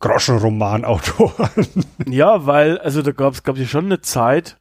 Groschenroman-Autoren. 0.00 1.84
Ja, 2.08 2.46
weil, 2.46 2.78
also 2.78 3.02
da 3.02 3.10
gab 3.12 3.32
es, 3.32 3.42
glaube 3.42 3.60
ich, 3.60 3.70
schon 3.70 3.86
eine 3.86 4.00
Zeit, 4.00 4.60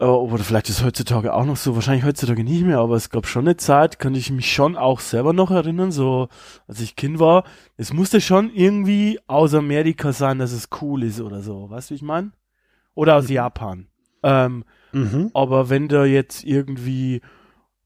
äh, 0.00 0.04
oder 0.04 0.42
vielleicht 0.42 0.68
ist 0.68 0.82
heutzutage 0.84 1.32
auch 1.34 1.44
noch 1.44 1.56
so, 1.56 1.74
wahrscheinlich 1.76 2.04
heutzutage 2.04 2.42
nicht 2.42 2.64
mehr, 2.64 2.78
aber 2.78 2.96
es 2.96 3.10
gab 3.10 3.26
schon 3.26 3.46
eine 3.46 3.56
Zeit, 3.56 3.98
kann 4.00 4.14
ich 4.14 4.30
mich 4.30 4.52
schon 4.52 4.76
auch 4.76 5.00
selber 5.00 5.32
noch 5.32 5.50
erinnern, 5.50 5.92
so 5.92 6.28
als 6.66 6.80
ich 6.80 6.96
Kind 6.96 7.20
war, 7.20 7.44
es 7.76 7.92
musste 7.92 8.20
schon 8.20 8.50
irgendwie 8.52 9.20
aus 9.28 9.54
Amerika 9.54 10.12
sein, 10.12 10.38
dass 10.40 10.52
es 10.52 10.68
cool 10.80 11.04
ist 11.04 11.20
oder 11.20 11.42
so, 11.42 11.70
weißt 11.70 11.90
du, 11.90 11.92
wie 11.92 11.96
ich 11.96 12.02
meine? 12.02 12.32
Oder 12.94 13.16
aus 13.16 13.28
Japan. 13.30 13.86
Ähm, 14.22 14.64
Mhm. 14.94 15.30
aber 15.32 15.70
wenn 15.70 15.88
da 15.88 16.04
jetzt 16.04 16.44
irgendwie 16.44 17.22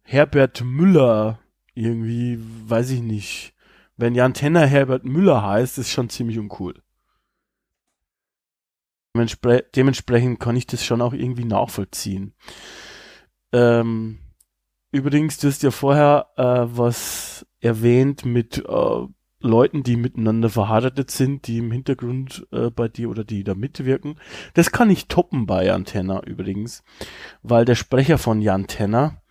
Herbert 0.07 0.63
Müller 0.65 1.41
irgendwie, 1.75 2.39
weiß 2.41 2.91
ich 2.91 3.03
nicht, 3.03 3.55
wenn 3.97 4.15
Jan 4.15 4.35
Tenner 4.35 4.65
Herbert 4.67 5.05
Müller 5.05 5.43
heißt, 5.43 5.79
ist 5.79 5.91
schon 5.91 6.09
ziemlich 6.09 6.39
uncool. 6.39 6.83
Demenspre 9.15 9.65
dementsprechend 9.75 10.39
kann 10.39 10.57
ich 10.57 10.67
das 10.67 10.85
schon 10.85 11.03
auch 11.03 11.13
irgendwie 11.13 11.45
nachvollziehen. 11.45 12.35
Ähm, 13.53 14.19
übrigens, 14.93 15.39
du 15.39 15.49
hast 15.49 15.63
ja 15.63 15.71
vorher 15.71 16.29
äh, 16.37 16.77
was 16.77 17.47
erwähnt 17.61 18.25
mit 18.25 18.59
äh, 18.59 19.07
Leuten, 19.41 19.83
die 19.83 19.97
miteinander 19.97 20.51
verheiratet 20.51 21.11
sind, 21.11 21.47
die 21.47 21.59
im 21.59 21.73
Hintergrund 21.73 22.47
äh, 22.53 22.71
bei 22.71 22.89
dir 22.89 23.11
oder 23.11 23.25
die 23.25 23.43
da 23.43 23.55
mitwirken. 23.55 24.21
Das 24.55 24.71
kann 24.71 24.91
ich 24.91 25.09
toppen 25.09 25.47
bei 25.47 25.65
Jan 25.65 25.85
Tenner 25.85 26.27
übrigens, 26.27 26.85
weil 27.43 27.65
der 27.65 27.75
Sprecher 27.75 28.19
von 28.19 28.41
Jan 28.41 28.67
Tenner 28.67 29.23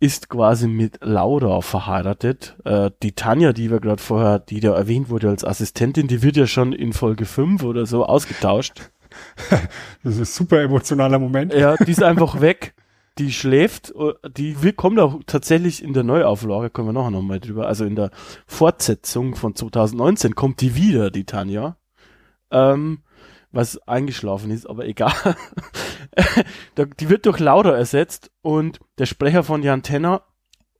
ist 0.00 0.28
quasi 0.28 0.68
mit 0.68 0.98
Laura 1.02 1.60
verheiratet. 1.60 2.56
Äh, 2.64 2.90
die 3.02 3.12
Tanja, 3.12 3.52
die 3.52 3.70
wir 3.70 3.80
gerade 3.80 4.02
vorher, 4.02 4.38
die 4.38 4.60
da 4.60 4.74
erwähnt 4.74 5.08
wurde 5.08 5.28
als 5.28 5.44
Assistentin, 5.44 6.08
die 6.08 6.22
wird 6.22 6.36
ja 6.36 6.46
schon 6.46 6.72
in 6.72 6.92
Folge 6.92 7.24
5 7.24 7.62
oder 7.62 7.86
so 7.86 8.04
ausgetauscht. 8.04 8.90
Das 10.02 10.14
ist 10.14 10.18
ein 10.18 10.24
super 10.24 10.60
emotionaler 10.60 11.20
Moment. 11.20 11.54
Ja, 11.54 11.76
die 11.76 11.92
ist 11.92 12.02
einfach 12.02 12.40
weg. 12.40 12.74
Die 13.18 13.32
schläft, 13.32 13.94
äh, 13.94 14.12
die 14.28 14.72
kommt 14.72 14.98
auch 14.98 15.20
tatsächlich 15.24 15.84
in 15.84 15.92
der 15.92 16.02
Neuauflage, 16.02 16.68
kommen 16.70 16.88
wir 16.88 16.92
nachher 16.92 17.12
nochmal 17.12 17.38
drüber, 17.38 17.68
also 17.68 17.84
in 17.84 17.94
der 17.94 18.10
Fortsetzung 18.46 19.36
von 19.36 19.54
2019 19.54 20.34
kommt 20.34 20.60
die 20.60 20.74
wieder, 20.74 21.12
die 21.12 21.24
Tanja. 21.24 21.76
Ähm, 22.50 23.03
was 23.54 23.78
eingeschlafen 23.86 24.50
ist, 24.50 24.68
aber 24.68 24.86
egal. 24.86 25.12
Die 27.00 27.08
wird 27.08 27.26
durch 27.26 27.38
Laura 27.38 27.76
ersetzt 27.76 28.30
und 28.42 28.80
der 28.98 29.06
Sprecher 29.06 29.42
von 29.44 29.62
Jan 29.62 29.82
Tenner 29.82 30.22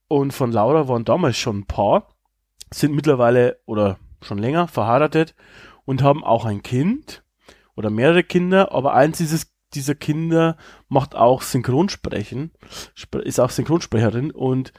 und 0.08 0.32
von 0.32 0.52
Laura 0.52 0.88
waren 0.88 1.04
damals 1.04 1.36
schon 1.36 1.60
ein 1.60 1.66
Paar, 1.66 2.08
sind 2.72 2.94
mittlerweile 2.94 3.58
oder 3.66 3.98
schon 4.20 4.38
länger 4.38 4.68
verheiratet 4.68 5.34
und 5.84 6.02
haben 6.02 6.24
auch 6.24 6.44
ein 6.44 6.62
Kind 6.62 7.22
oder 7.76 7.90
mehrere 7.90 8.22
Kinder, 8.24 8.72
aber 8.72 8.94
eins 8.94 9.18
dieses, 9.18 9.52
dieser 9.74 9.94
Kinder 9.94 10.56
macht 10.88 11.14
auch 11.14 11.42
Synchronsprechen, 11.42 12.52
spre- 12.96 13.20
ist 13.20 13.40
auch 13.40 13.50
Synchronsprecherin 13.50 14.30
und 14.30 14.72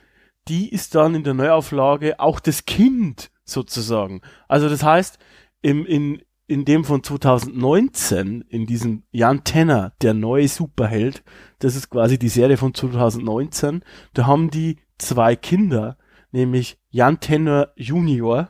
die 0.48 0.70
ist 0.72 0.96
dann 0.96 1.16
in 1.16 1.24
der 1.24 1.34
Neuauflage 1.34 2.20
auch 2.20 2.40
das 2.40 2.66
Kind 2.66 3.32
sozusagen. 3.46 4.22
Also 4.48 4.70
das 4.70 4.84
heißt, 4.84 5.20
im, 5.62 5.86
in, 5.86 6.22
in 6.48 6.66
dem 6.66 6.84
von 6.84 7.04
2019, 7.04 8.42
in 8.50 8.66
diesem 8.66 9.04
Jan 9.12 9.44
Tenner, 9.44 9.94
der 10.02 10.14
neue 10.14 10.48
Superheld, 10.48 11.24
das 11.60 11.76
ist 11.76 11.90
quasi 11.90 12.20
die 12.20 12.30
Serie 12.30 12.58
von 12.58 12.74
2019, 12.74 13.84
da 14.14 14.26
haben 14.28 14.50
die 14.50 14.78
zwei 14.98 15.36
Kinder, 15.36 15.98
nämlich 16.32 16.78
Jan 16.90 17.20
Tenner 17.20 17.72
Junior 17.76 18.50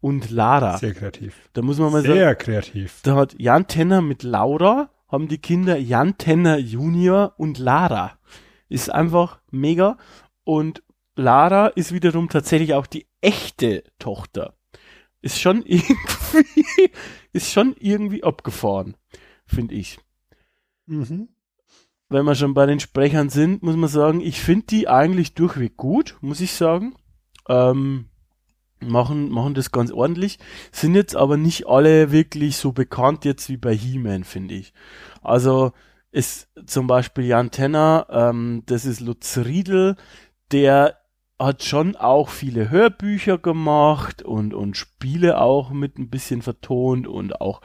und 0.00 0.30
Lara. 0.30 0.78
Sehr 0.78 0.94
kreativ. 0.94 1.48
Da 1.52 1.62
muss 1.62 1.78
man 1.78 1.92
mal 1.92 2.02
sagen, 2.02 2.14
Sehr 2.14 2.34
kreativ. 2.34 3.00
da 3.02 3.16
hat 3.16 3.36
Jan 3.38 3.66
Tenner 3.66 4.00
mit 4.00 4.22
Laura, 4.22 4.90
haben 5.08 5.28
die 5.28 5.38
Kinder 5.38 5.76
Jan 5.76 6.16
Tenner 6.18 6.58
Junior 6.58 7.34
und 7.36 7.58
Lara. 7.58 8.18
Ist 8.68 8.90
einfach 8.90 9.40
mega. 9.50 9.98
Und 10.44 10.82
Lara 11.16 11.66
ist 11.68 11.92
wiederum 11.92 12.28
tatsächlich 12.28 12.74
auch 12.74 12.86
die 12.86 13.06
echte 13.20 13.82
Tochter. 13.98 14.54
Ist 15.22 15.40
schon 15.40 15.62
irgendwie, 15.66 16.90
ist 17.32 17.52
schon 17.52 17.76
irgendwie 17.78 18.24
abgefahren, 18.24 18.96
finde 19.46 19.74
ich. 19.74 19.98
Mhm. 20.86 21.28
Wenn 22.08 22.24
wir 22.24 22.34
schon 22.34 22.54
bei 22.54 22.66
den 22.66 22.80
Sprechern 22.80 23.30
sind, 23.30 23.62
muss 23.62 23.76
man 23.76 23.88
sagen, 23.88 24.20
ich 24.20 24.40
finde 24.40 24.66
die 24.66 24.88
eigentlich 24.88 25.34
durchweg 25.34 25.76
gut, 25.76 26.16
muss 26.20 26.40
ich 26.40 26.52
sagen. 26.52 26.96
Ähm, 27.48 28.06
machen, 28.80 29.30
machen 29.30 29.54
das 29.54 29.70
ganz 29.70 29.92
ordentlich. 29.92 30.38
Sind 30.72 30.94
jetzt 30.94 31.14
aber 31.14 31.36
nicht 31.36 31.68
alle 31.68 32.10
wirklich 32.10 32.56
so 32.56 32.72
bekannt 32.72 33.24
jetzt 33.24 33.48
wie 33.48 33.56
bei 33.56 33.74
He-Man, 33.74 34.24
finde 34.24 34.54
ich. 34.54 34.72
Also 35.22 35.72
ist 36.10 36.48
zum 36.66 36.86
Beispiel 36.86 37.24
Jan 37.24 37.50
Tenner, 37.50 38.06
ähm, 38.10 38.62
das 38.66 38.84
ist 38.84 39.00
Lutz 39.00 39.38
Riedel, 39.38 39.96
der 40.50 40.99
hat 41.40 41.64
schon 41.64 41.96
auch 41.96 42.28
viele 42.28 42.70
Hörbücher 42.70 43.38
gemacht 43.38 44.22
und, 44.22 44.52
und 44.52 44.76
Spiele 44.76 45.40
auch 45.40 45.70
mit 45.70 45.98
ein 45.98 46.10
bisschen 46.10 46.42
vertont 46.42 47.08
und 47.08 47.40
auch 47.40 47.62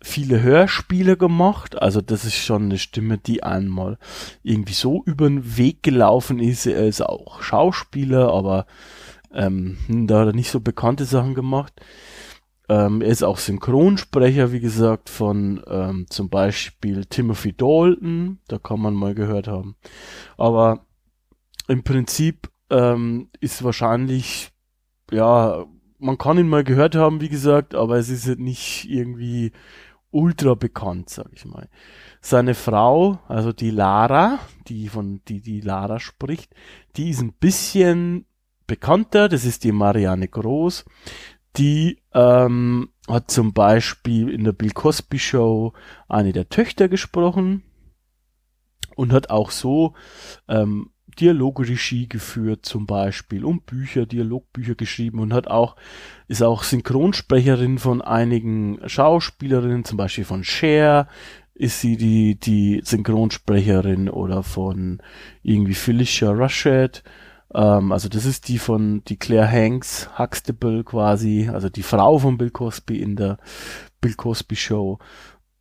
viele 0.00 0.40
Hörspiele 0.40 1.16
gemacht. 1.16 1.80
Also 1.80 2.00
das 2.00 2.24
ist 2.24 2.36
schon 2.36 2.64
eine 2.64 2.78
Stimme, 2.78 3.18
die 3.18 3.42
einmal 3.42 3.98
irgendwie 4.42 4.72
so 4.72 5.02
über 5.04 5.28
den 5.28 5.56
Weg 5.56 5.82
gelaufen 5.82 6.38
ist. 6.38 6.66
Er 6.66 6.86
ist 6.86 7.02
auch 7.02 7.42
Schauspieler, 7.42 8.32
aber 8.32 8.66
ähm, 9.32 9.78
da 9.88 10.20
hat 10.20 10.28
er 10.28 10.32
nicht 10.32 10.50
so 10.50 10.60
bekannte 10.60 11.04
Sachen 11.04 11.34
gemacht. 11.34 11.72
Ähm, 12.68 13.02
er 13.02 13.08
ist 13.08 13.24
auch 13.24 13.38
Synchronsprecher, 13.38 14.52
wie 14.52 14.60
gesagt, 14.60 15.08
von 15.10 15.62
ähm, 15.66 16.06
zum 16.08 16.28
Beispiel 16.28 17.04
Timothy 17.06 17.52
Dalton. 17.52 18.38
Da 18.46 18.58
kann 18.58 18.80
man 18.80 18.94
mal 18.94 19.14
gehört 19.14 19.48
haben. 19.48 19.74
Aber 20.36 20.86
im 21.68 21.82
Prinzip 21.82 22.51
ähm, 22.72 23.28
ist 23.40 23.62
wahrscheinlich, 23.62 24.50
ja, 25.10 25.66
man 25.98 26.18
kann 26.18 26.38
ihn 26.38 26.48
mal 26.48 26.64
gehört 26.64 26.96
haben, 26.96 27.20
wie 27.20 27.28
gesagt, 27.28 27.74
aber 27.74 27.98
es 27.98 28.08
ist 28.08 28.26
nicht 28.38 28.86
irgendwie 28.88 29.52
ultra 30.10 30.54
bekannt, 30.54 31.10
sag 31.10 31.28
ich 31.32 31.44
mal. 31.44 31.68
Seine 32.20 32.54
Frau, 32.54 33.20
also 33.28 33.52
die 33.52 33.70
Lara, 33.70 34.38
die 34.66 34.88
von 34.88 35.20
die 35.28 35.40
die 35.40 35.60
Lara 35.60 36.00
spricht, 36.00 36.54
die 36.96 37.10
ist 37.10 37.20
ein 37.20 37.32
bisschen 37.32 38.26
bekannter. 38.66 39.28
Das 39.28 39.44
ist 39.44 39.64
die 39.64 39.72
Marianne 39.72 40.28
Groß. 40.28 40.84
Die 41.56 42.00
ähm, 42.14 42.90
hat 43.08 43.30
zum 43.30 43.52
Beispiel 43.52 44.30
in 44.30 44.44
der 44.44 44.52
Bill 44.52 44.70
Cosby 44.70 45.18
Show 45.18 45.74
eine 46.08 46.32
der 46.32 46.48
Töchter 46.48 46.88
gesprochen 46.88 47.62
und 48.96 49.12
hat 49.12 49.30
auch 49.30 49.50
so 49.50 49.94
ähm, 50.48 50.91
Dialogregie 51.20 52.08
geführt 52.08 52.64
zum 52.66 52.86
Beispiel 52.86 53.44
und 53.44 53.66
Bücher, 53.66 54.06
Dialogbücher 54.06 54.74
geschrieben 54.74 55.20
und 55.20 55.32
hat 55.32 55.48
auch, 55.48 55.76
ist 56.28 56.42
auch 56.42 56.62
Synchronsprecherin 56.62 57.78
von 57.78 58.02
einigen 58.02 58.80
Schauspielerinnen, 58.86 59.84
zum 59.84 59.96
Beispiel 59.96 60.24
von 60.24 60.44
Cher 60.44 61.08
ist 61.54 61.80
sie 61.80 61.96
die, 61.96 62.36
die 62.36 62.80
Synchronsprecherin 62.84 64.08
oder 64.08 64.42
von 64.42 65.00
irgendwie 65.42 65.74
Felicia 65.74 66.30
Rushett. 66.30 67.02
Ähm, 67.54 67.92
also 67.92 68.08
das 68.08 68.24
ist 68.24 68.48
die 68.48 68.58
von, 68.58 69.04
die 69.04 69.16
Claire 69.16 69.50
Hanks, 69.50 70.08
Huxtable 70.18 70.84
quasi, 70.84 71.48
also 71.52 71.68
die 71.68 71.82
Frau 71.82 72.18
von 72.18 72.38
Bill 72.38 72.50
Cosby 72.50 73.00
in 73.00 73.16
der 73.16 73.38
Bill 74.00 74.14
Cosby 74.14 74.56
Show. 74.56 74.98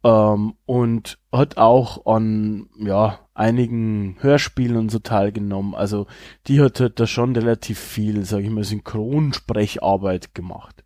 Ähm, 0.04 0.56
und 0.66 1.20
hat 1.32 1.58
auch 1.58 2.06
an 2.06 2.70
ja, 2.78 3.20
einigen 3.34 4.18
Hörspielen 4.20 4.78
und 4.78 4.92
so 4.92 5.00
teilgenommen. 5.00 5.76
Also 5.76 6.08
die 6.48 6.62
hat 6.62 6.80
halt 6.80 7.00
da 7.00 7.08
schon 7.08 7.36
relativ 7.36 7.80
viel, 7.80 8.26
sage 8.26 8.44
ich 8.44 8.50
mal, 8.50 8.64
Synchronsprecharbeit 8.64 10.34
gemacht. 10.34 10.84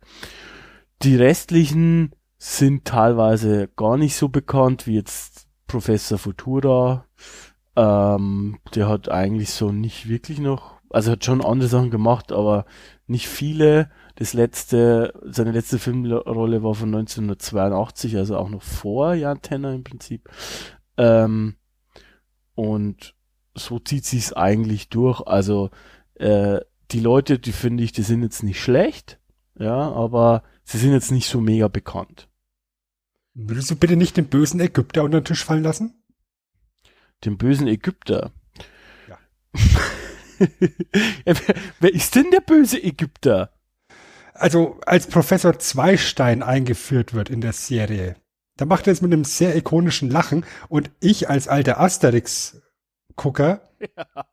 Die 1.02 1.16
restlichen 1.16 2.12
sind 2.38 2.84
teilweise 2.84 3.68
gar 3.76 3.96
nicht 3.96 4.16
so 4.16 4.28
bekannt 4.28 4.86
wie 4.86 4.94
jetzt 4.94 5.46
Professor 5.66 6.18
Futura. 6.18 7.06
Ähm, 7.74 8.58
der 8.74 8.88
hat 8.88 9.10
eigentlich 9.10 9.50
so 9.50 9.72
nicht 9.72 10.08
wirklich 10.08 10.38
noch, 10.38 10.74
also 10.90 11.12
hat 11.12 11.24
schon 11.24 11.44
andere 11.44 11.68
Sachen 11.68 11.90
gemacht, 11.90 12.32
aber 12.32 12.64
nicht 13.06 13.28
viele. 13.28 13.90
Das 14.16 14.32
letzte, 14.32 15.12
seine 15.24 15.52
letzte 15.52 15.78
Filmrolle 15.78 16.62
war 16.62 16.74
von 16.74 16.88
1982, 16.94 18.16
also 18.16 18.38
auch 18.38 18.48
noch 18.48 18.62
vor 18.62 19.14
Jan 19.14 19.42
Tenner 19.42 19.74
im 19.74 19.84
Prinzip. 19.84 20.28
Ähm, 20.96 21.56
und 22.54 23.14
so 23.54 23.78
zieht 23.78 24.06
sich's 24.06 24.32
eigentlich 24.32 24.88
durch. 24.88 25.20
Also 25.20 25.70
äh, 26.14 26.60
die 26.92 27.00
Leute, 27.00 27.38
die 27.38 27.52
finde 27.52 27.84
ich, 27.84 27.92
die 27.92 28.02
sind 28.02 28.22
jetzt 28.22 28.42
nicht 28.42 28.60
schlecht, 28.60 29.20
ja, 29.58 29.92
aber 29.92 30.42
sie 30.64 30.78
sind 30.78 30.92
jetzt 30.92 31.12
nicht 31.12 31.28
so 31.28 31.42
mega 31.42 31.68
bekannt. 31.68 32.28
Würdest 33.34 33.70
du 33.70 33.76
bitte 33.76 33.96
nicht 33.96 34.16
den 34.16 34.28
bösen 34.28 34.60
Ägypter 34.60 35.04
unter 35.04 35.20
den 35.20 35.26
Tisch 35.26 35.44
fallen 35.44 35.62
lassen? 35.62 35.92
Den 37.26 37.36
bösen 37.36 37.66
Ägypter. 37.66 38.32
Ja. 39.08 39.18
wer, 41.24 41.36
wer 41.80 41.94
ist 41.94 42.14
denn 42.14 42.30
der 42.30 42.40
böse 42.40 42.82
Ägypter? 42.82 43.52
Also 44.38 44.78
als 44.86 45.06
Professor 45.06 45.58
Zweistein 45.58 46.42
eingeführt 46.42 47.14
wird 47.14 47.30
in 47.30 47.40
der 47.40 47.52
Serie, 47.52 48.16
da 48.56 48.64
macht 48.64 48.86
er 48.86 48.92
es 48.92 49.02
mit 49.02 49.12
einem 49.12 49.24
sehr 49.24 49.54
ikonischen 49.56 50.10
Lachen 50.10 50.44
und 50.68 50.90
ich 51.00 51.28
als 51.28 51.48
alter 51.48 51.78
Asterix-Gucker 51.80 53.60
ja. 53.80 54.24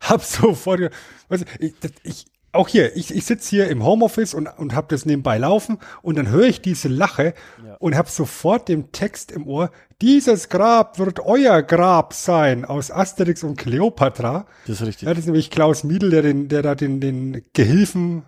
hab 0.00 0.24
sofort, 0.24 0.90
also 1.28 1.44
ich, 1.58 1.74
ich, 2.02 2.26
auch 2.52 2.68
hier, 2.68 2.96
ich, 2.96 3.14
ich 3.14 3.24
sitze 3.24 3.50
hier 3.50 3.68
im 3.68 3.84
Homeoffice 3.84 4.34
und, 4.34 4.46
und 4.46 4.74
habe 4.74 4.88
das 4.88 5.06
nebenbei 5.06 5.38
laufen 5.38 5.78
und 6.02 6.16
dann 6.16 6.28
höre 6.28 6.46
ich 6.46 6.60
diese 6.60 6.88
Lache 6.88 7.34
ja. 7.64 7.76
und 7.76 7.96
habe 7.96 8.08
sofort 8.08 8.68
den 8.68 8.92
Text 8.92 9.30
im 9.30 9.46
Ohr, 9.46 9.70
dieses 10.00 10.48
Grab 10.48 10.98
wird 10.98 11.20
euer 11.20 11.62
Grab 11.62 12.14
sein 12.14 12.64
aus 12.64 12.90
Asterix 12.90 13.44
und 13.44 13.56
Cleopatra. 13.56 14.46
Das 14.66 14.80
ist 14.80 14.86
richtig. 14.86 15.06
Ja, 15.06 15.10
das 15.10 15.20
ist 15.20 15.26
nämlich 15.26 15.50
Klaus 15.50 15.84
Miedl, 15.84 16.10
der, 16.10 16.22
den, 16.22 16.48
der 16.48 16.62
da 16.62 16.74
den, 16.74 17.00
den 17.00 17.44
Gehilfen 17.52 18.24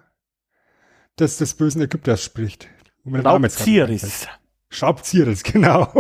des, 1.19 1.39
des 1.39 1.55
bösen 1.55 1.83
Ägypters 1.83 2.23
spricht. 2.23 2.69
Raubzieris. 3.07 4.29
Schraubzieris, 4.71 5.43
genau. 5.45 5.93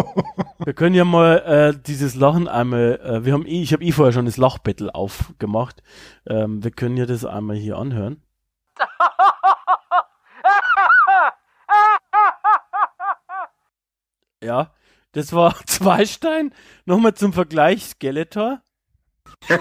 wir 0.64 0.72
können 0.72 0.94
ja 0.94 1.04
mal 1.04 1.38
äh, 1.40 1.78
dieses 1.78 2.14
Lachen 2.14 2.48
einmal, 2.48 2.98
äh, 3.04 3.24
wir 3.24 3.34
haben 3.34 3.46
eh, 3.46 3.62
ich 3.62 3.72
habe 3.72 3.84
eh 3.84 3.92
vorher 3.92 4.12
schon 4.12 4.24
das 4.24 4.38
Lachbettel 4.38 4.90
aufgemacht. 4.90 5.82
Ähm, 6.26 6.64
wir 6.64 6.70
können 6.70 6.96
ja 6.96 7.04
das 7.04 7.24
einmal 7.24 7.56
hier 7.56 7.76
anhören. 7.76 8.22
ja, 14.42 14.72
das 15.12 15.32
war 15.34 15.54
Zweistein. 15.66 16.54
Nochmal 16.86 17.14
zum 17.14 17.32
Vergleich 17.34 17.84
Skeletor. 17.84 18.62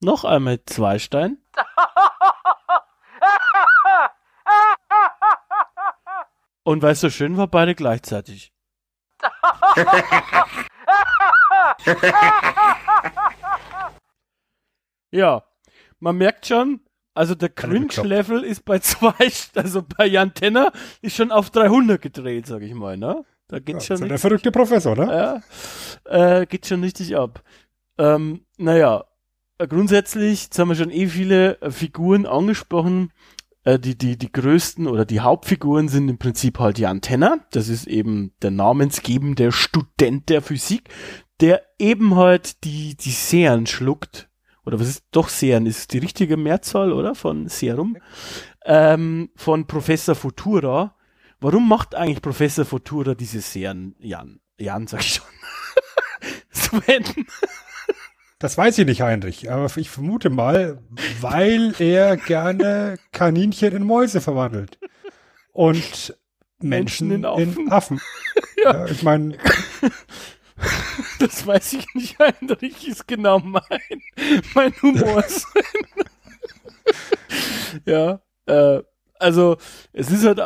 Noch 0.00 0.24
einmal 0.24 0.60
Zweistein. 0.66 1.38
Und 6.64 6.82
weil 6.82 6.92
es 6.92 7.00
so 7.00 7.10
schön 7.10 7.36
war, 7.36 7.46
beide 7.46 7.74
gleichzeitig. 7.74 8.52
ja, 15.10 15.44
man 16.00 16.16
merkt 16.16 16.46
schon, 16.46 16.80
also 17.14 17.34
der 17.34 17.50
Cringe-Level 17.50 18.42
ist 18.42 18.64
bei 18.64 18.78
zwei, 18.80 19.12
also 19.54 19.82
bei 19.82 20.06
Jan 20.06 20.34
Tenner 20.34 20.72
ist 21.00 21.16
schon 21.16 21.30
auf 21.30 21.50
300 21.50 22.00
gedreht, 22.00 22.46
sag 22.46 22.62
ich 22.62 22.74
mal, 22.74 22.96
ne? 22.96 23.24
Da 23.48 23.58
geht's 23.58 23.88
ja, 23.88 23.96
schon. 23.96 24.08
der 24.08 24.18
verrückte 24.18 24.50
Professor, 24.50 24.96
ne? 24.96 25.42
Ja, 26.06 26.40
äh, 26.40 26.46
geht 26.46 26.66
schon 26.66 26.82
richtig 26.82 27.14
ab. 27.16 27.42
Ähm, 27.98 28.46
naja, 28.56 29.04
grundsätzlich, 29.58 30.44
jetzt 30.44 30.58
haben 30.58 30.68
wir 30.68 30.76
schon 30.76 30.90
eh 30.90 31.06
viele 31.06 31.60
äh, 31.60 31.70
Figuren 31.70 32.26
angesprochen. 32.26 33.12
Äh, 33.64 33.78
die, 33.78 33.96
die, 33.96 34.16
die 34.16 34.30
größten 34.30 34.86
oder 34.86 35.04
die 35.04 35.20
Hauptfiguren 35.20 35.88
sind 35.88 36.08
im 36.08 36.18
Prinzip 36.18 36.58
halt 36.58 36.78
die 36.78 36.86
Antenna. 36.86 37.38
Das 37.50 37.68
ist 37.68 37.86
eben 37.86 38.32
der 38.42 38.50
namensgebende 38.50 39.52
Student 39.52 40.28
der 40.28 40.42
Physik, 40.42 40.90
der 41.40 41.62
eben 41.78 42.14
halt 42.14 42.64
die, 42.64 42.96
die 42.96 43.10
Serien 43.10 43.66
schluckt. 43.66 44.28
Oder 44.66 44.80
was 44.80 44.88
ist 44.88 45.04
doch 45.10 45.28
Serien? 45.28 45.66
Ist 45.66 45.92
die 45.92 45.98
richtige 45.98 46.36
Mehrzahl, 46.36 46.92
oder? 46.92 47.14
Von 47.14 47.48
Serum. 47.48 47.96
Ähm, 48.64 49.30
von 49.36 49.66
Professor 49.66 50.14
Futura. 50.14 50.96
Warum 51.40 51.68
macht 51.68 51.94
eigentlich 51.94 52.22
Professor 52.22 52.64
Futura 52.64 53.14
diese 53.14 53.40
Serien, 53.40 53.94
Jan? 53.98 54.40
Jan, 54.58 54.86
sag 54.86 55.00
ich 55.00 55.14
schon. 55.14 55.26
Sven. 56.50 57.04
Das 58.44 58.58
weiß 58.58 58.76
ich 58.76 58.84
nicht, 58.84 59.00
Heinrich, 59.00 59.50
aber 59.50 59.74
ich 59.74 59.88
vermute 59.88 60.28
mal, 60.28 60.78
weil 61.22 61.74
er 61.78 62.18
gerne 62.18 62.98
Kaninchen 63.10 63.74
in 63.74 63.84
Mäuse 63.84 64.20
verwandelt. 64.20 64.78
Und 65.54 66.14
Menschen, 66.60 67.08
Menschen 67.08 67.10
in 67.10 67.24
Affen. 67.24 67.56
In 67.56 67.72
Affen. 67.72 68.00
ja. 68.62 68.72
ja. 68.74 68.84
ich 68.84 69.02
meine. 69.02 69.38
Das 71.20 71.46
weiß 71.46 71.72
ich 71.72 71.86
nicht, 71.94 72.18
Heinrich, 72.18 72.86
ist 72.86 73.08
genau 73.08 73.38
mein, 73.38 73.62
mein 74.54 74.74
Humor. 74.82 75.24
ja, 77.86 78.20
äh, 78.44 78.82
also 79.18 79.56
es 79.94 80.10
ist 80.10 80.26
halt 80.26 80.42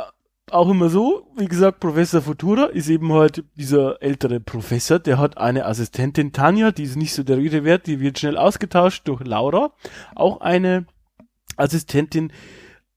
auch 0.52 0.68
immer 0.68 0.88
so, 0.88 1.26
wie 1.36 1.46
gesagt, 1.46 1.80
Professor 1.80 2.22
Futura 2.22 2.66
ist 2.66 2.88
eben 2.88 3.12
halt 3.12 3.44
dieser 3.56 4.02
ältere 4.02 4.40
Professor, 4.40 4.98
der 4.98 5.18
hat 5.18 5.38
eine 5.38 5.66
Assistentin 5.66 6.32
Tanja, 6.32 6.70
die 6.72 6.84
ist 6.84 6.96
nicht 6.96 7.14
so 7.14 7.22
der 7.22 7.38
Rede 7.38 7.64
wert, 7.64 7.86
die 7.86 8.00
wird 8.00 8.18
schnell 8.18 8.36
ausgetauscht 8.36 9.06
durch 9.08 9.24
Laura, 9.24 9.72
auch 10.14 10.40
eine 10.40 10.86
Assistentin, 11.56 12.32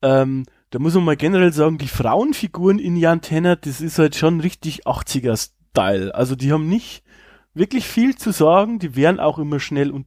ähm, 0.02 0.46
da 0.72 0.80
muss 0.80 0.96
man 0.96 1.04
mal 1.04 1.18
generell 1.18 1.52
sagen, 1.52 1.78
die 1.78 1.88
Frauenfiguren 1.88 2.80
in 2.80 2.96
Jan 2.96 3.22
Tenner, 3.22 3.58
das 3.58 3.82
ist 3.82 4.00
halt 4.00 4.16
schon 4.16 4.40
richtig 4.40 4.88
80er-Style. 4.88 6.16
Also 6.16 6.36
die 6.36 6.52
haben 6.54 6.70
nicht 6.70 7.04
wirklich 7.54 7.86
viel 7.88 8.16
zu 8.16 8.32
sagen, 8.32 8.80
die 8.80 8.96
werden 8.96 9.20
auch 9.20 9.38
immer 9.38 9.60
schnell 9.60 9.92
un 9.92 10.06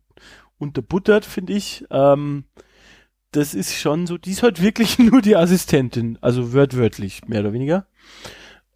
unterbuttert, 0.56 1.24
finde 1.24 1.52
ich. 1.52 1.84
Ähm, 1.90 2.44
das 3.36 3.55
ist 3.55 3.74
schon 3.74 4.06
so, 4.06 4.19
die 4.19 4.31
ist 4.31 4.43
halt 4.43 4.62
wirklich 4.62 4.98
nur 4.98 5.23
die 5.23 5.36
Assistentin, 5.36 6.19
also 6.20 6.52
wörtwörtlich, 6.52 7.27
mehr 7.27 7.40
oder 7.40 7.52
weniger. 7.52 7.86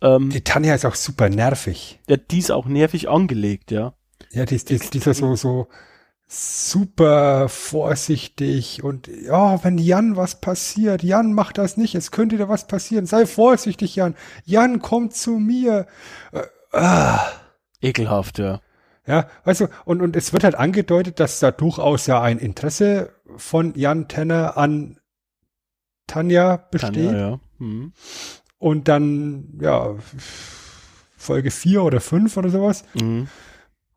Ähm, 0.00 0.30
die 0.30 0.42
Tanja 0.42 0.74
ist 0.74 0.84
auch 0.84 0.94
super 0.94 1.28
nervig. 1.28 2.00
Ja, 2.08 2.16
die 2.16 2.38
ist 2.38 2.50
auch 2.50 2.66
nervig 2.66 3.08
angelegt, 3.08 3.70
ja. 3.70 3.94
Ja, 4.30 4.44
die, 4.44 4.56
die, 4.58 4.78
die 4.78 4.98
ist 4.98 5.06
ja 5.06 5.14
so, 5.14 5.34
so 5.36 5.68
super 6.26 7.48
vorsichtig 7.48 8.84
und 8.84 9.08
ja, 9.08 9.64
wenn 9.64 9.78
Jan 9.78 10.16
was 10.16 10.42
passiert, 10.42 11.02
Jan 11.02 11.32
macht 11.32 11.56
das 11.56 11.78
nicht, 11.78 11.94
es 11.94 12.10
könnte 12.10 12.36
dir 12.36 12.50
was 12.50 12.66
passieren, 12.66 13.06
sei 13.06 13.24
vorsichtig, 13.24 13.96
Jan. 13.96 14.14
Jan, 14.44 14.80
komm 14.80 15.10
zu 15.10 15.38
mir. 15.38 15.86
Äh, 16.32 16.42
ah. 16.76 17.20
Ekelhaft, 17.80 18.38
ja. 18.38 18.60
Ja, 19.08 19.26
weißt 19.44 19.62
du, 19.62 19.68
und, 19.86 20.02
und 20.02 20.16
es 20.16 20.34
wird 20.34 20.44
halt 20.44 20.54
angedeutet, 20.54 21.18
dass 21.18 21.40
da 21.40 21.50
durchaus 21.50 22.06
ja 22.06 22.20
ein 22.20 22.38
Interesse 22.38 23.14
von 23.38 23.72
Jan 23.74 24.06
Tenner 24.06 24.58
an 24.58 25.00
Tanja 26.06 26.56
besteht. 26.56 27.06
Tanja, 27.06 27.18
ja. 27.18 27.40
Mhm. 27.56 27.94
Und 28.58 28.86
dann, 28.86 29.58
ja, 29.62 29.94
Folge 31.16 31.50
4 31.50 31.84
oder 31.84 32.00
5 32.02 32.36
oder 32.36 32.50
sowas, 32.50 32.84
mhm. 32.92 33.28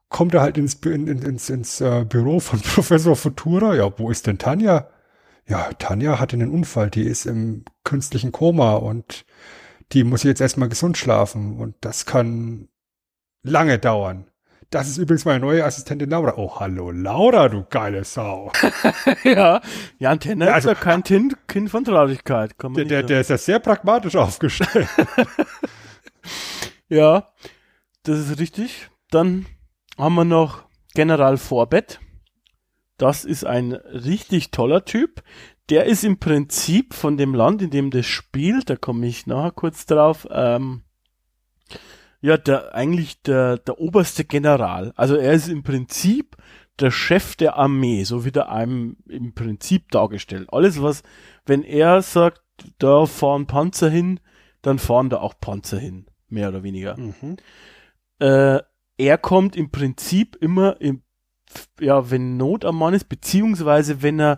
kommt 0.08 0.34
er 0.34 0.42
halt 0.42 0.58
ins, 0.58 0.76
in, 0.76 1.08
ins, 1.08 1.50
ins 1.50 1.82
uh, 1.82 2.06
Büro 2.06 2.40
von 2.40 2.62
Professor 2.74 3.18
Futura. 3.18 3.76
Ja, 3.76 3.92
wo 4.00 4.12
ist 4.12 4.28
denn 4.28 4.38
Tanja? 4.38 4.88
Ja, 5.46 5.74
Tanja 5.74 6.20
hatte 6.20 6.38
einen 6.38 6.52
Unfall, 6.52 6.90
die 6.90 7.04
ist 7.04 7.26
im 7.26 7.66
künstlichen 7.84 8.32
Koma 8.32 8.76
und 8.76 9.26
die 9.92 10.06
muss 10.06 10.24
jetzt 10.24 10.40
erstmal 10.40 10.70
gesund 10.70 10.98
schlafen 10.98 11.60
und 11.60 11.76
das 11.82 12.06
kann 12.06 12.70
lange 13.44 13.78
dauern. 13.78 14.31
Das 14.72 14.88
ist 14.88 14.98
übrigens 14.98 15.26
meine 15.26 15.42
neue 15.42 15.66
Assistentin 15.66 16.10
Laura. 16.10 16.36
Oh, 16.38 16.58
hallo 16.62 16.92
Laura, 16.92 17.50
du 17.50 17.66
geile 17.70 18.06
Sau. 18.06 18.54
ja, 19.26 19.60
Jan 20.00 20.18
Tenner 20.22 20.46
ja, 20.46 20.54
also, 20.54 20.72
ist 20.72 20.78
ja 20.78 20.82
kein 20.82 21.04
kind, 21.04 21.36
kind 21.50 21.70
von 21.70 21.84
Traurigkeit. 21.84 22.56
Der, 22.58 22.86
der, 22.86 23.04
der 23.04 23.20
ist 23.20 23.30
ja 23.30 23.38
sehr 23.38 23.60
pragmatisch 23.60 24.16
aufgestellt. 24.16 24.88
ja, 26.88 27.34
das 28.04 28.20
ist 28.20 28.40
richtig. 28.40 28.90
Dann 29.10 29.46
haben 29.98 30.16
wir 30.16 30.24
noch 30.24 30.64
General 30.94 31.36
Vorbett. 31.36 32.00
Das 32.98 33.26
ist 33.26 33.46
ein 33.46 33.74
richtig 33.74 34.52
toller 34.52 34.86
Typ. 34.86 35.22
Der 35.70 35.84
ist 35.84 36.06
im 36.06 36.18
Prinzip 36.18 36.94
von 36.94 37.18
dem 37.18 37.36
Land, 37.36 37.62
in 37.62 37.72
dem 37.72 37.92
das 37.92 38.06
spielt, 38.06 38.70
da 38.70 38.78
komme 38.78 39.06
ich 39.06 39.28
nachher 39.28 39.52
kurz 39.52 39.86
drauf, 39.86 40.30
ähm, 40.32 40.84
ja, 42.22 42.38
der, 42.38 42.76
eigentlich 42.76 43.22
der, 43.24 43.58
der 43.58 43.80
oberste 43.80 44.24
General. 44.26 44.94
Also 44.96 45.16
er 45.16 45.34
ist 45.34 45.50
im 45.50 45.64
Prinzip 45.64 46.38
der 46.80 46.92
Chef 46.92 47.36
der 47.36 47.58
Armee, 47.58 48.04
so 48.04 48.26
wird 48.26 48.38
er 48.38 48.52
einem 48.52 48.98
im 49.08 49.34
Prinzip 49.34 49.92
dargestellt. 49.92 50.50
Alles 50.52 50.82
was, 50.82 51.04
wenn 51.46 51.64
er 51.64 52.02
sagt, 52.02 52.42
da 52.78 53.06
fahren 53.06 53.48
Panzer 53.48 53.90
hin, 53.90 54.20
dann 54.62 54.80
fahren 54.80 55.10
da 55.10 55.18
auch 55.18 55.34
Panzer 55.40 55.80
hin, 55.80 56.06
mehr 56.30 56.50
oder 56.50 56.64
weniger. 56.64 56.98
Mhm. 56.98 57.38
Äh, 58.20 58.60
er 58.98 59.18
kommt 59.18 59.56
im 59.56 59.72
Prinzip 59.72 60.36
immer 60.40 60.80
im, 60.80 61.02
ja, 61.80 62.12
wenn 62.12 62.38
Not 62.38 62.66
am 62.66 62.78
Mann 62.78 62.94
ist, 62.94 63.10
beziehungsweise 63.10 64.04
wenn 64.04 64.20
er 64.20 64.38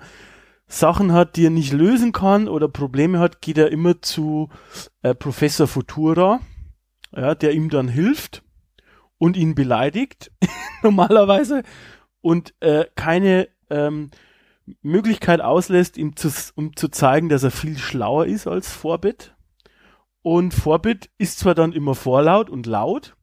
Sachen 0.67 1.11
hat, 1.11 1.35
die 1.35 1.45
er 1.45 1.49
nicht 1.49 1.73
lösen 1.73 2.13
kann 2.13 2.47
oder 2.47 2.69
Probleme 2.69 3.19
hat, 3.19 3.41
geht 3.41 3.57
er 3.57 3.71
immer 3.71 4.01
zu 4.01 4.49
äh, 5.01 5.13
Professor 5.13 5.67
Futura, 5.67 6.39
ja, 7.15 7.35
der 7.35 7.53
ihm 7.53 7.69
dann 7.69 7.87
hilft 7.87 8.43
und 9.17 9.37
ihn 9.37 9.55
beleidigt, 9.55 10.31
normalerweise, 10.83 11.63
und 12.21 12.53
äh, 12.61 12.85
keine 12.95 13.49
ähm, 13.69 14.11
Möglichkeit 14.81 15.41
auslässt, 15.41 15.97
ihm 15.97 16.15
zu, 16.15 16.29
um 16.55 16.75
zu 16.75 16.87
zeigen, 16.87 17.29
dass 17.29 17.43
er 17.43 17.51
viel 17.51 17.77
schlauer 17.77 18.25
ist 18.25 18.47
als 18.47 18.71
Vorbit. 18.71 19.35
Und 20.21 20.53
Vorbit 20.53 21.09
ist 21.17 21.39
zwar 21.39 21.53
dann 21.53 21.73
immer 21.73 21.95
vorlaut 21.95 22.49
und 22.49 22.65
laut 22.65 23.15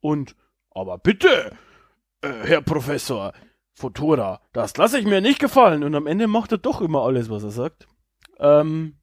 und 0.00 0.34
aber 0.70 0.98
bitte, 0.98 1.52
äh, 2.22 2.32
Herr 2.42 2.60
Professor 2.60 3.32
Futura, 3.74 4.40
das 4.52 4.76
lasse 4.76 4.98
ich 4.98 5.04
mir 5.04 5.20
nicht 5.20 5.38
gefallen. 5.38 5.84
Und 5.84 5.94
am 5.94 6.06
Ende 6.06 6.26
macht 6.26 6.52
er 6.52 6.58
doch 6.58 6.80
immer 6.80 7.02
alles, 7.02 7.30
was 7.30 7.44
er 7.44 7.50
sagt. 7.50 7.86
Ähm, 8.38 8.96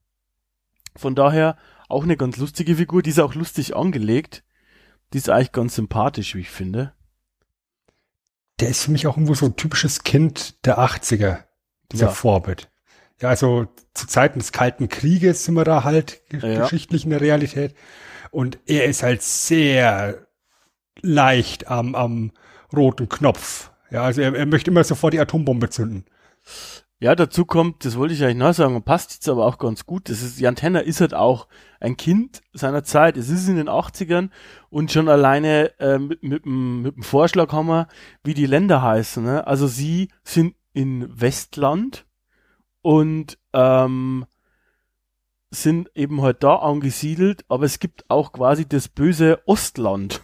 von 0.96 1.14
daher 1.14 1.56
auch 1.92 2.04
eine 2.04 2.16
ganz 2.16 2.36
lustige 2.38 2.76
Figur, 2.76 3.02
die 3.02 3.10
ist 3.10 3.20
auch 3.20 3.34
lustig 3.34 3.76
angelegt. 3.76 4.44
Die 5.12 5.18
ist 5.18 5.28
eigentlich 5.28 5.52
ganz 5.52 5.74
sympathisch, 5.74 6.34
wie 6.34 6.40
ich 6.40 6.50
finde. 6.50 6.94
Der 8.60 8.68
ist 8.68 8.84
für 8.84 8.90
mich 8.90 9.06
auch 9.06 9.16
irgendwo 9.16 9.34
so 9.34 9.46
ein 9.46 9.56
typisches 9.56 10.04
Kind 10.04 10.64
der 10.64 10.78
80er, 10.78 11.44
dieser 11.90 12.06
Ja. 12.06 12.12
Vorbild. 12.12 12.70
Ja, 13.20 13.28
also 13.28 13.66
zu 13.94 14.06
Zeiten 14.06 14.38
des 14.38 14.52
Kalten 14.52 14.88
Krieges 14.88 15.44
sind 15.44 15.54
wir 15.54 15.64
da 15.64 15.84
halt 15.84 16.22
Ja. 16.32 16.62
geschichtlich 16.62 17.04
in 17.04 17.10
der 17.10 17.20
Realität. 17.20 17.74
Und 18.30 18.58
er 18.66 18.86
ist 18.86 19.02
halt 19.02 19.22
sehr 19.22 20.26
leicht 21.02 21.68
am, 21.68 21.94
am 21.94 22.32
roten 22.74 23.08
Knopf. 23.08 23.70
Ja, 23.90 24.04
also 24.04 24.22
er, 24.22 24.34
er 24.34 24.46
möchte 24.46 24.70
immer 24.70 24.84
sofort 24.84 25.12
die 25.12 25.20
Atombombe 25.20 25.68
zünden. 25.70 26.06
Ja, 27.02 27.16
dazu 27.16 27.44
kommt, 27.44 27.84
das 27.84 27.96
wollte 27.96 28.14
ich 28.14 28.22
eigentlich 28.22 28.36
noch 28.36 28.54
sagen, 28.54 28.80
passt 28.84 29.12
jetzt 29.12 29.28
aber 29.28 29.44
auch 29.44 29.58
ganz 29.58 29.86
gut. 29.86 30.08
Das 30.08 30.22
ist, 30.22 30.38
Jan 30.38 30.54
Tenner 30.54 30.84
ist 30.84 31.00
halt 31.00 31.14
auch 31.14 31.48
ein 31.80 31.96
Kind 31.96 32.42
seiner 32.52 32.84
Zeit. 32.84 33.16
Es 33.16 33.28
ist 33.28 33.48
in 33.48 33.56
den 33.56 33.68
80ern 33.68 34.30
und 34.70 34.92
schon 34.92 35.08
alleine 35.08 35.76
äh, 35.80 35.98
mit, 35.98 36.22
mit, 36.22 36.44
dem, 36.44 36.82
mit 36.82 36.94
dem 36.94 37.02
Vorschlag 37.02 37.50
haben 37.50 37.66
wir, 37.66 37.88
wie 38.22 38.34
die 38.34 38.46
Länder 38.46 38.82
heißen. 38.82 39.24
Ne? 39.24 39.44
Also 39.48 39.66
sie 39.66 40.10
sind 40.22 40.54
in 40.74 41.08
Westland 41.20 42.06
und 42.82 43.36
ähm, 43.52 44.24
sind 45.50 45.90
eben 45.96 46.22
halt 46.22 46.44
da 46.44 46.54
angesiedelt, 46.54 47.44
aber 47.48 47.64
es 47.64 47.80
gibt 47.80 48.08
auch 48.10 48.30
quasi 48.30 48.64
das 48.64 48.86
böse 48.86 49.40
Ostland. 49.46 50.20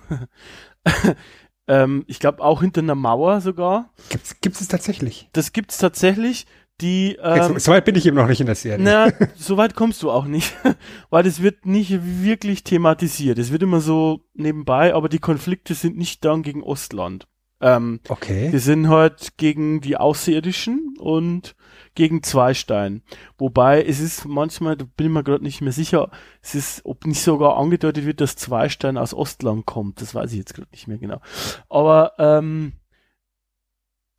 ähm, 1.66 2.04
ich 2.06 2.20
glaube 2.20 2.40
auch 2.40 2.60
hinter 2.60 2.82
einer 2.82 2.94
Mauer 2.94 3.40
sogar. 3.40 3.90
Gibt's, 4.10 4.40
gibt's 4.40 4.60
es 4.60 4.68
tatsächlich? 4.68 5.28
Das 5.32 5.52
gibt's 5.52 5.78
tatsächlich. 5.78 6.46
Die 6.80 7.16
ähm, 7.20 7.54
so, 7.54 7.58
so 7.58 7.72
weit 7.72 7.84
bin 7.84 7.96
ich 7.96 8.06
eben 8.06 8.16
noch 8.16 8.28
nicht 8.28 8.40
in 8.40 8.46
der 8.46 8.54
Serie. 8.54 8.84
na, 8.84 9.10
so 9.36 9.56
weit 9.56 9.74
kommst 9.74 10.02
du 10.02 10.10
auch 10.10 10.26
nicht, 10.26 10.54
weil 11.10 11.24
das 11.24 11.42
wird 11.42 11.66
nicht 11.66 11.98
wirklich 12.22 12.62
thematisiert. 12.62 13.38
Es 13.38 13.50
wird 13.50 13.62
immer 13.64 13.80
so 13.80 14.20
nebenbei, 14.34 14.94
aber 14.94 15.08
die 15.08 15.18
Konflikte 15.18 15.74
sind 15.74 15.96
nicht 15.96 16.24
dann 16.24 16.42
gegen 16.42 16.62
Ostland. 16.62 17.26
Ähm, 17.60 17.98
Okay. 18.08 18.50
die 18.52 18.58
sind 18.58 18.88
halt 18.88 19.36
gegen 19.36 19.80
die 19.80 19.96
Außerirdischen 19.96 20.94
und 21.00 21.56
gegen 21.96 22.22
Zweistein. 22.22 23.02
Wobei 23.36 23.82
es 23.82 23.98
ist 23.98 24.24
manchmal, 24.26 24.76
da 24.76 24.84
bin 24.96 25.08
ich 25.08 25.12
mir 25.12 25.24
gerade 25.24 25.42
nicht 25.42 25.60
mehr 25.60 25.72
sicher, 25.72 26.12
es 26.40 26.54
ist, 26.54 26.82
ob 26.84 27.04
nicht 27.04 27.20
sogar 27.20 27.56
angedeutet 27.56 28.06
wird, 28.06 28.20
dass 28.20 28.36
Zweistein 28.36 28.96
aus 28.96 29.12
Ostland 29.12 29.66
kommt. 29.66 30.00
Das 30.00 30.14
weiß 30.14 30.30
ich 30.30 30.38
jetzt 30.38 30.54
gerade 30.54 30.68
nicht 30.70 30.86
mehr 30.86 30.98
genau. 30.98 31.20
Aber 31.68 32.12
ähm, 32.18 32.74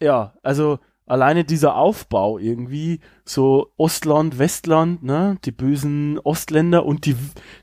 ja, 0.01 0.33
also 0.43 0.79
alleine 1.09 1.43
dieser 1.43 1.75
Aufbau 1.75 2.37
irgendwie, 2.37 2.99
so 3.25 3.71
Ostland, 3.77 4.37
Westland, 4.37 5.03
ne, 5.03 5.37
die 5.43 5.51
bösen 5.51 6.19
Ostländer 6.19 6.85
und 6.85 7.05
die, 7.05 7.15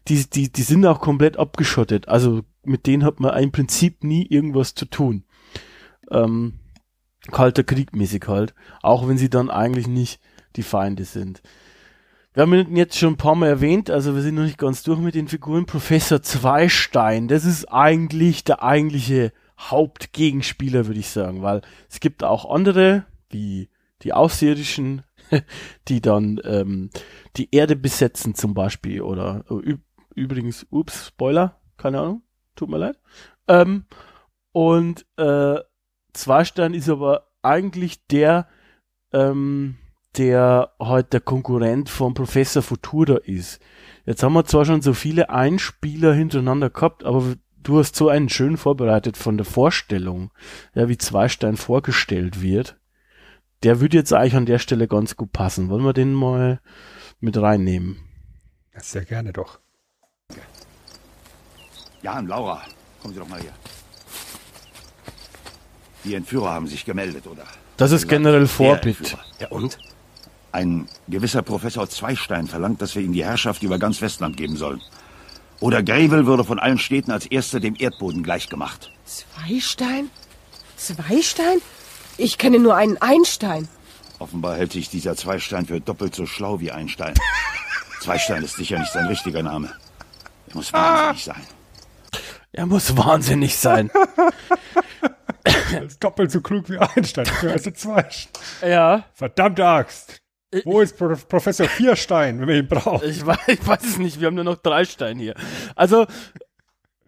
die, 0.09 0.29
die, 0.29 0.51
die 0.51 0.63
sind 0.63 0.85
auch 0.85 1.01
komplett 1.01 1.39
abgeschottet. 1.39 2.09
Also 2.09 2.43
mit 2.65 2.87
denen 2.87 3.05
hat 3.05 3.21
man 3.21 3.41
im 3.41 3.53
Prinzip 3.53 4.03
nie 4.03 4.27
irgendwas 4.27 4.75
zu 4.75 4.87
tun. 4.87 5.25
Ähm, 6.11 6.59
kalter 7.31 7.63
Krieg 7.63 7.95
mäßig 7.95 8.25
halt. 8.27 8.55
Auch 8.83 9.09
wenn 9.09 9.19
sie 9.19 9.31
dann 9.31 9.51
eigentlich 9.51 9.87
nicht 9.87 10.21
die 10.57 10.63
Feinde 10.63 11.05
sind. 11.05 11.43
Wir 12.35 12.43
haben 12.43 12.53
ihn 12.53 12.77
jetzt 12.77 12.99
schon 12.99 13.15
ein 13.15 13.17
paar 13.17 13.35
Mal 13.35 13.49
erwähnt, 13.49 13.91
also 13.91 14.15
wir 14.15 14.23
sind 14.23 14.35
noch 14.35 14.43
nicht 14.43 14.59
ganz 14.59 14.83
durch 14.83 14.99
mit 14.99 15.15
den 15.15 15.29
Figuren. 15.29 15.65
Professor 15.65 16.21
Zweistein, 16.21 17.29
das 17.29 17.45
ist 17.45 17.67
eigentlich 17.67 18.45
der 18.45 18.63
eigentliche 18.63 19.33
Hauptgegenspieler, 19.59 20.87
würde 20.87 21.01
ich 21.01 21.09
sagen, 21.09 21.43
weil 21.43 21.63
es 21.89 21.99
gibt 22.01 22.25
auch 22.25 22.51
andere, 22.51 23.07
wie 23.31 23.71
die 24.03 24.13
Außerirdischen, 24.13 25.03
die 25.89 26.01
dann 26.01 26.41
ähm, 26.45 26.91
die 27.37 27.49
Erde 27.55 27.77
besetzen 27.77 28.35
zum 28.35 28.55
Beispiel 28.55 29.03
oder 29.03 29.45
oh, 29.49 29.61
üb 29.61 29.81
übrigens, 30.15 30.67
ups, 30.71 31.09
Spoiler, 31.09 31.61
keine 31.77 32.01
Ahnung, 32.01 32.23
tut 32.55 32.71
mir 32.71 32.79
leid. 32.79 32.99
Ähm, 33.49 33.85
und 34.53 35.05
äh, 35.19 35.59
Zweistein 36.15 36.73
ist 36.73 36.89
aber 36.89 37.29
eigentlich 37.43 38.07
der, 38.07 38.49
ähm, 39.13 39.77
der 40.17 40.73
halt 40.81 41.13
der 41.13 41.21
Konkurrent 41.21 41.91
von 41.91 42.15
Professor 42.15 42.63
Futura 42.63 43.17
ist. 43.17 43.61
Jetzt 44.07 44.23
haben 44.23 44.33
wir 44.33 44.47
zwar 44.47 44.65
schon 44.65 44.81
so 44.81 44.95
viele 44.95 45.29
Einspieler 45.29 46.15
hintereinander 46.15 46.71
gehabt, 46.71 47.05
aber 47.05 47.35
du 47.63 47.79
hast 47.79 47.97
so 47.97 48.09
einen 48.09 48.29
schön 48.29 48.57
vorbereitet 48.57 49.17
von 49.17 49.37
der 49.37 49.45
Vorstellung, 49.45 50.31
ja, 50.75 50.89
wie 50.89 50.97
Zweistein 50.97 51.57
vorgestellt 51.57 52.41
wird. 52.41 52.79
Der 53.63 53.81
würde 53.81 53.97
jetzt 53.97 54.13
eigentlich 54.13 54.37
an 54.37 54.47
der 54.47 54.59
Stelle 54.59 54.87
ganz 54.87 55.17
gut 55.17 55.33
passen. 55.33 55.69
Wollen 55.71 55.85
wir 55.85 55.93
den 55.93 56.13
mal 56.13 56.61
mit 57.21 57.37
reinnehmen? 57.37 57.99
Sehr 58.79 59.05
gerne 59.05 59.33
doch. 59.33 59.59
Ja, 62.03 62.21
Laura, 62.21 62.63
kommen 63.01 63.15
Sie 63.15 63.21
doch 63.21 63.29
mal 63.29 63.41
her. 63.41 63.53
Die 66.05 66.15
Entführer 66.15 66.53
haben 66.53 66.67
sich 66.69 66.85
gemeldet, 66.85 67.27
oder? 67.27 67.45
Das 67.77 67.91
ist 67.91 68.07
generell 68.09 68.47
Vorbild. 68.47 69.17
Ja, 69.41 69.49
und? 69.49 69.79
Ein 70.53 70.89
gewisser 71.09 71.43
Professor 71.43 71.89
Zweistein 71.89 72.47
verlangt, 72.47 72.81
dass 72.81 72.95
wir 72.95 73.03
ihm 73.03 73.13
die 73.13 73.25
Herrschaft 73.25 73.63
über 73.63 73.79
ganz 73.79 74.01
Westland 74.01 74.37
geben 74.37 74.57
sollen. 74.57 74.81
Oder 75.61 75.83
Greville 75.83 76.27
würde 76.27 76.45
von 76.45 76.59
allen 76.59 76.79
Städten 76.79 77.11
als 77.11 77.27
erster 77.27 77.61
dem 77.61 77.75
Erdboden 77.79 78.23
gleichgemacht. 78.23 78.93
Zweistein? 79.05 80.11
Zweistein? 80.77 81.59
Ich 82.19 82.39
kenne 82.39 82.59
nur 82.59 82.75
einen 82.77 82.97
Einstein. 82.99 83.69
Offenbar 84.19 84.57
hält 84.57 84.73
sich 84.73 84.89
dieser 84.89 85.17
Zweistein 85.17 85.67
für 85.67 85.81
doppelt 85.81 86.15
so 86.15 86.27
schlau 86.27 86.61
wie 86.61 86.73
Einstein. 86.73 87.15
Zweistein 88.01 88.43
ist 88.43 88.57
sicher 88.57 88.79
nicht 88.79 88.93
sein 88.93 89.07
richtiger 89.07 89.43
Name. 89.43 89.73
Er 90.49 90.55
muss 90.57 90.73
wahnsinnig 90.73 91.25
sein. 91.25 91.47
Er 92.53 92.67
muss 92.67 92.97
wahnsinnig 92.97 93.57
sein. 93.57 93.91
Er 95.73 95.83
ist 95.85 96.03
doppelt 96.03 96.31
so 96.31 96.41
klug 96.41 96.69
wie 96.69 96.79
Einstein. 96.79 97.27
Also 97.43 97.71
zwei. 97.71 98.09
ja, 98.63 99.05
Verdammte 99.15 99.67
Axt. 99.67 100.21
Wo 100.65 100.81
ist 100.81 100.97
Pro 100.97 101.15
Professor 101.29 101.69
Vierstein, 101.69 102.41
wenn 102.41 102.47
man 102.47 102.57
ihn 102.57 102.69
braucht? 102.69 103.05
ich 103.05 103.25
weiß, 103.25 103.39
ich 103.49 103.67
weiß 103.67 103.85
es 103.85 103.99
nicht. 103.99 104.21
Wir 104.21 104.27
haben 104.29 104.35
nur 104.35 104.45
noch 104.45 104.57
drei 104.57 104.85
Steine 104.85 105.21
hier. 105.21 105.35
Also, 105.75 106.07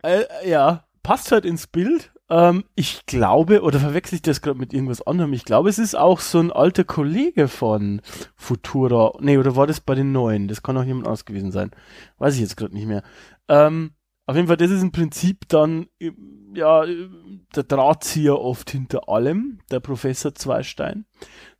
äh, 0.02 0.24
ja, 0.48 0.84
passt 1.02 1.32
halt 1.32 1.44
ins 1.44 1.66
Bild. 1.66 2.12
Ähm, 2.30 2.64
ich 2.74 3.06
glaube, 3.06 3.62
oder 3.62 3.80
verwechsel 3.80 4.16
ich 4.16 4.22
das 4.22 4.42
gerade 4.42 4.58
mit 4.58 4.72
irgendwas 4.74 5.06
anderem? 5.06 5.32
Ich 5.32 5.44
glaube, 5.44 5.70
es 5.70 5.78
ist 5.78 5.94
auch 5.96 6.20
so 6.20 6.38
ein 6.38 6.52
alter 6.52 6.84
Kollege 6.84 7.48
von 7.48 8.02
Futura. 8.36 9.14
Nee, 9.20 9.38
oder 9.38 9.56
war 9.56 9.66
das 9.66 9.80
bei 9.80 9.94
den 9.94 10.12
Neuen? 10.12 10.48
Das 10.48 10.62
kann 10.62 10.76
auch 10.76 10.84
jemand 10.84 11.06
anders 11.06 11.24
gewesen 11.24 11.52
sein. 11.52 11.70
Weiß 12.18 12.34
ich 12.34 12.40
jetzt 12.40 12.56
gerade 12.56 12.74
nicht 12.74 12.86
mehr. 12.86 13.02
Ähm, 13.48 13.92
auf 14.26 14.36
jeden 14.36 14.48
Fall, 14.48 14.58
das 14.58 14.70
ist 14.70 14.82
im 14.82 14.92
Prinzip 14.92 15.48
dann, 15.48 15.86
äh, 16.00 16.12
ja, 16.54 16.84
äh, 16.84 17.08
der 17.56 17.62
Drahtzieher 17.62 18.38
oft 18.38 18.70
hinter 18.70 19.08
allem, 19.08 19.60
der 19.70 19.80
Professor 19.80 20.34
Zweistein. 20.34 21.06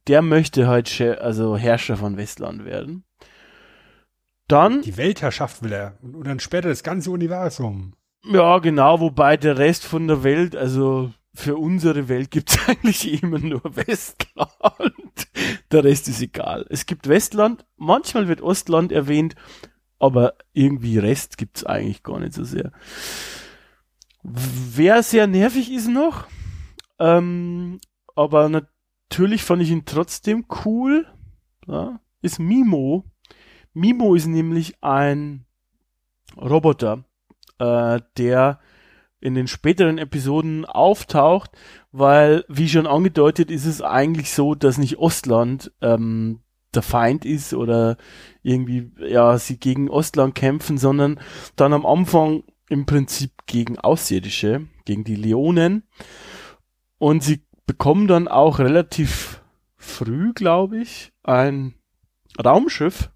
Der 0.06 0.20
möchte 0.20 0.66
halt, 0.68 0.88
Che- 0.88 1.18
also 1.20 1.56
Herrscher 1.56 1.96
von 1.96 2.18
Westland 2.18 2.66
werden. 2.66 3.04
Dann, 4.48 4.82
Die 4.82 4.96
Weltherrschaft 4.96 5.62
will 5.62 5.72
er. 5.72 5.98
Und 6.02 6.26
dann 6.26 6.40
später 6.40 6.68
das 6.68 6.82
ganze 6.82 7.10
Universum. 7.10 7.94
Ja, 8.24 8.58
genau, 8.58 9.00
wobei 9.00 9.36
der 9.36 9.58
Rest 9.58 9.84
von 9.84 10.08
der 10.08 10.22
Welt, 10.22 10.56
also 10.56 11.12
für 11.34 11.56
unsere 11.56 12.08
Welt 12.08 12.30
gibt's 12.30 12.58
eigentlich 12.68 13.22
immer 13.22 13.38
nur 13.38 13.62
Westland. 13.64 15.28
Der 15.70 15.84
Rest 15.84 16.08
ist 16.08 16.20
egal. 16.20 16.66
Es 16.68 16.86
gibt 16.86 17.08
Westland, 17.08 17.64
manchmal 17.76 18.28
wird 18.28 18.40
Ostland 18.40 18.92
erwähnt, 18.92 19.34
aber 19.98 20.34
irgendwie 20.52 20.98
Rest 20.98 21.38
gibt's 21.38 21.64
eigentlich 21.64 22.02
gar 22.02 22.18
nicht 22.20 22.34
so 22.34 22.44
sehr. 22.44 22.72
Wer 24.22 25.02
sehr 25.02 25.26
nervig 25.26 25.72
ist 25.72 25.88
noch, 25.88 26.26
ähm, 26.98 27.80
aber 28.16 28.48
natürlich 28.48 29.44
fand 29.44 29.62
ich 29.62 29.70
ihn 29.70 29.84
trotzdem 29.84 30.46
cool, 30.64 31.06
ja, 31.66 32.00
ist 32.20 32.40
Mimo. 32.40 33.04
Mimo 33.74 34.14
ist 34.16 34.26
nämlich 34.26 34.82
ein 34.82 35.46
Roboter, 36.36 37.04
äh, 37.58 38.00
der 38.16 38.58
in 39.20 39.34
den 39.34 39.48
späteren 39.48 39.98
Episoden 39.98 40.64
auftaucht, 40.64 41.50
weil, 41.90 42.44
wie 42.48 42.68
schon 42.68 42.86
angedeutet, 42.86 43.50
ist 43.50 43.66
es 43.66 43.82
eigentlich 43.82 44.32
so, 44.32 44.54
dass 44.54 44.78
nicht 44.78 44.98
Ostland 44.98 45.72
ähm, 45.80 46.40
der 46.74 46.82
Feind 46.82 47.24
ist 47.24 47.54
oder 47.54 47.96
irgendwie, 48.42 48.92
ja, 48.98 49.38
sie 49.38 49.58
gegen 49.58 49.90
Ostland 49.90 50.34
kämpfen, 50.34 50.78
sondern 50.78 51.18
dann 51.56 51.72
am 51.72 51.84
Anfang 51.84 52.44
im 52.68 52.86
Prinzip 52.86 53.32
gegen 53.46 53.78
Außerirdische, 53.78 54.66
gegen 54.84 55.04
die 55.04 55.16
Leonen. 55.16 55.84
Und 56.98 57.22
sie 57.22 57.42
bekommen 57.66 58.06
dann 58.06 58.28
auch 58.28 58.58
relativ 58.58 59.42
früh, 59.76 60.32
glaube 60.32 60.78
ich, 60.78 61.12
ein 61.22 61.74
Raumschiff. 62.42 63.10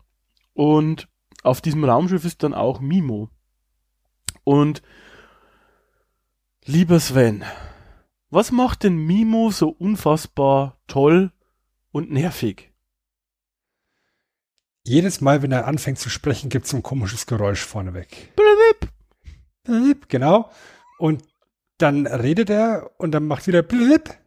Und 0.55 1.09
auf 1.43 1.61
diesem 1.61 1.85
Raumschiff 1.85 2.25
ist 2.25 2.43
dann 2.43 2.55
auch 2.55 2.81
Mimo. 2.81 3.29
Und 4.45 4.83
lieber 6.65 7.01
Sven, 7.01 7.45
was 8.31 8.51
macht 8.51 8.85
denn 8.85 8.97
Mimo 8.97 9.51
so 9.51 9.69
unfassbar 9.69 10.79
toll 10.87 11.33
und 11.91 12.11
nervig? 12.11 12.73
Jedes 14.85 15.21
Mal, 15.21 15.43
wenn 15.43 15.53
er 15.53 15.67
anfängt 15.67 15.99
zu 15.99 16.11
sprechen, 16.11 16.49
gibt 16.49 16.65
es 16.65 16.71
so 16.73 16.77
ein 16.79 16.83
komisches 16.83 17.27
Geräusch 17.27 17.65
vorneweg. 17.65 18.35
Blip. 18.35 18.91
Blip, 19.63 20.09
genau. 20.09 20.51
Und 20.99 21.23
dann 21.79 22.07
redet 22.07 22.51
er 22.51 22.91
und 22.99 23.13
dann 23.13 23.27
macht 23.27 23.47
wieder 23.47 23.63
blip. 23.63 24.19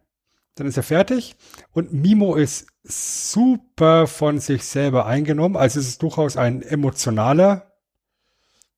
Dann 0.54 0.66
ist 0.66 0.78
er 0.78 0.82
fertig. 0.82 1.36
Und 1.72 1.92
Mimo 1.92 2.36
ist 2.36 2.66
super 2.84 4.06
von 4.06 4.38
sich 4.38 4.64
selber 4.64 5.04
eingenommen. 5.04 5.56
Also 5.56 5.80
es 5.80 5.88
ist 5.88 6.02
durchaus 6.02 6.36
ein 6.38 6.62
emotionaler 6.62 7.72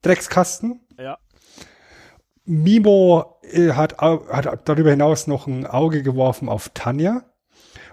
Dreckskasten. 0.03 0.81
Ja. 0.99 1.19
Mimo 2.49 3.39
äh, 3.43 3.73
hat, 3.73 3.99
hat 3.99 4.69
darüber 4.69 4.91
hinaus 4.91 5.27
noch 5.27 5.47
ein 5.47 5.67
Auge 5.67 6.03
geworfen 6.03 6.49
auf 6.49 6.71
Tanja. 6.71 7.25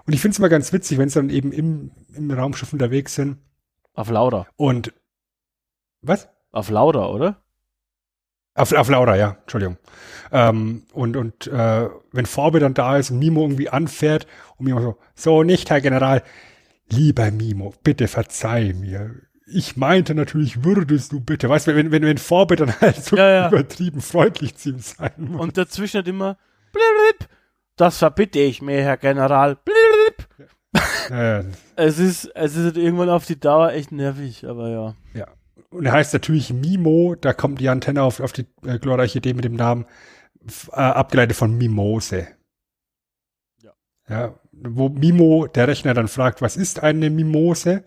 Und 0.06 0.12
ich 0.12 0.20
finde 0.20 0.32
es 0.32 0.38
immer 0.38 0.48
ganz 0.48 0.72
witzig, 0.72 0.98
wenn 0.98 1.08
sie 1.08 1.18
dann 1.18 1.30
eben 1.30 1.52
im, 1.52 1.90
im 2.14 2.30
Raumschiff 2.30 2.72
unterwegs 2.72 3.14
sind. 3.14 3.38
Auf 3.92 4.08
Laura. 4.08 4.46
Und 4.56 4.92
was? 6.00 6.28
Auf 6.52 6.70
Laura, 6.70 7.08
oder? 7.08 7.42
Auf, 8.54 8.72
auf 8.72 8.88
Laura, 8.88 9.16
ja, 9.16 9.36
Entschuldigung. 9.42 9.76
Ähm, 10.32 10.84
und 10.94 11.16
und 11.16 11.46
äh, 11.48 11.88
wenn 12.12 12.26
Forbe 12.26 12.58
dann 12.58 12.72
da 12.72 12.96
ist 12.96 13.10
und 13.10 13.18
Mimo 13.18 13.42
irgendwie 13.42 13.68
anfährt 13.68 14.26
und 14.56 14.64
Mimo 14.64 14.80
so, 14.80 14.96
so 15.14 15.42
nicht, 15.42 15.68
Herr 15.68 15.82
General, 15.82 16.22
lieber 16.88 17.30
Mimo, 17.30 17.74
bitte 17.82 18.08
verzeih 18.08 18.72
mir. 18.72 19.25
Ich 19.48 19.76
meinte 19.76 20.14
natürlich, 20.14 20.64
würdest 20.64 21.12
du 21.12 21.20
bitte, 21.20 21.48
weißt 21.48 21.68
du, 21.68 21.76
wenn, 21.76 21.92
wenn, 21.92 22.02
wenn 22.02 22.18
Forbe 22.18 22.56
dann 22.56 22.80
halt 22.80 22.96
so 23.04 23.16
Ja, 23.16 23.30
ja. 23.30 23.48
übertrieben 23.48 24.00
freundlich 24.00 24.56
zu 24.56 24.70
ihm 24.70 24.80
sein 24.80 25.12
muss. 25.18 25.40
Und 25.40 25.56
dazwischen 25.56 25.98
hat 25.98 26.08
immer 26.08 26.36
Blip. 26.72 27.28
Das 27.76 27.98
verbitte 27.98 28.40
ich 28.40 28.60
mir, 28.60 28.82
Herr 28.82 28.96
General. 28.96 29.56
Blip. 29.56 30.28
äh, 31.10 31.44
Es 31.76 31.98
ist, 31.98 32.24
es 32.34 32.56
ist 32.56 32.64
halt 32.64 32.76
irgendwann 32.76 33.10
auf 33.10 33.24
die 33.26 33.38
Dauer 33.38 33.70
echt 33.72 33.92
nervig, 33.92 34.46
aber 34.46 34.68
ja. 34.70 34.94
ja. 35.14 35.26
Und 35.70 35.86
er 35.86 35.92
heißt 35.92 36.12
natürlich 36.14 36.52
Mimo, 36.52 37.14
da 37.14 37.32
kommt 37.32 37.60
die 37.60 37.68
Antenne 37.68 38.02
auf, 38.02 38.18
auf 38.20 38.32
die 38.32 38.46
äh, 38.64 38.78
glorreiche 38.78 39.18
Idee 39.18 39.34
mit 39.34 39.44
dem 39.44 39.54
Namen, 39.54 39.84
äh, 40.72 40.76
abgeleitet 40.76 41.36
von 41.36 41.56
Mimose. 41.56 42.26
Ja. 43.62 43.72
Ja, 44.08 44.34
wo 44.52 44.88
Mimo, 44.88 45.46
der 45.46 45.68
Rechner 45.68 45.94
dann 45.94 46.08
fragt, 46.08 46.40
was 46.42 46.56
ist 46.56 46.82
eine 46.82 47.10
Mimose? 47.10 47.84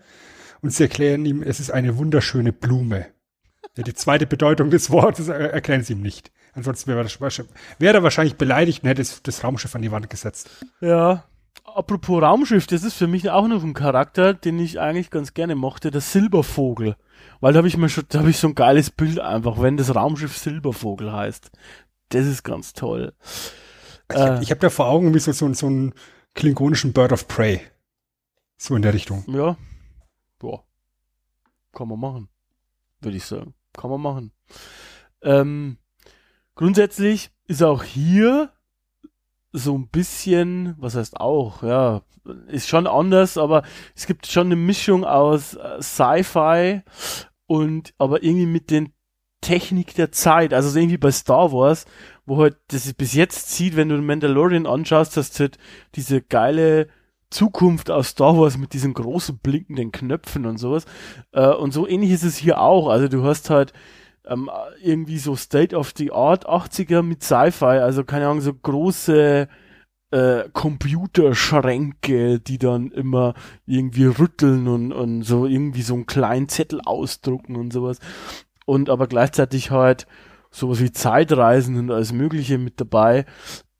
Und 0.62 0.70
sie 0.70 0.84
erklären 0.84 1.24
ihm, 1.24 1.42
es 1.42 1.60
ist 1.60 1.70
eine 1.70 1.96
wunderschöne 1.96 2.52
Blume. 2.52 3.06
Ja, 3.76 3.84
die 3.84 3.94
zweite 3.94 4.26
Bedeutung 4.26 4.70
des 4.70 4.90
Wortes 4.90 5.28
erklären 5.28 5.82
sie 5.82 5.94
ihm 5.94 6.02
nicht. 6.02 6.32
Ansonsten 6.52 6.90
wäre, 6.90 7.02
das, 7.02 7.20
wäre 7.20 7.94
er 7.96 8.02
wahrscheinlich 8.02 8.36
beleidigt 8.36 8.82
und 8.82 8.88
hätte 8.88 9.02
das, 9.02 9.22
das 9.22 9.44
Raumschiff 9.44 9.74
an 9.74 9.82
die 9.82 9.92
Wand 9.92 10.10
gesetzt. 10.10 10.50
Ja. 10.80 11.24
Apropos 11.64 12.20
Raumschiff, 12.22 12.66
das 12.66 12.82
ist 12.82 12.94
für 12.94 13.06
mich 13.06 13.30
auch 13.30 13.46
noch 13.46 13.62
ein 13.62 13.74
Charakter, 13.74 14.34
den 14.34 14.58
ich 14.58 14.80
eigentlich 14.80 15.10
ganz 15.10 15.34
gerne 15.34 15.54
mochte, 15.54 15.90
der 15.92 16.00
Silbervogel. 16.00 16.96
Weil 17.40 17.52
da 17.52 17.58
habe 17.58 17.68
ich 17.68 17.76
mir 17.76 17.88
schon, 17.88 18.04
da 18.08 18.20
habe 18.20 18.30
ich 18.30 18.38
so 18.38 18.48
ein 18.48 18.54
geiles 18.56 18.90
Bild 18.90 19.20
einfach, 19.20 19.60
wenn 19.62 19.76
das 19.76 19.94
Raumschiff 19.94 20.36
Silbervogel 20.36 21.12
heißt. 21.12 21.50
Das 22.08 22.26
ist 22.26 22.42
ganz 22.42 22.72
toll. 22.72 23.12
Ich 24.10 24.16
habe 24.18 24.42
Äh. 24.42 24.46
hab 24.46 24.58
da 24.60 24.70
vor 24.70 24.86
Augen 24.86 25.14
wie 25.14 25.20
so, 25.20 25.30
so, 25.30 25.52
so 25.54 25.66
einen 25.66 25.94
klingonischen 26.34 26.92
Bird 26.92 27.12
of 27.12 27.28
Prey. 27.28 27.60
So 28.56 28.74
in 28.74 28.82
der 28.82 28.92
Richtung. 28.94 29.24
Ja. 29.28 29.56
Boah. 30.40 30.64
Kann 31.72 31.86
man 31.86 32.00
machen. 32.00 32.28
Würde 33.00 33.16
ich 33.16 33.24
sagen. 33.24 33.54
Kann 33.72 33.90
man 33.90 34.00
machen. 34.00 34.32
Ähm, 35.22 35.78
grundsätzlich 36.56 37.30
ist 37.46 37.62
auch 37.62 37.84
hier 37.84 38.50
so 39.52 39.76
ein 39.76 39.88
bisschen, 39.88 40.74
was 40.78 40.96
heißt 40.96 41.20
auch, 41.20 41.62
ja, 41.62 42.02
ist 42.48 42.68
schon 42.68 42.86
anders, 42.86 43.38
aber 43.38 43.62
es 43.94 44.06
gibt 44.06 44.26
schon 44.26 44.48
eine 44.48 44.56
Mischung 44.56 45.04
aus 45.04 45.54
äh, 45.54 45.80
Sci-Fi 45.80 46.82
und 47.46 47.94
aber 47.98 48.22
irgendwie 48.22 48.46
mit 48.46 48.70
den 48.70 48.92
Technik 49.40 49.94
der 49.94 50.12
Zeit, 50.12 50.52
also 50.52 50.68
so 50.68 50.78
irgendwie 50.78 50.98
bei 50.98 51.10
Star 51.10 51.52
Wars, 51.52 51.86
wo 52.26 52.38
halt 52.38 52.58
das 52.68 52.92
bis 52.94 53.14
jetzt 53.14 53.50
sieht, 53.50 53.74
wenn 53.74 53.88
du 53.88 53.96
den 53.96 54.06
Mandalorian 54.06 54.66
anschaust, 54.66 55.16
hast 55.16 55.38
du 55.38 55.44
halt 55.44 55.58
diese 55.94 56.20
geile 56.20 56.88
Zukunft 57.30 57.90
aus 57.90 58.08
Star 58.08 58.36
Wars 58.36 58.58
mit 58.58 58.72
diesen 58.72 58.94
großen 58.94 59.38
blinkenden 59.38 59.92
Knöpfen 59.92 60.46
und 60.46 60.58
sowas. 60.58 60.84
Äh, 61.32 61.48
und 61.48 61.72
so 61.72 61.86
ähnlich 61.86 62.10
ist 62.10 62.24
es 62.24 62.36
hier 62.36 62.60
auch. 62.60 62.88
Also 62.88 63.08
du 63.08 63.24
hast 63.24 63.50
halt 63.50 63.72
ähm, 64.26 64.50
irgendwie 64.82 65.18
so 65.18 65.36
State 65.36 65.76
of 65.76 65.92
the 65.96 66.12
Art 66.12 66.48
80er 66.48 67.02
mit 67.02 67.22
Sci-Fi, 67.22 67.64
also 67.64 68.04
keine 68.04 68.26
Ahnung, 68.26 68.40
so 68.40 68.52
große 68.52 69.48
äh, 70.10 70.48
Computerschränke, 70.52 72.40
die 72.40 72.58
dann 72.58 72.90
immer 72.90 73.34
irgendwie 73.66 74.06
rütteln 74.06 74.66
und, 74.68 74.92
und 74.92 75.22
so 75.22 75.46
irgendwie 75.46 75.82
so 75.82 75.94
einen 75.94 76.06
kleinen 76.06 76.48
Zettel 76.48 76.80
ausdrucken 76.84 77.56
und 77.56 77.72
sowas. 77.72 77.98
Und 78.66 78.90
aber 78.90 79.06
gleichzeitig 79.06 79.70
halt 79.70 80.06
sowas 80.50 80.80
wie 80.80 80.92
Zeitreisen 80.92 81.76
und 81.78 81.90
alles 81.90 82.12
Mögliche 82.12 82.58
mit 82.58 82.80
dabei. 82.80 83.24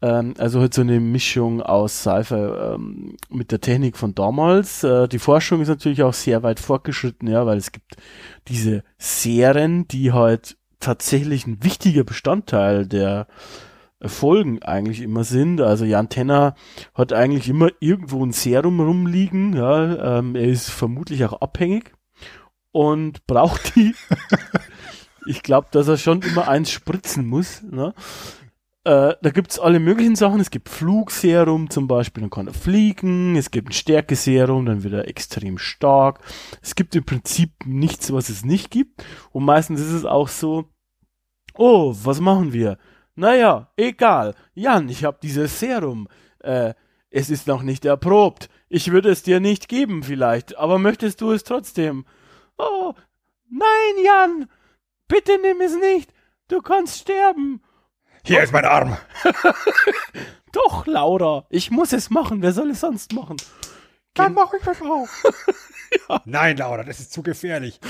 Ähm, 0.02 0.34
also 0.38 0.60
halt 0.60 0.74
so 0.74 0.80
eine 0.80 1.00
Mischung 1.00 1.60
aus 1.62 2.00
Sci-Fi 2.00 2.34
ähm, 2.34 3.16
mit 3.28 3.52
der 3.52 3.60
Technik 3.60 3.96
von 3.96 4.14
damals. 4.14 4.82
Äh, 4.82 5.08
die 5.08 5.18
Forschung 5.18 5.60
ist 5.60 5.68
natürlich 5.68 6.02
auch 6.02 6.14
sehr 6.14 6.42
weit 6.42 6.60
fortgeschritten, 6.60 7.28
ja, 7.28 7.46
weil 7.46 7.58
es 7.58 7.72
gibt 7.72 7.96
diese 8.48 8.82
Serien, 8.98 9.86
die 9.88 10.12
halt 10.12 10.56
tatsächlich 10.80 11.46
ein 11.46 11.62
wichtiger 11.62 12.04
Bestandteil 12.04 12.86
der 12.86 13.26
Folgen 14.02 14.62
eigentlich 14.62 15.02
immer 15.02 15.24
sind. 15.24 15.60
Also 15.60 15.84
Jan 15.84 16.08
Tenner 16.08 16.54
hat 16.94 17.12
eigentlich 17.12 17.48
immer 17.48 17.68
irgendwo 17.80 18.24
ein 18.24 18.32
Serum 18.32 18.80
rumliegen. 18.80 19.54
Ja, 19.54 20.18
ähm, 20.18 20.34
er 20.34 20.48
ist 20.48 20.70
vermutlich 20.70 21.24
auch 21.26 21.40
abhängig 21.42 21.92
und 22.72 23.26
braucht 23.26 23.76
die. 23.76 23.94
ich 25.26 25.42
glaube, 25.42 25.68
dass 25.70 25.88
er 25.88 25.98
schon 25.98 26.22
immer 26.22 26.48
eins 26.48 26.70
spritzen 26.70 27.26
muss. 27.26 27.62
Ne? 27.62 27.92
Äh, 28.84 29.14
da 29.20 29.30
gibt's 29.30 29.58
alle 29.58 29.78
möglichen 29.78 30.16
Sachen. 30.16 30.40
Es 30.40 30.50
gibt 30.50 30.68
Flugserum 30.68 31.68
zum 31.68 31.86
Beispiel, 31.86 32.22
dann 32.22 32.30
kann 32.30 32.46
er 32.46 32.54
fliegen. 32.54 33.36
Es 33.36 33.50
gibt 33.50 33.68
ein 33.68 33.72
Stärkeserum, 33.72 34.64
dann 34.66 34.82
wird 34.82 34.94
er 34.94 35.08
extrem 35.08 35.58
stark. 35.58 36.20
Es 36.62 36.74
gibt 36.74 36.94
im 36.96 37.04
Prinzip 37.04 37.52
nichts, 37.66 38.12
was 38.12 38.30
es 38.30 38.44
nicht 38.44 38.70
gibt. 38.70 39.04
Und 39.32 39.44
meistens 39.44 39.80
ist 39.80 39.92
es 39.92 40.04
auch 40.06 40.28
so, 40.28 40.64
oh, 41.54 41.94
was 42.04 42.20
machen 42.20 42.52
wir? 42.52 42.78
Naja, 43.14 43.70
egal. 43.76 44.34
Jan, 44.54 44.88
ich 44.88 45.04
habe 45.04 45.18
dieses 45.22 45.60
Serum. 45.60 46.08
Äh, 46.38 46.72
es 47.10 47.28
ist 47.28 47.46
noch 47.48 47.62
nicht 47.62 47.84
erprobt. 47.84 48.48
Ich 48.68 48.92
würde 48.92 49.10
es 49.10 49.22
dir 49.22 49.40
nicht 49.40 49.68
geben 49.68 50.02
vielleicht, 50.02 50.56
aber 50.56 50.78
möchtest 50.78 51.20
du 51.20 51.32
es 51.32 51.44
trotzdem? 51.44 52.06
Oh, 52.56 52.94
nein, 53.50 54.04
Jan, 54.04 54.48
bitte 55.08 55.38
nimm 55.42 55.60
es 55.60 55.76
nicht. 55.76 56.14
Du 56.48 56.62
kannst 56.62 57.00
sterben. 57.00 57.60
Hier 58.22 58.42
ist 58.42 58.52
mein 58.52 58.64
Arm. 58.64 58.96
Doch, 60.52 60.86
Laura, 60.86 61.46
ich 61.48 61.70
muss 61.70 61.92
es 61.92 62.10
machen. 62.10 62.42
Wer 62.42 62.52
soll 62.52 62.70
es 62.70 62.80
sonst 62.80 63.12
machen? 63.12 63.36
Dann 64.14 64.34
mache 64.34 64.56
ich 64.56 64.64
das 64.64 64.80
auch. 64.82 65.08
Nein, 66.24 66.56
Laura, 66.56 66.82
das 66.82 67.00
ist 67.00 67.12
zu 67.12 67.22
gefährlich. 67.22 67.80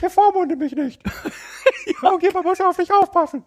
Bevormunde 0.00 0.56
mich 0.56 0.72
nicht. 0.74 1.02
Irgendjemand 2.02 2.44
muss 2.44 2.60
auf 2.60 2.78
mich 2.78 2.92
aufpassen. 2.92 3.44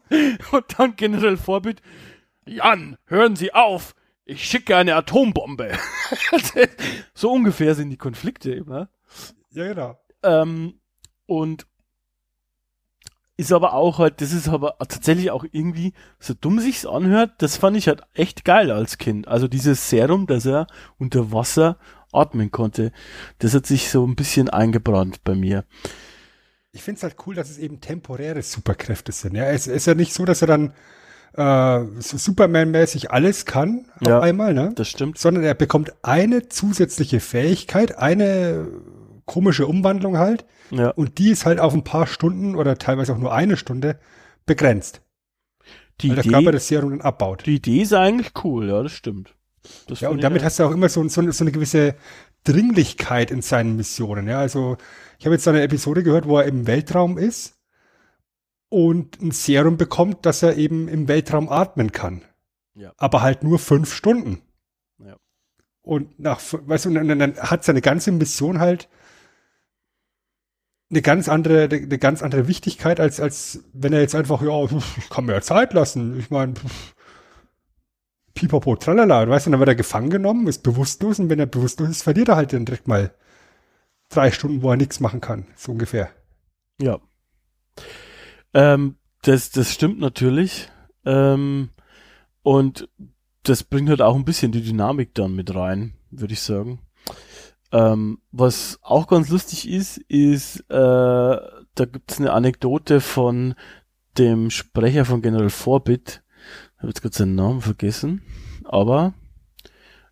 Und 0.51 0.65
dann 0.77 0.95
generell 0.95 1.37
Vorbild. 1.37 1.81
Jan, 2.45 2.97
hören 3.05 3.35
Sie 3.35 3.53
auf. 3.53 3.95
Ich 4.25 4.45
schicke 4.45 4.77
eine 4.77 4.95
Atombombe. 4.95 5.77
so 7.13 7.31
ungefähr 7.31 7.75
sind 7.75 7.89
die 7.89 7.97
Konflikte 7.97 8.53
immer. 8.53 8.89
Ja, 9.51 9.67
genau. 9.67 9.99
Ähm, 10.23 10.79
und 11.25 11.67
ist 13.37 13.51
aber 13.51 13.73
auch 13.73 13.99
halt, 13.99 14.21
das 14.21 14.31
ist 14.31 14.47
aber 14.47 14.75
tatsächlich 14.79 15.31
auch 15.31 15.45
irgendwie, 15.51 15.93
so 16.19 16.33
dumm 16.39 16.59
sich's 16.59 16.85
anhört, 16.85 17.31
das 17.39 17.57
fand 17.57 17.75
ich 17.77 17.87
halt 17.87 18.01
echt 18.13 18.45
geil 18.45 18.71
als 18.71 18.97
Kind. 18.97 19.27
Also 19.27 19.47
dieses 19.47 19.89
Serum, 19.89 20.27
dass 20.27 20.45
er 20.45 20.67
unter 20.99 21.31
Wasser 21.31 21.77
atmen 22.11 22.51
konnte, 22.51 22.91
das 23.39 23.55
hat 23.55 23.65
sich 23.65 23.89
so 23.89 24.05
ein 24.05 24.15
bisschen 24.15 24.49
eingebrannt 24.49 25.23
bei 25.23 25.33
mir. 25.33 25.65
Ich 26.71 26.83
finde 26.83 26.97
es 26.97 27.03
halt 27.03 27.15
cool, 27.25 27.35
dass 27.35 27.49
es 27.49 27.57
eben 27.57 27.81
temporäre 27.81 28.41
Superkräfte 28.41 29.11
sind. 29.11 29.35
Ja, 29.35 29.45
es 29.45 29.67
ist 29.67 29.87
ja 29.87 29.95
nicht 29.95 30.13
so, 30.13 30.25
dass 30.25 30.41
er 30.41 30.47
dann 30.47 30.73
äh, 31.33 32.01
so 32.01 32.17
Superman-mäßig 32.17 33.11
alles 33.11 33.45
kann 33.45 33.85
auf 33.99 34.07
Ja, 34.07 34.19
einmal, 34.19 34.53
ne? 34.53 34.73
Das 34.75 34.87
stimmt. 34.87 35.17
Sondern 35.17 35.43
er 35.43 35.55
bekommt 35.55 35.93
eine 36.03 36.49
zusätzliche 36.49 37.19
Fähigkeit, 37.19 37.97
eine 37.97 38.67
komische 39.25 39.67
Umwandlung 39.67 40.17
halt. 40.17 40.45
Ja. 40.71 40.89
Und 40.89 41.17
die 41.17 41.31
ist 41.31 41.45
halt 41.45 41.59
auf 41.59 41.73
ein 41.73 41.83
paar 41.83 42.07
Stunden 42.07 42.55
oder 42.55 42.77
teilweise 42.77 43.13
auch 43.13 43.17
nur 43.17 43.33
eine 43.33 43.57
Stunde 43.57 43.99
begrenzt. 44.45 45.01
Die 46.01 46.09
weil 46.09 46.15
der 46.15 46.31
Körper 46.31 46.51
das 46.51 46.67
Serum 46.67 46.89
dann 46.91 47.01
abbaut. 47.01 47.45
die 47.45 47.55
Idee 47.55 47.81
ist 47.81 47.93
eigentlich 47.93 48.31
cool, 48.43 48.67
ja, 48.69 48.81
das 48.83 48.91
stimmt. 48.91 49.35
Das 49.87 50.01
Ja, 50.01 50.09
und 50.09 50.23
damit 50.23 50.41
ja- 50.41 50.45
hast 50.47 50.59
du 50.59 50.63
auch 50.63 50.71
immer 50.71 50.89
so, 50.89 51.07
so, 51.07 51.29
so 51.31 51.43
eine 51.43 51.51
gewisse 51.51 51.95
Dringlichkeit 52.43 53.31
in 53.31 53.41
seinen 53.41 53.75
Missionen. 53.75 54.27
Ja, 54.27 54.39
also 54.39 54.77
ich 55.19 55.25
habe 55.25 55.35
jetzt 55.35 55.47
eine 55.47 55.61
Episode 55.61 56.03
gehört, 56.03 56.27
wo 56.27 56.37
er 56.39 56.45
im 56.45 56.67
Weltraum 56.67 57.17
ist 57.17 57.55
und 58.69 59.21
ein 59.21 59.31
Serum 59.31 59.77
bekommt, 59.77 60.25
dass 60.25 60.43
er 60.43 60.57
eben 60.57 60.87
im 60.87 61.07
Weltraum 61.07 61.47
atmen 61.49 61.91
kann. 61.91 62.23
Ja. 62.75 62.91
Aber 62.97 63.21
halt 63.21 63.43
nur 63.43 63.59
fünf 63.59 63.93
Stunden. 63.93 64.41
Ja. 64.97 65.15
Und 65.83 66.19
nach, 66.19 66.41
weißt 66.51 66.85
du, 66.85 66.89
und 66.89 66.95
dann, 66.95 67.19
dann 67.19 67.37
hat 67.37 67.63
seine 67.63 67.81
ganze 67.81 68.11
Mission 68.11 68.59
halt 68.59 68.89
eine 70.93 71.01
ganz 71.01 71.27
andere, 71.27 71.63
eine 71.63 71.97
ganz 71.97 72.21
andere 72.21 72.47
Wichtigkeit, 72.47 72.99
als, 72.99 73.19
als 73.19 73.63
wenn 73.73 73.93
er 73.93 74.01
jetzt 74.01 74.15
einfach, 74.15 74.41
ja, 74.41 74.63
ich 74.63 75.09
kann 75.09 75.25
mir 75.25 75.33
ja 75.33 75.41
Zeit 75.41 75.73
lassen. 75.73 76.19
Ich 76.19 76.29
meine, 76.29 76.53
pipapo, 78.35 78.75
tralala. 78.75 79.27
Weißt 79.27 79.47
du, 79.47 79.51
dann 79.51 79.59
wird 79.59 79.69
er 79.69 79.75
gefangen 79.75 80.11
genommen, 80.11 80.47
ist 80.47 80.63
bewusstlos 80.63 81.19
und 81.19 81.29
wenn 81.29 81.39
er 81.39 81.47
bewusstlos 81.47 81.89
ist, 81.89 82.03
verliert 82.03 82.29
er 82.29 82.35
halt 82.35 82.53
dann 82.53 82.65
direkt 82.65 82.87
mal 82.87 83.13
drei 84.09 84.31
Stunden, 84.31 84.61
wo 84.61 84.69
er 84.69 84.77
nichts 84.77 84.99
machen 84.99 85.19
kann. 85.19 85.47
So 85.55 85.71
ungefähr. 85.71 86.09
Ja. 86.79 86.99
Ähm, 88.53 88.97
das, 89.23 89.49
das 89.49 89.71
stimmt 89.71 89.99
natürlich. 89.99 90.69
Ähm, 91.05 91.69
und 92.43 92.87
das 93.43 93.63
bringt 93.63 93.89
halt 93.89 94.01
auch 94.01 94.15
ein 94.15 94.25
bisschen 94.25 94.51
die 94.51 94.61
Dynamik 94.61 95.15
dann 95.15 95.35
mit 95.35 95.53
rein, 95.55 95.93
würde 96.11 96.33
ich 96.33 96.41
sagen. 96.41 96.79
Ähm, 97.73 98.19
was 98.31 98.77
auch 98.83 99.07
ganz 99.07 99.29
lustig 99.29 99.67
ist, 99.67 99.97
ist, 99.97 100.59
äh, 100.69 100.73
da 100.75 101.85
gibt's 101.91 102.19
eine 102.19 102.31
Anekdote 102.31 103.01
von 103.01 103.55
dem 104.15 104.51
Sprecher 104.51 105.05
von 105.05 105.23
General 105.23 105.49
Forbit. 105.49 106.21
Ich 106.75 106.77
habe 106.77 106.89
jetzt 106.89 107.01
gerade 107.01 107.15
seinen 107.15 107.33
Namen 107.33 107.61
vergessen, 107.61 108.21
aber 108.63 109.15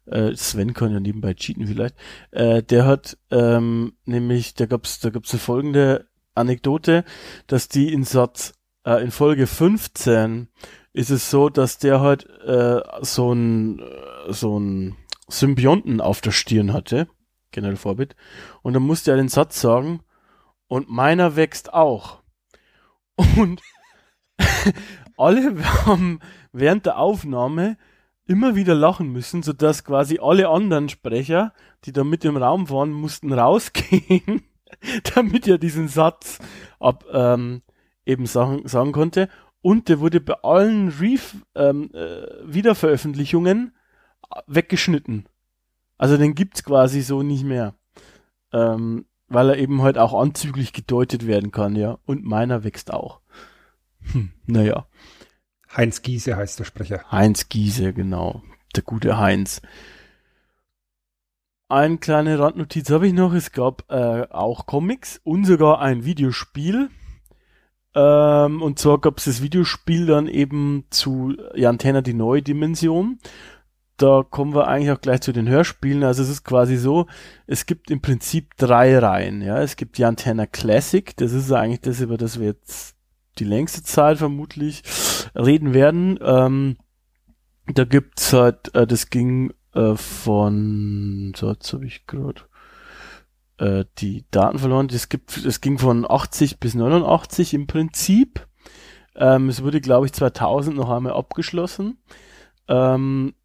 äh, 0.07 0.35
Sven 0.35 0.73
kann 0.73 0.91
ja 0.91 0.99
nebenbei 0.99 1.35
cheaten 1.35 1.67
vielleicht. 1.67 1.95
Äh, 2.31 2.63
der 2.63 2.88
hat 2.88 3.19
ähm, 3.29 3.93
nämlich, 4.05 4.55
da 4.55 4.65
gab's, 4.65 4.99
da 4.99 5.11
gab's 5.11 5.31
eine 5.31 5.39
folgende 5.39 6.07
Anekdote, 6.33 7.03
dass 7.45 7.67
die 7.67 7.93
in 7.93 8.05
Satz, 8.05 8.53
äh, 8.85 9.03
in 9.03 9.11
Folge 9.11 9.45
15 9.45 10.47
ist 10.93 11.11
es 11.11 11.29
so, 11.29 11.49
dass 11.49 11.77
der 11.77 12.01
halt 12.01 12.27
äh, 12.43 12.81
so 13.01 13.31
ein 13.31 13.79
äh, 13.79 14.33
so 14.33 14.59
ein 14.59 14.95
Symbionten 15.27 16.01
auf 16.01 16.21
der 16.21 16.31
Stirn 16.31 16.73
hatte, 16.73 17.07
General 17.52 17.76
Forbit, 17.76 18.15
und 18.61 18.73
dann 18.73 18.84
musste 18.84 19.11
er 19.11 19.18
den 19.18 19.30
Satz 19.30 19.61
sagen, 19.61 20.02
und 20.68 20.90
meiner 20.90 21.36
wächst 21.36 21.73
auch. 21.73 22.22
Und 23.38 23.61
alle 25.18 25.64
haben 25.86 26.19
während 26.53 26.86
der 26.86 26.98
Aufnahme 26.98 27.78
immer 28.26 28.56
wieder 28.56 28.76
lachen 28.76 29.11
müssen, 29.11 29.44
sodass 29.44 29.84
quasi 29.84 30.19
alle 30.22 30.48
anderen 30.48 30.90
Sprecher, 30.90 31.53
die 31.84 31.91
da 31.91 32.03
mit 32.03 32.23
im 32.23 32.38
Raum 32.38 32.69
waren, 32.69 32.91
mussten 32.91 33.34
rausgehen, 33.34 34.44
damit 35.15 35.48
er 35.48 35.57
diesen 35.57 35.88
Satz 35.88 36.40
ab, 36.80 37.06
ähm, 37.11 37.61
eben 38.06 38.26
sagen, 38.26 38.68
sagen 38.68 38.94
konnte. 38.94 39.30
Und 39.61 39.90
der 39.90 39.99
wurde 39.99 40.22
bei 40.22 40.36
allen 40.41 40.90
Reef, 40.90 41.36
ähm, 41.56 41.91
äh, 41.94 42.26
Wiederveröffentlichungen 42.45 43.76
weggeschnitten. 44.48 45.28
Also 46.02 46.18
den 46.18 46.34
gibt's 46.34 46.64
quasi 46.64 47.02
so 47.02 47.22
nicht 47.22 47.44
mehr. 47.44 47.76
Ähm, 48.52 49.06
weil 49.28 49.49
er 49.49 49.57
eben 49.60 49.84
halt 49.84 49.99
auch 49.99 50.19
anzüglich 50.19 50.73
gedeutet 50.73 51.28
werden 51.28 51.52
kann, 51.52 51.76
ja. 51.76 51.99
Und 52.07 52.26
meiner 52.26 52.64
wächst 52.64 52.91
auch. 52.91 53.22
Hm, 54.11 54.32
naja. 54.48 54.88
Heinz 55.78 56.02
Giese 56.02 56.36
heißt 56.36 56.57
der 56.57 56.64
Sprecher. 56.64 57.03
Heinz 57.11 57.49
Giese, 57.49 57.94
genau. 57.94 58.41
Der 58.76 58.82
gute 58.82 59.19
Heinz. 59.19 59.61
Eine 61.69 61.99
kleine 61.99 62.40
Randnotiz 62.40 62.90
habe 62.90 63.06
ich 63.06 63.14
noch. 63.14 63.34
Es 63.34 63.52
gab 63.52 63.86
äh, 63.91 64.23
auch 64.32 64.65
Comics 64.65 65.22
und 65.23 65.45
sogar 65.45 65.82
ein 65.82 66.03
Videospiel. 66.03 66.90
Ähm, 67.94 68.64
und 68.64 68.80
zwar 68.80 68.99
gab 68.99 69.19
es 69.19 69.26
das 69.26 69.44
Videospiel 69.44 70.07
dann 70.07 70.28
eben 70.28 70.86
zu 70.90 71.36
Jan 71.53 71.78
Tenner 71.78 72.02
die 72.02 72.15
neue 72.15 72.41
Dimension. 72.41 73.19
Da 74.02 74.23
kommen 74.28 74.56
wir 74.56 74.68
eigentlich 74.68 74.91
auch 74.91 75.02
gleich 75.02 75.22
zu 75.22 75.32
den 75.32 75.48
Hörspielen. 75.48 76.03
Also 76.03 76.23
es 76.23 76.30
ist 76.30 76.44
quasi 76.44 76.76
so, 76.76 77.06
es 77.45 77.68
gibt 77.68 77.91
im 77.91 78.02
Prinzip 78.02 78.57
drei 78.57 78.98
Reihen. 78.98 79.41
Ja, 79.41 79.61
es 79.61 79.76
gibt 79.76 79.98
die 79.98 80.06
Antenna 80.06 80.48
Classic. 80.48 81.15
Das 81.18 81.34
ist 81.34 81.52
eigentlich 81.52 81.82
das, 81.82 82.02
über 82.02 82.18
das 82.18 82.40
wir 82.40 82.48
jetzt 82.48 82.95
die 83.38 83.44
längste 83.44 83.84
Zeit 83.84 84.18
vermutlich 84.18 84.82
reden 85.36 85.76
werden. 85.76 86.18
Ähm, 86.22 86.78
da 87.68 87.84
gibt's 87.84 88.34
halt, 88.34 88.73
äh, 88.73 88.88
das 88.88 89.11
ging 89.11 89.53
äh, 89.73 89.95
von, 89.95 91.34
so 91.36 91.52
jetzt 91.52 91.72
habe 91.72 91.86
ich 91.86 92.07
gerade 92.07 92.41
äh, 93.60 93.86
die 93.99 94.26
Daten 94.32 94.57
verloren. 94.57 94.88
Das 94.88 95.10
gibt, 95.10 95.38
es 95.38 95.61
ging 95.61 95.78
von 95.78 96.10
80 96.10 96.60
bis 96.60 96.73
89 96.73 97.53
im 97.53 97.68
Prinzip. 97.68 98.48
Ähm, 99.15 99.49
es 99.49 99.61
wurde, 99.61 99.80
glaube 99.80 100.07
ich, 100.07 100.14
2000 100.14 100.76
noch 100.76 100.90
einmal 100.90 101.14
abgeschlossen. 101.14 101.99
Ähm, 102.68 103.36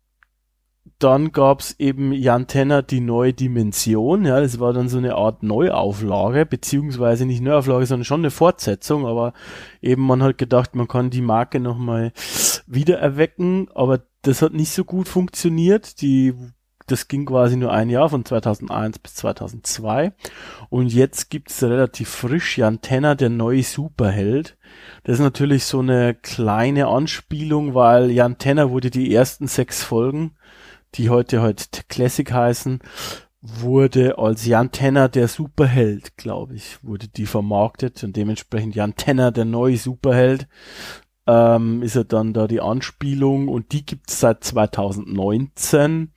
dann 0.99 1.33
gab's 1.33 1.77
eben 1.79 2.13
Jan 2.13 2.47
Tenner 2.47 2.83
die 2.83 3.01
neue 3.01 3.35
Dimension, 3.35 4.25
ja, 4.25 4.41
das 4.41 4.59
war 4.61 4.73
dann 4.73 4.89
so 4.89 4.97
eine 4.97 5.15
Art 5.15 5.43
Neuauflage, 5.43 6.47
beziehungsweise 6.47 7.27
nicht 7.27 7.43
Neuauflage, 7.43 7.85
sondern 7.85 8.05
schon 8.05 8.21
eine 8.21 8.31
Fortsetzung, 8.31 9.07
aber 9.07 9.35
eben 9.83 10.03
man 10.07 10.23
hat 10.23 10.39
gedacht, 10.39 10.75
man 10.75 10.89
kann 10.89 11.11
die 11.11 11.21
Marke 11.21 11.61
nochmal 11.61 12.13
wiedererwecken, 12.67 13.69
aber 13.75 14.01
das 14.23 14.41
hat 14.41 14.55
nicht 14.55 14.73
so 14.73 14.85
gut 14.85 15.07
funktioniert, 15.07 16.01
die, 16.01 16.33
das 16.87 17.09
ging 17.09 17.27
quasi 17.27 17.59
nur 17.59 17.73
ein 17.73 17.91
Jahr, 17.91 18.09
von 18.09 18.25
2001 18.25 18.99
bis 18.99 19.17
2002 19.17 20.15
und 20.71 20.95
jetzt 20.95 21.29
gibt's 21.29 21.63
relativ 21.63 22.09
frisch 22.09 22.57
Jan 22.57 22.81
Tenner, 22.81 23.17
der 23.17 23.29
neue 23.29 23.63
Superheld, 23.63 24.57
das 25.05 25.17
ist 25.17 25.23
natürlich 25.23 25.67
so 25.67 25.81
eine 25.81 26.15
kleine 26.15 26.87
Anspielung, 26.87 27.75
weil 27.75 28.11
Jan 28.11 28.39
Tenner 28.39 28.71
wurde 28.71 28.91
die 28.91 29.15
ersten 29.15 29.47
sechs 29.47 29.83
Folgen 29.83 30.37
die 30.95 31.11
heute 31.11 31.43
halt 31.43 31.89
Classic 31.89 32.31
heißen, 32.31 32.81
wurde 33.43 34.19
als 34.19 34.47
Jan 34.47 34.73
Tenner 34.73 35.09
der 35.09 35.29
Superheld, 35.29 36.17
glaube 36.17 36.55
ich, 36.55 36.83
wurde 36.83 37.09
die 37.09 37.27
vermarktet 37.27 38.03
und 38.03 38.17
dementsprechend 38.17 38.75
Jan 38.75 38.97
Tenner 38.97 39.31
der 39.31 39.45
neue 39.45 39.77
Superheld 39.77 40.49
ähm, 41.27 41.83
ist 41.83 41.97
er 41.97 42.05
dann 42.05 42.33
da 42.33 42.47
die 42.47 42.61
Anspielung 42.61 43.49
und 43.49 43.73
die 43.73 43.85
gibt's 43.85 44.21
seit 44.21 44.45
2019 44.45 46.13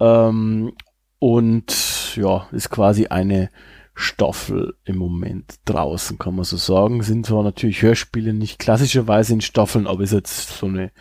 ähm, 0.00 0.72
und 1.18 2.16
ja, 2.16 2.46
ist 2.52 2.70
quasi 2.70 3.06
eine 3.06 3.50
Staffel 3.94 4.74
im 4.84 4.96
Moment 4.98 5.54
draußen, 5.64 6.18
kann 6.18 6.36
man 6.36 6.44
so 6.44 6.58
sagen. 6.58 7.02
Sind 7.02 7.26
zwar 7.26 7.42
natürlich 7.42 7.80
Hörspiele 7.80 8.34
nicht 8.34 8.58
klassischerweise 8.58 9.32
in 9.32 9.40
Staffeln, 9.40 9.86
aber 9.86 10.02
ist 10.02 10.12
jetzt 10.12 10.58
so 10.58 10.66
eine 10.66 10.92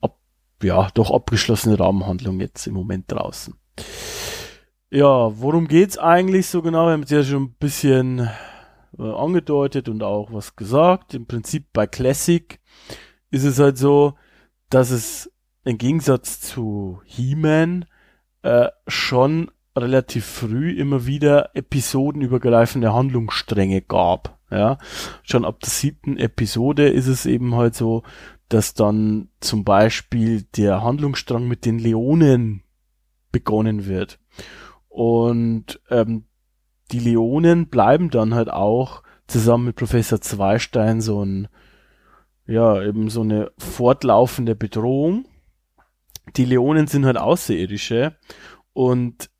ab 0.00 0.18
ja, 0.64 0.88
doch 0.94 1.10
abgeschlossene 1.10 1.78
Rahmenhandlung 1.78 2.40
jetzt 2.40 2.66
im 2.66 2.74
Moment 2.74 3.10
draußen. 3.10 3.54
Ja, 4.90 5.40
worum 5.40 5.68
geht's 5.68 5.98
eigentlich 5.98 6.46
so 6.46 6.62
genau? 6.62 6.86
Wir 6.86 6.92
haben 6.92 7.02
es 7.02 7.10
ja 7.10 7.22
schon 7.22 7.42
ein 7.44 7.56
bisschen 7.58 8.30
äh, 8.98 9.02
angedeutet 9.02 9.88
und 9.88 10.02
auch 10.02 10.32
was 10.32 10.56
gesagt. 10.56 11.14
Im 11.14 11.26
Prinzip 11.26 11.66
bei 11.72 11.86
Classic 11.86 12.60
ist 13.30 13.44
es 13.44 13.58
halt 13.58 13.76
so, 13.76 14.14
dass 14.70 14.90
es 14.90 15.30
im 15.64 15.78
Gegensatz 15.78 16.40
zu 16.40 17.00
He-Man 17.04 17.86
äh, 18.42 18.68
schon 18.86 19.50
relativ 19.76 20.24
früh 20.24 20.70
immer 20.70 21.06
wieder 21.06 21.50
episodenübergreifende 21.54 22.92
Handlungsstränge 22.92 23.82
gab. 23.82 24.38
Ja, 24.50 24.78
schon 25.24 25.44
ab 25.44 25.58
der 25.60 25.70
siebten 25.70 26.16
Episode 26.16 26.88
ist 26.88 27.08
es 27.08 27.26
eben 27.26 27.56
halt 27.56 27.74
so, 27.74 28.04
dass 28.48 28.74
dann 28.74 29.28
zum 29.40 29.64
Beispiel 29.64 30.42
der 30.56 30.82
Handlungsstrang 30.82 31.48
mit 31.48 31.64
den 31.64 31.78
Leonen 31.78 32.62
begonnen 33.32 33.86
wird. 33.86 34.18
Und 34.88 35.80
ähm, 35.90 36.24
die 36.92 37.00
Leonen 37.00 37.68
bleiben 37.68 38.10
dann 38.10 38.34
halt 38.34 38.50
auch 38.50 39.02
zusammen 39.26 39.66
mit 39.66 39.76
Professor 39.76 40.20
Zweistein 40.20 41.00
so 41.00 41.24
ein, 41.24 41.48
ja, 42.46 42.82
eben 42.82 43.08
so 43.08 43.22
eine 43.22 43.50
fortlaufende 43.58 44.54
Bedrohung. 44.54 45.26
Die 46.36 46.44
Leonen 46.44 46.86
sind 46.86 47.06
halt 47.06 47.16
Außerirdische 47.16 48.16
und 48.72 49.30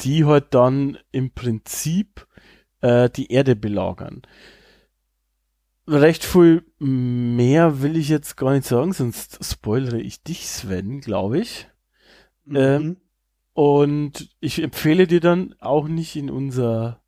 die 0.00 0.24
halt 0.24 0.54
dann 0.54 0.98
im 1.10 1.32
Prinzip 1.32 2.26
äh, 2.80 3.10
die 3.10 3.30
Erde 3.32 3.56
belagern. 3.56 4.22
Recht 5.88 6.24
viel 6.24 6.64
mehr 6.78 7.82
will 7.82 7.96
ich 7.96 8.08
jetzt 8.08 8.36
gar 8.36 8.52
nicht 8.52 8.66
sagen, 8.66 8.92
sonst 8.92 9.44
spoilere 9.44 9.98
ich 10.00 10.22
dich, 10.22 10.48
Sven, 10.48 11.00
glaube 11.00 11.38
ich. 11.40 11.68
Mhm. 12.44 12.56
Ähm, 12.56 12.96
und 13.54 14.30
ich 14.40 14.62
empfehle 14.62 15.06
dir 15.06 15.20
dann 15.20 15.54
auch 15.60 15.88
nicht 15.88 16.16
in 16.16 16.30
unser, 16.30 17.02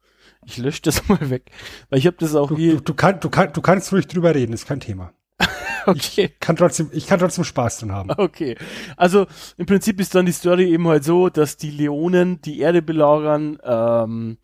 ich 0.45 0.59
lösche 0.59 0.83
das 0.83 1.09
mal 1.09 1.31
weg, 1.31 1.51
weil 1.89 1.99
ich 2.01 2.07
habe 2.07 2.17
das 2.19 2.35
auch 2.35 2.49
Du, 2.49 2.57
hier. 2.57 2.75
du, 2.75 2.81
du, 2.81 2.95
kann, 2.95 3.21
du, 3.21 3.31
kann, 3.31 3.53
du 3.53 3.63
kannst 3.63 3.93
ruhig 3.93 4.07
drüber 4.09 4.35
reden, 4.35 4.53
ist 4.53 4.67
kein 4.67 4.81
Thema. 4.81 5.13
okay. 5.87 6.31
Kann 6.41 6.57
trotzdem, 6.57 6.91
ich 6.93 7.07
kann 7.07 7.21
trotzdem 7.21 7.45
Spaß 7.45 7.79
dran 7.79 7.93
haben. 7.93 8.11
Okay. 8.17 8.57
Also 8.97 9.27
im 9.57 9.67
Prinzip 9.67 10.01
ist 10.01 10.15
dann 10.15 10.27
die 10.27 10.33
Story 10.33 10.71
eben 10.71 10.87
halt 10.89 11.05
so, 11.05 11.29
dass 11.29 11.57
die 11.57 11.71
Leonen 11.71 12.41
die 12.41 12.59
Erde 12.61 12.83
belagern 12.83 13.59
ähm, 13.63 14.39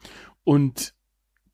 und 0.44 0.94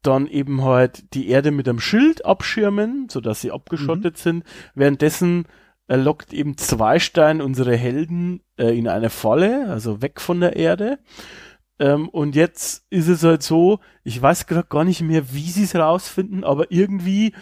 dann 0.06 0.26
eben 0.26 0.62
halt 0.64 1.14
die 1.14 1.28
Erde 1.28 1.50
mit 1.50 1.68
einem 1.68 1.80
Schild 1.80 2.24
abschirmen, 2.24 3.08
sodass 3.10 3.40
sie 3.40 3.52
abgeschottet 3.52 4.18
sind. 4.18 4.44
Währenddessen 4.74 5.46
äh, 5.88 5.96
lockt 5.96 6.32
eben 6.32 6.56
Zweistein 6.56 7.40
unsere 7.40 7.76
Helden 7.76 8.42
äh, 8.58 8.76
in 8.76 8.88
eine 8.88 9.10
Falle, 9.10 9.68
also 9.68 10.02
weg 10.02 10.20
von 10.20 10.40
der 10.40 10.56
Erde. 10.56 10.98
Ähm, 11.78 12.08
und 12.08 12.34
jetzt 12.34 12.86
ist 12.90 13.08
es 13.08 13.22
halt 13.22 13.42
so, 13.42 13.80
ich 14.02 14.20
weiß 14.20 14.46
gerade 14.46 14.68
gar 14.68 14.84
nicht 14.84 15.02
mehr, 15.02 15.32
wie 15.32 15.50
sie 15.50 15.64
es 15.64 15.74
rausfinden, 15.74 16.44
aber 16.44 16.70
irgendwie 16.70 17.34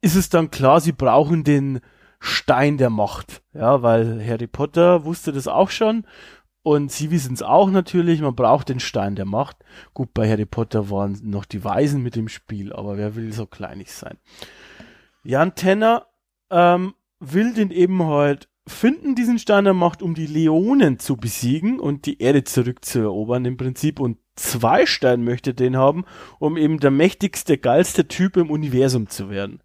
ist 0.00 0.14
es 0.14 0.28
dann 0.28 0.50
klar, 0.50 0.80
sie 0.80 0.92
brauchen 0.92 1.44
den 1.44 1.80
Stein 2.20 2.78
der 2.78 2.90
Macht. 2.90 3.42
Ja, 3.54 3.82
weil 3.82 4.24
Harry 4.26 4.46
Potter 4.46 5.04
wusste 5.04 5.32
das 5.32 5.48
auch 5.48 5.70
schon. 5.70 6.04
Und 6.68 6.92
sie 6.92 7.10
wissen 7.10 7.32
es 7.32 7.42
auch 7.42 7.70
natürlich, 7.70 8.20
man 8.20 8.34
braucht 8.34 8.68
den 8.68 8.78
Stein 8.78 9.16
der 9.16 9.24
Macht. 9.24 9.56
Gut, 9.94 10.12
bei 10.12 10.28
Harry 10.28 10.44
Potter 10.44 10.90
waren 10.90 11.18
noch 11.22 11.46
die 11.46 11.64
Weisen 11.64 12.02
mit 12.02 12.14
dem 12.14 12.28
Spiel, 12.28 12.74
aber 12.74 12.98
wer 12.98 13.16
will 13.16 13.32
so 13.32 13.46
kleinig 13.46 13.90
sein? 13.90 14.18
Jan 15.24 15.54
Tenner 15.54 16.08
ähm, 16.50 16.92
will 17.20 17.54
den 17.54 17.70
eben 17.70 18.02
halt 18.02 18.50
finden, 18.66 19.14
diesen 19.14 19.38
Stein 19.38 19.64
der 19.64 19.72
Macht, 19.72 20.02
um 20.02 20.12
die 20.12 20.26
Leonen 20.26 20.98
zu 20.98 21.16
besiegen 21.16 21.80
und 21.80 22.04
die 22.04 22.20
Erde 22.20 22.44
zurückzuerobern 22.44 23.46
im 23.46 23.56
Prinzip. 23.56 23.98
Und 23.98 24.18
Zweistein 24.36 25.24
möchte 25.24 25.54
den 25.54 25.74
haben, 25.78 26.04
um 26.38 26.58
eben 26.58 26.80
der 26.80 26.90
mächtigste, 26.90 27.56
geilste 27.56 28.08
Typ 28.08 28.36
im 28.36 28.50
Universum 28.50 29.08
zu 29.08 29.30
werden. 29.30 29.62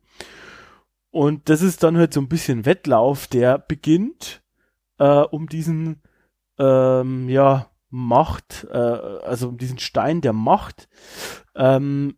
Und 1.11 1.49
das 1.49 1.63
ist 1.63 1.83
dann 1.83 1.97
halt 1.97 2.13
so 2.13 2.21
ein 2.21 2.29
bisschen 2.29 2.65
Wettlauf, 2.65 3.27
der 3.27 3.57
beginnt, 3.59 4.41
äh, 4.99 5.23
um 5.23 5.49
diesen, 5.49 6.01
ähm, 6.63 7.29
ja, 7.29 7.69
Macht, 7.89 8.67
äh, 8.71 8.77
also 8.77 9.49
um 9.49 9.57
diesen 9.57 9.77
Stein 9.77 10.21
der 10.21 10.33
Macht, 10.33 10.89
ähm, 11.55 12.15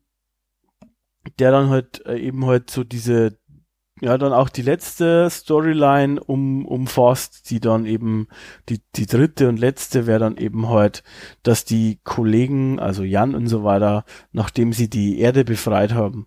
der 1.40 1.52
dann 1.52 1.70
halt 1.70 2.06
äh, 2.06 2.18
eben 2.18 2.46
halt 2.46 2.70
so 2.70 2.86
diese, 2.86 3.38
ja, 4.00 4.18
dann 4.18 4.32
auch 4.32 4.48
die 4.48 4.62
letzte 4.62 5.30
Storyline 5.30 6.24
um, 6.24 6.66
umfasst, 6.66 7.50
die 7.50 7.60
dann 7.60 7.86
eben, 7.86 8.28
die, 8.70 8.80
die 8.96 9.06
dritte 9.06 9.50
und 9.50 9.60
letzte 9.60 10.08
wäre 10.08 10.20
dann 10.20 10.38
eben 10.38 10.70
halt, 10.70 11.04
dass 11.44 11.66
die 11.66 12.00
Kollegen, 12.06 12.80
also 12.80 13.04
Jan 13.04 13.36
und 13.36 13.48
so 13.48 13.66
weiter, 13.66 14.06
nachdem 14.32 14.72
sie 14.72 14.90
die 14.90 15.20
Erde 15.20 15.44
befreit 15.44 15.94
haben, 15.94 16.26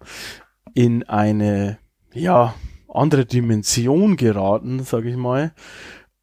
in 0.74 1.04
eine, 1.04 1.78
ja, 2.12 2.54
andere 2.88 3.26
Dimension 3.26 4.16
geraten, 4.16 4.80
sag 4.82 5.04
ich 5.04 5.16
mal, 5.16 5.52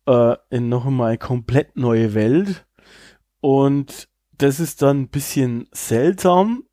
äh, 0.08 0.36
in 0.50 0.70
noch 0.70 0.86
einmal 0.86 1.18
komplett 1.18 1.76
neue 1.76 2.14
Welt. 2.14 2.66
Und 3.42 4.08
das 4.38 4.60
ist 4.60 4.82
dann 4.82 5.02
ein 5.02 5.10
bisschen 5.10 5.68
seltsam. 5.72 6.64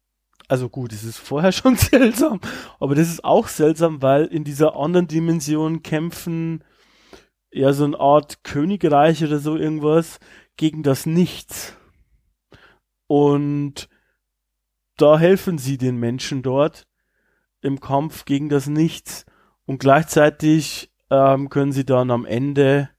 Also 0.49 0.69
gut, 0.69 0.93
es 0.93 1.05
ist 1.05 1.19
vorher 1.19 1.53
schon 1.53 1.77
seltsam, 1.77 2.41
aber 2.79 2.95
das 2.95 3.09
ist 3.09 3.25
auch 3.25 3.49
seltsam, 3.49 4.03
weil 4.03 4.27
in 4.27 4.45
dieser 4.45 4.77
anderen 4.77 5.09
Dimension 5.09 5.83
kämpfen 5.83 6.63
ja 7.51 7.73
so 7.73 7.85
eine 7.85 7.99
Art 7.99 8.45
Königreich 8.45 9.23
oder 9.25 9.39
so 9.39 9.57
irgendwas 9.57 10.19
gegen 10.57 10.83
das 10.83 11.07
Nichts. 11.07 11.77
Und 13.07 13.89
da 14.97 15.19
helfen 15.19 15.59
sie 15.59 15.79
den 15.79 15.97
Menschen 15.97 16.43
dort 16.43 16.87
im 17.61 17.81
Kampf 17.81 18.25
gegen 18.25 18.49
das 18.49 18.67
Nichts. 18.67 19.25
Und 19.67 19.79
gleichzeitig 19.79 20.93
ähm, 21.11 21.49
können 21.49 21.73
sie 21.73 21.85
dann 21.85 22.11
am 22.11 22.25
Ende, 22.25 22.91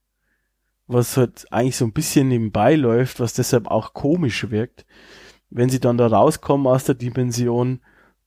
was 0.88 1.18
halt 1.18 1.46
eigentlich 1.52 1.78
so 1.78 1.86
ein 1.86 1.94
bisschen 1.94 2.28
nebenbei 2.28 2.76
läuft, 2.76 3.20
was 3.20 3.34
deshalb 3.34 3.68
auch 3.68 3.94
komisch 3.94 4.50
wirkt, 4.50 4.86
wenn 5.50 5.70
sie 5.70 5.80
dann 5.80 5.98
da 5.98 6.08
rauskommen 6.08 6.68
aus 6.68 6.84
der 6.84 6.96
Dimension, 6.96 7.82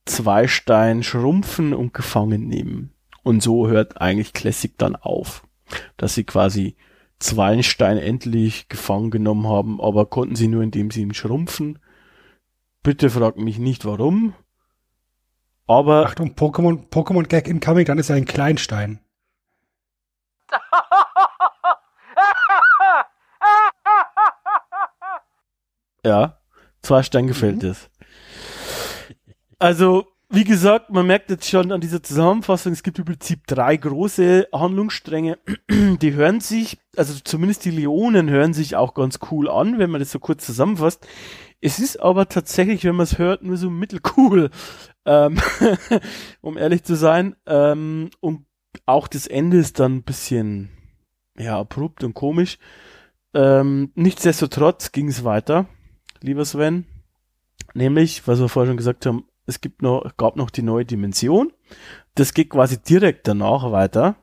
zwei 0.05 0.49
Stein 0.49 1.03
schrumpfen 1.03 1.75
und 1.75 1.93
gefangen 1.93 2.47
nehmen. 2.47 2.93
Und 3.23 3.43
so 3.43 3.69
hört 3.69 4.01
eigentlich 4.01 4.33
Classic 4.33 4.77
dann 4.79 4.97
auf, 4.97 5.47
dass 5.97 6.15
sie 6.15 6.25
quasi 6.25 6.77
zwei 7.19 7.63
Stein 7.63 7.99
endlich 7.99 8.69
gefangen 8.69 9.11
genommen 9.11 9.49
haben, 9.49 9.81
aber 9.81 10.07
konnten 10.07 10.37
sie 10.37 10.49
nur, 10.49 10.63
indem 10.63 10.91
sie 10.91 11.03
ihn 11.03 11.15
schrumpfen. 11.15 11.79
Bitte 12.83 13.11
fragt 13.11 13.39
mich 13.39 13.59
nicht 13.59 13.85
warum. 13.85 14.35
Aber 15.67 16.07
Achtung, 16.07 16.35
Pokémon, 16.35 16.89
Pokémon 16.89 17.27
Gag 17.27 17.49
incoming, 17.49 17.85
dann 17.85 17.99
ist 17.99 18.11
er 18.11 18.17
ein 18.17 18.27
Kleinstein. 18.27 19.01
Ja, 26.05 26.39
zwei 26.83 27.03
Stein 27.03 27.27
gefällt 27.27 27.63
es. 27.63 27.91
Also, 29.59 30.07
wie 30.29 30.45
gesagt, 30.45 30.91
man 30.91 31.07
merkt 31.07 31.31
jetzt 31.31 31.49
schon 31.49 31.71
an 31.71 31.81
dieser 31.81 32.03
Zusammenfassung, 32.03 32.73
es 32.73 32.83
gibt 32.83 32.99
im 32.99 33.05
Prinzip 33.05 33.47
drei 33.47 33.77
große 33.77 34.49
Handlungsstränge, 34.53 35.39
die 35.71 36.15
hören 36.15 36.41
sich, 36.41 36.79
also 36.97 37.15
zumindest 37.23 37.65
die 37.65 37.71
Leonen 37.71 38.29
hören 38.29 38.53
sich 38.53 38.75
auch 38.77 38.95
ganz 38.95 39.21
cool 39.31 39.49
an, 39.49 39.79
wenn 39.79 39.91
man 39.91 40.01
das 40.01 40.11
so 40.11 40.19
kurz 40.19 40.45
zusammenfasst. 40.45 41.07
Es 41.61 41.79
ist 41.79 42.01
aber 42.01 42.29
tatsächlich, 42.29 42.85
wenn 42.85 42.97
man 42.97 43.05
es 43.05 43.19
hört, 43.19 43.43
nur 43.43 43.57
so 43.57 43.71
mittelcool, 43.71 44.51
ähm, 45.07 45.39
um 46.41 46.59
ehrlich 46.59 46.83
zu 46.83 46.97
sein. 46.97 47.37
Ähm, 47.47 48.11
und 48.21 48.47
auch 48.85 49.09
das 49.09 49.27
Ende 49.27 49.59
ist 49.59 49.81
dann 49.81 49.97
ein 49.97 50.03
bisschen, 50.03 50.71
ja, 51.39 51.59
abrupt 51.59 52.05
und 52.05 52.15
komisch. 52.15 52.59
Ähm, 53.33 53.93
nichtsdestotrotz 53.95 54.93
ging 54.93 55.09
es 55.09 55.25
weiter, 55.25 55.67
lieber 56.27 56.45
Sven. 56.45 56.85
Nämlich, 57.75 58.27
was 58.27 58.39
wir 58.39 58.49
vorher 58.49 58.71
schon 58.71 58.77
gesagt 58.77 59.07
haben, 59.07 59.25
es 59.47 59.61
gibt 59.61 59.83
noch, 59.83 60.17
gab 60.17 60.37
noch 60.37 60.51
die 60.51 60.63
neue 60.63 60.85
Dimension. 60.85 61.53
Das 62.15 62.35
geht 62.35 62.51
quasi 62.51 62.79
direkt 62.79 63.29
danach 63.29 63.71
weiter. 63.73 64.17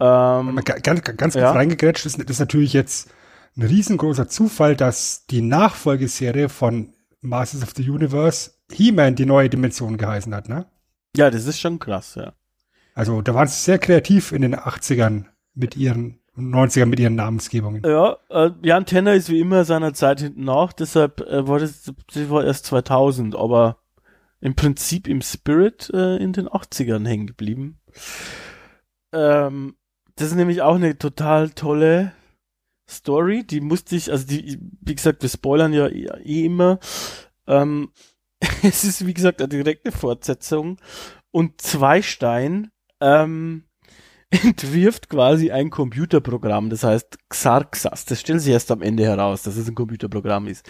Ähm, 0.00 0.60
Ganz, 0.64 1.02
ganz 1.02 1.04
kurz 1.18 1.34
Ja. 1.34 1.52
reingegrätscht, 1.52 2.06
das 2.06 2.14
ist 2.14 2.38
natürlich 2.38 2.72
jetzt 2.72 3.10
ein 3.56 3.62
riesengroßer 3.64 4.28
Zufall, 4.28 4.76
dass 4.76 5.26
die 5.26 5.40
Nachfolgeserie 5.42 6.48
von 6.48 6.94
Masters 7.20 7.62
of 7.64 7.72
the 7.76 7.88
Universe 7.90 8.52
He-Man 8.70 9.16
die 9.16 9.26
neue 9.26 9.50
Dimension 9.50 9.96
geheißen 9.96 10.32
hat, 10.34 10.48
ne? 10.48 10.66
ja, 11.16 11.30
das 11.30 11.46
ist 11.46 11.58
schon 11.58 11.78
krass, 11.80 12.14
ja. 12.14 12.32
Also 12.94 13.22
da 13.22 13.34
waren 13.34 13.48
sie 13.48 13.60
sehr 13.60 13.78
kreativ 13.78 14.30
in 14.30 14.42
den 14.42 14.54
80ern 14.54 15.24
mit 15.54 15.76
ihren 15.76 16.17
90ern 16.38 16.86
mit 16.86 17.00
ihren 17.00 17.14
Namensgebungen. 17.14 17.82
Ja, 17.84 18.18
äh, 18.30 18.50
Jan 18.62 18.86
Tenner 18.86 19.14
ist 19.14 19.28
wie 19.30 19.40
immer 19.40 19.64
seiner 19.64 19.94
Zeit 19.94 20.20
hinten 20.20 20.44
nach, 20.44 20.72
deshalb 20.72 21.20
äh, 21.20 21.46
war 21.46 21.58
das, 21.58 21.92
das 22.12 22.30
war 22.30 22.44
erst 22.44 22.66
2000, 22.66 23.36
aber 23.36 23.78
im 24.40 24.54
Prinzip 24.54 25.08
im 25.08 25.20
Spirit 25.20 25.90
äh, 25.92 26.16
in 26.16 26.32
den 26.32 26.48
80ern 26.48 27.06
hängen 27.06 27.26
geblieben. 27.26 27.80
Ähm, 29.12 29.76
das 30.16 30.28
ist 30.28 30.36
nämlich 30.36 30.62
auch 30.62 30.76
eine 30.76 30.98
total 30.98 31.50
tolle 31.50 32.12
Story, 32.88 33.44
die 33.44 33.60
musste 33.60 33.96
ich, 33.96 34.10
also 34.10 34.26
die, 34.26 34.58
wie 34.80 34.94
gesagt, 34.94 35.22
wir 35.22 35.28
spoilern 35.28 35.72
ja 35.72 35.88
eh 35.88 36.06
eh 36.24 36.44
immer. 36.46 36.78
Ähm, 37.46 37.92
es 38.62 38.84
ist, 38.84 39.06
wie 39.06 39.14
gesagt, 39.14 39.40
eine 39.40 39.48
direkte 39.48 39.92
Fortsetzung 39.92 40.78
und 41.30 41.60
Zweistein 41.60 42.70
ähm, 43.00 43.67
entwirft 44.30 45.08
quasi 45.08 45.50
ein 45.50 45.70
Computerprogramm, 45.70 46.70
das 46.70 46.84
heißt 46.84 47.18
Xarxas. 47.28 48.04
Das 48.04 48.20
stellt 48.20 48.40
sich 48.40 48.52
erst 48.52 48.70
am 48.70 48.82
Ende 48.82 49.04
heraus, 49.04 49.42
dass 49.42 49.56
es 49.56 49.68
ein 49.68 49.74
Computerprogramm 49.74 50.46
ist. 50.46 50.68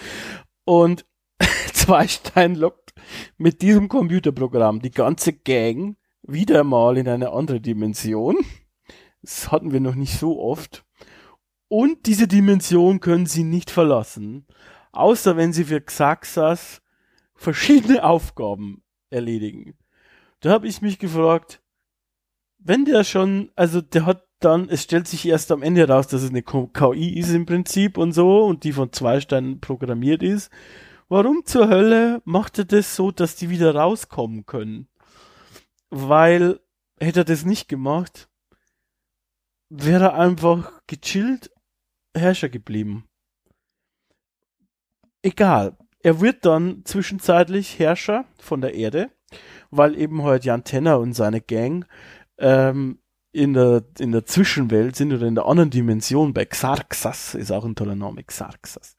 Und 0.65 1.07
Zweistein 1.73 2.55
lockt 2.55 2.95
mit 3.37 3.63
diesem 3.63 3.89
Computerprogramm 3.89 4.81
die 4.81 4.91
ganze 4.91 5.33
Gang 5.33 5.97
wieder 6.23 6.65
mal 6.65 6.97
in 6.99 7.09
eine 7.09 7.33
andere 7.33 7.61
Dimension. 7.61 8.37
Das 9.23 9.51
hatten 9.51 9.73
wir 9.73 9.81
noch 9.81 9.95
nicht 9.95 10.19
so 10.19 10.41
oft. 10.41 10.85
Und 11.69 12.07
diese 12.07 12.29
Dimension 12.29 13.01
können 13.01 13.27
sie 13.27 13.45
nicht 13.45 13.71
verlassen, 13.71 14.47
außer 14.93 15.37
wenn 15.37 15.53
sie 15.53 15.65
für 15.65 15.81
Xaxas 15.81 16.81
verschiedene 17.35 18.05
Aufgaben 18.05 18.83
erledigen. 19.11 19.77
Da 20.41 20.51
habe 20.51 20.67
ich 20.67 20.81
mich 20.81 20.99
gefragt, 20.99 21.63
wenn 22.59 22.85
der 22.85 23.05
schon, 23.05 23.51
also 23.57 23.81
der 23.81 24.07
hat 24.07 24.25
dann, 24.41 24.69
es 24.69 24.83
stellt 24.83 25.09
sich 25.09 25.27
erst 25.27 25.51
am 25.51 25.63
Ende 25.63 25.89
raus, 25.89 26.07
dass 26.07 26.23
es 26.23 26.31
eine 26.31 26.43
KI 26.43 27.19
ist 27.19 27.31
im 27.31 27.47
Prinzip 27.47 27.99
und 27.99 28.13
so 28.13 28.45
und 28.45 28.65
die 28.65 28.73
von 28.73 28.93
zwei 28.93 29.21
Steinen 29.21 29.61
programmiert 29.61 30.23
ist. 30.23 30.51
Warum 31.09 31.45
zur 31.45 31.69
Hölle 31.69 32.21
macht 32.25 32.59
er 32.59 32.65
das 32.65 32.95
so, 32.95 33.11
dass 33.11 33.35
die 33.35 33.51
wieder 33.51 33.75
rauskommen 33.75 34.47
können? 34.47 34.89
Weil, 35.91 36.61
hätte 37.01 37.21
er 37.21 37.25
das 37.25 37.45
nicht 37.45 37.69
gemacht, 37.69 38.29
wäre 39.71 40.05
er 40.05 40.15
einfach 40.15 40.83
gechillt 40.87 41.51
Herrscher 42.15 42.49
geblieben. 42.49 43.05
Egal. 45.23 45.77
Er 46.01 46.21
wird 46.21 46.45
dann 46.45 46.85
zwischenzeitlich 46.85 47.79
Herrscher 47.79 48.25
von 48.39 48.61
der 48.61 48.75
Erde, 48.75 49.11
weil 49.71 49.99
eben 49.99 50.23
heute 50.23 50.47
Jan 50.47 50.65
Tenner 50.65 51.01
und 51.01 51.13
seine 51.13 51.41
Gang 51.41 51.87
ähm, 52.39 52.99
in 53.33 53.53
der, 53.53 53.85
in 53.99 54.13
der 54.13 54.25
Zwischenwelt 54.25 54.97
sind 54.97 55.13
oder 55.13 55.27
in 55.27 55.35
der 55.35 55.47
anderen 55.47 55.71
Dimension 55.71 56.33
bei 56.33 56.45
Xarxas, 56.45 57.35
ist 57.35 57.53
auch 57.53 57.65
ein 57.65 57.75
toller 57.75 57.95
Name, 57.95 58.25
Xarxas. 58.25 58.97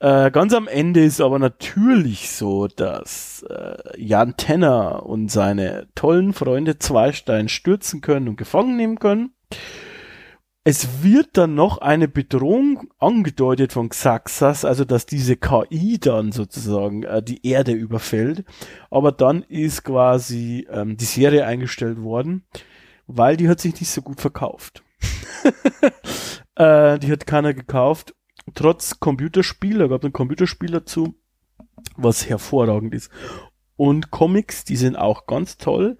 Äh, 0.00 0.30
ganz 0.30 0.52
am 0.52 0.66
Ende 0.66 1.04
ist 1.04 1.20
aber 1.20 1.38
natürlich 1.38 2.30
so, 2.30 2.66
dass 2.66 3.44
äh, 3.48 3.76
Jan 3.96 4.36
Tenner 4.36 5.06
und 5.06 5.30
seine 5.30 5.88
tollen 5.94 6.32
Freunde 6.32 6.78
Zweistein 6.78 7.48
stürzen 7.48 8.00
können 8.00 8.28
und 8.28 8.36
gefangen 8.36 8.76
nehmen 8.76 8.98
können. 8.98 9.34
Es 10.66 11.02
wird 11.02 11.36
dann 11.36 11.54
noch 11.54 11.76
eine 11.78 12.08
Bedrohung 12.08 12.90
angedeutet 12.98 13.74
von 13.74 13.90
Xaxas, 13.90 14.64
also 14.64 14.86
dass 14.86 15.04
diese 15.04 15.36
KI 15.36 15.98
dann 16.00 16.32
sozusagen 16.32 17.02
äh, 17.02 17.22
die 17.22 17.46
Erde 17.46 17.72
überfällt. 17.72 18.46
Aber 18.90 19.12
dann 19.12 19.42
ist 19.42 19.84
quasi 19.84 20.66
ähm, 20.70 20.96
die 20.96 21.04
Serie 21.04 21.44
eingestellt 21.44 22.00
worden, 22.00 22.44
weil 23.06 23.36
die 23.36 23.50
hat 23.50 23.60
sich 23.60 23.78
nicht 23.78 23.90
so 23.90 24.00
gut 24.00 24.22
verkauft. 24.22 24.82
äh, 26.54 26.98
die 26.98 27.12
hat 27.12 27.26
keiner 27.26 27.52
gekauft, 27.52 28.14
trotz 28.54 28.98
Computerspiel, 29.00 29.78
da 29.78 29.88
gab 29.88 30.00
es 30.00 30.06
ein 30.06 30.14
Computerspiel 30.14 30.70
dazu, 30.70 31.14
was 31.98 32.26
hervorragend 32.26 32.94
ist. 32.94 33.10
Und 33.76 34.10
Comics, 34.10 34.64
die 34.64 34.76
sind 34.76 34.96
auch 34.96 35.26
ganz 35.26 35.58
toll. 35.58 35.98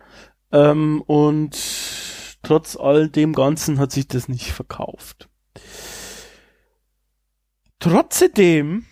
Ähm, 0.52 1.02
und 1.02 1.54
trotz 2.44 2.76
all 2.76 3.08
dem 3.08 3.32
Ganzen 3.32 3.78
hat 3.78 3.92
sich 3.92 4.06
das 4.06 4.28
nicht 4.28 4.52
verkauft. 4.52 5.28
Trotzdem 7.78 8.86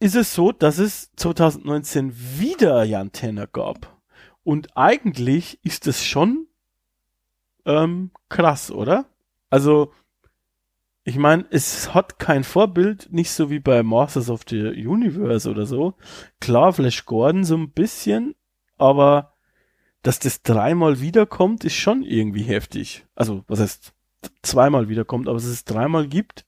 ist 0.00 0.16
es 0.16 0.34
so, 0.34 0.52
dass 0.52 0.78
es 0.78 1.12
2019 1.16 2.12
wieder 2.38 2.84
Jan 2.84 3.12
Tenner 3.12 3.46
gab. 3.46 4.00
Und 4.42 4.76
eigentlich 4.76 5.58
ist 5.64 5.86
das 5.86 6.04
schon 6.04 6.46
ähm, 7.64 8.10
krass, 8.28 8.70
oder? 8.70 9.06
Also, 9.50 9.92
ich 11.04 11.16
meine, 11.16 11.46
es 11.50 11.94
hat 11.94 12.18
kein 12.18 12.44
Vorbild, 12.44 13.12
nicht 13.12 13.30
so 13.30 13.50
wie 13.50 13.60
bei 13.60 13.82
Masters 13.82 14.28
of 14.28 14.42
the 14.48 14.86
Universe 14.86 15.48
oder 15.48 15.66
so. 15.66 15.94
Klar, 16.40 16.72
Flash 16.72 17.04
Gordon 17.06 17.44
so 17.44 17.56
ein 17.56 17.70
bisschen, 17.70 18.34
aber 18.76 19.35
dass 20.06 20.20
das 20.20 20.42
dreimal 20.42 21.00
wiederkommt, 21.00 21.64
ist 21.64 21.74
schon 21.74 22.02
irgendwie 22.02 22.42
heftig. 22.42 23.04
Also, 23.16 23.44
was 23.48 23.58
heißt 23.58 23.92
zweimal 24.42 24.88
wiederkommt, 24.88 25.26
aber 25.26 25.36
dass 25.36 25.46
es 25.46 25.64
dreimal 25.64 26.06
gibt, 26.06 26.46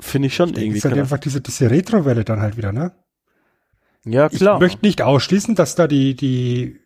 finde 0.00 0.26
ich 0.26 0.34
schon 0.34 0.50
ich 0.50 0.58
irgendwie 0.58 0.78
ist 0.78 0.84
halt 0.84 0.98
einfach 0.98 1.18
diese, 1.18 1.40
diese 1.40 1.70
Retro-Welle 1.70 2.24
dann 2.24 2.40
halt 2.40 2.56
wieder, 2.56 2.72
ne? 2.72 2.96
Ja, 4.04 4.28
klar. 4.28 4.56
Ich 4.56 4.60
möchte 4.60 4.84
nicht 4.84 5.02
ausschließen, 5.02 5.54
dass 5.54 5.76
da 5.76 5.86
die, 5.86 6.14
die 6.16 6.80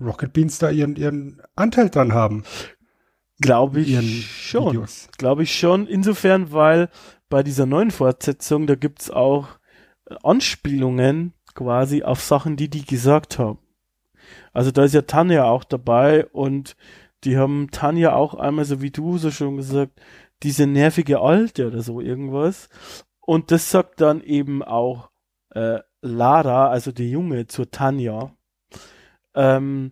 Rocket 0.00 0.32
Beans 0.32 0.58
da 0.58 0.70
ihren, 0.70 0.94
ihren 0.94 1.42
Anteil 1.56 1.90
dran 1.90 2.12
haben. 2.12 2.44
Glaube 3.40 3.80
ich 3.80 4.30
schon. 4.30 4.86
Glaube 5.18 5.42
ich 5.42 5.58
schon. 5.58 5.88
Insofern, 5.88 6.52
weil 6.52 6.88
bei 7.28 7.42
dieser 7.42 7.66
neuen 7.66 7.90
Fortsetzung, 7.90 8.68
da 8.68 8.76
gibt's 8.76 9.10
auch 9.10 9.48
Anspielungen 10.22 11.34
quasi 11.54 12.04
auf 12.04 12.20
Sachen, 12.20 12.56
die 12.56 12.68
die 12.68 12.84
gesagt 12.84 13.40
haben. 13.40 13.58
Also 14.54 14.70
da 14.70 14.84
ist 14.84 14.94
ja 14.94 15.02
Tanja 15.02 15.44
auch 15.44 15.64
dabei 15.64 16.26
und 16.26 16.76
die 17.24 17.36
haben 17.36 17.70
Tanja 17.70 18.14
auch 18.14 18.34
einmal, 18.34 18.64
so 18.64 18.80
wie 18.80 18.90
du 18.90 19.18
so 19.18 19.30
schon 19.30 19.56
gesagt, 19.56 20.00
diese 20.42 20.66
nervige 20.66 21.20
Alte 21.20 21.66
oder 21.66 21.82
so 21.82 22.00
irgendwas. 22.00 22.68
Und 23.20 23.50
das 23.50 23.70
sagt 23.70 24.00
dann 24.00 24.22
eben 24.22 24.62
auch 24.62 25.10
äh, 25.50 25.80
Lara, 26.02 26.68
also 26.68 26.92
die 26.92 27.10
Junge, 27.10 27.46
zur 27.46 27.70
Tanja. 27.70 28.34
Ähm, 29.34 29.90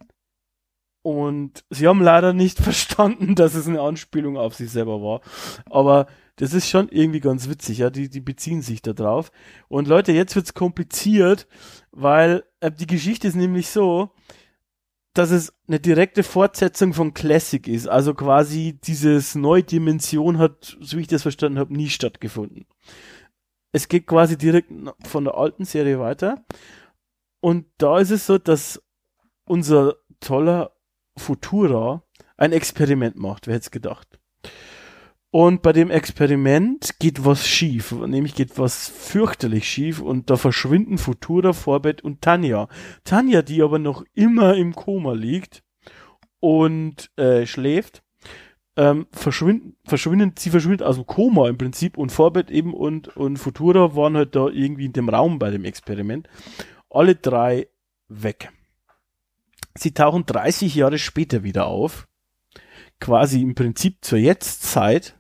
und 1.02 1.64
sie 1.70 1.88
haben 1.88 2.02
leider 2.02 2.32
nicht 2.32 2.58
verstanden, 2.62 3.34
dass 3.34 3.54
es 3.54 3.66
eine 3.66 3.80
Anspielung 3.80 4.36
auf 4.36 4.54
sich 4.54 4.70
selber 4.70 5.02
war. 5.02 5.20
Aber 5.66 6.06
das 6.36 6.54
ist 6.54 6.68
schon 6.68 6.88
irgendwie 6.88 7.20
ganz 7.20 7.48
witzig, 7.48 7.78
ja. 7.78 7.90
Die, 7.90 8.08
die 8.08 8.20
beziehen 8.20 8.62
sich 8.62 8.82
da 8.82 8.92
drauf. 8.92 9.32
Und 9.68 9.88
Leute, 9.88 10.12
jetzt 10.12 10.36
wird's 10.36 10.54
kompliziert, 10.54 11.46
weil 11.90 12.44
äh, 12.60 12.70
die 12.70 12.86
Geschichte 12.86 13.26
ist 13.28 13.36
nämlich 13.36 13.68
so, 13.68 14.10
dass 15.14 15.30
es 15.30 15.52
eine 15.68 15.80
direkte 15.80 16.22
Fortsetzung 16.22 16.94
von 16.94 17.14
Classic 17.14 17.66
ist. 17.68 17.86
Also 17.88 18.14
quasi 18.14 18.78
dieses 18.82 19.34
neue 19.34 19.62
Dimension 19.62 20.38
hat, 20.38 20.76
so 20.80 20.96
wie 20.96 21.02
ich 21.02 21.08
das 21.08 21.22
verstanden 21.22 21.58
habe, 21.58 21.74
nie 21.74 21.88
stattgefunden. 21.88 22.66
Es 23.72 23.88
geht 23.88 24.06
quasi 24.06 24.36
direkt 24.36 24.70
von 25.06 25.24
der 25.24 25.36
alten 25.36 25.64
Serie 25.64 25.98
weiter. 25.98 26.44
Und 27.40 27.66
da 27.78 27.98
ist 27.98 28.10
es 28.10 28.26
so, 28.26 28.38
dass 28.38 28.82
unser 29.44 29.96
toller 30.20 30.72
Futura 31.16 32.04
ein 32.36 32.52
Experiment 32.52 33.16
macht. 33.16 33.46
Wer 33.46 33.54
hätte 33.54 33.64
es 33.64 33.70
gedacht? 33.70 34.18
Und 35.34 35.62
bei 35.62 35.72
dem 35.72 35.90
Experiment 35.90 36.98
geht 36.98 37.24
was 37.24 37.48
schief, 37.48 37.92
nämlich 37.92 38.34
geht 38.34 38.58
was 38.58 38.88
fürchterlich 38.88 39.66
schief 39.66 39.98
und 40.02 40.28
da 40.28 40.36
verschwinden 40.36 40.98
Futura, 40.98 41.54
Vorbett 41.54 42.04
und 42.04 42.20
Tanja. 42.20 42.68
Tanja, 43.04 43.40
die 43.40 43.62
aber 43.62 43.78
noch 43.78 44.04
immer 44.12 44.54
im 44.56 44.74
Koma 44.74 45.14
liegt 45.14 45.64
und 46.38 47.10
äh, 47.16 47.46
schläft, 47.46 48.02
ähm, 48.76 49.06
verschwinden, 49.10 49.74
verschwinden, 49.86 50.34
sie 50.36 50.50
verschwindet 50.50 50.82
aus 50.82 50.96
dem 50.96 51.06
Koma 51.06 51.48
im 51.48 51.56
Prinzip 51.56 51.96
und 51.96 52.12
Vorbett 52.12 52.50
eben 52.50 52.74
und, 52.74 53.16
und 53.16 53.38
Futura 53.38 53.96
waren 53.96 54.18
halt 54.18 54.36
da 54.36 54.48
irgendwie 54.48 54.84
in 54.84 54.92
dem 54.92 55.08
Raum 55.08 55.38
bei 55.38 55.50
dem 55.50 55.64
Experiment. 55.64 56.28
Alle 56.90 57.14
drei 57.14 57.68
weg. 58.08 58.52
Sie 59.76 59.94
tauchen 59.94 60.26
30 60.26 60.74
Jahre 60.74 60.98
später 60.98 61.42
wieder 61.42 61.68
auf. 61.68 62.06
Quasi 63.00 63.40
im 63.40 63.54
Prinzip 63.54 64.04
zur 64.04 64.18
Jetztzeit 64.18 65.16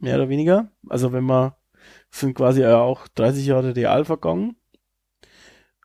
mehr 0.00 0.16
oder 0.16 0.28
weniger. 0.28 0.70
Also 0.88 1.12
wenn 1.12 1.24
man, 1.24 1.52
sind 2.10 2.34
quasi 2.34 2.64
auch 2.64 3.08
30 3.08 3.46
Jahre 3.46 3.74
real 3.74 4.04
vergangen. 4.04 4.56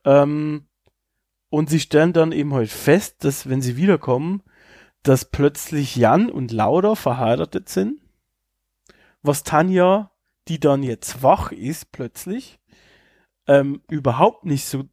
Ähm, 0.03 0.67
und 1.49 1.69
sie 1.69 1.79
stellen 1.79 2.13
dann 2.13 2.31
eben 2.31 2.53
halt 2.53 2.69
fest, 2.69 3.23
dass 3.23 3.47
wenn 3.47 3.61
sie 3.61 3.77
wiederkommen, 3.77 4.43
dass 5.03 5.25
plötzlich 5.25 5.95
Jan 5.95 6.29
und 6.29 6.51
Laura 6.51 6.95
verheiratet 6.95 7.69
sind. 7.69 8.01
Was 9.21 9.43
Tanja, 9.43 10.11
die 10.47 10.59
dann 10.59 10.83
jetzt 10.83 11.23
wach 11.23 11.51
ist, 11.51 11.91
plötzlich, 11.91 12.59
ähm, 13.47 13.81
überhaupt 13.87 14.45
nicht 14.45 14.65
so, 14.65 14.85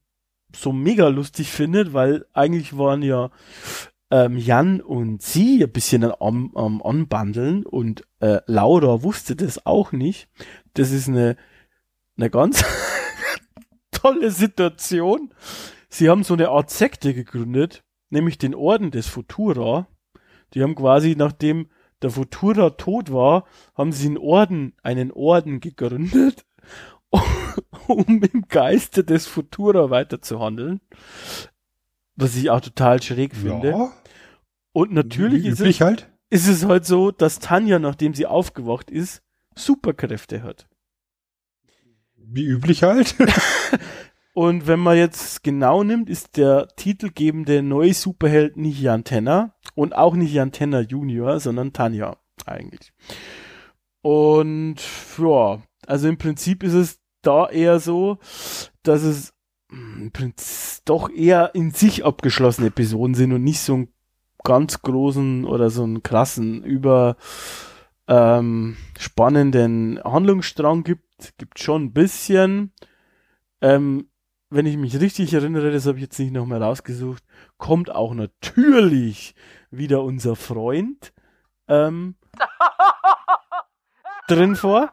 so 0.55 0.73
mega 0.73 1.09
lustig 1.09 1.51
findet, 1.51 1.95
weil 1.95 2.27
eigentlich 2.33 2.77
waren 2.77 3.03
ja 3.03 3.31
ähm, 4.13 4.37
Jan 4.37 4.83
und 4.83 5.23
sie 5.23 5.65
ein 5.65 5.73
bisschen 5.73 6.05
am, 6.05 6.55
am 6.55 6.83
Anbandeln 6.83 7.65
und 7.65 8.07
äh, 8.21 8.41
Laura 8.47 9.03
wusste 9.03 9.35
das 9.35 9.65
auch 9.65 9.91
nicht. 9.93 10.29
Das 10.75 10.91
ist 10.91 11.09
eine, 11.09 11.37
eine 12.19 12.29
ganz 12.29 12.63
tolle 13.91 14.31
Situation. 14.31 15.33
Sie 15.89 16.11
haben 16.11 16.25
so 16.25 16.35
eine 16.35 16.51
Art 16.51 16.69
Sekte 16.69 17.15
gegründet, 17.15 17.85
nämlich 18.11 18.37
den 18.37 18.55
Orden 18.55 18.91
des 18.91 19.07
Futura. 19.07 19.89
Die 20.53 20.63
haben 20.63 20.75
quasi, 20.75 21.17
nachdem 21.17 21.71
der 22.03 22.11
Futura 22.11 22.69
tot 22.71 23.11
war, 23.11 23.47
haben 23.75 23.93
sie 23.93 24.09
einen 24.09 24.19
Orden, 24.19 24.75
einen 24.83 25.11
Orden 25.11 25.61
gegründet, 25.61 26.45
um 27.87 28.23
im 28.23 28.45
Geiste 28.47 29.05
des 29.05 29.27
Futura 29.27 29.89
weiterzuhandeln. 29.89 30.83
Was 32.15 32.37
ich 32.37 32.51
auch 32.51 32.61
total 32.61 33.03
schräg 33.03 33.35
finde. 33.35 33.71
Ja. 33.71 33.93
Und 34.73 34.93
natürlich 34.93 35.45
ist 35.45 35.61
es, 35.61 35.81
halt. 35.81 36.11
ist 36.31 36.49
es 36.49 36.65
halt 36.65 36.87
so, 36.87 37.11
dass 37.11 37.39
Tanja, 37.39 37.79
nachdem 37.79 38.15
sie 38.15 38.27
aufgewacht 38.27 38.91
ist, 38.91 39.23
Superkräfte 39.55 40.43
hat. 40.43 40.69
Wie 42.17 42.45
üblich 42.45 42.83
halt. 42.83 43.15
Und 44.35 44.67
wenn 44.67 44.81
man 44.81 44.97
jetzt 44.97 45.43
genau 45.43 45.85
nimmt, 45.85 46.09
ist 46.09 46.37
der 46.39 46.69
titelgebende 46.77 47.63
neue 47.63 47.93
Superheld 47.93 48.57
nicht 48.57 48.81
Jan 48.81 49.05
Tenner 49.05 49.55
und 49.75 49.95
auch 49.95 50.15
nicht 50.15 50.33
Jan 50.33 50.53
Tenner 50.53 50.81
Junior, 50.81 51.39
sondern 51.39 51.75
Tanja 51.75 52.17
eigentlich. 52.47 52.93
Und 54.01 54.77
ja, 55.19 55.63
also 55.87 56.09
im 56.09 56.17
Prinzip 56.17 56.63
ist 56.63 56.73
es 56.73 57.01
da 57.21 57.49
eher 57.49 57.79
so, 57.79 58.19
dass 58.83 59.03
es 59.03 59.35
Prinzip 60.13 60.85
doch 60.85 61.11
eher 61.11 61.55
in 61.55 61.71
sich 61.71 62.05
abgeschlossene 62.05 62.69
Episoden 62.69 63.15
sind 63.15 63.33
und 63.33 63.45
nicht 63.45 63.61
so 63.61 63.75
einen 63.75 63.89
ganz 64.45 64.83
großen 64.83 65.45
oder 65.45 65.71
so 65.71 65.83
einen 65.83 66.03
krassen 66.03 66.63
über 66.65 67.17
ähm, 68.09 68.77
spannenden 68.99 70.03
Handlungsstrang 70.03 70.85
gibt, 70.85 71.39
gibt 71.39 71.59
schon 71.59 71.85
ein 71.85 71.93
bisschen. 71.93 72.73
Ähm, 73.61 74.09
wenn 74.51 74.67
ich 74.67 74.77
mich 74.77 75.01
richtig 75.01 75.33
erinnere, 75.33 75.71
das 75.73 75.87
habe 75.87 75.97
ich 75.97 76.03
jetzt 76.03 76.19
nicht 76.19 76.33
nochmal 76.33 76.63
rausgesucht, 76.63 77.25
kommt 77.57 77.91
auch 77.91 78.13
natürlich 78.13 79.35
wieder 79.71 80.03
unser 80.03 80.37
Freund 80.37 81.13
ähm, 81.69 82.17
drin 84.29 84.57
vor. 84.57 84.93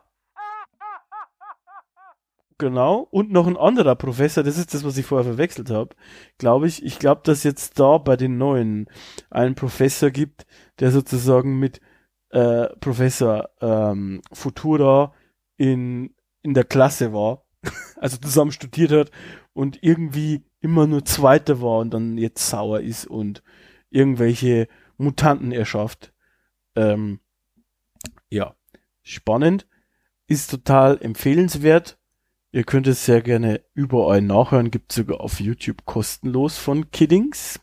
Genau. 2.60 3.08
Und 3.10 3.32
noch 3.32 3.48
ein 3.48 3.56
anderer 3.56 3.96
Professor, 3.96 4.44
das 4.44 4.58
ist 4.58 4.74
das, 4.74 4.84
was 4.84 4.98
ich 4.98 5.06
vorher 5.06 5.24
verwechselt 5.24 5.70
habe, 5.70 5.96
glaube 6.38 6.68
ich. 6.68 6.84
Ich 6.84 7.00
glaube, 7.00 7.22
dass 7.24 7.44
jetzt 7.44 7.80
da 7.80 7.98
bei 7.98 8.18
den 8.18 8.38
neuen 8.38 8.88
einen 9.30 9.56
Professor 9.56 10.12
gibt, 10.12 10.46
der 10.80 10.92
sozusagen 10.92 11.58
mit 11.58 11.80
äh, 12.32 12.68
Professor 12.82 13.50
ähm, 13.62 14.22
Futura 14.34 15.14
in, 15.56 16.14
in 16.42 16.54
der 16.54 16.66
Klasse 16.66 17.14
war, 17.14 17.46
also 17.96 18.18
zusammen 18.18 18.52
studiert 18.52 18.92
hat 18.92 19.12
und 19.54 19.82
irgendwie 19.82 20.44
immer 20.60 20.86
nur 20.86 21.06
Zweiter 21.06 21.62
war 21.62 21.80
und 21.80 21.92
dann 21.94 22.18
jetzt 22.18 22.50
sauer 22.50 22.82
ist 22.82 23.08
und 23.08 23.42
irgendwelche 23.90 24.68
Mutanten 24.98 25.54
erschafft. 25.54 26.14
Ähm, 26.76 27.22
ja, 28.30 28.54
spannend, 29.02 29.66
ist 30.28 30.52
total 30.52 31.02
empfehlenswert 31.02 31.99
Ihr 32.52 32.64
könnt 32.64 32.88
es 32.88 33.06
sehr 33.06 33.22
gerne 33.22 33.62
überall 33.76 34.22
nachhören, 34.22 34.72
gibt 34.72 34.92
sogar 34.92 35.22
auf 35.22 35.40
YouTube 35.40 35.86
kostenlos 35.86 36.58
von 36.58 36.90
Kiddings. 36.90 37.60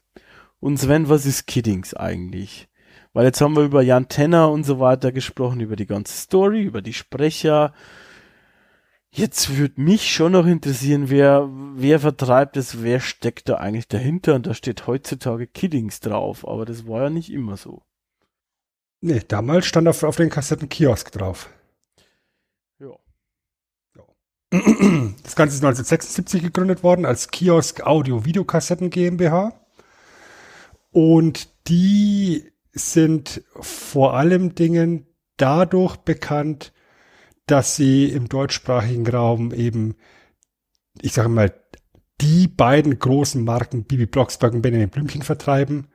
Und 0.61 0.79
Sven, 0.79 1.09
was 1.09 1.27
ist 1.27 1.47
Kiddings 1.47 1.95
eigentlich? 1.95 2.69
Weil 3.13 3.25
jetzt 3.25 3.41
haben 3.41 3.57
wir 3.57 3.65
über 3.65 3.83
Jan 3.83 4.09
Tenner 4.09 4.51
und 4.51 4.65
so 4.65 4.79
weiter 4.79 5.11
gesprochen, 5.11 5.61
über 5.61 5.75
die 5.75 5.87
ganze 5.87 6.17
Story, 6.17 6.63
über 6.63 6.83
die 6.83 6.93
Sprecher. 6.93 7.75
Jetzt 9.11 9.57
würde 9.57 9.81
mich 9.81 10.13
schon 10.13 10.33
noch 10.33 10.47
interessieren, 10.47 11.11
wer, 11.11 11.49
wer 11.75 11.99
vertreibt 11.99 12.57
es, 12.57 12.83
wer 12.83 13.01
steckt 13.01 13.49
da 13.49 13.57
eigentlich 13.57 13.89
dahinter? 13.89 14.35
Und 14.35 14.47
da 14.47 14.55
steht 14.55 14.87
heutzutage 14.87 15.47
Kiddings 15.47 16.01
drauf, 16.01 16.47
aber 16.47 16.65
das 16.65 16.87
war 16.87 17.05
ja 17.05 17.11
nicht 17.11 17.33
immer 17.33 17.57
so. 17.57 17.83
Nee, 19.01 19.23
damals 19.27 19.67
stand 19.67 19.89
auf, 19.89 20.03
auf 20.05 20.17
den 20.17 20.31
Kassetten 20.31 20.69
Kiosk 20.69 21.11
drauf. 21.13 21.49
Das 25.23 25.37
Ganze 25.37 25.57
ist 25.57 25.65
1976 25.65 26.43
gegründet 26.43 26.83
worden 26.83 27.05
als 27.05 27.31
Kiosk 27.31 27.83
Audio 27.83 28.25
Videokassetten 28.25 28.91
GmbH. 28.91 29.53
Und 30.93 31.49
die 31.69 32.51
sind 32.73 33.43
vor 33.61 34.15
allem 34.15 34.55
Dingen 34.55 35.07
dadurch 35.37 35.97
bekannt, 35.97 36.73
dass 37.47 37.77
sie 37.77 38.07
im 38.07 38.29
deutschsprachigen 38.29 39.07
Raum 39.07 39.53
eben, 39.53 39.97
ich 41.01 41.13
sage 41.13 41.29
mal, 41.29 41.55
die 42.21 42.49
beiden 42.49 42.99
großen 42.99 43.45
Marken 43.45 43.85
Bibi 43.85 44.07
Blocksberg 44.07 44.55
und 44.55 44.63
Benjamin 44.63 44.89
Blümchen 44.89 45.23
vertreiben. 45.23 45.89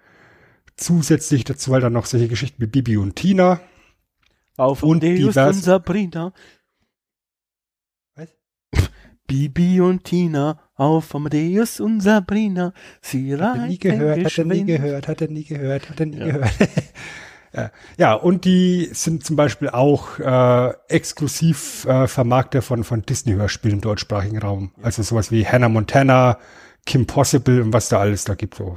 Zusätzlich 0.77 1.43
dazu 1.43 1.73
halt 1.73 1.83
dann 1.83 1.93
noch 1.93 2.05
solche 2.05 2.27
Geschichten 2.27 2.61
wie 2.61 2.67
Bibi 2.67 2.97
und 2.97 3.15
Tina. 3.15 3.59
Auf 4.57 4.83
und 4.83 5.03
und 5.03 5.33
Sabrina. 5.33 6.33
Bibi 9.31 9.79
und 9.79 10.03
Tina 10.03 10.59
auf 10.75 11.15
Amadeus 11.15 11.79
und 11.79 12.01
Sabrina. 12.01 12.73
Sie 13.01 13.33
Hat 13.37 13.55
er 13.55 13.67
nie 13.67 13.77
gehört, 13.79 14.25
hat 14.25 14.37
er 14.37 14.43
nie 14.43 14.65
gehört, 14.65 15.07
hat 15.07 15.21
er 15.21 15.27
nie 15.29 15.45
gehört, 15.45 15.89
hat 15.89 15.99
er 16.01 16.05
nie 16.05 16.17
Ja. 16.17 16.25
gehört. 16.25 16.51
ja. 17.55 17.71
ja, 17.97 18.13
und 18.13 18.43
die 18.43 18.89
sind 18.91 19.23
zum 19.23 19.37
Beispiel 19.37 19.69
auch 19.69 20.19
äh, 20.19 20.73
exklusiv 20.89 21.85
äh, 21.85 22.07
Vermarkter 22.07 22.61
von, 22.61 22.83
von 22.83 23.03
Disney-Hörspielen 23.03 23.77
im 23.77 23.81
deutschsprachigen 23.81 24.37
Raum. 24.39 24.71
Also 24.81 25.01
sowas 25.01 25.31
wie 25.31 25.45
Hannah 25.47 25.69
Montana, 25.69 26.37
Kim 26.85 27.05
Possible 27.07 27.61
und 27.61 27.71
was 27.71 27.87
da 27.87 27.99
alles 27.99 28.25
da 28.25 28.33
gibt. 28.33 28.55
So, 28.55 28.75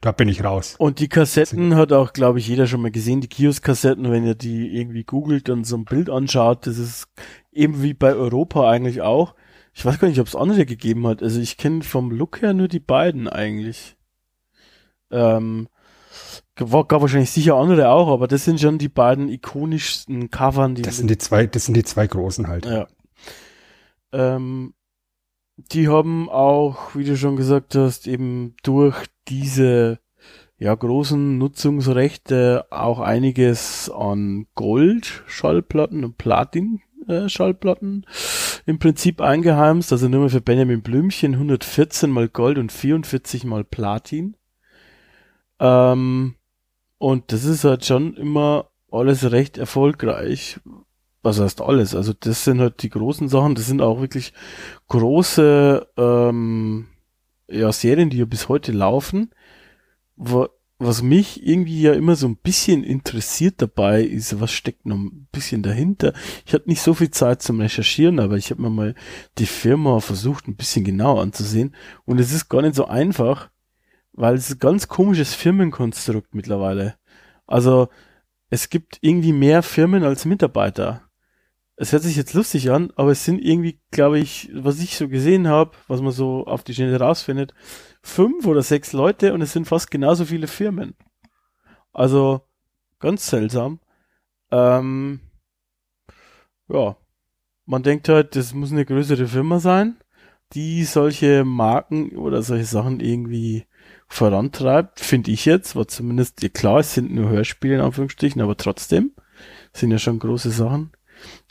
da 0.00 0.12
bin 0.12 0.28
ich 0.28 0.44
raus. 0.44 0.76
Und 0.78 1.00
die 1.00 1.08
Kassetten 1.08 1.74
hat 1.74 1.92
auch, 1.92 2.12
glaube 2.12 2.38
ich, 2.38 2.46
jeder 2.46 2.68
schon 2.68 2.82
mal 2.82 2.92
gesehen. 2.92 3.20
Die 3.20 3.26
Kiosk-Kassetten, 3.28 4.12
wenn 4.12 4.24
ihr 4.24 4.36
die 4.36 4.76
irgendwie 4.78 5.02
googelt 5.02 5.48
und 5.48 5.64
so 5.64 5.76
ein 5.76 5.86
Bild 5.86 6.08
anschaut, 6.08 6.68
das 6.68 6.78
ist 6.78 7.08
eben 7.52 7.82
wie 7.82 7.94
bei 7.94 8.14
Europa 8.14 8.70
eigentlich 8.70 9.00
auch. 9.02 9.34
Ich 9.78 9.84
weiß 9.84 10.00
gar 10.00 10.08
nicht, 10.08 10.18
ob 10.18 10.26
es 10.26 10.34
andere 10.34 10.66
gegeben 10.66 11.06
hat. 11.06 11.22
Also 11.22 11.40
ich 11.40 11.56
kenne 11.56 11.84
vom 11.84 12.10
Look 12.10 12.42
her 12.42 12.52
nur 12.52 12.66
die 12.66 12.80
beiden 12.80 13.28
eigentlich. 13.28 13.96
Ähm, 15.12 15.68
war, 16.56 16.84
gab 16.84 17.00
wahrscheinlich 17.00 17.30
sicher 17.30 17.54
andere 17.54 17.88
auch, 17.90 18.08
aber 18.08 18.26
das 18.26 18.44
sind 18.44 18.60
schon 18.60 18.78
die 18.78 18.88
beiden 18.88 19.28
ikonischsten 19.28 20.32
Covern, 20.32 20.74
die 20.74 20.82
Das 20.82 20.96
sind 20.96 21.08
die 21.08 21.16
zwei, 21.16 21.46
das 21.46 21.66
sind 21.66 21.76
die 21.76 21.84
zwei 21.84 22.08
großen 22.08 22.48
halt. 22.48 22.66
ja. 22.66 22.88
Ähm, 24.10 24.74
die 25.56 25.86
haben 25.86 26.28
auch, 26.28 26.96
wie 26.96 27.04
du 27.04 27.16
schon 27.16 27.36
gesagt 27.36 27.76
hast, 27.76 28.08
eben 28.08 28.56
durch 28.64 29.06
diese 29.28 30.00
ja, 30.58 30.74
großen 30.74 31.38
Nutzungsrechte 31.38 32.66
auch 32.70 32.98
einiges 32.98 33.88
an 33.88 34.48
Gold-Schallplatten 34.56 36.04
und 36.04 36.18
Platin-Schallplatten 37.08 38.06
im 38.66 38.78
Prinzip 38.78 39.20
eingeheimst. 39.20 39.92
Also 39.92 40.08
nur 40.08 40.20
mal 40.20 40.28
für 40.28 40.40
Benjamin 40.40 40.82
Blümchen 40.82 41.34
114 41.34 42.10
mal 42.10 42.28
Gold 42.28 42.58
und 42.58 42.70
44 42.70 43.44
mal 43.44 43.64
Platin. 43.64 44.36
Ähm, 45.58 46.34
und 46.98 47.32
das 47.32 47.44
ist 47.44 47.64
halt 47.64 47.84
schon 47.84 48.14
immer 48.14 48.70
alles 48.90 49.30
recht 49.30 49.58
erfolgreich. 49.58 50.60
Was 51.22 51.40
heißt 51.40 51.60
alles? 51.60 51.94
Also 51.94 52.12
das 52.18 52.44
sind 52.44 52.60
halt 52.60 52.82
die 52.82 52.90
großen 52.90 53.28
Sachen. 53.28 53.54
Das 53.54 53.66
sind 53.66 53.82
auch 53.82 54.00
wirklich 54.00 54.32
große 54.88 55.86
ähm, 55.96 56.88
ja, 57.48 57.72
Serien, 57.72 58.10
die 58.10 58.18
ja 58.18 58.24
bis 58.24 58.48
heute 58.48 58.72
laufen. 58.72 59.30
Wo, 60.16 60.48
was 60.78 61.02
mich 61.02 61.44
irgendwie 61.44 61.82
ja 61.82 61.92
immer 61.92 62.14
so 62.14 62.28
ein 62.28 62.36
bisschen 62.36 62.84
interessiert 62.84 63.56
dabei 63.58 64.02
ist, 64.02 64.40
was 64.40 64.52
steckt 64.52 64.86
noch 64.86 64.96
ein 64.96 65.26
bisschen 65.32 65.62
dahinter. 65.62 66.12
Ich 66.46 66.54
hatte 66.54 66.68
nicht 66.68 66.82
so 66.82 66.94
viel 66.94 67.10
Zeit 67.10 67.42
zum 67.42 67.60
Recherchieren, 67.60 68.20
aber 68.20 68.36
ich 68.36 68.50
habe 68.50 68.62
mir 68.62 68.70
mal 68.70 68.94
die 69.38 69.46
Firma 69.46 69.98
versucht, 69.98 70.46
ein 70.46 70.56
bisschen 70.56 70.84
genauer 70.84 71.20
anzusehen. 71.20 71.74
Und 72.04 72.20
es 72.20 72.32
ist 72.32 72.48
gar 72.48 72.62
nicht 72.62 72.76
so 72.76 72.86
einfach, 72.86 73.50
weil 74.12 74.36
es 74.36 74.50
ist 74.50 74.56
ein 74.56 74.60
ganz 74.60 74.86
komisches 74.86 75.34
Firmenkonstrukt 75.34 76.34
mittlerweile. 76.34 76.94
Also 77.46 77.88
es 78.50 78.70
gibt 78.70 78.98
irgendwie 79.00 79.32
mehr 79.32 79.64
Firmen 79.64 80.04
als 80.04 80.26
Mitarbeiter. 80.26 81.02
Es 81.74 81.92
hört 81.92 82.02
sich 82.02 82.16
jetzt 82.16 82.34
lustig 82.34 82.70
an, 82.70 82.92
aber 82.96 83.12
es 83.12 83.24
sind 83.24 83.44
irgendwie, 83.44 83.80
glaube 83.90 84.18
ich, 84.18 84.50
was 84.52 84.80
ich 84.80 84.96
so 84.96 85.08
gesehen 85.08 85.48
habe, 85.48 85.72
was 85.86 86.00
man 86.00 86.12
so 86.12 86.44
auf 86.46 86.62
die 86.64 86.74
Schnelle 86.74 86.98
rausfindet, 86.98 87.54
fünf 88.02 88.46
oder 88.46 88.62
sechs 88.62 88.92
Leute 88.92 89.32
und 89.34 89.42
es 89.42 89.52
sind 89.52 89.66
fast 89.66 89.90
genauso 89.90 90.24
viele 90.24 90.46
Firmen. 90.46 90.94
Also 91.92 92.42
ganz 93.00 93.26
seltsam. 93.26 93.80
Ähm, 94.50 95.20
ja, 96.68 96.96
man 97.66 97.82
denkt 97.82 98.08
halt, 98.08 98.36
das 98.36 98.54
muss 98.54 98.72
eine 98.72 98.84
größere 98.84 99.26
Firma 99.26 99.58
sein, 99.58 99.98
die 100.54 100.84
solche 100.84 101.44
Marken 101.44 102.16
oder 102.16 102.42
solche 102.42 102.64
Sachen 102.64 103.00
irgendwie 103.00 103.66
vorantreibt, 104.08 105.00
finde 105.00 105.30
ich 105.30 105.44
jetzt, 105.44 105.76
war 105.76 105.86
zumindest, 105.86 106.42
ja 106.42 106.48
klar, 106.48 106.78
es 106.80 106.94
sind 106.94 107.12
nur 107.12 107.28
Hörspiele 107.28 107.74
in 107.74 107.80
Anführungsstrichen, 107.82 108.40
aber 108.40 108.56
trotzdem 108.56 109.12
sind 109.72 109.90
ja 109.90 109.98
schon 109.98 110.18
große 110.18 110.50
Sachen 110.50 110.92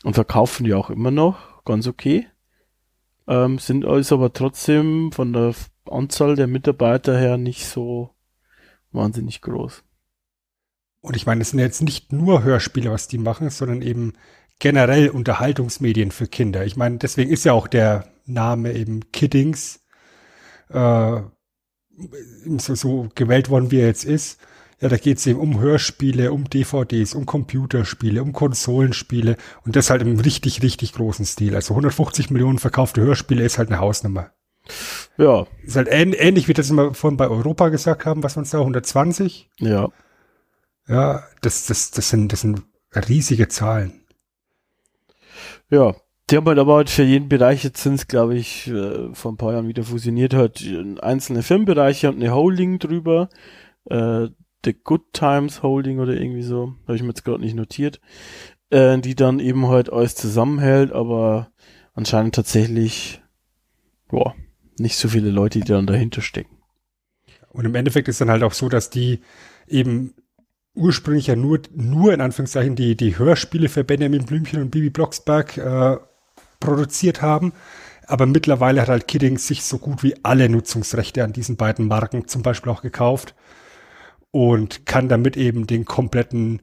und 0.03 0.15
verkaufen 0.15 0.63
die 0.63 0.73
auch 0.73 0.89
immer 0.89 1.11
noch, 1.11 1.63
ganz 1.65 1.87
okay. 1.87 2.27
Ähm, 3.27 3.59
sind 3.59 3.85
also 3.85 4.15
aber 4.15 4.33
trotzdem 4.33 5.11
von 5.11 5.33
der 5.33 5.53
Anzahl 5.91 6.35
der 6.35 6.47
Mitarbeiter 6.47 7.17
her 7.17 7.37
nicht 7.37 7.65
so 7.65 8.11
wahnsinnig 8.91 9.41
groß. 9.41 9.83
Und 11.01 11.15
ich 11.15 11.25
meine, 11.25 11.41
es 11.41 11.51
sind 11.51 11.59
jetzt 11.59 11.81
nicht 11.81 12.11
nur 12.11 12.43
Hörspiele, 12.43 12.91
was 12.91 13.07
die 13.07 13.17
machen, 13.17 13.49
sondern 13.49 13.81
eben 13.81 14.13
generell 14.59 15.09
Unterhaltungsmedien 15.09 16.11
für 16.11 16.27
Kinder. 16.27 16.65
Ich 16.65 16.75
meine, 16.75 16.97
deswegen 16.97 17.31
ist 17.31 17.45
ja 17.45 17.53
auch 17.53 17.67
der 17.67 18.05
Name 18.25 18.73
eben 18.73 19.11
Kiddings 19.11 19.85
äh, 20.69 21.21
so, 22.57 22.75
so 22.75 23.09
gewählt 23.15 23.49
worden, 23.49 23.71
wie 23.71 23.79
er 23.79 23.87
jetzt 23.87 24.05
ist. 24.05 24.39
Ja, 24.79 24.89
da 24.89 24.97
geht 24.97 25.17
es 25.17 25.25
eben 25.25 25.39
um 25.39 25.59
Hörspiele, 25.59 26.31
um 26.31 26.49
DVDs, 26.49 27.15
um 27.15 27.25
Computerspiele, 27.25 28.21
um 28.21 28.31
Konsolenspiele 28.31 29.37
und 29.65 29.75
das 29.75 29.89
halt 29.89 30.03
im 30.03 30.19
richtig, 30.19 30.61
richtig 30.61 30.93
großen 30.93 31.25
Stil. 31.25 31.55
Also 31.55 31.73
150 31.73 32.29
Millionen 32.29 32.59
verkaufte 32.59 33.01
Hörspiele 33.01 33.43
ist 33.43 33.57
halt 33.57 33.69
eine 33.69 33.79
Hausnummer. 33.79 34.31
Ja, 35.17 35.47
Ist 35.63 35.75
halt 35.75 35.87
ähn 35.89 36.13
ähnlich, 36.13 36.47
wie 36.47 36.53
das 36.53 36.71
wir 36.71 36.93
vorhin 36.93 37.17
bei 37.17 37.27
Europa 37.29 37.69
gesagt 37.69 38.05
haben, 38.05 38.23
was 38.23 38.37
uns 38.37 38.51
da 38.51 38.59
120. 38.59 39.49
ja. 39.59 39.89
Ja, 40.87 41.23
das, 41.41 41.65
das, 41.65 41.91
das 41.91 42.09
sind, 42.09 42.31
das 42.31 42.41
sind 42.41 42.61
riesige 43.09 43.49
Zahlen. 43.49 44.05
Ja, 45.69 45.95
Die 46.29 46.37
haben 46.37 46.45
halt 46.47 46.59
aber 46.59 46.75
halt 46.75 46.89
für 46.89 47.03
jeden 47.03 47.29
Bereich, 47.29 47.63
jetzt 47.63 47.83
sind 47.83 47.95
es 47.95 48.07
glaube 48.07 48.35
ich 48.35 48.67
äh, 48.67 49.13
vor 49.13 49.31
ein 49.31 49.37
paar 49.37 49.53
Jahren 49.53 49.67
wieder 49.67 49.83
fusioniert, 49.83 50.33
halt 50.33 50.63
einzelne 51.01 51.43
Firmenbereiche 51.43 52.09
und 52.09 52.15
eine 52.17 52.33
Holding 52.33 52.79
drüber. 52.79 53.29
Äh, 53.85 54.27
The 54.65 54.73
Good 54.73 55.13
Times 55.13 55.63
Holding 55.63 55.99
oder 55.99 56.13
irgendwie 56.13 56.41
so, 56.43 56.73
habe 56.85 56.95
ich 56.95 57.01
mir 57.01 57.09
jetzt 57.09 57.23
gerade 57.23 57.41
nicht 57.41 57.55
notiert, 57.55 58.01
äh, 58.69 58.97
die 58.97 59.15
dann 59.15 59.39
eben 59.39 59.67
halt 59.67 59.91
alles 59.91 60.15
zusammenhält, 60.15 60.91
aber 60.91 61.51
anscheinend 61.93 62.35
tatsächlich, 62.35 63.21
boah, 64.09 64.35
nicht 64.79 64.97
so 64.97 65.09
viele 65.09 65.29
Leute, 65.29 65.59
die 65.59 65.67
dann 65.67 65.87
dahinter 65.87 66.21
stecken. 66.21 66.57
Und 67.49 67.65
im 67.65 67.75
Endeffekt 67.75 68.07
ist 68.07 68.21
dann 68.21 68.29
halt 68.29 68.43
auch 68.43 68.53
so, 68.53 68.69
dass 68.69 68.89
die 68.89 69.21
eben 69.67 70.13
ursprünglich 70.75 71.27
ja 71.27 71.35
nur, 71.35 71.61
nur 71.73 72.13
in 72.13 72.21
Anführungszeichen 72.21 72.75
die, 72.75 72.95
die 72.95 73.17
Hörspiele 73.17 73.67
für 73.67 73.83
Benjamin 73.83 74.25
Blümchen 74.25 74.61
und 74.61 74.69
Bibi 74.69 74.89
Blocksberg 74.89 75.57
äh, 75.57 75.97
produziert 76.59 77.21
haben. 77.21 77.53
Aber 78.05 78.25
mittlerweile 78.25 78.81
hat 78.81 78.89
halt 78.89 79.07
Kidding 79.07 79.37
sich 79.37 79.63
so 79.63 79.79
gut 79.79 80.03
wie 80.03 80.15
alle 80.23 80.49
Nutzungsrechte 80.49 81.23
an 81.23 81.33
diesen 81.33 81.57
beiden 81.57 81.87
Marken 81.87 82.27
zum 82.27 82.41
Beispiel 82.41 82.71
auch 82.71 82.81
gekauft 82.81 83.35
und 84.31 84.85
kann 84.85 85.09
damit 85.09 85.35
eben 85.35 85.67
den 85.67 85.83
kompletten 85.83 86.61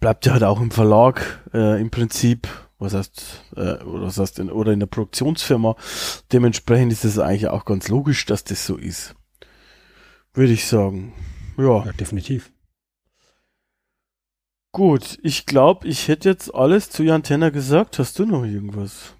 bleibt 0.00 0.24
ja 0.24 0.32
halt 0.32 0.44
auch 0.44 0.60
im 0.60 0.70
Verlag 0.70 1.42
äh, 1.52 1.80
im 1.80 1.90
Prinzip, 1.90 2.48
was 2.84 2.94
heißt, 2.94 3.44
äh, 3.56 3.82
oder 3.82 4.06
was 4.06 4.18
heißt, 4.18 4.38
in, 4.38 4.50
oder 4.50 4.72
in 4.72 4.80
der 4.80 4.86
Produktionsfirma. 4.86 5.76
Dementsprechend 6.32 6.92
ist 6.92 7.04
es 7.04 7.18
eigentlich 7.18 7.48
auch 7.48 7.64
ganz 7.64 7.88
logisch, 7.88 8.24
dass 8.26 8.44
das 8.44 8.66
so 8.66 8.76
ist. 8.76 9.14
Würde 10.32 10.52
ich 10.52 10.66
sagen. 10.66 11.12
Ja. 11.56 11.84
ja 11.84 11.92
definitiv. 11.92 12.52
Gut, 14.72 15.18
ich 15.22 15.46
glaube, 15.46 15.86
ich 15.86 16.08
hätte 16.08 16.28
jetzt 16.28 16.54
alles 16.54 16.90
zu 16.90 17.04
Jan 17.04 17.22
Tenner 17.22 17.50
gesagt. 17.50 17.98
Hast 17.98 18.18
du 18.18 18.26
noch 18.26 18.44
irgendwas? 18.44 19.14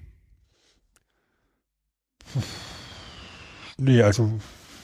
Nee, 3.77 4.03
also 4.03 4.41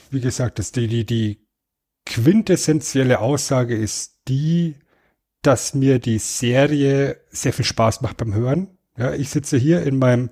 wie 0.09 0.21
gesagt, 0.21 0.59
das, 0.59 0.71
die, 0.71 0.87
die, 0.87 1.05
die 1.05 1.47
quintessentielle 2.05 3.19
Aussage 3.19 3.75
ist 3.75 4.19
die, 4.27 4.75
dass 5.41 5.73
mir 5.73 5.99
die 5.99 6.19
Serie 6.19 7.17
sehr 7.29 7.53
viel 7.53 7.65
Spaß 7.65 8.01
macht 8.01 8.17
beim 8.17 8.33
Hören. 8.33 8.67
Ja, 8.97 9.13
ich 9.13 9.29
sitze 9.29 9.57
hier 9.57 9.83
in 9.83 9.97
meinem 9.97 10.29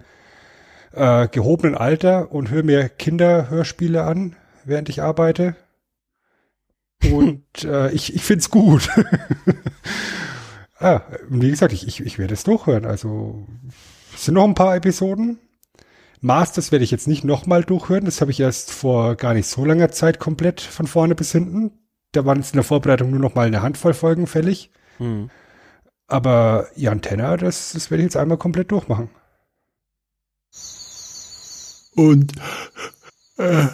äh, 0.91 1.27
gehobenen 1.27 1.75
Alter 1.75 2.31
und 2.31 2.49
höre 2.49 2.63
mir 2.63 2.89
Kinderhörspiele 2.89 4.03
an, 4.03 4.35
während 4.65 4.89
ich 4.89 5.01
arbeite. 5.01 5.55
Und 7.11 7.43
äh, 7.63 7.91
ich, 7.91 8.13
ich 8.15 8.23
finde 8.23 8.41
es 8.41 8.49
gut. 8.49 8.89
Ah, 10.81 11.01
wie 11.27 11.49
gesagt, 11.49 11.73
ich, 11.73 11.85
ich, 11.87 11.99
ich 11.99 12.17
werde 12.19 12.33
es 12.33 12.45
durchhören. 12.45 12.85
Also 12.85 13.45
es 14.15 14.25
sind 14.25 14.35
noch 14.35 14.45
ein 14.45 14.55
paar 14.55 14.77
Episoden. 14.77 15.37
Masters 16.21 16.71
werde 16.71 16.85
ich 16.85 16.91
jetzt 16.91 17.07
nicht 17.07 17.25
nochmal 17.25 17.63
durchhören. 17.63 18.05
Das 18.05 18.21
habe 18.21 18.31
ich 18.31 18.39
erst 18.39 18.71
vor 18.71 19.15
gar 19.15 19.33
nicht 19.33 19.47
so 19.47 19.65
langer 19.65 19.91
Zeit 19.91 20.19
komplett 20.19 20.61
von 20.61 20.87
vorne 20.87 21.15
bis 21.15 21.33
hinten. 21.33 21.71
Da 22.13 22.25
waren 22.25 22.37
jetzt 22.37 22.53
in 22.53 22.57
der 22.57 22.63
Vorbereitung 22.63 23.11
nur 23.11 23.19
noch 23.19 23.35
mal 23.35 23.47
eine 23.47 23.61
Handvoll 23.61 23.93
Folgen 23.93 24.25
fällig. 24.25 24.71
Hm. 24.99 25.29
Aber 26.07 26.67
Jan 26.75 27.01
Tenner, 27.01 27.37
das, 27.37 27.73
das 27.73 27.91
werde 27.91 28.03
ich 28.03 28.05
jetzt 28.05 28.17
einmal 28.17 28.37
komplett 28.37 28.71
durchmachen. 28.71 29.09
Und 31.95 32.31
äh, 33.37 33.67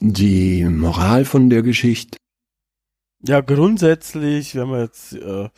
die 0.00 0.64
Moral 0.64 1.24
von 1.24 1.50
der 1.50 1.62
Geschichte 1.62 2.16
ja, 3.24 3.40
grundsätzlich, 3.40 4.56
wenn 4.56 4.68
wir 4.70 4.80
jetzt 4.80 5.12
äh, 5.12 5.48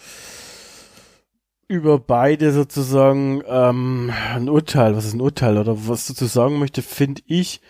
über 1.66 1.98
beide 1.98 2.52
sozusagen 2.52 3.42
ähm, 3.46 4.12
ein 4.34 4.50
Urteil, 4.50 4.94
was 4.96 5.06
ist 5.06 5.14
ein 5.14 5.22
Urteil 5.22 5.56
oder 5.56 5.88
was 5.88 6.06
du 6.06 6.12
zu 6.12 6.26
sagen 6.26 6.58
möchte, 6.58 6.82
finde 6.82 7.22
ich, 7.26 7.62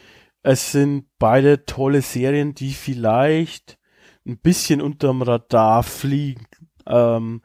es 0.42 0.72
sind 0.72 1.06
beide 1.20 1.64
tolle 1.64 2.02
Serien, 2.02 2.56
die 2.56 2.72
vielleicht 2.72 3.78
ein 4.26 4.38
bisschen 4.38 4.80
unterm 4.80 5.22
Radar 5.22 5.82
fliegen. 5.82 6.46
Ähm, 6.86 7.42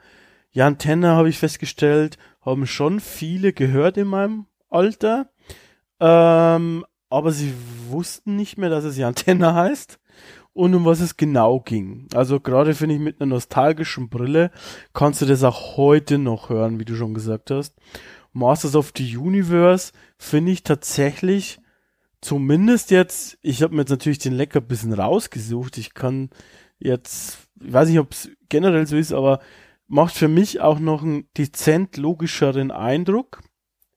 Jan 0.52 0.78
Tenner 0.78 1.16
habe 1.16 1.30
ich 1.30 1.38
festgestellt, 1.38 2.18
haben 2.42 2.66
schon 2.66 3.00
viele 3.00 3.54
gehört 3.54 3.98
in 3.98 4.08
meinem 4.08 4.46
Alter, 4.70 5.30
ähm, 6.00 6.86
aber 7.10 7.32
sie 7.32 7.54
wussten 7.90 8.36
nicht 8.36 8.58
mehr, 8.58 8.70
dass 8.70 8.84
es 8.84 8.98
Jan 8.98 9.16
Tenner 9.16 9.54
heißt 9.56 10.00
und 10.54 10.74
um 10.74 10.86
was 10.86 11.00
es 11.00 11.18
genau 11.18 11.60
ging. 11.60 12.08
Also 12.14 12.40
gerade 12.40 12.74
finde 12.74 12.96
ich 12.96 13.02
mit 13.02 13.22
einer 13.22 13.30
nostalgischen 13.30 14.10
Brille 14.10 14.52
kannst 14.94 15.22
du 15.22 15.26
das 15.26 15.44
auch 15.44 15.78
heute 15.78 16.18
noch 16.18 16.50
hören, 16.50 16.80
wie 16.80 16.86
du 16.86 16.96
schon 16.96 17.14
gesagt 17.14 17.52
hast. 17.52 17.76
Masters 18.34 18.76
of 18.76 18.92
the 18.96 19.18
Universe 19.18 19.92
finde 20.18 20.52
ich 20.52 20.64
tatsächlich 20.64 21.60
zumindest 22.22 22.92
jetzt, 22.92 23.38
ich 23.42 23.62
habe 23.64 23.74
mir 23.74 23.82
jetzt 23.82 23.90
natürlich 23.90 24.20
den 24.20 24.34
Leckerbissen 24.34 24.94
rausgesucht. 24.94 25.78
Ich 25.78 25.94
kann 25.94 26.30
jetzt, 26.80 27.50
ich 27.62 27.74
weiß 27.74 27.90
nicht, 27.90 28.00
ob 28.00 28.12
es 28.12 28.30
generell 28.48 28.88
so 28.88 28.98
ist, 28.98 29.14
aber 29.14 29.40
macht 29.88 30.16
für 30.16 30.28
mich 30.28 30.62
auch 30.62 30.80
noch 30.80 31.04
einen 31.04 31.28
dezent 31.38 31.98
logischeren 31.98 32.72
Eindruck. 32.72 33.42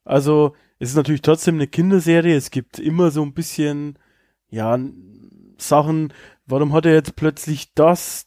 Also 0.04 0.54
es 0.78 0.90
ist 0.90 0.96
natürlich 0.96 1.22
trotzdem 1.22 1.56
eine 1.56 1.68
Kinderserie. 1.68 2.36
Es 2.36 2.50
gibt 2.50 2.78
immer 2.78 3.10
so 3.10 3.22
ein 3.22 3.34
bisschen, 3.34 3.98
ja, 4.48 4.78
Sachen, 5.58 6.12
warum 6.46 6.72
hat 6.72 6.86
er 6.86 6.94
jetzt 6.94 7.14
plötzlich 7.14 7.72
das, 7.74 8.26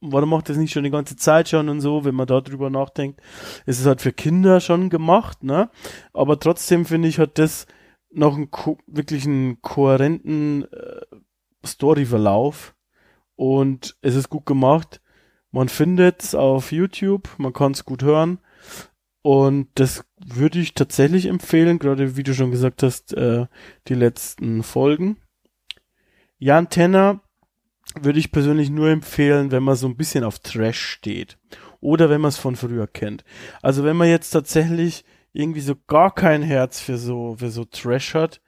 warum 0.00 0.30
macht 0.30 0.48
er 0.48 0.54
das 0.54 0.58
nicht 0.58 0.72
schon 0.72 0.84
die 0.84 0.90
ganze 0.90 1.16
Zeit 1.16 1.48
schon 1.48 1.68
und 1.68 1.80
so, 1.80 2.04
wenn 2.04 2.14
man 2.14 2.26
da 2.26 2.40
drüber 2.40 2.70
nachdenkt. 2.70 3.20
Es 3.66 3.80
ist 3.80 3.86
halt 3.86 4.00
für 4.00 4.12
Kinder 4.12 4.60
schon 4.60 4.90
gemacht, 4.90 5.42
ne? 5.42 5.70
Aber 6.12 6.38
trotzdem 6.38 6.84
finde 6.84 7.08
ich, 7.08 7.18
hat 7.18 7.38
das 7.38 7.66
noch 8.10 8.36
einen 8.36 8.48
wirklich 8.86 9.26
einen 9.26 9.60
kohärenten 9.60 10.64
äh, 10.72 11.00
Storyverlauf 11.66 12.74
und 13.38 13.96
es 14.02 14.16
ist 14.16 14.30
gut 14.30 14.46
gemacht. 14.46 15.00
Man 15.52 15.68
findet 15.68 16.22
es 16.22 16.34
auf 16.34 16.72
YouTube, 16.72 17.30
man 17.38 17.52
kann 17.52 17.72
es 17.72 17.84
gut 17.84 18.02
hören 18.02 18.38
und 19.22 19.68
das 19.76 20.04
würde 20.18 20.58
ich 20.58 20.74
tatsächlich 20.74 21.26
empfehlen, 21.26 21.78
gerade 21.78 22.16
wie 22.16 22.24
du 22.24 22.34
schon 22.34 22.50
gesagt 22.50 22.82
hast, 22.82 23.14
äh, 23.14 23.46
die 23.86 23.94
letzten 23.94 24.64
Folgen. 24.64 25.18
Jan 26.38 26.68
Tenner 26.68 27.20
würde 27.98 28.18
ich 28.18 28.32
persönlich 28.32 28.70
nur 28.70 28.90
empfehlen, 28.90 29.52
wenn 29.52 29.62
man 29.62 29.76
so 29.76 29.86
ein 29.86 29.96
bisschen 29.96 30.24
auf 30.24 30.40
Trash 30.40 30.80
steht 30.80 31.38
oder 31.80 32.10
wenn 32.10 32.20
man 32.20 32.30
es 32.30 32.38
von 32.38 32.56
früher 32.56 32.88
kennt. 32.88 33.24
Also 33.62 33.84
wenn 33.84 33.96
man 33.96 34.08
jetzt 34.08 34.30
tatsächlich 34.30 35.04
irgendwie 35.32 35.60
so 35.60 35.76
gar 35.86 36.12
kein 36.12 36.42
Herz 36.42 36.80
für 36.80 36.98
so 36.98 37.36
für 37.38 37.50
so 37.50 37.64
Trash 37.64 38.14
hat, 38.14 38.40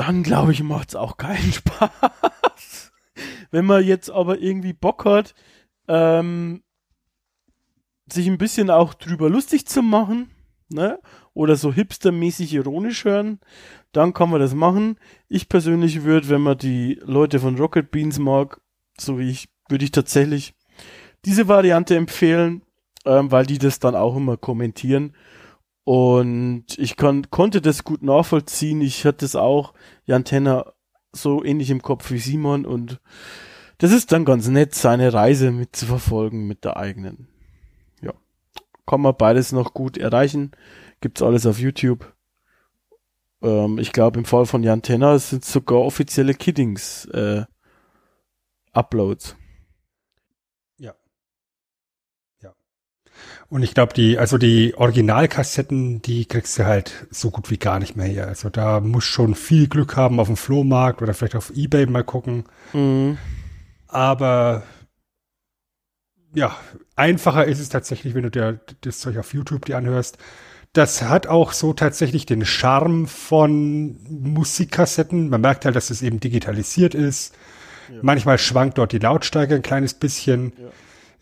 dann 0.00 0.22
glaube 0.22 0.52
ich 0.52 0.62
macht's 0.62 0.94
auch 0.94 1.18
keinen 1.18 1.52
Spaß. 1.52 2.90
wenn 3.50 3.66
man 3.66 3.84
jetzt 3.84 4.10
aber 4.10 4.40
irgendwie 4.40 4.72
Bock 4.72 5.04
hat, 5.04 5.34
ähm, 5.88 6.62
sich 8.10 8.26
ein 8.26 8.38
bisschen 8.38 8.70
auch 8.70 8.94
drüber 8.94 9.28
lustig 9.28 9.66
zu 9.66 9.82
machen, 9.82 10.30
ne? 10.70 10.98
Oder 11.34 11.56
so 11.56 11.72
hipstermäßig 11.72 12.54
ironisch 12.54 13.04
hören, 13.04 13.40
dann 13.92 14.14
kann 14.14 14.30
man 14.30 14.40
das 14.40 14.54
machen. 14.54 14.96
Ich 15.28 15.48
persönlich 15.48 16.02
würde, 16.02 16.30
wenn 16.30 16.40
man 16.40 16.56
die 16.56 16.98
Leute 17.04 17.38
von 17.38 17.56
Rocket 17.56 17.90
Beans 17.90 18.18
mag, 18.18 18.60
so 18.98 19.18
wie 19.18 19.28
ich, 19.28 19.48
würde 19.68 19.84
ich 19.84 19.92
tatsächlich 19.92 20.54
diese 21.26 21.46
Variante 21.46 21.94
empfehlen, 21.94 22.62
ähm, 23.04 23.30
weil 23.30 23.44
die 23.44 23.58
das 23.58 23.78
dann 23.78 23.94
auch 23.94 24.16
immer 24.16 24.38
kommentieren. 24.38 25.14
Und 25.84 26.66
ich 26.78 26.96
kann, 26.96 27.30
konnte 27.30 27.60
das 27.60 27.84
gut 27.84 28.02
nachvollziehen. 28.02 28.80
Ich 28.80 29.04
hatte 29.04 29.24
es 29.24 29.34
auch, 29.34 29.74
Jan 30.04 30.24
Tenner, 30.24 30.74
so 31.12 31.44
ähnlich 31.44 31.70
im 31.70 31.82
Kopf 31.82 32.10
wie 32.10 32.18
Simon 32.18 32.64
und 32.64 33.00
das 33.78 33.92
ist 33.92 34.12
dann 34.12 34.24
ganz 34.24 34.46
nett, 34.46 34.74
seine 34.74 35.12
Reise 35.12 35.50
mitzuverfolgen 35.50 36.46
mit 36.46 36.64
der 36.64 36.76
eigenen 36.76 37.30
kann 38.90 39.02
man 39.02 39.16
beides 39.16 39.52
noch 39.52 39.72
gut 39.72 39.96
erreichen. 39.96 40.50
Gibt's 41.00 41.22
alles 41.22 41.46
auf 41.46 41.60
YouTube. 41.60 42.12
Ähm, 43.40 43.78
ich 43.78 43.92
glaube, 43.92 44.18
im 44.18 44.24
Fall 44.24 44.46
von 44.46 44.64
Jan 44.64 44.82
Tenner 44.82 45.16
sind 45.20 45.44
sogar 45.44 45.78
offizielle 45.78 46.34
Kiddings 46.34 47.04
äh, 47.04 47.44
Uploads. 48.72 49.36
Ja. 50.76 50.96
Ja. 52.42 52.52
Und 53.50 53.64
ich 53.64 53.74
glaube, 53.74 53.92
die, 53.92 54.16
also 54.16 54.38
die 54.38 54.74
Originalkassetten, 54.76 56.00
die 56.02 56.24
kriegst 56.24 56.56
du 56.56 56.66
halt 56.66 57.08
so 57.10 57.32
gut 57.32 57.50
wie 57.50 57.58
gar 57.58 57.80
nicht 57.80 57.96
mehr 57.96 58.06
hier. 58.06 58.28
Also 58.28 58.48
da 58.48 58.78
muss 58.78 59.02
schon 59.02 59.34
viel 59.34 59.66
Glück 59.66 59.96
haben 59.96 60.20
auf 60.20 60.28
dem 60.28 60.36
Flohmarkt 60.36 61.02
oder 61.02 61.14
vielleicht 61.14 61.34
auf 61.34 61.50
Ebay 61.56 61.86
mal 61.86 62.04
gucken. 62.04 62.44
Mhm. 62.72 63.18
Aber 63.88 64.62
ja, 66.32 66.56
einfacher 66.94 67.44
ist 67.44 67.58
es 67.58 67.68
tatsächlich, 67.68 68.14
wenn 68.14 68.22
du 68.22 68.30
dir 68.30 68.60
das 68.82 69.00
Zeug 69.00 69.18
auf 69.18 69.34
YouTube 69.34 69.64
dir 69.64 69.78
anhörst. 69.78 70.18
Das 70.72 71.02
hat 71.02 71.26
auch 71.26 71.52
so 71.52 71.72
tatsächlich 71.72 72.26
den 72.26 72.44
Charme 72.44 73.08
von 73.08 73.96
Musikkassetten. 74.08 75.28
Man 75.28 75.40
merkt 75.40 75.64
halt, 75.64 75.74
dass 75.74 75.90
es 75.90 76.02
eben 76.02 76.20
digitalisiert 76.20 76.94
ist. 76.94 77.34
Ja. 77.88 77.98
Manchmal 78.02 78.38
schwankt 78.38 78.78
dort 78.78 78.92
die 78.92 79.00
Lautstärke 79.00 79.56
ein 79.56 79.62
kleines 79.62 79.94
bisschen. 79.94 80.52
Ja. 80.56 80.68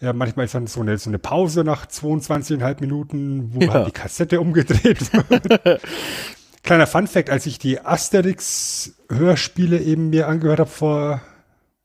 Ja 0.01 0.13
manchmal 0.13 0.47
ist 0.47 0.55
dann 0.55 0.67
so 0.67 0.81
eine, 0.81 0.99
so 0.99 1.11
eine 1.11 1.19
Pause 1.19 1.65
nach 1.65 1.87
22,5 1.87 2.81
Minuten, 2.81 3.55
wo 3.55 3.61
ja. 3.61 3.73
halt 3.73 3.89
die 3.89 3.93
Kassette 3.93 4.41
umgedreht 4.41 5.13
wird. 5.13 5.81
Kleiner 6.63 6.87
Funfact, 6.87 7.31
als 7.31 7.47
ich 7.47 7.59
die 7.59 7.81
Asterix-Hörspiele 7.81 9.81
eben 9.81 10.11
mir 10.11 10.29
angehört 10.29 10.61
habe 10.61 10.71
vor 10.71 11.23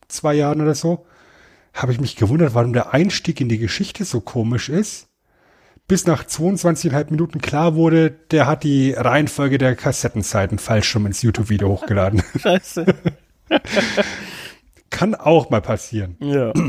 zwei 0.07 0.33
Jahren 0.33 0.61
oder 0.61 0.75
so, 0.75 1.05
habe 1.73 1.91
ich 1.91 1.99
mich 1.99 2.15
gewundert, 2.15 2.53
warum 2.53 2.73
der 2.73 2.93
Einstieg 2.93 3.41
in 3.41 3.49
die 3.49 3.57
Geschichte 3.57 4.05
so 4.05 4.21
komisch 4.21 4.69
ist. 4.69 5.07
Bis 5.87 6.07
nach 6.07 6.23
22,5 6.23 7.11
Minuten 7.11 7.41
klar 7.41 7.75
wurde, 7.75 8.09
der 8.09 8.47
hat 8.47 8.63
die 8.63 8.93
Reihenfolge 8.93 9.57
der 9.57 9.75
Kassettenseiten 9.75 10.57
falsch 10.57 10.87
schon 10.87 11.05
ins 11.05 11.21
YouTube-Video 11.21 11.69
hochgeladen. 11.69 12.23
Scheiße. 12.39 12.85
Kann 14.89 15.15
auch 15.15 15.49
mal 15.49 15.61
passieren. 15.61 16.15
Ja. 16.19 16.53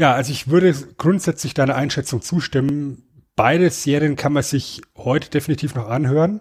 Ja, 0.00 0.14
also 0.14 0.32
ich 0.32 0.48
würde 0.48 0.74
grundsätzlich 0.96 1.52
deiner 1.52 1.74
Einschätzung 1.74 2.22
zustimmen. 2.22 3.02
Beide 3.36 3.68
Serien 3.68 4.16
kann 4.16 4.32
man 4.32 4.42
sich 4.42 4.80
heute 4.96 5.28
definitiv 5.28 5.74
noch 5.74 5.90
anhören. 5.90 6.40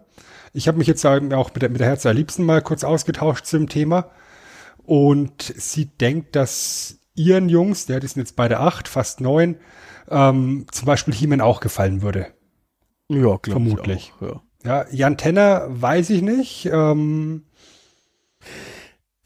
Ich 0.54 0.70
habe 0.70 0.78
mich 0.78 0.88
jetzt 0.88 1.06
auch 1.06 1.20
mit 1.20 1.62
der, 1.62 1.70
mit 1.70 1.82
der 1.82 1.88
Herz 1.88 2.04
der 2.04 2.14
Liebsten 2.14 2.46
mal 2.46 2.62
kurz 2.62 2.86
ausgetauscht 2.86 3.46
zum 3.46 3.68
Thema. 3.68 4.12
Und 4.78 5.42
sie 5.58 5.88
denkt, 5.88 6.38
dass 6.38 7.00
ihren 7.16 7.50
Jungs, 7.50 7.86
der 7.86 8.02
ist 8.02 8.16
jetzt 8.16 8.38
bei 8.38 8.48
der 8.48 8.62
acht, 8.62 8.88
fast 8.88 9.20
neun, 9.20 9.58
ähm, 10.10 10.66
zum 10.72 10.86
Beispiel 10.86 11.14
He-Man 11.14 11.42
auch 11.42 11.60
gefallen 11.60 12.02
würde. 12.02 12.28
Ja, 13.10 13.38
klar. 13.40 13.56
Vermutlich. 13.56 14.14
Auch, 14.22 14.22
ja. 14.22 14.42
ja. 14.64 14.86
Jan 14.90 15.18
Tenner 15.18 15.66
weiß 15.68 16.12
ich 16.12 16.22
nicht. 16.22 16.70
Ähm, 16.72 17.44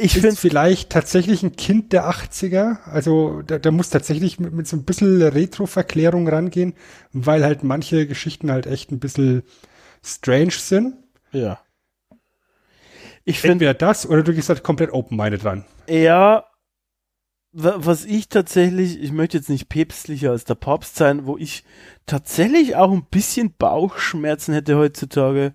ich 0.03 0.13
finde 0.13 0.35
vielleicht 0.35 0.89
tatsächlich 0.89 1.43
ein 1.43 1.55
Kind 1.55 1.93
der 1.93 2.09
80er. 2.09 2.83
Also 2.85 3.41
der, 3.41 3.59
der 3.59 3.71
muss 3.71 3.89
tatsächlich 3.89 4.39
mit, 4.39 4.53
mit 4.53 4.67
so 4.67 4.75
ein 4.75 4.83
bisschen 4.83 5.21
Retro-Verklärung 5.21 6.27
rangehen, 6.27 6.73
weil 7.11 7.43
halt 7.43 7.63
manche 7.63 8.05
Geschichten 8.07 8.51
halt 8.51 8.67
echt 8.67 8.91
ein 8.91 8.99
bisschen 8.99 9.43
strange 10.03 10.51
sind. 10.51 10.95
Ja. 11.31 11.59
Ich 13.23 13.39
finde 13.39 13.53
Entweder 13.53 13.73
das 13.73 14.07
oder 14.07 14.23
du 14.23 14.33
gehst 14.33 14.49
halt 14.49 14.63
komplett 14.63 14.91
open-minded 14.91 15.43
dran. 15.43 15.65
Ja, 15.87 16.45
was 17.53 18.03
ich 18.03 18.29
tatsächlich, 18.29 18.99
ich 18.99 19.11
möchte 19.11 19.37
jetzt 19.37 19.49
nicht 19.49 19.69
päpstlicher 19.69 20.31
als 20.31 20.43
der 20.43 20.55
Papst 20.55 20.95
sein, 20.95 21.27
wo 21.27 21.37
ich 21.37 21.63
tatsächlich 22.07 22.75
auch 22.75 22.91
ein 22.91 23.05
bisschen 23.05 23.53
Bauchschmerzen 23.57 24.53
hätte 24.53 24.75
heutzutage. 24.75 25.53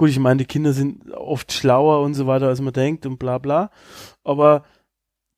Gut, 0.00 0.08
ich 0.08 0.18
meine, 0.18 0.38
die 0.38 0.46
Kinder 0.46 0.72
sind 0.72 1.12
oft 1.12 1.52
schlauer 1.52 2.00
und 2.00 2.14
so 2.14 2.26
weiter, 2.26 2.48
als 2.48 2.62
man 2.62 2.72
denkt 2.72 3.04
und 3.04 3.18
bla 3.18 3.36
bla. 3.36 3.70
Aber 4.24 4.64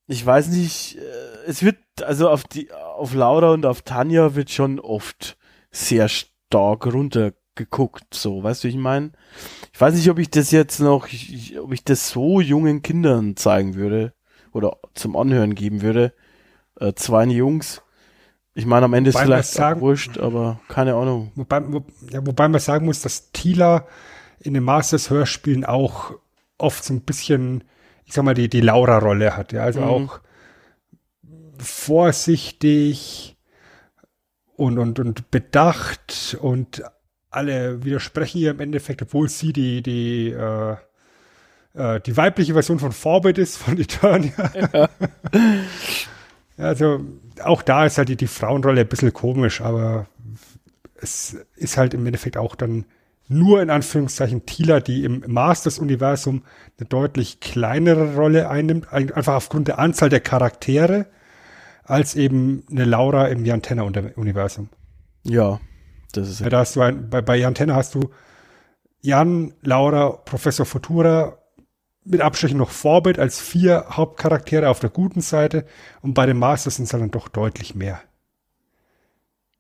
ich 0.07 0.25
weiß 0.25 0.51
nicht, 0.51 0.99
äh, 0.99 1.49
es 1.49 1.65
wird, 1.65 1.79
also 2.05 2.31
auf 2.31 2.45
die, 2.45 2.71
auf 2.73 3.13
Laura 3.13 3.55
und 3.55 3.67
auf 3.67 3.83
Tanja 3.83 4.37
wird 4.37 4.51
schon 4.51 4.79
oft 4.79 5.37
sehr 5.73 6.07
stark 6.07 6.87
runtergeguckt, 6.87 8.15
so, 8.15 8.45
weißt 8.45 8.63
du, 8.63 8.69
ich 8.69 8.77
meine? 8.77 9.11
Ich 9.73 9.81
weiß 9.81 9.97
nicht, 9.97 10.09
ob 10.09 10.21
ich 10.21 10.31
das 10.31 10.53
jetzt 10.53 10.79
noch, 10.79 11.09
ich, 11.09 11.59
ob 11.59 11.73
ich 11.73 11.83
das 11.83 12.11
so 12.11 12.41
jungen 12.41 12.83
Kindern 12.83 13.35
zeigen 13.35 13.75
würde 13.75 14.15
oder 14.53 14.77
zum 14.95 15.17
Anhören 15.17 15.57
geben 15.57 15.83
würde. 15.83 16.15
Äh, 16.79 16.93
zwei 16.95 17.25
Jungs. 17.25 17.83
Ich 18.55 18.67
meine, 18.67 18.85
am 18.85 18.95
Ende 18.95 19.11
ist 19.11 19.19
vielleicht 19.19 19.49
sagen, 19.49 19.81
wurscht, 19.81 20.19
aber 20.19 20.61
keine 20.69 20.95
Ahnung. 20.95 21.33
Wobei, 21.35 21.65
wo, 21.67 21.85
ja, 22.13 22.25
wobei 22.25 22.47
man 22.47 22.61
sagen 22.61 22.87
muss, 22.87 23.03
dass 23.03 23.33
Tila 23.33 23.89
in 24.43 24.55
den 24.55 24.65
Masters-Hörspielen 24.65 25.65
auch 25.65 26.15
oft 26.59 26.85
so 26.85 26.95
ein 26.95 27.03
bisschen, 27.03 27.65
ich 28.05 28.13
sag 28.13 28.25
mal, 28.25 28.35
die, 28.35 28.49
die 28.49 28.61
Laura-Rolle 28.61 29.37
hat. 29.37 29.53
Ja, 29.53 29.63
also 29.65 29.81
mhm. 29.81 29.87
auch 29.87 30.21
vorsichtig 31.59 33.37
und, 34.57 34.79
und, 34.79 34.99
und 34.99 35.31
bedacht 35.31 36.37
und 36.41 36.83
alle 37.31 37.85
widersprechen 37.85 38.39
ihr 38.39 38.51
im 38.51 38.61
Endeffekt, 38.61 39.03
obwohl 39.03 39.29
sie 39.29 39.53
die, 39.53 39.83
die, 39.83 40.31
äh, 40.31 40.77
äh, 41.75 42.01
die 42.01 42.17
weibliche 42.17 42.53
Version 42.53 42.79
von 42.79 42.93
Forbid 42.93 43.39
ist, 43.39 43.57
von 43.57 43.79
Eternia. 43.79 44.33
Ja. 46.59 46.67
also 46.67 47.01
auch 47.43 47.63
da 47.63 47.87
ist 47.87 47.97
halt 47.97 48.11
die, 48.11 48.17
die 48.17 48.27
Frauenrolle 48.27 48.83
ein 48.83 48.87
bisschen 48.87 49.13
komisch, 49.13 49.63
aber 49.63 50.07
es 50.97 51.35
ist 51.57 51.79
halt 51.79 51.95
im 51.95 52.05
Endeffekt 52.05 52.37
auch 52.37 52.55
dann 52.55 52.85
nur 53.33 53.63
in 53.63 53.71
Anführungszeichen 53.71 54.47
Tila, 54.47 54.81
die 54.81 55.05
im 55.05 55.25
Masters-Universum 55.27 56.43
eine 56.79 56.89
deutlich 56.89 57.41
kleinere 57.41 58.15
Rolle 58.15 58.49
einnimmt, 58.49 58.93
einfach 58.93 59.35
aufgrund 59.35 59.69
der 59.69 59.79
Anzahl 59.79 60.09
der 60.09 60.21
Charaktere, 60.21 61.07
als 61.85 62.15
eben 62.15 62.65
eine 62.71 62.85
Laura 62.85 63.29
im 63.29 63.45
Jantenna-Universum. 63.45 64.69
Ja, 65.25 65.61
das 66.13 66.29
ist 66.29 66.41
ja. 66.41 66.49
Da 66.49 66.61
hast 66.61 66.77
du 66.77 66.81
ein, 66.81 67.11
bei, 67.11 67.23
bei 67.23 67.37
Jantenna 67.37 67.75
hast 67.75 67.95
du 67.95 68.11
Jan, 69.01 69.55
Laura, 69.63 70.11
Professor 70.11 70.65
Futura, 70.65 71.39
mit 72.05 72.21
Abstrichen 72.21 72.59
noch 72.59 72.71
Vorbild 72.71 73.19
als 73.19 73.41
vier 73.41 73.87
Hauptcharaktere 73.91 74.69
auf 74.69 74.81
der 74.81 74.91
guten 74.91 75.21
Seite 75.21 75.67
und 76.01 76.15
bei 76.15 76.27
den 76.27 76.39
Masters 76.39 76.77
sind 76.77 76.85
es 76.85 76.91
dann 76.91 77.11
doch 77.11 77.29
deutlich 77.29 77.75
mehr. 77.75 78.01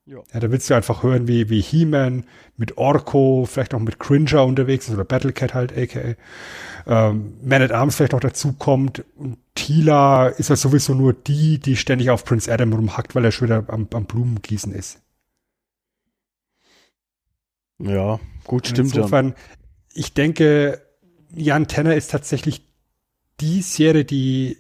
Ja. 0.05 0.19
ja, 0.33 0.41
da 0.41 0.51
willst 0.51 0.69
du 0.69 0.75
einfach 0.75 1.05
hören, 1.05 1.29
wie, 1.29 1.49
wie 1.49 1.61
He-Man 1.61 2.25
mit 2.57 2.77
Orko, 2.77 3.47
vielleicht 3.49 3.73
auch 3.73 3.79
mit 3.79 4.01
Cringer 4.01 4.45
unterwegs 4.45 4.89
ist 4.89 4.95
oder 4.95 5.05
Battlecat 5.05 5.55
halt, 5.55 5.77
aka. 5.77 6.17
Ähm, 6.87 7.35
Man 7.43 7.63
at 7.63 7.71
Arms 7.71 7.97
vielleicht 7.97 8.13
noch 8.13 8.21
dazu 8.21 8.53
kommt. 8.55 9.05
Und 9.17 9.39
Tila 9.55 10.27
ist 10.27 10.51
ja 10.51 10.57
sowieso 10.57 10.95
nur 10.95 11.13
die, 11.13 11.59
die 11.59 11.77
ständig 11.77 12.11
auf 12.11 12.25
Prince 12.25 12.53
Adam 12.53 12.73
rumhackt, 12.73 13.15
weil 13.15 13.25
er 13.25 13.31
schon 13.31 13.47
wieder 13.47 13.65
am, 13.69 13.87
am 13.93 14.07
Blumengießen 14.07 14.75
ist. 14.75 15.01
Ja, 17.79 18.19
gut, 18.45 18.67
stimmt 18.67 18.95
insofern, 18.95 19.29
ja. 19.29 19.35
ich 19.95 20.15
denke, 20.15 20.81
Jan 21.35 21.69
Tenner 21.69 21.95
ist 21.95 22.11
tatsächlich 22.11 22.63
die 23.41 23.63
Serie, 23.63 24.05
die 24.05 24.59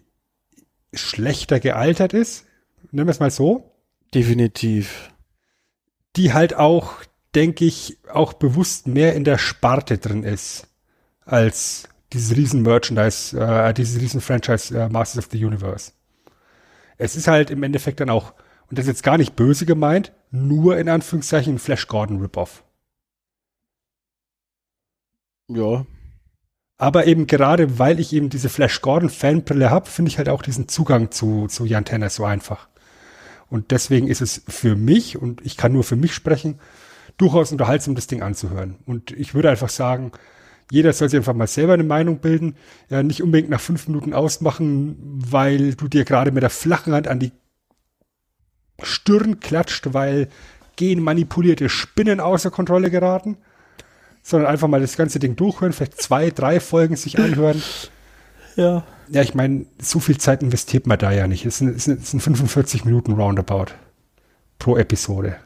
schlechter 0.93 1.59
gealtert 1.59 2.14
ist. 2.14 2.47
Nennen 2.90 3.06
wir 3.09 3.12
es 3.12 3.20
mal 3.20 3.31
so. 3.31 3.73
Definitiv. 4.14 5.11
Die 6.16 6.32
halt 6.32 6.55
auch, 6.55 6.94
denke 7.34 7.64
ich, 7.64 7.98
auch 8.12 8.34
bewusst 8.34 8.86
mehr 8.86 9.14
in 9.14 9.24
der 9.24 9.39
Sparte 9.39 9.98
drin 9.98 10.24
ist 10.24 10.68
als 11.24 11.89
dieses 12.12 12.36
riesen 12.36 12.62
Merchandise, 12.62 13.39
äh, 13.39 13.72
dieses 13.72 14.01
riesen 14.01 14.20
Franchise 14.20 14.78
äh, 14.78 14.89
Masters 14.89 15.24
of 15.24 15.30
the 15.32 15.44
Universe. 15.44 15.93
Es 16.98 17.16
ist 17.16 17.28
halt 17.28 17.51
im 17.51 17.62
Endeffekt 17.62 18.01
dann 18.01 18.10
auch, 18.10 18.34
und 18.68 18.78
das 18.78 18.84
ist 18.84 18.89
jetzt 18.89 19.02
gar 19.02 19.18
nicht 19.18 19.34
böse 19.34 19.66
gemeint, 19.66 20.12
nur 20.30 20.76
in 20.78 20.89
Anführungszeichen 20.89 21.55
ein 21.55 21.59
Flash 21.59 21.89
Gordon 21.89 22.20
Rip-Off. 22.20 22.64
Ja. 25.48 25.86
Aber 26.78 27.06
eben 27.06 27.26
gerade, 27.26 27.78
weil 27.78 28.01
ich 28.01 28.12
eben 28.12 28.28
diese 28.28 28.48
Flash 28.48 28.80
Gordon 28.80 29.10
Fanbrille 29.10 29.70
habe, 29.70 29.89
finde 29.89 30.10
ich 30.10 30.18
halt 30.18 30.28
auch 30.28 30.43
diesen 30.43 30.68
Zugang 30.68 31.10
zu, 31.10 31.47
zu 31.47 31.64
Jan 31.64 31.84
Tenner 31.84 32.10
so 32.10 32.24
einfach. 32.24 32.68
Und 33.53 33.70
deswegen 33.70 34.09
ist 34.09 34.23
es 34.23 34.41
für 34.49 34.77
mich, 34.77 35.19
und 35.19 35.45
ich 35.45 35.59
kann 35.59 35.74
nur 35.74 35.85
für 35.85 35.95
mich 35.95 36.15
sprechen, 36.15 36.59
durchaus 37.19 37.53
unterhaltsam, 37.53 37.95
das 37.95 38.07
Ding 38.07 38.23
anzuhören. 38.23 38.77
Und 38.87 39.11
ich 39.11 39.35
würde 39.35 39.51
einfach 39.51 39.69
sagen, 39.69 40.11
jeder 40.70 40.95
soll 40.95 41.11
sich 41.11 41.19
einfach 41.19 41.35
mal 41.35 41.47
selber 41.47 41.74
eine 41.74 41.85
Meinung 41.85 42.20
bilden. 42.20 42.57
Ja, 42.89 43.03
nicht 43.03 43.23
unbedingt 43.23 43.51
nach 43.51 43.61
fünf 43.61 43.89
Minuten 43.89 44.15
ausmachen, 44.15 44.97
weil 44.99 45.74
du 45.74 45.87
dir 45.87 46.07
gerade 46.07 46.33
mit 46.33 46.43
der 46.43 46.49
flachen 46.49 46.95
Hand 46.95 47.09
an 47.09 47.19
die 47.19 47.33
Stirn 48.83 49.39
klatscht, 49.39 49.93
weil 49.93 50.29
genmanipulierte 50.77 51.69
Spinnen 51.69 52.20
außer 52.20 52.51
Kontrolle 52.51 52.91
geraten. 52.91 53.37
Sondern 54.23 54.51
einfach 54.51 54.69
mal 54.69 54.81
das 54.81 54.97
ganze 54.97 55.19
Ding 55.19 55.37
durchhören, 55.37 55.74
vielleicht 55.74 56.01
zwei, 56.01 56.31
drei 56.31 56.59
Folgen 56.59 56.97
sich 56.97 57.19
anhören. 57.19 57.62
Ja. 58.57 58.87
Ja, 59.09 59.23
ich 59.23 59.35
meine, 59.35 59.66
so 59.81 60.01
viel 60.01 60.19
Zeit 60.19 60.43
investiert 60.43 60.87
man 60.87 60.99
da 60.99 61.12
ja 61.12 61.27
nicht. 61.27 61.45
Es 61.45 61.59
sind, 61.59 61.77
es 61.77 61.85
sind, 61.85 62.03
es 62.03 62.11
sind 62.11 62.20
45 62.20 62.85
Minuten 62.85 63.12
Roundabout 63.12 63.73
pro 64.59 64.77
Episode. 64.77 65.37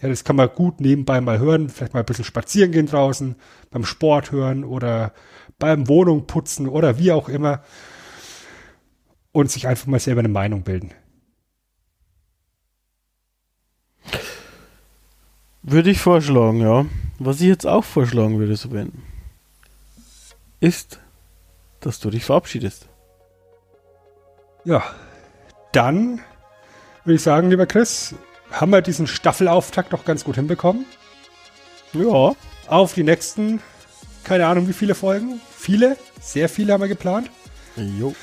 Ja, 0.00 0.08
das 0.08 0.24
kann 0.24 0.36
man 0.36 0.48
gut 0.48 0.80
nebenbei 0.80 1.20
mal 1.20 1.38
hören, 1.38 1.68
vielleicht 1.68 1.94
mal 1.94 2.00
ein 2.00 2.06
bisschen 2.06 2.24
spazieren 2.24 2.72
gehen 2.72 2.86
draußen, 2.86 3.36
beim 3.70 3.84
Sport 3.84 4.32
hören 4.32 4.64
oder 4.64 5.12
beim 5.60 5.88
Wohnung 5.88 6.26
putzen 6.26 6.68
oder 6.68 6.98
wie 6.98 7.12
auch 7.12 7.28
immer 7.28 7.62
und 9.30 9.50
sich 9.50 9.68
einfach 9.68 9.86
mal 9.86 10.00
selber 10.00 10.20
eine 10.20 10.28
Meinung 10.28 10.62
bilden. 10.62 10.90
Würde 15.62 15.90
ich 15.90 16.00
vorschlagen, 16.00 16.60
ja. 16.60 16.86
Was 17.20 17.40
ich 17.40 17.46
jetzt 17.46 17.66
auch 17.66 17.84
vorschlagen 17.84 18.40
würde, 18.40 18.56
Sven, 18.56 18.92
ist, 20.58 20.98
dass 21.86 22.00
du 22.00 22.10
dich 22.10 22.24
verabschiedest. 22.24 22.88
Ja, 24.64 24.82
dann 25.72 26.20
würde 27.04 27.16
ich 27.16 27.22
sagen, 27.22 27.50
lieber 27.50 27.66
Chris, 27.66 28.14
haben 28.50 28.70
wir 28.70 28.82
diesen 28.82 29.06
Staffelauftakt 29.06 29.92
doch 29.92 30.04
ganz 30.04 30.24
gut 30.24 30.36
hinbekommen. 30.36 30.86
Ja. 31.92 32.34
Auf 32.68 32.94
die 32.94 33.02
nächsten, 33.02 33.60
keine 34.24 34.46
Ahnung 34.46 34.68
wie 34.68 34.72
viele 34.72 34.94
Folgen. 34.94 35.40
Viele, 35.54 35.96
sehr 36.20 36.48
viele 36.48 36.72
haben 36.72 36.80
wir 36.80 36.88
geplant. 36.88 37.30
Jo. 37.76 38.14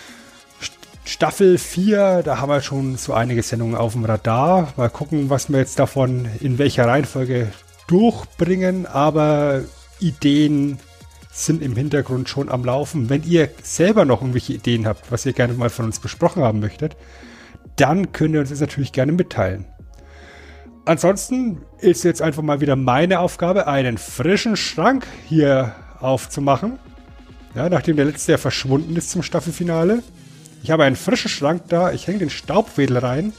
Staffel 1.06 1.58
4, 1.58 2.22
da 2.24 2.40
haben 2.40 2.50
wir 2.50 2.62
schon 2.62 2.96
so 2.96 3.14
einige 3.14 3.42
Sendungen 3.42 3.76
auf 3.76 3.94
dem 3.94 4.06
Radar. 4.06 4.74
Mal 4.78 4.90
gucken, 4.90 5.30
was 5.30 5.50
wir 5.50 5.58
jetzt 5.58 5.80
davon 5.80 6.30
in 6.40 6.60
welcher 6.60 6.86
Reihenfolge 6.86 7.52
durchbringen. 7.88 8.86
Aber 8.86 9.64
Ideen 10.00 10.80
sind 11.32 11.62
im 11.62 11.76
Hintergrund 11.76 12.28
schon 12.28 12.50
am 12.50 12.66
Laufen. 12.66 13.10
Wenn 13.10 13.24
ihr 13.24 13.50
selber 13.62 14.06
noch 14.06 14.22
irgendwelche 14.22 14.54
Ideen 14.54 14.88
habt, 14.88 15.12
was 15.12 15.26
ihr 15.26 15.34
gerne 15.34 15.54
mal 15.54 15.70
von 15.70 15.86
uns 15.86 16.00
besprochen 16.00 16.44
haben 16.44 16.60
möchtet, 16.60 16.98
dann 17.76 18.12
könnt 18.12 18.34
ihr 18.34 18.42
uns 18.42 18.50
das 18.50 18.60
natürlich 18.60 18.92
gerne 18.92 19.12
mitteilen. 19.12 19.66
Ansonsten 20.86 21.62
ist 21.80 22.04
jetzt 22.04 22.22
einfach 22.22 22.42
mal 22.42 22.62
wieder 22.62 22.76
meine 22.76 23.20
Aufgabe, 23.20 23.68
einen 23.68 23.98
frischen 23.98 24.56
Schrank 24.56 25.06
hier 25.28 25.76
aufzumachen. 26.00 26.80
Ja, 27.54 27.70
nachdem 27.70 27.96
der 27.96 28.06
letzte 28.06 28.34
ja 28.34 28.38
verschwunden 28.38 28.96
ist 28.96 29.12
zum 29.12 29.24
Staffelfinale. 29.24 30.02
Ich 30.64 30.72
habe 30.72 30.84
einen 30.84 30.96
frischen 30.96 31.30
Schrank 31.30 31.64
da, 31.70 31.92
ich 31.92 32.08
hänge 32.08 32.20
den 32.20 32.30
Staubwedel 32.30 32.98
rein 32.98 33.34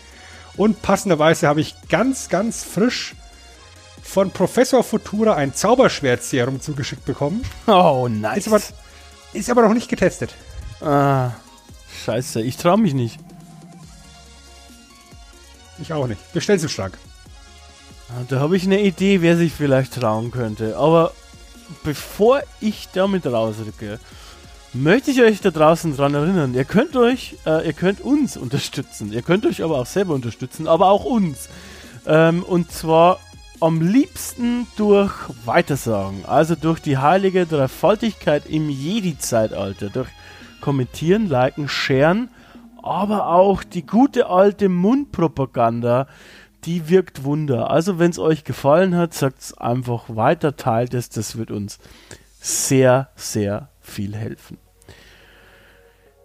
und 0.57 0.83
passenderweise 0.83 1.49
habe 1.49 1.61
ich 1.61 1.75
ganz, 1.89 2.29
ganz 2.29 2.65
frisch 2.65 3.15
von 4.11 4.31
Professor 4.32 4.82
Futura 4.82 5.35
ein 5.37 5.55
Zauberschwert-Serum 5.55 6.61
zugeschickt 6.61 7.05
bekommen. 7.05 7.43
Oh, 7.66 8.09
nice. 8.11 8.39
Ist 8.39 8.49
aber, 8.49 8.61
ist 9.32 9.51
aber 9.51 9.62
noch 9.62 9.74
nicht 9.74 9.89
getestet. 9.89 10.35
Ah, 10.81 11.31
scheiße, 12.05 12.41
ich 12.43 12.57
traue 12.57 12.78
mich 12.78 12.93
nicht. 12.93 13.20
Ich 15.81 15.93
auch 15.93 16.09
nicht. 16.09 16.20
Bestell's 16.32 16.62
im 16.65 16.69
Schrank. 16.69 16.99
Ah, 18.11 18.24
Da 18.28 18.41
habe 18.41 18.57
ich 18.57 18.65
eine 18.65 18.81
Idee, 18.82 19.23
wer 19.23 19.37
sich 19.37 19.53
vielleicht 19.53 19.95
trauen 19.95 20.31
könnte. 20.32 20.77
Aber 20.77 21.12
bevor 21.85 22.43
ich 22.61 22.89
damit 22.93 23.27
rausrücke, 23.27 24.01
möchte 24.73 25.12
ich 25.12 25.23
euch 25.23 25.41
da 25.41 25.51
draußen 25.53 25.97
dran 25.97 26.15
erinnern. 26.15 26.55
Ihr 26.55 26.65
könnt 26.65 26.97
euch, 26.97 27.37
äh, 27.47 27.65
ihr 27.65 27.73
könnt 27.73 28.01
uns 28.01 28.37
unterstützen. 28.37 29.12
Ihr 29.12 29.23
könnt 29.23 29.47
euch 29.47 29.62
aber 29.62 29.78
auch 29.78 29.87
selber 29.87 30.15
unterstützen, 30.15 30.66
aber 30.66 30.89
auch 30.91 31.05
uns. 31.05 31.49
Ähm, 32.07 32.43
und 32.43 32.73
zwar 32.73 33.20
am 33.61 33.81
liebsten 33.81 34.66
durch 34.77 35.12
Weitersagen. 35.45 36.24
Also 36.24 36.55
durch 36.55 36.81
die 36.81 36.99
heilige 36.99 37.47
Dreifaltigkeit 37.47 38.47
im 38.47 38.69
Jedi-Zeitalter. 38.70 39.91
Durch 39.91 40.09
Kommentieren, 40.61 41.28
Liken, 41.28 41.69
Sharen. 41.69 42.31
Aber 42.82 43.27
auch 43.27 43.62
die 43.62 43.87
gute 43.87 44.27
alte 44.28 44.69
Mundpropaganda, 44.69 46.07
die 46.65 46.89
wirkt 46.89 47.24
Wunder. 47.24 47.70
Also 47.70 47.99
wenn 47.99 48.11
es 48.11 48.19
euch 48.19 48.45
gefallen 48.45 48.97
hat, 48.97 49.15
sagt 49.15 49.41
es 49.41 49.59
einfach 49.59 50.05
weiter, 50.09 50.57
teilt 50.57 50.95
es. 50.95 51.11
Das 51.11 51.37
wird 51.37 51.51
uns 51.51 51.78
sehr, 52.41 53.11
sehr 53.16 53.69
viel 53.81 54.16
helfen. 54.16 54.59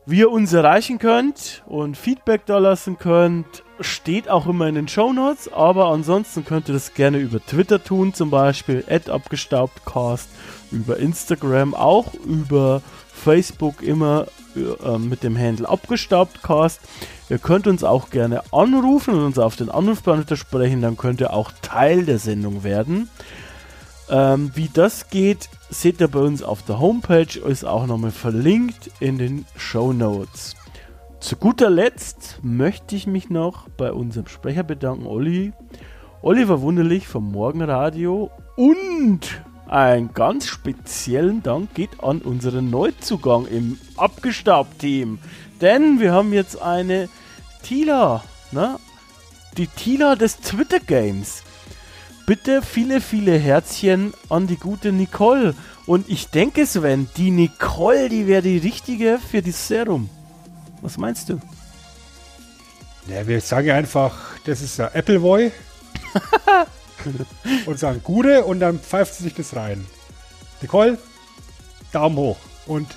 Wie 0.08 0.20
ihr 0.20 0.30
uns 0.30 0.54
erreichen 0.54 1.00
könnt 1.00 1.64
und 1.66 1.98
Feedback 1.98 2.46
da 2.46 2.60
lassen 2.60 3.00
könnt, 3.00 3.64
steht 3.80 4.30
auch 4.30 4.46
immer 4.46 4.68
in 4.68 4.76
den 4.76 4.88
Show 4.88 5.12
Notes. 5.12 5.52
Aber 5.52 5.88
ansonsten 5.88 6.46
könnt 6.46 6.70
ihr 6.70 6.74
das 6.74 6.94
gerne 6.94 7.18
über 7.18 7.44
Twitter 7.44 7.84
tun, 7.84 8.14
zum 8.14 8.30
Beispiel 8.30 8.84
abgestaubtcast, 8.88 10.30
über 10.72 10.98
Instagram, 10.98 11.74
auch 11.74 12.14
über 12.14 12.84
Facebook 13.12 13.82
immer 13.82 14.28
äh, 14.56 15.00
mit 15.00 15.24
dem 15.24 15.36
Handle 15.40 15.68
abgestaubtcast. 15.68 16.82
Ihr 17.30 17.40
könnt 17.40 17.66
uns 17.66 17.84
auch 17.84 18.12
gerne 18.12 18.44
anrufen 18.52 19.16
und 19.16 19.26
uns 19.26 19.40
auf 19.40 19.56
den 19.56 19.72
Anrufbeantworter 19.72 20.38
sprechen, 20.38 20.84
dann 20.84 20.98
könnt 20.98 21.20
ihr 21.20 21.34
auch 21.34 21.52
Teil 21.64 22.06
der 22.06 22.20
Sendung 22.20 22.64
werden. 22.64 23.10
Ähm, 24.08 24.52
wie 24.54 24.70
das 24.72 25.10
geht, 25.10 25.50
seht 25.70 26.00
ihr 26.02 26.08
bei 26.08 26.20
uns 26.20 26.44
auf 26.44 26.64
der 26.64 26.80
Homepage, 26.80 27.40
ist 27.40 27.66
auch 27.66 27.88
nochmal 27.88 28.12
verlinkt 28.12 28.92
in 29.00 29.18
den 29.18 29.46
Show 29.58 29.94
Notes. 29.94 30.56
Zu 31.20 31.38
guter 31.38 31.70
Letzt 31.70 32.40
möchte 32.44 32.96
ich 32.96 33.08
mich 33.08 33.30
noch 33.30 33.68
bei 33.70 33.92
unserem 33.92 34.28
Sprecher 34.28 34.64
bedanken, 34.64 35.08
Olli. 35.08 35.54
Oliver 36.22 36.62
Wunderlich 36.62 37.08
vom 37.08 37.32
Morgenradio 37.32 38.30
und 38.56 39.22
ein 39.68 40.14
ganz 40.14 40.46
speziellen 40.48 41.42
Dank 41.42 41.74
geht 41.74 42.04
an 42.04 42.22
unseren 42.22 42.70
Neuzugang 42.70 43.48
im 43.48 43.80
Abgestaubt-Team. 43.98 45.18
Denn 45.62 46.00
wir 46.00 46.14
haben 46.14 46.34
jetzt 46.34 46.62
eine 46.62 47.10
Tila, 47.64 48.24
ne? 48.52 48.78
Die 49.58 49.68
Tila 49.68 50.16
des 50.16 50.40
Twitter-Games. 50.40 51.44
Bitte 52.26 52.64
viele, 52.64 53.02
viele 53.02 53.38
Herzchen 53.38 54.14
an 54.30 54.48
die 54.48 54.58
gute 54.58 54.92
Nicole. 54.92 55.54
Und 55.86 56.10
ich 56.10 56.30
denke, 56.30 56.66
Sven, 56.66 57.08
die 57.18 57.30
Nicole, 57.30 58.10
die 58.10 58.26
wäre 58.26 58.42
die 58.42 58.58
richtige 58.58 59.20
für 59.20 59.44
das 59.44 59.68
Serum. 59.68 60.10
Was 60.82 60.98
meinst 60.98 61.30
du? 61.30 61.40
Ja, 63.08 63.28
wir 63.28 63.40
sagen 63.42 63.70
einfach, 63.70 64.16
das 64.46 64.62
ist 64.62 64.80
der 64.80 64.96
Appleboy. 64.96 65.52
und 67.68 67.78
sagen 67.78 68.02
Gute 68.04 68.44
und 68.46 68.60
dann 68.60 68.80
pfeift 68.80 69.14
sie 69.14 69.24
sich 69.26 69.36
das 69.36 69.56
rein. 69.56 69.86
Nicole, 70.62 70.98
Daumen 71.92 72.18
hoch. 72.18 72.38
Und 72.66 72.88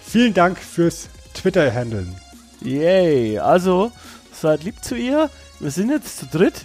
vielen 0.00 0.32
Dank 0.32 0.58
fürs 0.58 1.10
Twitter-Handeln. 1.34 2.16
Yay. 2.62 3.38
Also, 3.38 3.92
seid 4.32 4.64
lieb 4.64 4.82
zu 4.82 4.96
ihr. 4.96 5.28
Wir 5.60 5.70
sind 5.70 5.90
jetzt 5.90 6.18
zu 6.18 6.26
dritt. 6.26 6.64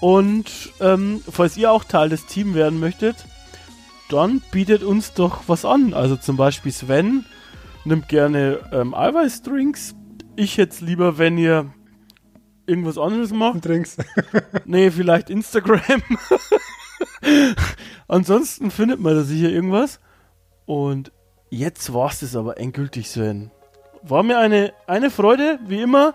Und 0.00 0.72
ähm, 0.80 1.22
falls 1.30 1.56
ihr 1.56 1.70
auch 1.70 1.84
Teil 1.84 2.08
des 2.08 2.26
Teams 2.26 2.54
werden 2.54 2.78
möchtet, 2.80 3.24
dann 4.08 4.42
bietet 4.50 4.82
uns 4.82 5.14
doch 5.14 5.44
was 5.46 5.64
an. 5.64 5.94
Also 5.94 6.16
zum 6.16 6.36
Beispiel 6.36 6.72
Sven 6.72 7.24
nimmt 7.84 8.08
gerne 8.08 8.60
ähm, 8.72 8.94
Eiweißdrinks. 8.94 9.94
Ich 10.36 10.56
jetzt 10.56 10.80
lieber, 10.80 11.18
wenn 11.18 11.38
ihr 11.38 11.72
irgendwas 12.66 12.98
anderes 12.98 13.32
macht. 13.32 13.64
Drinks. 13.64 13.96
Nee, 14.64 14.90
vielleicht 14.90 15.30
Instagram. 15.30 16.02
Ansonsten 18.08 18.70
findet 18.70 19.00
man 19.00 19.14
da 19.14 19.22
sicher 19.22 19.48
irgendwas. 19.48 20.00
Und 20.66 21.12
jetzt 21.50 21.94
war's 21.94 22.22
es 22.22 22.34
aber 22.36 22.58
endgültig, 22.58 23.08
Sven. 23.08 23.50
War 24.02 24.22
mir 24.22 24.38
eine, 24.38 24.72
eine 24.86 25.10
Freude, 25.10 25.60
wie 25.66 25.80
immer. 25.80 26.14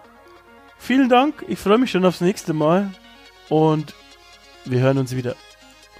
Vielen 0.78 1.10
Dank. 1.10 1.45
Ich 1.48 1.60
freue 1.60 1.78
mich 1.78 1.91
schon 1.91 2.06
aufs 2.06 2.22
nächste 2.22 2.53
Mal. 2.53 2.91
Und 3.52 3.94
wir 4.64 4.80
hören 4.80 4.98
uns 4.98 5.14
wieder. 5.14 5.36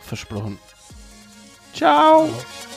Versprochen. 0.02 0.57
Ciao. 1.73 2.28
Ja. 2.28 2.70